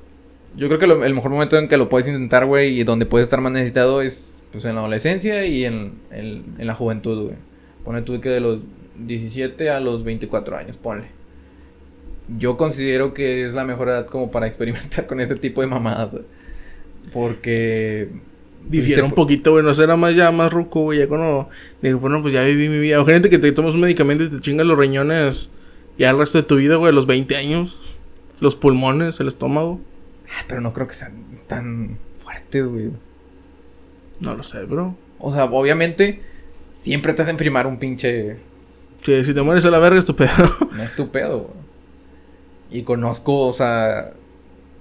Yo 0.57 0.69
creo 0.69 0.79
que 0.79 0.87
lo- 0.87 1.05
el 1.05 1.15
mejor 1.15 1.31
momento 1.31 1.57
en 1.59 1.69
que 1.69 1.77
lo 1.77 1.89
puedes 1.89 2.07
intentar, 2.07 2.47
güey, 2.47 2.79
y 2.81 2.85
donde 2.85 3.07
puedes 3.07 3.27
estar 3.27 3.41
más 3.41 3.53
necesitado 3.53 4.03
es 4.03 4.41
pues 4.53 4.65
en 4.67 4.75
la 4.77 4.83
adolescencia 4.83 5.45
y 5.47 5.65
en, 5.65 5.95
en, 6.13 6.45
en 6.59 6.67
la 6.67 6.75
juventud, 6.75 7.25
güey. 7.25 7.37
Pone 7.85 8.03
tú 8.03 8.21
que 8.21 8.29
de 8.29 8.41
los 8.41 8.61
17 8.99 9.69
a 9.71 9.81
los 9.81 10.05
24 10.05 10.57
años, 10.57 10.77
ponle. 10.77 11.07
Yo 12.39 12.57
considero 12.57 13.13
que 13.15 13.45
es 13.47 13.55
la 13.55 13.65
mejor 13.65 13.89
edad 13.89 14.07
como 14.07 14.31
para 14.31 14.47
experimentar 14.49 15.07
con 15.07 15.21
este 15.21 15.35
tipo 15.35 15.61
de 15.61 15.67
mamadas, 15.67 16.11
güey. 16.13 16.25
Porque 17.13 18.09
Difiere 18.69 19.03
Este, 19.03 19.03
un 19.03 19.15
poquito, 19.15 19.53
güey. 19.53 19.65
No 19.65 19.75
será 19.75 19.97
más 19.97 20.15
ya 20.15 20.31
más 20.31 20.53
ruco, 20.53 20.81
güey. 20.83 20.99
Ya 20.99 21.09
cuando 21.09 21.49
digo, 21.83 21.99
bueno, 21.99 22.23
pues 22.23 22.33
ya 22.33 22.43
viví 22.45 22.69
mi 22.69 22.79
vida. 22.79 23.01
O 23.01 23.05
gente 23.07 23.29
que 23.29 23.39
te 23.39 23.53
tomas 23.53 23.75
un 23.75 23.81
medicamento 23.81 24.25
y 24.25 24.31
te 24.31 24.41
chingas 24.41 24.67
los 24.67 24.79
riñones 24.79 25.51
ya 25.99 26.11
el 26.11 26.19
resto 26.19 26.39
de 26.39 26.45
tu 26.45 26.57
vida, 26.57 26.77
güey. 26.77 26.91
A 26.91 26.95
los 26.95 27.07
20 27.07 27.37
años. 27.37 27.79
Los 28.41 28.57
pulmones, 28.57 29.21
el 29.21 29.29
estómago. 29.29 29.81
Pero 30.49 30.61
no 30.61 30.73
creo 30.73 30.89
que 30.89 30.95
sean 30.95 31.13
tan 31.47 31.99
fuertes, 32.23 32.67
güey. 32.67 32.91
No 34.21 34.35
lo 34.35 34.43
sé, 34.43 34.65
bro. 34.65 34.97
O 35.19 35.33
sea, 35.33 35.45
obviamente, 35.45 36.21
siempre 36.73 37.13
te 37.15 37.23
hacen 37.23 37.39
firmar 37.39 37.67
un 37.67 37.79
pinche. 37.79 38.37
Sí, 39.03 39.23
si 39.25 39.35
te 39.35 39.43
mueres 39.43 39.65
a 39.65 39.71
la 39.71 39.79
verga, 39.79 39.99
es 39.99 40.05
tu 40.05 40.17
pedo. 40.17 40.31
No 40.73 40.83
es 40.83 40.95
tu 40.95 41.11
pedo, 41.11 41.41
güey. 41.41 41.65
Y 42.81 42.83
conozco, 42.83 43.47
o 43.47 43.53
sea, 43.53 44.13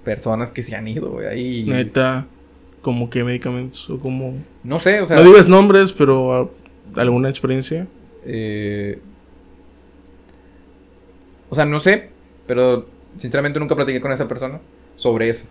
personas 0.04 0.50
que 0.50 0.62
se 0.62 0.74
han 0.74 0.88
ido, 0.88 1.10
güey. 1.10 1.26
Ahí. 1.26 1.64
Neta. 1.64 2.26
Como 2.84 3.10
qué 3.10 3.24
medicamentos 3.24 3.88
o 3.90 3.98
como... 3.98 4.34
No 4.62 4.78
sé, 4.78 5.00
o 5.00 5.06
sea. 5.06 5.16
no 5.16 5.24
digas 5.24 5.48
nombres, 5.48 5.92
pero 5.92 6.34
ah, 6.34 6.50
alguna 7.00 7.30
experiencia. 7.30 7.88
eh, 8.24 9.00
O 11.50 11.54
sea, 11.54 11.64
no 11.64 11.78
sé, 11.78 12.10
pero 12.46 12.86
sinceramente 13.18 13.58
nunca 13.60 13.76
platiqué 13.76 14.00
con 14.00 14.12
esa 14.12 14.28
persona 14.28 14.60
sobre 14.96 15.28
eso. 15.30 15.46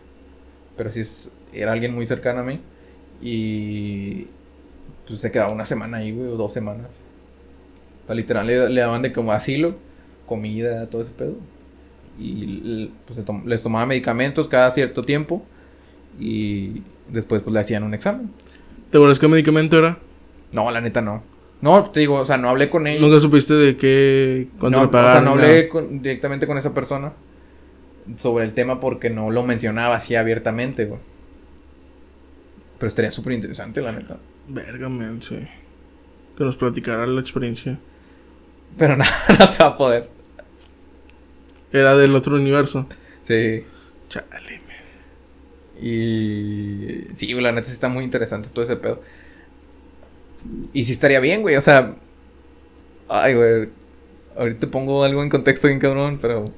Pero 0.78 0.92
sí 0.92 1.02
es- 1.02 1.32
era 1.54 1.72
alguien 1.72 1.94
muy 1.94 2.08
cercano 2.08 2.42
a 2.42 2.44
mí. 2.44 2.60
Y 3.22 4.28
pues 5.08 5.22
se 5.22 5.32
quedaba 5.32 5.54
una 5.54 5.66
semana 5.66 5.98
ahí, 5.98 6.12
güey, 6.12 6.30
o 6.30 6.36
dos 6.38 6.54
semanas. 6.54 6.88
O 8.04 8.08
sea, 8.08 8.16
literal 8.16 8.48
le, 8.48 8.70
le 8.70 8.82
daban 8.82 9.02
de 9.02 9.14
como 9.14 9.32
asilo, 9.32 9.76
comida, 10.26 10.88
todo 10.90 11.02
ese 11.04 11.12
pedo. 11.12 11.36
Y 12.20 12.92
pues, 13.08 13.20
les 13.46 13.64
tomaba 13.64 13.86
medicamentos 13.86 14.48
cada 14.48 14.70
cierto 14.72 15.04
tiempo. 15.04 15.44
Y 16.20 16.82
después 17.10 17.42
pues 17.42 17.54
le 17.54 17.60
hacían 17.60 17.84
un 17.84 17.94
examen. 17.94 18.32
¿Te 18.92 18.98
acuerdas 18.98 19.20
qué 19.20 19.28
medicamento 19.28 19.78
era? 19.78 20.00
No, 20.52 20.70
la 20.72 20.82
neta 20.82 21.02
no. 21.02 21.24
No, 21.62 21.90
te 21.92 22.02
digo, 22.02 22.16
o 22.20 22.26
sea, 22.26 22.38
no 22.38 22.50
hablé 22.50 22.70
con 22.70 22.86
ellos. 22.88 23.02
¿Nunca 23.02 23.20
supiste 23.20 23.54
de 23.54 23.78
qué... 23.78 24.50
cuánto 24.60 24.80
no, 24.80 24.86
le 24.86 24.92
pagaron? 24.92 25.28
O 25.28 25.32
sea, 25.32 25.36
no 25.36 25.42
hablé 25.42 25.70
con- 25.70 26.02
directamente 26.02 26.46
con 26.46 26.58
esa 26.58 26.74
persona 26.74 27.14
sobre 28.18 28.44
el 28.46 28.54
tema 28.54 28.80
porque 28.80 29.10
no 29.10 29.32
lo 29.32 29.44
mencionaba 29.44 29.96
así 29.96 30.16
abiertamente, 30.16 30.86
güey. 30.86 31.00
Pero 32.78 32.88
estaría 32.90 33.12
súper 33.12 33.34
interesante, 33.34 33.82
la 33.82 33.94
neta. 33.94 34.18
Verga, 34.48 34.90
man, 34.90 35.22
sí. 35.22 35.40
Que 36.38 36.44
nos 36.44 36.58
platicara 36.58 37.08
la 37.08 37.22
experiencia. 37.22 37.80
Pero 38.78 38.98
nada, 38.98 39.12
no 39.40 39.48
se 39.48 39.64
va 39.64 39.70
a 39.70 39.78
poder. 39.78 40.10
Era 41.72 41.96
del 41.96 42.16
otro 42.16 42.36
universo. 42.36 42.88
Sí. 43.24 43.64
Y... 45.82 47.08
Sí, 47.14 47.34
la 47.34 47.52
neta 47.52 47.68
sí 47.68 47.74
está 47.74 47.90
muy 47.90 48.04
interesante 48.04 48.50
todo 48.50 48.66
ese 48.66 48.76
pedo. 48.76 49.02
Y 50.74 50.86
sí 50.86 50.94
estaría 50.94 51.20
bien, 51.20 51.42
güey, 51.42 51.56
o 51.56 51.62
sea... 51.62 51.96
Ay, 53.10 53.34
güey. 53.34 53.70
Ahorita 54.38 54.68
pongo 54.68 55.04
algo 55.04 55.24
en 55.24 55.30
contexto 55.30 55.68
bien 55.68 55.80
cabrón, 55.80 56.20
pero... 56.22 56.52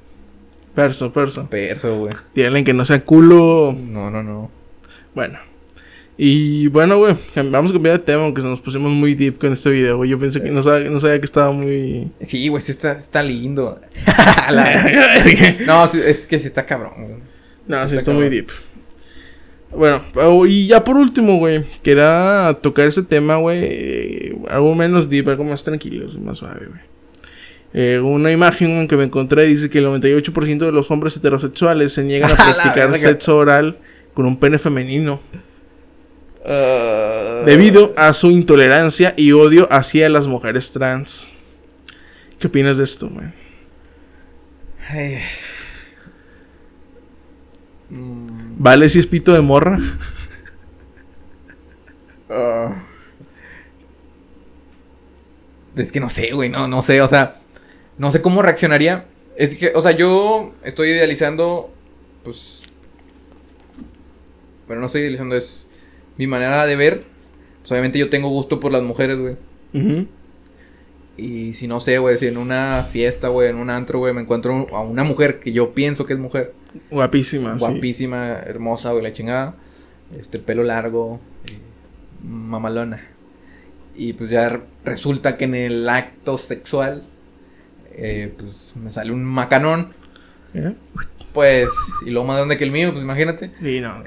Perso, 0.74 1.12
perso. 1.12 1.48
Perso, 1.48 1.98
güey. 1.98 2.12
Díganle 2.34 2.64
que 2.64 2.74
no 2.74 2.84
sea 2.84 3.04
culo. 3.04 3.74
No, 3.78 4.10
no, 4.10 4.22
no. 4.22 4.50
Bueno. 5.14 5.38
Y 6.18 6.68
bueno, 6.68 6.98
güey. 6.98 7.16
Vamos 7.34 7.70
a 7.70 7.74
cambiar 7.74 7.98
de 7.98 8.04
tema 8.04 8.24
porque 8.24 8.42
nos 8.42 8.60
pusimos 8.60 8.90
muy 8.90 9.14
deep 9.14 9.38
con 9.38 9.52
este 9.52 9.70
video, 9.70 9.98
güey. 9.98 10.10
Yo 10.10 10.18
pensé 10.18 10.42
que 10.42 10.50
no 10.50 10.62
sabía, 10.62 10.90
no 10.90 11.00
sabía 11.00 11.18
que 11.18 11.26
estaba 11.26 11.52
muy... 11.52 12.10
Sí, 12.22 12.48
güey, 12.48 12.62
sí 12.62 12.72
está, 12.72 12.92
está 12.92 13.22
lindo. 13.22 13.80
no, 15.66 15.84
es 15.84 16.26
que 16.26 16.38
sí 16.38 16.46
está 16.46 16.64
cabrón, 16.64 16.92
güey. 16.96 17.16
No, 17.66 17.78
sí, 17.80 17.96
Está 17.96 17.96
está 17.96 18.12
muy 18.12 18.28
deep. 18.28 18.48
Bueno, 19.74 20.02
oh, 20.14 20.46
y 20.46 20.66
ya 20.66 20.84
por 20.84 20.96
último, 20.96 21.38
güey, 21.38 21.64
quería 21.82 22.56
tocar 22.62 22.86
ese 22.86 23.02
tema, 23.02 23.36
güey, 23.36 23.58
eh, 23.62 24.36
algo 24.48 24.74
menos 24.74 25.08
deep, 25.08 25.28
algo 25.28 25.44
más 25.44 25.64
tranquilo, 25.64 26.06
más 26.20 26.38
suave, 26.38 26.66
güey. 26.66 26.80
Eh, 27.74 27.98
una 27.98 28.32
imagen 28.32 28.70
en 28.70 28.88
que 28.88 28.96
me 28.96 29.04
encontré 29.04 29.44
dice 29.44 29.68
que 29.68 29.78
el 29.78 29.86
98% 29.86 30.64
de 30.64 30.72
los 30.72 30.90
hombres 30.90 31.16
heterosexuales 31.16 31.92
se 31.92 32.04
niegan 32.04 32.30
a 32.30 32.34
practicar 32.36 32.96
sexo 32.96 33.36
oral 33.36 33.76
con 34.14 34.24
un 34.24 34.38
pene 34.38 34.58
femenino 34.58 35.20
Ah. 36.48 37.42
debido 37.44 37.92
a 37.96 38.12
su 38.12 38.30
intolerancia 38.30 39.14
y 39.16 39.32
odio 39.32 39.66
hacia 39.72 40.08
las 40.08 40.28
mujeres 40.28 40.70
trans. 40.72 41.32
¿Qué 42.38 42.46
opinas 42.46 42.78
de 42.78 42.84
esto, 42.84 43.08
güey? 43.08 43.26
Ay. 44.88 45.18
Mm, 47.90 48.56
¿Vale 48.58 48.88
si 48.88 48.98
es 48.98 49.06
pito 49.06 49.32
de 49.32 49.40
morra? 49.40 49.78
ah. 52.30 52.82
Es 55.76 55.92
que 55.92 56.00
no 56.00 56.08
sé, 56.08 56.32
güey, 56.32 56.48
no, 56.48 56.68
no 56.68 56.80
sé, 56.80 57.02
o 57.02 57.08
sea, 57.08 57.36
no 57.98 58.10
sé 58.10 58.22
cómo 58.22 58.42
reaccionaría. 58.42 59.06
Es 59.36 59.54
que, 59.56 59.72
o 59.74 59.82
sea, 59.82 59.90
yo 59.90 60.54
estoy 60.64 60.88
idealizando, 60.88 61.70
pues, 62.24 62.62
bueno, 64.66 64.80
no 64.80 64.86
estoy 64.86 65.02
idealizando, 65.02 65.36
es 65.36 65.68
mi 66.16 66.26
manera 66.26 66.66
de 66.66 66.76
ver. 66.76 67.04
Pues 67.60 67.72
obviamente 67.72 67.98
yo 67.98 68.08
tengo 68.08 68.28
gusto 68.30 68.58
por 68.60 68.72
las 68.72 68.82
mujeres, 68.82 69.18
güey. 69.18 69.36
Y 71.18 71.54
si 71.54 71.66
no 71.66 71.80
sé, 71.80 71.98
güey, 71.98 72.18
si 72.18 72.26
en 72.26 72.38
una 72.38 72.88
fiesta, 72.90 73.28
güey, 73.28 73.50
en 73.50 73.56
un 73.56 73.68
antro, 73.70 73.98
güey, 73.98 74.14
me 74.14 74.22
encuentro 74.22 74.66
a 74.72 74.80
una 74.80 75.04
mujer 75.04 75.40
que 75.40 75.52
yo 75.52 75.72
pienso 75.72 76.06
que 76.06 76.14
es 76.14 76.18
mujer. 76.18 76.54
Guapísima, 76.90 77.58
sí. 77.58 77.64
guapísima, 77.64 78.32
hermosa, 78.34 78.92
güey, 78.92 79.02
la 79.02 79.12
chingada. 79.12 79.54
Este, 80.18 80.38
pelo 80.38 80.62
largo, 80.62 81.20
eh, 81.46 81.58
mamalona. 82.22 83.02
Y 83.94 84.12
pues 84.12 84.30
ya 84.30 84.60
resulta 84.84 85.36
que 85.36 85.44
en 85.44 85.54
el 85.54 85.88
acto 85.88 86.38
sexual, 86.38 87.04
eh, 87.92 88.32
pues 88.36 88.74
me 88.76 88.92
sale 88.92 89.12
un 89.12 89.24
macanón. 89.24 89.92
¿Eh? 90.54 90.74
Pues, 91.32 91.70
y 92.04 92.10
luego 92.10 92.26
más 92.26 92.36
grande 92.36 92.56
que 92.56 92.64
el 92.64 92.70
mío, 92.70 92.92
pues 92.92 93.02
imagínate. 93.02 93.50
Sí, 93.60 93.80
no. 93.80 94.02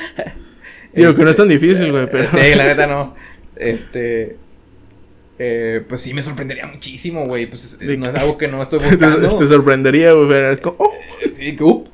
Digo 0.92 1.14
que 1.14 1.24
no 1.24 1.30
es 1.30 1.36
tan 1.36 1.48
difícil, 1.48 1.90
güey, 1.90 2.08
pero... 2.10 2.30
Sí, 2.30 2.54
la 2.54 2.66
neta 2.66 2.86
no. 2.86 3.14
Este. 3.56 4.36
Eh, 5.38 5.82
pues 5.88 6.02
sí 6.02 6.14
me 6.14 6.22
sorprendería 6.22 6.66
muchísimo, 6.66 7.26
güey. 7.26 7.46
Pues 7.46 7.78
De 7.78 7.96
no 7.96 8.08
es 8.08 8.14
algo 8.14 8.38
que 8.38 8.48
no 8.48 8.62
estoy 8.62 8.80
te, 8.80 8.88
te 8.96 9.06
buscando. 9.06 9.46
sorprendería, 9.46 10.12
güey. 10.12 10.58
oh. 10.64 10.92
Sí, 11.34 11.56
que. 11.56 11.64
Uh, 11.64 11.84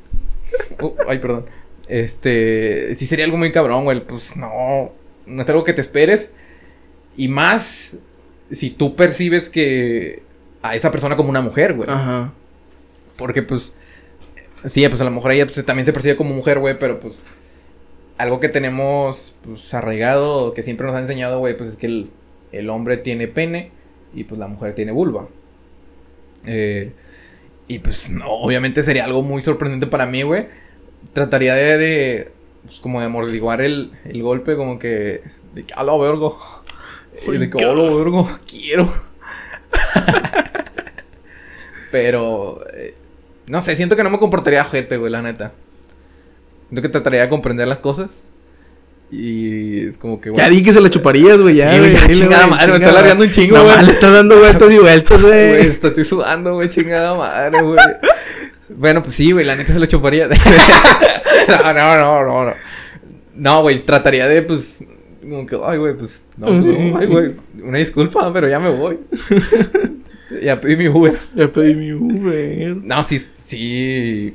ay, 1.08 1.18
perdón. 1.18 1.46
Este, 1.86 2.94
sí 2.94 3.06
sería 3.06 3.24
algo 3.24 3.36
muy 3.36 3.52
cabrón, 3.52 3.84
güey. 3.84 4.04
Pues 4.04 4.36
no, 4.36 4.92
no 5.26 5.42
es 5.42 5.48
algo 5.48 5.64
que 5.64 5.72
te 5.72 5.80
esperes. 5.80 6.30
Y 7.16 7.28
más 7.28 7.96
si 8.50 8.70
tú 8.70 8.96
percibes 8.96 9.48
que 9.48 10.22
a 10.62 10.74
esa 10.74 10.90
persona 10.90 11.16
como 11.16 11.30
una 11.30 11.40
mujer, 11.40 11.74
güey. 11.74 11.88
Ajá. 11.88 12.32
Porque 13.16 13.42
pues, 13.42 13.72
sí, 14.64 14.86
pues 14.88 15.00
a 15.00 15.04
lo 15.04 15.10
mejor 15.10 15.32
ella 15.32 15.46
pues, 15.46 15.64
también 15.64 15.86
se 15.86 15.92
percibe 15.92 16.16
como 16.16 16.34
mujer, 16.34 16.58
güey, 16.58 16.78
pero 16.78 17.00
pues 17.00 17.18
algo 18.16 18.40
que 18.40 18.48
tenemos 18.48 19.34
pues 19.44 19.72
arraigado, 19.74 20.54
que 20.54 20.62
siempre 20.62 20.86
nos 20.86 20.96
ha 20.96 21.00
enseñado, 21.00 21.38
güey, 21.38 21.56
pues 21.56 21.70
es 21.70 21.76
que 21.76 21.86
el, 21.86 22.10
el 22.52 22.70
hombre 22.70 22.96
tiene 22.96 23.28
pene 23.28 23.70
y 24.14 24.24
pues 24.24 24.38
la 24.38 24.46
mujer 24.46 24.74
tiene 24.74 24.92
vulva. 24.92 25.28
Eh, 26.46 26.92
y 27.66 27.78
pues, 27.80 28.10
no, 28.10 28.26
obviamente 28.30 28.82
sería 28.82 29.04
algo 29.04 29.22
muy 29.22 29.42
sorprendente 29.42 29.86
para 29.86 30.06
mí, 30.06 30.22
güey. 30.22 30.46
Trataría 31.12 31.54
de, 31.54 31.76
de 31.76 32.32
pues, 32.64 32.80
como 32.80 33.00
de 33.00 33.06
amortiguar 33.06 33.60
el, 33.60 33.92
el 34.04 34.22
golpe, 34.22 34.56
como 34.56 34.78
que, 34.78 35.22
de 35.54 35.64
que, 35.64 35.74
a 35.74 35.82
lo 35.84 35.98
vergo. 35.98 36.38
Y 37.26 37.36
de 37.36 37.50
que, 37.50 37.64
a 37.64 37.72
lo 37.72 37.98
vergo, 37.98 38.30
quiero. 38.46 38.94
Pero, 41.90 42.64
eh, 42.72 42.94
no 43.48 43.60
sé, 43.60 43.74
siento 43.74 43.96
que 43.96 44.04
no 44.04 44.10
me 44.10 44.20
comportaría 44.20 44.62
gente, 44.62 44.96
güey, 44.98 45.10
la 45.10 45.20
neta. 45.20 45.52
Siento 46.68 46.80
que 46.82 46.88
trataría 46.90 47.22
de 47.22 47.28
comprender 47.28 47.66
las 47.66 47.80
cosas. 47.80 48.22
Y 49.10 49.86
es 49.88 49.96
como 49.96 50.20
que, 50.20 50.32
Ya 50.34 50.48
di 50.50 50.62
que 50.62 50.72
se 50.72 50.80
la 50.82 50.90
chuparías, 50.90 51.38
güey, 51.40 51.54
ya, 51.56 51.76
güey. 51.78 51.92
güey, 51.96 52.12
chingada 52.12 52.46
güey, 52.46 52.50
madre, 52.58 52.72
me 52.72 52.76
está 52.78 52.92
largando 52.92 53.24
un 53.24 53.30
chingo, 53.30 53.62
güey. 53.62 53.84
le 53.86 53.92
estás 53.92 54.12
dando 54.12 54.38
vueltas 54.38 54.70
y 54.70 54.78
vueltas, 54.80 55.22
Güey, 55.22 55.48
güey. 55.48 55.66
esto 55.66 55.88
estoy 55.88 56.04
sudando, 56.04 56.54
güey, 56.54 56.68
chingada 56.68 57.16
madre, 57.16 57.62
güey. 57.62 57.78
bueno, 58.68 59.02
pues 59.02 59.14
sí, 59.14 59.32
güey, 59.32 59.46
la 59.46 59.56
neta 59.56 59.72
se 59.72 59.78
lo 59.80 59.86
chuparía. 59.86 60.28
no, 61.48 61.72
no, 61.72 61.96
no, 61.96 62.24
no, 62.24 62.44
no. 62.46 62.54
No, 63.34 63.62
güey, 63.62 63.80
trataría 63.86 64.28
de, 64.28 64.42
pues, 64.42 64.84
como 65.22 65.46
que, 65.46 65.58
ay, 65.64 65.78
güey, 65.78 65.94
pues, 65.96 66.22
no, 66.36 66.46
pues, 66.48 66.64
no, 66.64 66.98
ay, 66.98 67.06
güey, 67.06 67.32
una 67.62 67.78
disculpa, 67.78 68.30
pero 68.32 68.46
ya 68.48 68.58
me 68.60 68.68
voy. 68.70 68.98
ya 70.42 70.60
pedí 70.60 70.76
mi 70.76 70.88
Uber. 70.88 71.18
Ya 71.34 71.48
pedí 71.48 71.74
mi 71.74 71.92
Uber. 71.92 72.76
No, 72.82 73.02
sí, 73.04 73.24
sí. 73.36 74.34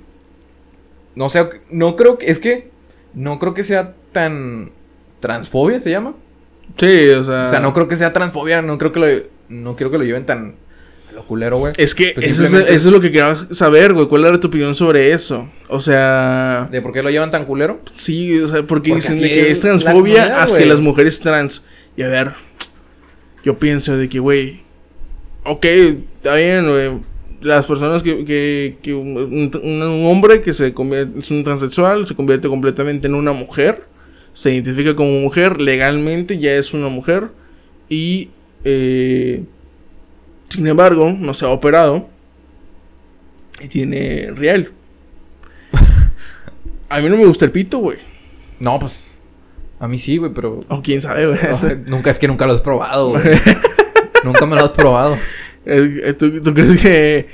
No 1.16 1.30
sé, 1.30 1.48
no 1.70 1.96
creo 1.96 2.18
que, 2.18 2.32
es 2.32 2.40
que, 2.40 2.70
no 3.14 3.38
creo 3.38 3.54
que 3.54 3.64
sea 3.64 3.94
tan 4.14 4.72
transfobia, 5.20 5.82
¿se 5.82 5.90
llama? 5.92 6.14
Sí, 6.78 7.10
o 7.10 7.24
sea. 7.24 7.48
O 7.48 7.50
sea, 7.50 7.60
no 7.60 7.74
creo 7.74 7.88
que 7.88 7.98
sea 7.98 8.14
transfobia, 8.14 8.62
no 8.62 8.78
creo 8.78 8.92
que 8.94 9.00
lo, 9.00 9.08
no 9.50 9.76
quiero 9.76 9.92
que 9.92 9.98
lo 9.98 10.04
lleven 10.06 10.26
tan 10.26 10.56
a 11.10 11.14
lo 11.14 11.26
culero, 11.28 11.58
güey. 11.58 11.74
Es 11.78 11.94
que 11.94 12.14
Pues 12.16 12.28
eso, 12.28 12.44
es, 12.46 12.54
eso 12.54 12.70
es 12.70 12.86
lo 12.86 13.00
que 13.02 13.12
quería 13.12 13.36
saber, 13.52 13.94
güey. 13.94 14.08
¿Cuál 14.08 14.26
era 14.26 14.40
tu 14.40 14.48
opinión 14.48 14.74
sobre 14.74 15.12
eso? 15.12 15.50
O 15.68 15.80
sea. 15.80 16.68
¿De 16.72 16.82
por 16.82 16.94
qué 16.94 17.04
lo 17.04 17.10
llevan 17.10 17.32
tan 17.32 17.46
culero? 17.46 17.82
Sí, 17.92 18.40
o 18.40 18.48
sea, 18.48 18.58
porque, 18.64 18.92
Porque 18.92 18.94
dicen 18.96 19.20
de 19.20 19.28
que 19.30 19.52
es 19.52 19.58
la 19.64 19.70
transfobia 19.72 19.94
comunidad, 19.94 20.42
hacia 20.42 20.66
las 20.66 20.80
mujeres 20.82 21.20
trans. 21.20 21.66
Y 21.98 22.02
a 22.04 22.08
ver, 22.08 22.32
yo 23.44 23.60
pienso 23.60 23.96
de 23.98 24.10
que, 24.10 24.20
güey, 24.20 24.62
ok, 25.44 25.66
está 25.66 26.36
bien, 26.36 26.68
güey. 26.70 26.92
Las 27.42 27.66
personas 27.66 28.02
que, 28.02 28.24
que, 28.24 28.78
que 28.82 28.94
un, 28.94 29.18
un- 29.18 29.52
un 29.64 30.06
hombre 30.06 30.42
que 30.42 30.54
se 30.54 30.74
convierte, 30.74 31.20
es 31.20 31.30
un 31.30 31.44
transexual, 31.44 32.08
se 32.08 32.16
convierte 32.16 32.48
completamente 32.48 33.06
en 33.08 33.16
una 33.16 33.34
mujer, 33.34 33.84
se 34.34 34.52
identifica 34.52 34.96
como 34.96 35.12
mujer, 35.22 35.62
legalmente 35.62 36.40
ya 36.40 36.54
es 36.54 36.74
una 36.74 36.90
mujer. 36.90 37.30
Y, 37.88 38.30
eh, 38.64 39.44
sin 40.50 40.68
embargo, 40.68 41.16
no 41.18 41.34
se 41.34 41.46
ha 41.46 41.50
operado. 41.50 42.10
Y 43.62 43.68
tiene 43.68 44.32
real. 44.36 44.72
A 46.90 47.00
mí 47.00 47.10
no 47.10 47.18
me 47.18 47.26
gusta 47.26 47.46
el 47.46 47.52
pito, 47.52 47.78
güey. 47.78 48.00
No, 48.60 48.80
pues. 48.80 49.04
A 49.80 49.88
mí 49.88 50.00
sí, 50.00 50.18
güey, 50.18 50.32
pero. 50.34 50.60
O 50.68 50.82
quién 50.82 51.02
sabe, 51.02 51.28
güey. 51.28 51.40
nunca 51.86 52.10
es 52.10 52.18
que 52.18 52.28
nunca 52.28 52.48
lo 52.48 52.54
has 52.54 52.62
probado, 52.62 53.12
güey. 53.12 53.24
nunca 54.24 54.46
me 54.46 54.56
lo 54.56 54.66
has 54.66 54.72
probado. 54.72 55.18
¿Tú, 56.18 56.42
tú 56.42 56.54
crees 56.54 56.82
que... 56.82 57.28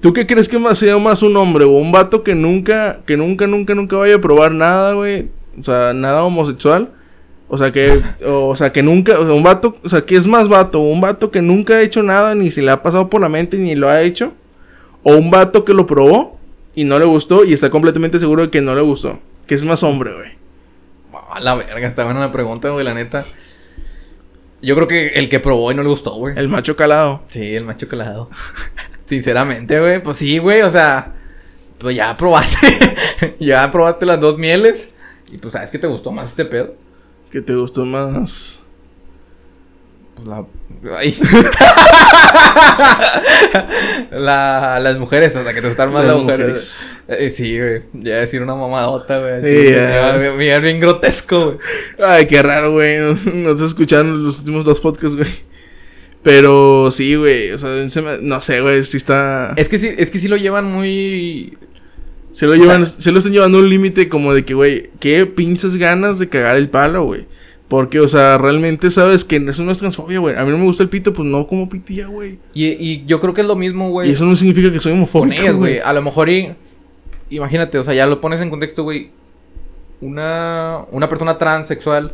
¿Tú 0.00 0.12
qué 0.12 0.26
crees 0.26 0.48
que 0.48 0.58
más 0.58 0.78
sea 0.78 0.96
más 0.98 1.22
un 1.22 1.36
hombre 1.36 1.64
o 1.64 1.70
un 1.70 1.90
vato 1.90 2.22
que 2.22 2.36
nunca, 2.36 3.00
que 3.04 3.16
nunca, 3.16 3.48
nunca, 3.48 3.74
nunca 3.74 3.96
vaya 3.96 4.14
a 4.14 4.20
probar 4.20 4.52
nada, 4.52 4.94
güey? 4.94 5.28
O 5.60 5.64
sea, 5.64 5.92
nada 5.92 6.24
homosexual. 6.24 6.90
O 7.48 7.56
sea, 7.56 7.72
que, 7.72 8.02
o, 8.24 8.54
sea, 8.56 8.72
que 8.72 8.82
nunca, 8.82 9.18
o 9.18 9.24
sea, 9.24 9.34
un 9.34 9.42
vato, 9.42 9.76
o 9.82 9.88
sea, 9.88 10.02
que 10.02 10.16
es 10.16 10.26
más 10.26 10.48
vato, 10.48 10.80
un 10.80 11.00
vato 11.00 11.30
que 11.30 11.40
nunca 11.40 11.74
ha 11.74 11.82
hecho 11.82 12.02
nada, 12.02 12.34
ni 12.34 12.50
se 12.50 12.60
le 12.60 12.70
ha 12.70 12.82
pasado 12.82 13.08
por 13.08 13.22
la 13.22 13.30
mente, 13.30 13.56
ni 13.56 13.74
lo 13.74 13.88
ha 13.88 14.02
hecho. 14.02 14.34
O 15.02 15.16
un 15.16 15.30
vato 15.30 15.64
que 15.64 15.72
lo 15.72 15.86
probó 15.86 16.38
y 16.74 16.84
no 16.84 16.98
le 16.98 17.06
gustó 17.06 17.44
y 17.44 17.54
está 17.54 17.70
completamente 17.70 18.20
seguro 18.20 18.42
de 18.42 18.50
que 18.50 18.60
no 18.60 18.74
le 18.74 18.82
gustó. 18.82 19.18
Que 19.46 19.54
es 19.54 19.64
más 19.64 19.82
hombre, 19.82 20.12
güey. 20.12 20.38
A 21.30 21.40
la 21.40 21.54
verga, 21.54 21.88
está 21.88 22.04
buena 22.04 22.20
la 22.20 22.32
pregunta, 22.32 22.68
güey, 22.68 22.84
la 22.84 22.94
neta. 22.94 23.24
Yo 24.60 24.74
creo 24.74 24.88
que 24.88 25.08
el 25.08 25.28
que 25.28 25.40
probó 25.40 25.70
y 25.70 25.74
no 25.74 25.82
le 25.82 25.88
gustó, 25.88 26.14
güey. 26.14 26.36
El 26.36 26.48
macho 26.48 26.76
calado. 26.76 27.22
Sí, 27.28 27.54
el 27.54 27.64
macho 27.64 27.88
calado. 27.88 28.28
Sinceramente, 29.06 29.78
güey. 29.80 30.02
Pues 30.02 30.16
sí, 30.16 30.38
güey. 30.38 30.62
O 30.62 30.70
sea, 30.70 31.14
pues 31.78 31.96
ya 31.96 32.16
probaste. 32.16 33.36
ya 33.40 33.70
probaste 33.70 34.04
las 34.04 34.20
dos 34.20 34.36
mieles. 34.36 34.90
Y 35.32 35.38
pues 35.38 35.52
sabes 35.52 35.70
que 35.70 35.78
te 35.78 35.86
gustó 35.86 36.10
más 36.12 36.30
este 36.30 36.44
pedo. 36.44 36.74
Que 37.30 37.40
te 37.42 37.54
gustó 37.54 37.84
más. 37.84 38.60
Pues 40.14 40.26
la. 40.26 40.44
Ay. 40.96 41.14
la, 44.10 44.78
las 44.80 44.98
mujeres, 44.98 45.34
hasta 45.36 45.54
que 45.54 45.60
te 45.60 45.68
gustaron 45.68 45.92
más 45.94 46.04
Las 46.04 46.14
las 46.14 46.22
mujeres. 46.22 46.90
mujeres. 47.06 47.08
Eh, 47.08 47.30
sí, 47.30 47.58
güey. 47.58 47.82
Ya 47.94 48.16
decir 48.16 48.42
una 48.42 48.54
mamadota, 48.54 49.18
güey. 49.18 49.42
Sí, 49.44 49.70
ya. 49.72 50.16
Bien, 50.16 50.62
bien 50.62 50.80
grotesco, 50.80 51.44
güey. 51.46 51.58
Ay, 52.02 52.26
qué 52.26 52.42
raro, 52.42 52.72
güey. 52.72 52.98
No, 52.98 53.14
no 53.34 53.56
te 53.56 53.64
escucharon 53.64 54.24
los 54.24 54.38
últimos 54.40 54.64
dos 54.64 54.80
podcasts, 54.80 55.16
güey. 55.16 55.28
Pero 56.22 56.90
sí, 56.90 57.14
güey. 57.14 57.52
O 57.52 57.58
sea, 57.58 57.88
se 57.88 58.02
me- 58.02 58.18
no 58.20 58.42
sé, 58.42 58.60
güey. 58.60 58.84
Sí 58.84 58.96
está. 58.96 59.52
Es 59.56 59.68
que 59.68 59.78
sí, 59.78 59.94
es 59.96 60.10
que 60.10 60.18
sí 60.18 60.28
lo 60.28 60.36
llevan 60.36 60.64
muy. 60.66 61.56
Se 62.38 62.46
lo 62.46 62.54
llevan, 62.54 62.86
se 62.86 63.10
lo 63.10 63.18
están 63.18 63.32
llevando 63.32 63.58
a 63.58 63.62
un 63.62 63.68
límite 63.68 64.08
como 64.08 64.32
de 64.32 64.44
que, 64.44 64.54
güey, 64.54 64.90
qué 65.00 65.26
pinches 65.26 65.74
ganas 65.74 66.20
de 66.20 66.28
cagar 66.28 66.56
el 66.56 66.70
palo, 66.70 67.02
güey. 67.02 67.26
Porque, 67.66 67.98
o 67.98 68.06
sea, 68.06 68.38
realmente 68.38 68.92
sabes 68.92 69.24
que 69.24 69.38
eso 69.38 69.64
no 69.64 69.72
es 69.72 69.78
transfobia, 69.80 70.20
güey. 70.20 70.36
A 70.36 70.44
mí 70.44 70.52
no 70.52 70.58
me 70.58 70.62
gusta 70.62 70.84
el 70.84 70.88
pito, 70.88 71.12
pues 71.12 71.26
no 71.26 71.48
como 71.48 71.68
ya, 71.88 72.06
güey. 72.06 72.38
Y, 72.54 72.66
y 72.66 73.04
yo 73.06 73.18
creo 73.18 73.34
que 73.34 73.40
es 73.40 73.46
lo 73.48 73.56
mismo, 73.56 73.90
güey. 73.90 74.08
Y 74.08 74.12
eso 74.12 74.24
no 74.24 74.36
significa 74.36 74.70
que 74.70 74.78
soy 74.78 74.92
homofóbico, 74.92 75.52
güey. 75.56 75.80
A 75.80 75.92
lo 75.92 76.00
mejor 76.00 76.28
y... 76.28 76.54
Imagínate, 77.28 77.76
o 77.76 77.82
sea, 77.82 77.92
ya 77.92 78.06
lo 78.06 78.20
pones 78.20 78.40
en 78.40 78.50
contexto, 78.50 78.84
güey. 78.84 79.10
Una, 80.00 80.84
una 80.92 81.08
persona 81.08 81.38
transexual 81.38 82.12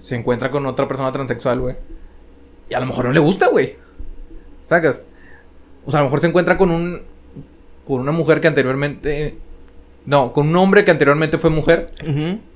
se 0.00 0.14
encuentra 0.14 0.52
con 0.52 0.64
otra 0.64 0.86
persona 0.86 1.10
transexual, 1.10 1.58
güey. 1.58 1.74
Y 2.70 2.74
a 2.74 2.78
lo 2.78 2.86
mejor 2.86 3.06
no 3.06 3.12
le 3.12 3.18
gusta, 3.18 3.48
güey. 3.48 3.74
¿Sacas? 4.64 5.04
O 5.84 5.90
sea, 5.90 5.98
a 5.98 6.02
lo 6.04 6.06
mejor 6.06 6.20
se 6.20 6.28
encuentra 6.28 6.56
con 6.56 6.70
un... 6.70 7.09
Con 7.90 8.02
una 8.02 8.12
mujer 8.12 8.40
que 8.40 8.48
anteriormente... 8.48 9.36
No, 10.06 10.32
con 10.32 10.48
un 10.48 10.56
hombre 10.56 10.84
que 10.84 10.90
anteriormente 10.90 11.38
fue 11.38 11.50
mujer. 11.50 11.92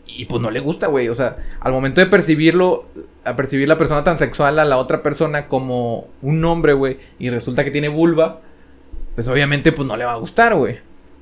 Y 0.07 0.25
pues 0.27 0.41
no 0.41 0.51
le 0.51 0.61
gusta, 0.61 0.87
güey. 0.87 1.09
O 1.09 1.15
sea, 1.15 1.37
al 1.61 1.73
momento 1.73 2.01
de 2.01 2.07
percibirlo, 2.07 2.87
a 3.25 3.37
percibir 3.37 3.69
la 3.69 3.77
persona 3.77 4.05
transexual 4.05 4.59
a 4.59 4.65
la 4.65 4.77
otra 4.77 5.03
persona 5.03 5.49
como 5.49 6.09
un 6.23 6.45
hombre, 6.45 6.73
güey, 6.73 6.99
y 7.19 7.31
resulta 7.31 7.65
que 7.65 7.71
tiene 7.71 7.89
vulva, 7.89 8.41
pues 9.15 9.29
obviamente 9.29 9.73
pues 9.73 9.87
no 9.87 9.97
le 9.97 10.05
va 10.05 10.13
a 10.13 10.17
gustar, 10.17 10.55
güey. 10.55 10.75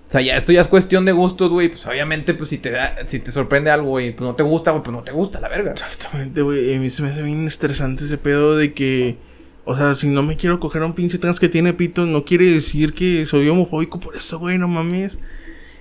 O 0.09 0.13
sea, 0.13 0.21
ya 0.21 0.37
esto 0.37 0.53
ya 0.53 0.61
es 0.61 0.69
cuestión 0.69 1.07
de 1.07 1.13
gustos, 1.13 1.51
güey. 1.51 1.71
Pues 1.71 1.87
obviamente, 1.87 2.35
pues 2.35 2.51
si 2.51 2.59
te 2.59 2.71
da, 2.71 2.97
si 3.07 3.19
te 3.19 3.33
sorprende 3.33 3.71
algo, 3.71 3.89
güey, 3.89 4.15
pues 4.15 4.29
no 4.29 4.37
te 4.37 4.43
gusta, 4.43 4.73
güey, 4.73 4.83
pues 4.85 4.95
no 4.95 5.03
te 5.03 5.13
gusta, 5.13 5.41
la 5.41 5.49
verga. 5.49 5.73
Exactamente, 5.73 6.43
güey. 6.43 6.75
A 6.75 6.79
mí 6.79 6.91
se 6.91 7.03
me 7.03 7.09
hace 7.09 7.23
bien 7.23 7.47
estresante 7.47 8.05
ese 8.05 8.19
pedo 8.19 8.57
de 8.57 8.75
que. 8.75 9.17
O 9.65 9.77
sea, 9.77 9.95
si 9.95 10.09
no 10.09 10.23
me 10.23 10.37
quiero 10.37 10.59
coger 10.59 10.83
a 10.83 10.87
un 10.87 10.95
pinche 10.95 11.19
trans 11.19 11.39
que 11.39 11.49
tiene 11.49 11.73
pito, 11.73 12.05
no 12.05 12.25
quiere 12.25 12.47
decir 12.47 12.95
que 12.95 13.25
soy 13.27 13.49
homofóbico 13.49 14.01
por 14.01 14.17
eso, 14.17 14.39
güey. 14.39 14.59
No 14.59 14.67
mames. 14.69 15.19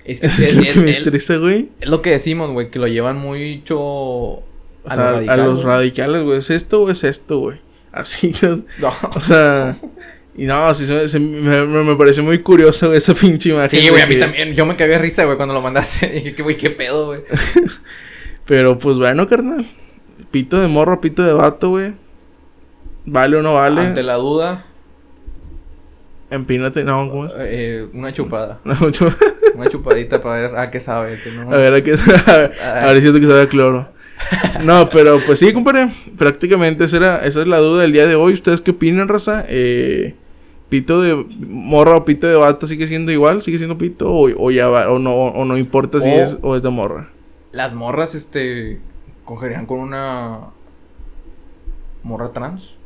Es, 0.05 0.19
que 0.21 0.27
Eso 0.27 0.41
es, 0.43 0.53
lo 0.55 0.61
que 0.63 0.79
me 0.79 0.91
es- 0.91 0.97
estresa, 0.97 1.37
güey. 1.37 1.69
es 1.79 1.89
lo 1.89 2.01
que 2.01 2.11
decimos, 2.11 2.51
güey, 2.51 2.69
que 2.69 2.79
lo 2.79 2.87
llevan 2.87 3.17
mucho 3.17 4.43
a, 4.85 4.95
lo 4.95 5.01
A, 5.01 5.09
a 5.09 5.11
radical, 5.13 5.39
los 5.45 5.63
radicales, 5.63 6.23
güey. 6.23 6.37
¿Es 6.39 6.49
esto 6.49 6.83
o 6.83 6.89
es 6.91 7.03
esto, 7.03 7.39
güey? 7.39 7.59
Así, 7.91 8.33
No. 8.79 8.91
o 9.15 9.21
sea. 9.21 9.75
Y 10.33 10.45
no, 10.45 10.73
sí, 10.73 10.85
se, 10.85 11.09
se- 11.09 11.19
me, 11.19 11.65
me, 11.65 11.95
pareció 11.97 12.23
muy 12.23 12.39
curioso 12.39 12.87
güey, 12.87 12.99
esa 12.99 13.13
pinche 13.13 13.49
imagen. 13.49 13.81
Sí, 13.81 13.89
güey, 13.89 14.01
a 14.01 14.05
mí 14.07 14.13
que- 14.15 14.21
también. 14.21 14.53
Yo 14.55 14.65
me 14.65 14.75
cagué 14.77 14.93
de 14.93 14.99
risa, 14.99 15.25
güey, 15.25 15.35
cuando 15.37 15.53
lo 15.53 15.61
mandaste. 15.61 16.07
Dije, 16.13 16.35
que, 16.35 16.41
güey, 16.43 16.55
qué 16.55 16.69
pedo, 16.69 17.07
güey. 17.07 17.21
Pero 18.45 18.77
pues 18.77 18.97
bueno, 18.97 19.27
carnal. 19.27 19.65
Pito 20.31 20.61
de 20.61 20.67
morro, 20.67 21.01
pito 21.01 21.23
de 21.23 21.33
vato, 21.33 21.69
güey. 21.69 21.93
¿Vale 23.05 23.37
o 23.37 23.41
no 23.41 23.55
vale? 23.55 23.81
Ante 23.81 24.03
la 24.03 24.15
duda, 24.15 24.65
Empínate, 26.29 26.83
no, 26.85 27.09
¿cómo 27.09 27.25
es? 27.25 27.33
eh, 27.37 27.87
una 27.93 28.13
chupada. 28.13 28.59
Una 29.55 29.67
chupadita 29.67 30.21
para 30.21 30.35
ver 30.49 30.55
a 30.57 30.71
qué 30.71 30.79
sabe. 30.79 31.17
si 31.17 31.29
no- 31.35 31.51
A 31.51 31.57
ver, 31.57 31.73
a, 31.73 31.83
qué- 31.83 31.91
ver, 31.91 32.53
a 32.61 32.85
ver, 32.85 33.01
siento 33.01 33.19
que 33.19 33.27
sabe 33.27 33.41
a 33.41 33.49
cloro. 33.49 33.89
No, 34.63 34.89
pero 34.89 35.19
pues 35.25 35.39
sí, 35.39 35.51
compadre. 35.51 35.91
Prácticamente 36.17 36.85
esa, 36.85 36.97
era, 36.97 37.17
esa 37.25 37.41
es 37.41 37.47
la 37.47 37.57
duda 37.57 37.81
del 37.81 37.91
día 37.91 38.07
de 38.07 38.15
hoy. 38.15 38.31
¿Ustedes 38.33 38.61
qué 38.61 38.71
opinan, 38.71 39.07
raza? 39.09 39.43
Eh, 39.49 40.15
¿Pito 40.69 41.01
de 41.01 41.15
morra 41.39 41.97
o 41.97 42.05
pito 42.05 42.27
de 42.27 42.35
vato 42.35 42.65
sigue 42.65 42.87
siendo 42.87 43.11
igual? 43.11 43.41
¿Sigue 43.41 43.57
siendo 43.57 43.77
pito? 43.77 44.09
¿O, 44.09 44.29
o 44.37 44.51
ya 44.51 44.69
va? 44.69 44.89
¿O 44.89 44.99
no, 44.99 45.13
o 45.13 45.43
no 45.43 45.57
importa 45.57 45.99
si 45.99 46.07
O- 46.09 46.13
es 46.13 46.37
o 46.41 46.55
es 46.55 46.61
de 46.63 46.69
morra? 46.69 47.09
Las 47.51 47.73
morras, 47.73 48.15
este, 48.15 48.79
cogerían 49.25 49.65
con 49.65 49.79
una 49.79 50.39
morra 52.03 52.31
trans. 52.31 52.77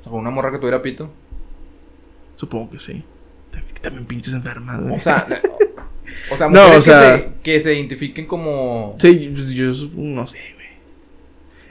O 0.00 0.02
sea, 0.02 0.10
con 0.10 0.20
una 0.20 0.30
morra 0.30 0.50
que 0.50 0.58
tuviera 0.58 0.82
pito. 0.82 1.10
Supongo 2.36 2.70
que 2.70 2.78
sí. 2.78 3.02
También, 3.50 3.74
también 3.82 4.06
pinches 4.06 4.34
enfermas, 4.34 4.80
güey. 4.80 4.94
O 4.96 5.00
sea, 5.00 5.26
o 6.32 6.36
sea, 6.36 6.48
No, 6.48 6.60
mujeres 6.62 6.78
o 6.78 6.82
sea- 6.82 7.16
que, 7.16 7.22
se, 7.22 7.32
que 7.42 7.60
se 7.60 7.74
identifiquen 7.74 8.26
como... 8.26 8.94
Sí, 8.98 9.30
pues, 9.34 9.50
yo 9.50 9.72
sup- 9.72 9.92
no 9.94 10.26
sé, 10.26 10.38
güey. 10.54 10.66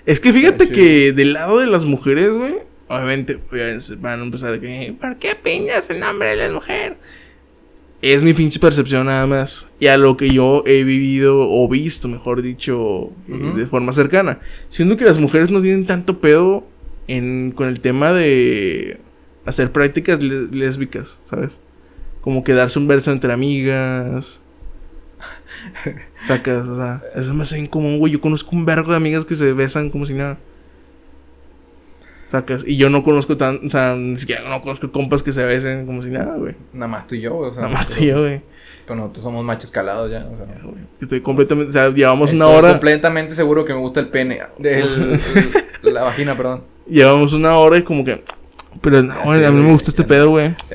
Es 0.05 0.19
que 0.19 0.33
fíjate 0.33 0.65
Sí. 0.65 0.71
que 0.71 1.13
del 1.13 1.33
lado 1.33 1.59
de 1.59 1.67
las 1.67 1.85
mujeres, 1.85 2.35
güey, 2.35 2.55
obviamente 2.87 3.39
van 3.99 4.19
a 4.19 4.23
empezar 4.23 4.53
a 4.53 4.59
que, 4.59 4.95
¿por 4.99 5.17
qué 5.17 5.29
piñas 5.41 5.89
el 5.89 5.99
nombre 5.99 6.29
de 6.29 6.35
la 6.35 6.51
mujer? 6.51 6.97
Es 8.01 8.23
mi 8.23 8.33
pinche 8.33 8.59
percepción 8.59 9.07
nada 9.07 9.25
más. 9.27 9.67
Y 9.79 9.87
a 9.87 9.97
lo 9.97 10.15
que 10.17 10.29
yo 10.29 10.63
he 10.65 10.83
vivido 10.83 11.49
o 11.51 11.67
visto, 11.67 12.07
mejor 12.07 12.41
dicho, 12.41 13.11
eh, 13.27 13.53
de 13.57 13.65
forma 13.65 13.91
cercana. 13.91 14.39
Siendo 14.69 14.95
que 14.95 15.03
las 15.03 15.17
mujeres 15.19 15.51
no 15.51 15.61
tienen 15.61 15.85
tanto 15.85 16.19
pedo 16.19 16.65
en, 17.09 17.51
con 17.51 17.67
el 17.67 17.81
tema 17.81 18.11
de 18.13 18.99
hacer 19.45 19.71
prácticas 19.71 20.21
lésbicas, 20.21 21.19
¿sabes? 21.25 21.57
Como 22.21 22.43
que 22.43 22.53
darse 22.53 22.79
un 22.79 22.87
verso 22.87 23.11
entre 23.11 23.31
amigas. 23.33 24.39
Sacas, 26.21 26.67
o 26.67 26.75
sea, 26.75 27.01
eso 27.15 27.33
me 27.33 27.43
hace 27.43 27.55
bien 27.55 27.67
común, 27.67 27.99
güey. 27.99 28.13
Yo 28.13 28.21
conozco 28.21 28.55
un 28.55 28.65
vergo 28.65 28.91
de 28.91 28.97
amigas 28.97 29.25
que 29.25 29.35
se 29.35 29.51
besan 29.53 29.89
como 29.89 30.05
si 30.05 30.13
nada. 30.13 30.37
Sacas, 32.27 32.63
y 32.67 32.77
yo 32.77 32.89
no 32.91 33.03
conozco 33.03 33.37
tan, 33.37 33.59
o 33.65 33.69
sea, 33.71 33.95
ni 33.95 34.19
siquiera 34.19 34.47
no 34.47 34.61
conozco 34.61 34.91
compas 34.91 35.23
que 35.23 35.31
se 35.31 35.43
besen 35.45 35.87
como 35.87 36.03
si 36.03 36.09
nada, 36.09 36.35
güey. 36.37 36.53
Nada 36.73 36.87
más 36.87 37.07
tú 37.07 37.15
y 37.15 37.21
yo, 37.21 37.33
güey. 37.35 37.49
O 37.49 37.53
sea, 37.53 37.63
Nada 37.63 37.73
más 37.73 37.89
tú 37.89 38.03
y 38.03 38.07
yo, 38.07 38.19
güey. 38.21 38.41
Pero 38.85 38.99
nosotros 38.99 39.23
somos 39.23 39.43
machos 39.43 39.71
calados 39.71 40.11
ya. 40.11 40.25
O 40.31 40.37
sea, 40.37 40.45
Estoy 41.01 41.21
completamente, 41.21 41.69
o 41.71 41.73
sea, 41.73 41.89
llevamos 41.89 42.31
una 42.31 42.47
hora, 42.47 42.71
completamente 42.71 43.33
seguro 43.33 43.65
que 43.65 43.73
me 43.73 43.79
gusta 43.79 43.99
el 43.99 44.09
pene. 44.09 44.41
El, 44.59 45.19
el- 45.83 45.93
la 45.93 46.03
vagina, 46.03 46.37
perdón. 46.37 46.63
Llevamos 46.89 47.33
una 47.33 47.55
hora 47.57 47.77
y 47.77 47.83
como 47.83 48.03
que, 48.03 48.23
pero 48.81 49.03
no, 49.03 49.13
Ah, 49.13 49.21
güey, 49.25 49.45
a 49.45 49.51
mí 49.51 49.61
me 49.61 49.71
gusta 49.71 49.89
este 49.91 50.03
pedo, 50.03 50.29
güey. 50.29 50.55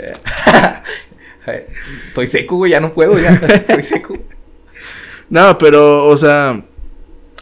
Estoy 2.09 2.27
seco, 2.27 2.57
güey. 2.57 2.73
Ya 2.73 2.81
no 2.81 2.93
puedo, 2.93 3.19
ya. 3.19 3.31
Estoy 3.35 3.83
seco. 3.83 4.17
No, 5.29 5.59
pero, 5.59 6.07
o 6.07 6.17
sea, 6.17 6.65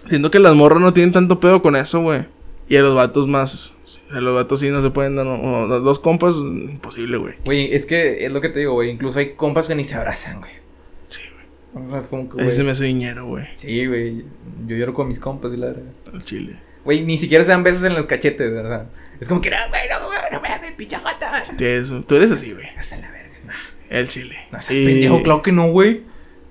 siento 0.08 0.30
que 0.30 0.38
las 0.38 0.54
morras 0.54 0.80
no 0.80 0.92
tienen 0.92 1.12
tanto 1.12 1.40
pedo 1.40 1.62
con 1.62 1.76
eso, 1.76 2.00
güey. 2.00 2.24
Y 2.68 2.76
a 2.76 2.82
los 2.82 2.94
vatos 2.94 3.28
más, 3.28 3.74
a 4.10 4.20
los 4.20 4.34
vatos 4.34 4.60
sí 4.60 4.70
no 4.70 4.80
se 4.82 4.90
pueden 4.90 5.16
dar, 5.16 5.26
no, 5.26 5.66
dos 5.80 5.98
compas, 5.98 6.36
imposible, 6.36 7.18
güey. 7.18 7.34
Güey, 7.44 7.74
es 7.74 7.84
que 7.86 8.24
es 8.24 8.32
lo 8.32 8.40
que 8.40 8.48
te 8.48 8.60
digo, 8.60 8.72
güey. 8.72 8.90
Incluso 8.90 9.18
hay 9.18 9.34
compas 9.34 9.68
que 9.68 9.74
ni 9.74 9.84
se 9.84 9.94
abrazan, 9.94 10.40
güey. 10.40 10.52
Sí, 11.08 11.20
güey. 11.32 11.86
O 11.86 11.90
sea, 11.90 11.98
es 12.00 12.06
como 12.06 12.28
que, 12.28 12.46
Ese 12.46 12.64
me 12.64 12.70
hace 12.70 12.84
viñero, 12.84 13.26
güey. 13.26 13.46
Sí, 13.56 13.86
güey. 13.86 14.24
Yo 14.66 14.76
lloro 14.76 14.94
con 14.94 15.08
mis 15.08 15.18
compas 15.18 15.52
y 15.52 15.56
la 15.56 15.66
verdad. 15.66 15.82
Al 16.14 16.24
chile. 16.24 16.58
Güey, 16.84 17.04
ni 17.04 17.18
siquiera 17.18 17.44
se 17.44 17.50
dan 17.50 17.62
besos 17.62 17.82
en 17.84 17.94
los 17.94 18.06
cachetes, 18.06 18.52
¿verdad? 18.52 18.86
Es 19.20 19.28
como 19.28 19.40
que, 19.40 19.50
no, 19.50 19.56
güey, 19.68 19.82
no, 19.88 20.06
güey, 20.06 20.18
no 20.32 20.40
me 20.40 20.72
pinche 20.76 20.96
jota. 20.96 21.44
Sí, 21.56 21.64
eso. 21.64 22.02
Tú 22.06 22.16
eres 22.16 22.30
así, 22.32 22.52
güey. 22.52 22.66
Hasta 22.76 22.96
la 22.96 23.10
verga. 23.10 23.28
No, 23.46 23.52
El 23.90 24.08
chile. 24.08 24.36
no 24.50 24.60
seas 24.60 24.84
pendejo, 24.84 25.18
Y- 25.18 25.22
claro 25.22 25.42
que 25.42 25.52
no, 25.52 25.70
güey. 25.70 26.02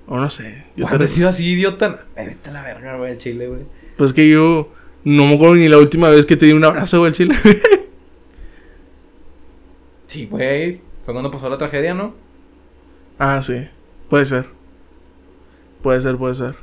O 0.07 0.17
no 0.17 0.29
sé. 0.29 0.63
Yo 0.75 0.85
¿Cuándo 0.85 1.03
he 1.05 1.07
te... 1.07 1.13
sido 1.13 1.29
así, 1.29 1.45
idiota? 1.51 2.05
Eh, 2.15 2.25
Vete 2.27 2.49
a 2.49 2.53
la 2.53 2.61
verga, 2.63 2.95
güey, 2.97 3.11
el 3.13 3.17
chile, 3.17 3.47
güey. 3.47 3.61
Pues 3.97 4.13
que 4.13 4.29
yo 4.29 4.73
no 5.03 5.25
me 5.25 5.35
acuerdo 5.35 5.55
ni 5.55 5.67
la 5.69 5.77
última 5.77 6.09
vez 6.09 6.25
que 6.25 6.37
te 6.37 6.45
di 6.45 6.53
un 6.53 6.63
abrazo, 6.63 6.99
güey, 6.99 7.09
al 7.09 7.15
chile. 7.15 7.35
Sí, 10.07 10.25
güey. 10.25 10.81
Fue 11.05 11.13
cuando 11.13 11.31
pasó 11.31 11.49
la 11.49 11.57
tragedia, 11.57 11.93
¿no? 11.93 12.13
ah, 13.17 13.41
sí. 13.41 13.67
Puede 14.09 14.25
ser. 14.25 14.45
Puede 15.81 16.01
ser, 16.01 16.17
puede 16.17 16.35
ser. 16.35 16.55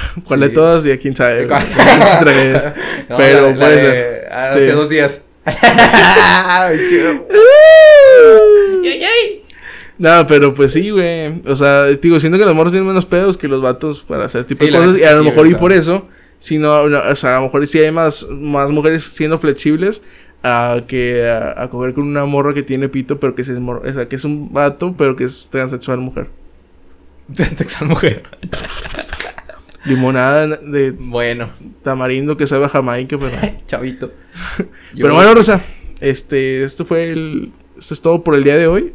¿Cuál 0.24 0.40
de 0.40 0.48
todas? 0.50 0.84
Ya 0.84 0.96
quién 0.98 1.14
sabe. 1.16 1.46
¿Cuál? 1.48 1.64
No, 3.08 3.16
Pero 3.16 3.40
la- 3.42 3.50
la 3.50 3.56
puede 3.56 3.76
de- 3.76 3.82
ser. 3.82 4.28
ah, 4.32 4.48
Hace 4.48 4.66
Sí. 4.70 4.72
dos 4.76 4.88
días. 4.88 5.22
No, 9.98 10.26
pero 10.26 10.54
pues 10.54 10.72
sí, 10.72 10.90
güey. 10.90 11.42
O 11.46 11.54
sea, 11.54 11.84
digo, 11.86 12.18
siento 12.20 12.38
que 12.38 12.44
los 12.46 12.54
morros 12.54 12.72
tienen 12.72 12.88
menos 12.88 13.04
pedos 13.04 13.36
que 13.36 13.48
los 13.48 13.60
vatos 13.60 14.02
para 14.02 14.24
hacer 14.24 14.44
tipo 14.44 14.64
Sí, 14.64 14.70
de 14.70 14.78
cosas. 14.78 14.98
Y 14.98 15.04
a 15.04 15.12
lo 15.14 15.24
mejor 15.24 15.46
y 15.46 15.54
por 15.54 15.72
eso, 15.72 16.08
si 16.38 16.56
no, 16.58 16.88
no, 16.88 17.00
o 17.00 17.16
sea, 17.16 17.36
a 17.36 17.40
lo 17.40 17.46
mejor 17.46 17.66
sí 17.66 17.78
hay 17.80 17.92
más, 17.92 18.26
más 18.30 18.70
mujeres 18.70 19.02
siendo 19.12 19.38
flexibles 19.38 20.00
a 20.42 20.80
que 20.88 21.28
a, 21.28 21.62
a 21.64 21.68
coger 21.68 21.92
con 21.92 22.04
una 22.04 22.24
morra 22.24 22.54
que 22.54 22.62
tiene 22.62 22.88
pito, 22.88 23.20
pero 23.20 23.34
que, 23.34 23.44
se 23.44 23.52
es 23.52 23.58
mor- 23.58 23.82
o 23.86 23.92
sea, 23.92 24.08
que 24.08 24.16
es 24.16 24.24
un 24.24 24.50
vato, 24.52 24.94
pero 24.96 25.16
que 25.16 25.24
es 25.24 25.48
transexual 25.50 25.98
mujer. 25.98 26.28
Texas 27.36 27.82
mujer. 27.82 28.22
Limonada 29.84 30.46
de 30.46 30.90
Bueno, 30.92 31.50
tamarindo 31.82 32.36
que 32.36 32.46
sabe 32.46 32.66
a 32.66 32.68
Jamaica, 32.68 33.18
pero... 33.18 33.36
chavito. 33.66 34.12
Yo- 34.94 35.02
Pero 35.02 35.14
bueno, 35.14 35.34
Rosa, 35.34 35.62
este, 36.00 36.64
esto 36.64 36.84
fue 36.84 37.10
el... 37.10 37.52
Esto 37.78 37.94
es 37.94 38.02
todo 38.02 38.22
por 38.22 38.34
el 38.34 38.44
día 38.44 38.56
de 38.56 38.66
hoy. 38.66 38.92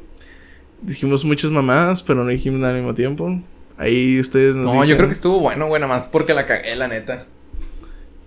Dijimos 0.82 1.26
muchas 1.26 1.50
mamadas, 1.50 2.04
pero 2.04 2.24
no 2.24 2.30
dijimos 2.30 2.60
nada 2.60 2.74
al 2.74 2.80
mismo 2.80 2.94
tiempo. 2.94 3.42
Ahí 3.78 4.20
ustedes 4.20 4.56
nos 4.56 4.72
No, 4.74 4.84
yo 4.86 4.96
creo 4.96 5.08
que 5.10 5.14
estuvo 5.16 5.40
bueno, 5.40 5.68
güey, 5.68 5.82
nada 5.82 5.94
más 5.94 6.08
porque 6.08 6.34
la 6.34 6.46
cagué, 6.46 6.76
la 6.76 6.88
neta. 6.88 7.26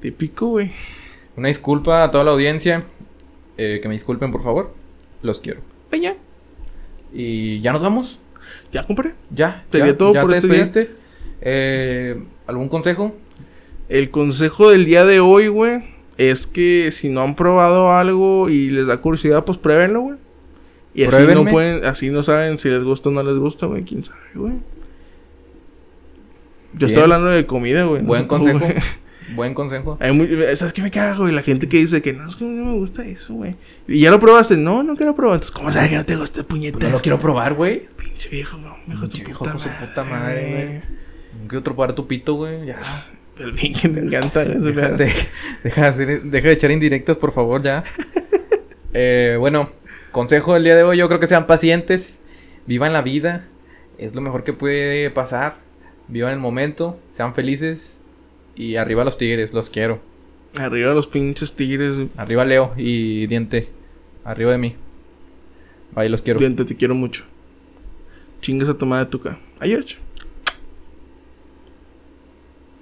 Típico, 0.01 0.48
güey. 0.48 0.72
Una 1.36 1.48
disculpa 1.48 2.02
a 2.05 2.10
toda 2.10 2.24
la 2.24 2.32
audiencia. 2.32 2.85
Eh, 3.56 3.78
que 3.80 3.89
me 3.89 3.94
disculpen, 3.94 4.32
por 4.32 4.43
favor. 4.43 4.74
Los 5.22 5.39
quiero. 5.40 5.60
Peña. 5.90 6.14
Y 7.12 7.60
ya 7.60 7.72
nos 7.72 7.82
vamos. 7.82 8.18
Ya 8.72 8.86
compré. 8.86 9.14
Ya. 9.30 9.64
Sería 9.70 9.86
ya, 9.89 9.97
todo 9.97 10.14
ya 10.14 10.20
por 10.22 10.30
te 10.32 10.36
este 10.39 10.80
día. 10.80 10.89
Eh, 11.40 12.22
¿Algún 12.49 12.70
consejo? 12.70 13.15
El 13.91 14.11
consejo 14.11 14.70
del 14.70 14.87
día 14.87 15.05
de 15.05 15.20
hoy, 15.20 15.49
güey, 15.49 15.85
es 16.16 16.47
que 16.47 16.91
si 16.91 17.11
no 17.11 17.20
han 17.20 17.37
probado 17.37 17.93
algo 17.93 18.49
y 18.49 18.70
les 18.70 18.87
da 18.87 18.97
curiosidad, 19.03 19.45
pues 19.45 19.59
pruébenlo, 19.59 20.01
güey. 20.01 20.19
Y 20.95 21.05
así 21.05 21.23
no 21.27 21.45
pueden, 21.45 21.85
así 21.85 22.09
no 22.09 22.23
saben 22.23 22.57
si 22.57 22.70
les 22.70 22.83
gusta 22.83 23.11
o 23.11 23.12
no 23.12 23.23
les 23.23 23.37
gusta, 23.37 23.66
güey. 23.66 23.85
¿Quién 23.85 24.03
sabe, 24.03 24.20
güey? 24.35 24.55
Yo 26.73 26.87
estoy 26.87 27.03
Bien. 27.03 27.03
hablando 27.03 27.29
de 27.29 27.45
comida, 27.45 27.85
güey. 27.85 28.03
Buen 28.03 28.27
consejo. 28.27 28.59
güey. 28.59 28.75
Buen 29.35 29.53
consejo. 29.53 29.99
Hay 30.01 30.12
muy, 30.12 30.27
¿Sabes 30.57 30.73
qué 30.73 30.81
me 30.81 30.91
cago, 30.91 31.25
güey? 31.25 31.35
La 31.35 31.43
gente 31.43 31.69
que 31.69 31.77
dice 31.77 32.01
que 32.01 32.15
no, 32.15 32.31
es 32.31 32.37
que 32.37 32.47
no 32.47 32.65
me 32.65 32.79
gusta 32.79 33.05
eso, 33.05 33.35
güey. 33.35 33.57
¿Y 33.87 34.01
ya 34.01 34.11
lo 34.11 34.19
probaste? 34.19 34.57
No, 34.57 34.83
no 34.83 34.97
quiero 34.97 35.15
probar. 35.15 35.35
Entonces, 35.37 35.55
¿cómo 35.55 35.70
sabes 35.70 35.91
que 35.91 35.97
no 35.97 36.07
te 36.07 36.16
gusta, 36.16 36.43
puñetas? 36.45 36.83
No 36.83 36.89
lo 36.89 36.99
quiero 36.99 37.20
probar, 37.20 37.53
güey. 37.53 37.89
Pinche 37.99 38.31
viejo, 38.31 38.57
güey. 38.59 38.99
De 38.99 39.07
tu 39.07 39.33
puta 39.39 39.53
madre, 39.53 39.70
puta 39.87 40.05
madre, 40.05 40.51
güey. 40.51 40.99
Quiero 41.47 41.62
probar 41.65 41.94
tu 41.94 42.06
pito, 42.06 42.35
güey. 42.35 42.66
Ya. 42.66 42.78
Pero 43.36 43.52
bien 43.52 43.73
que 43.73 43.89
te 43.89 44.01
encanta, 44.01 44.44
Deja 44.44 44.89
de, 44.90 45.12
deja 45.62 45.81
de 45.82 45.86
hacer- 45.89 46.23
deja 46.23 46.48
de 46.48 46.52
echar 46.55 46.70
indirectas, 46.73 47.16
por 47.16 47.32
favor, 47.32 47.62
ya. 47.62 47.85
Eh, 48.94 49.36
bueno, 49.39 49.70
consejo 50.12 50.55
del 50.55 50.65
día 50.65 50.74
de 50.74 50.82
hoy, 50.82 50.97
yo 50.97 51.09
creo 51.09 51.20
que 51.20 51.27
sean 51.27 51.47
pacientes, 51.47 52.20
vivan 52.66 52.94
la 52.94 53.02
vida, 53.02 53.44
es 53.98 54.15
lo 54.15 54.23
mejor 54.23 54.44
que 54.44 54.55
puede 54.55 55.10
pasar, 55.10 55.56
vivan 56.09 56.32
el 56.32 56.39
momento, 56.39 56.98
sean 57.15 57.35
felices 57.35 58.01
y 58.56 58.77
arriba 58.77 59.05
los 59.05 59.19
tigres, 59.19 59.52
los 59.52 59.69
quiero. 59.69 60.01
Arriba 60.59 60.94
los 60.94 61.06
pinches 61.06 61.55
tigres. 61.55 62.09
Arriba 62.16 62.47
Leo 62.47 62.73
y 62.78 63.27
Diente, 63.27 63.69
arriba 64.24 64.52
de 64.52 64.59
mí. 64.59 64.77
Ahí 65.94 66.09
los 66.09 66.23
quiero. 66.23 66.40
Diente, 66.40 66.65
te 66.65 66.74
quiero 66.74 66.94
mucho. 66.94 67.24
Chingas 68.40 68.70
a 68.70 68.78
tomar 68.78 69.05
de 69.05 69.10
tu 69.10 69.20
ca. 69.20 69.39
Adiós. 69.60 69.98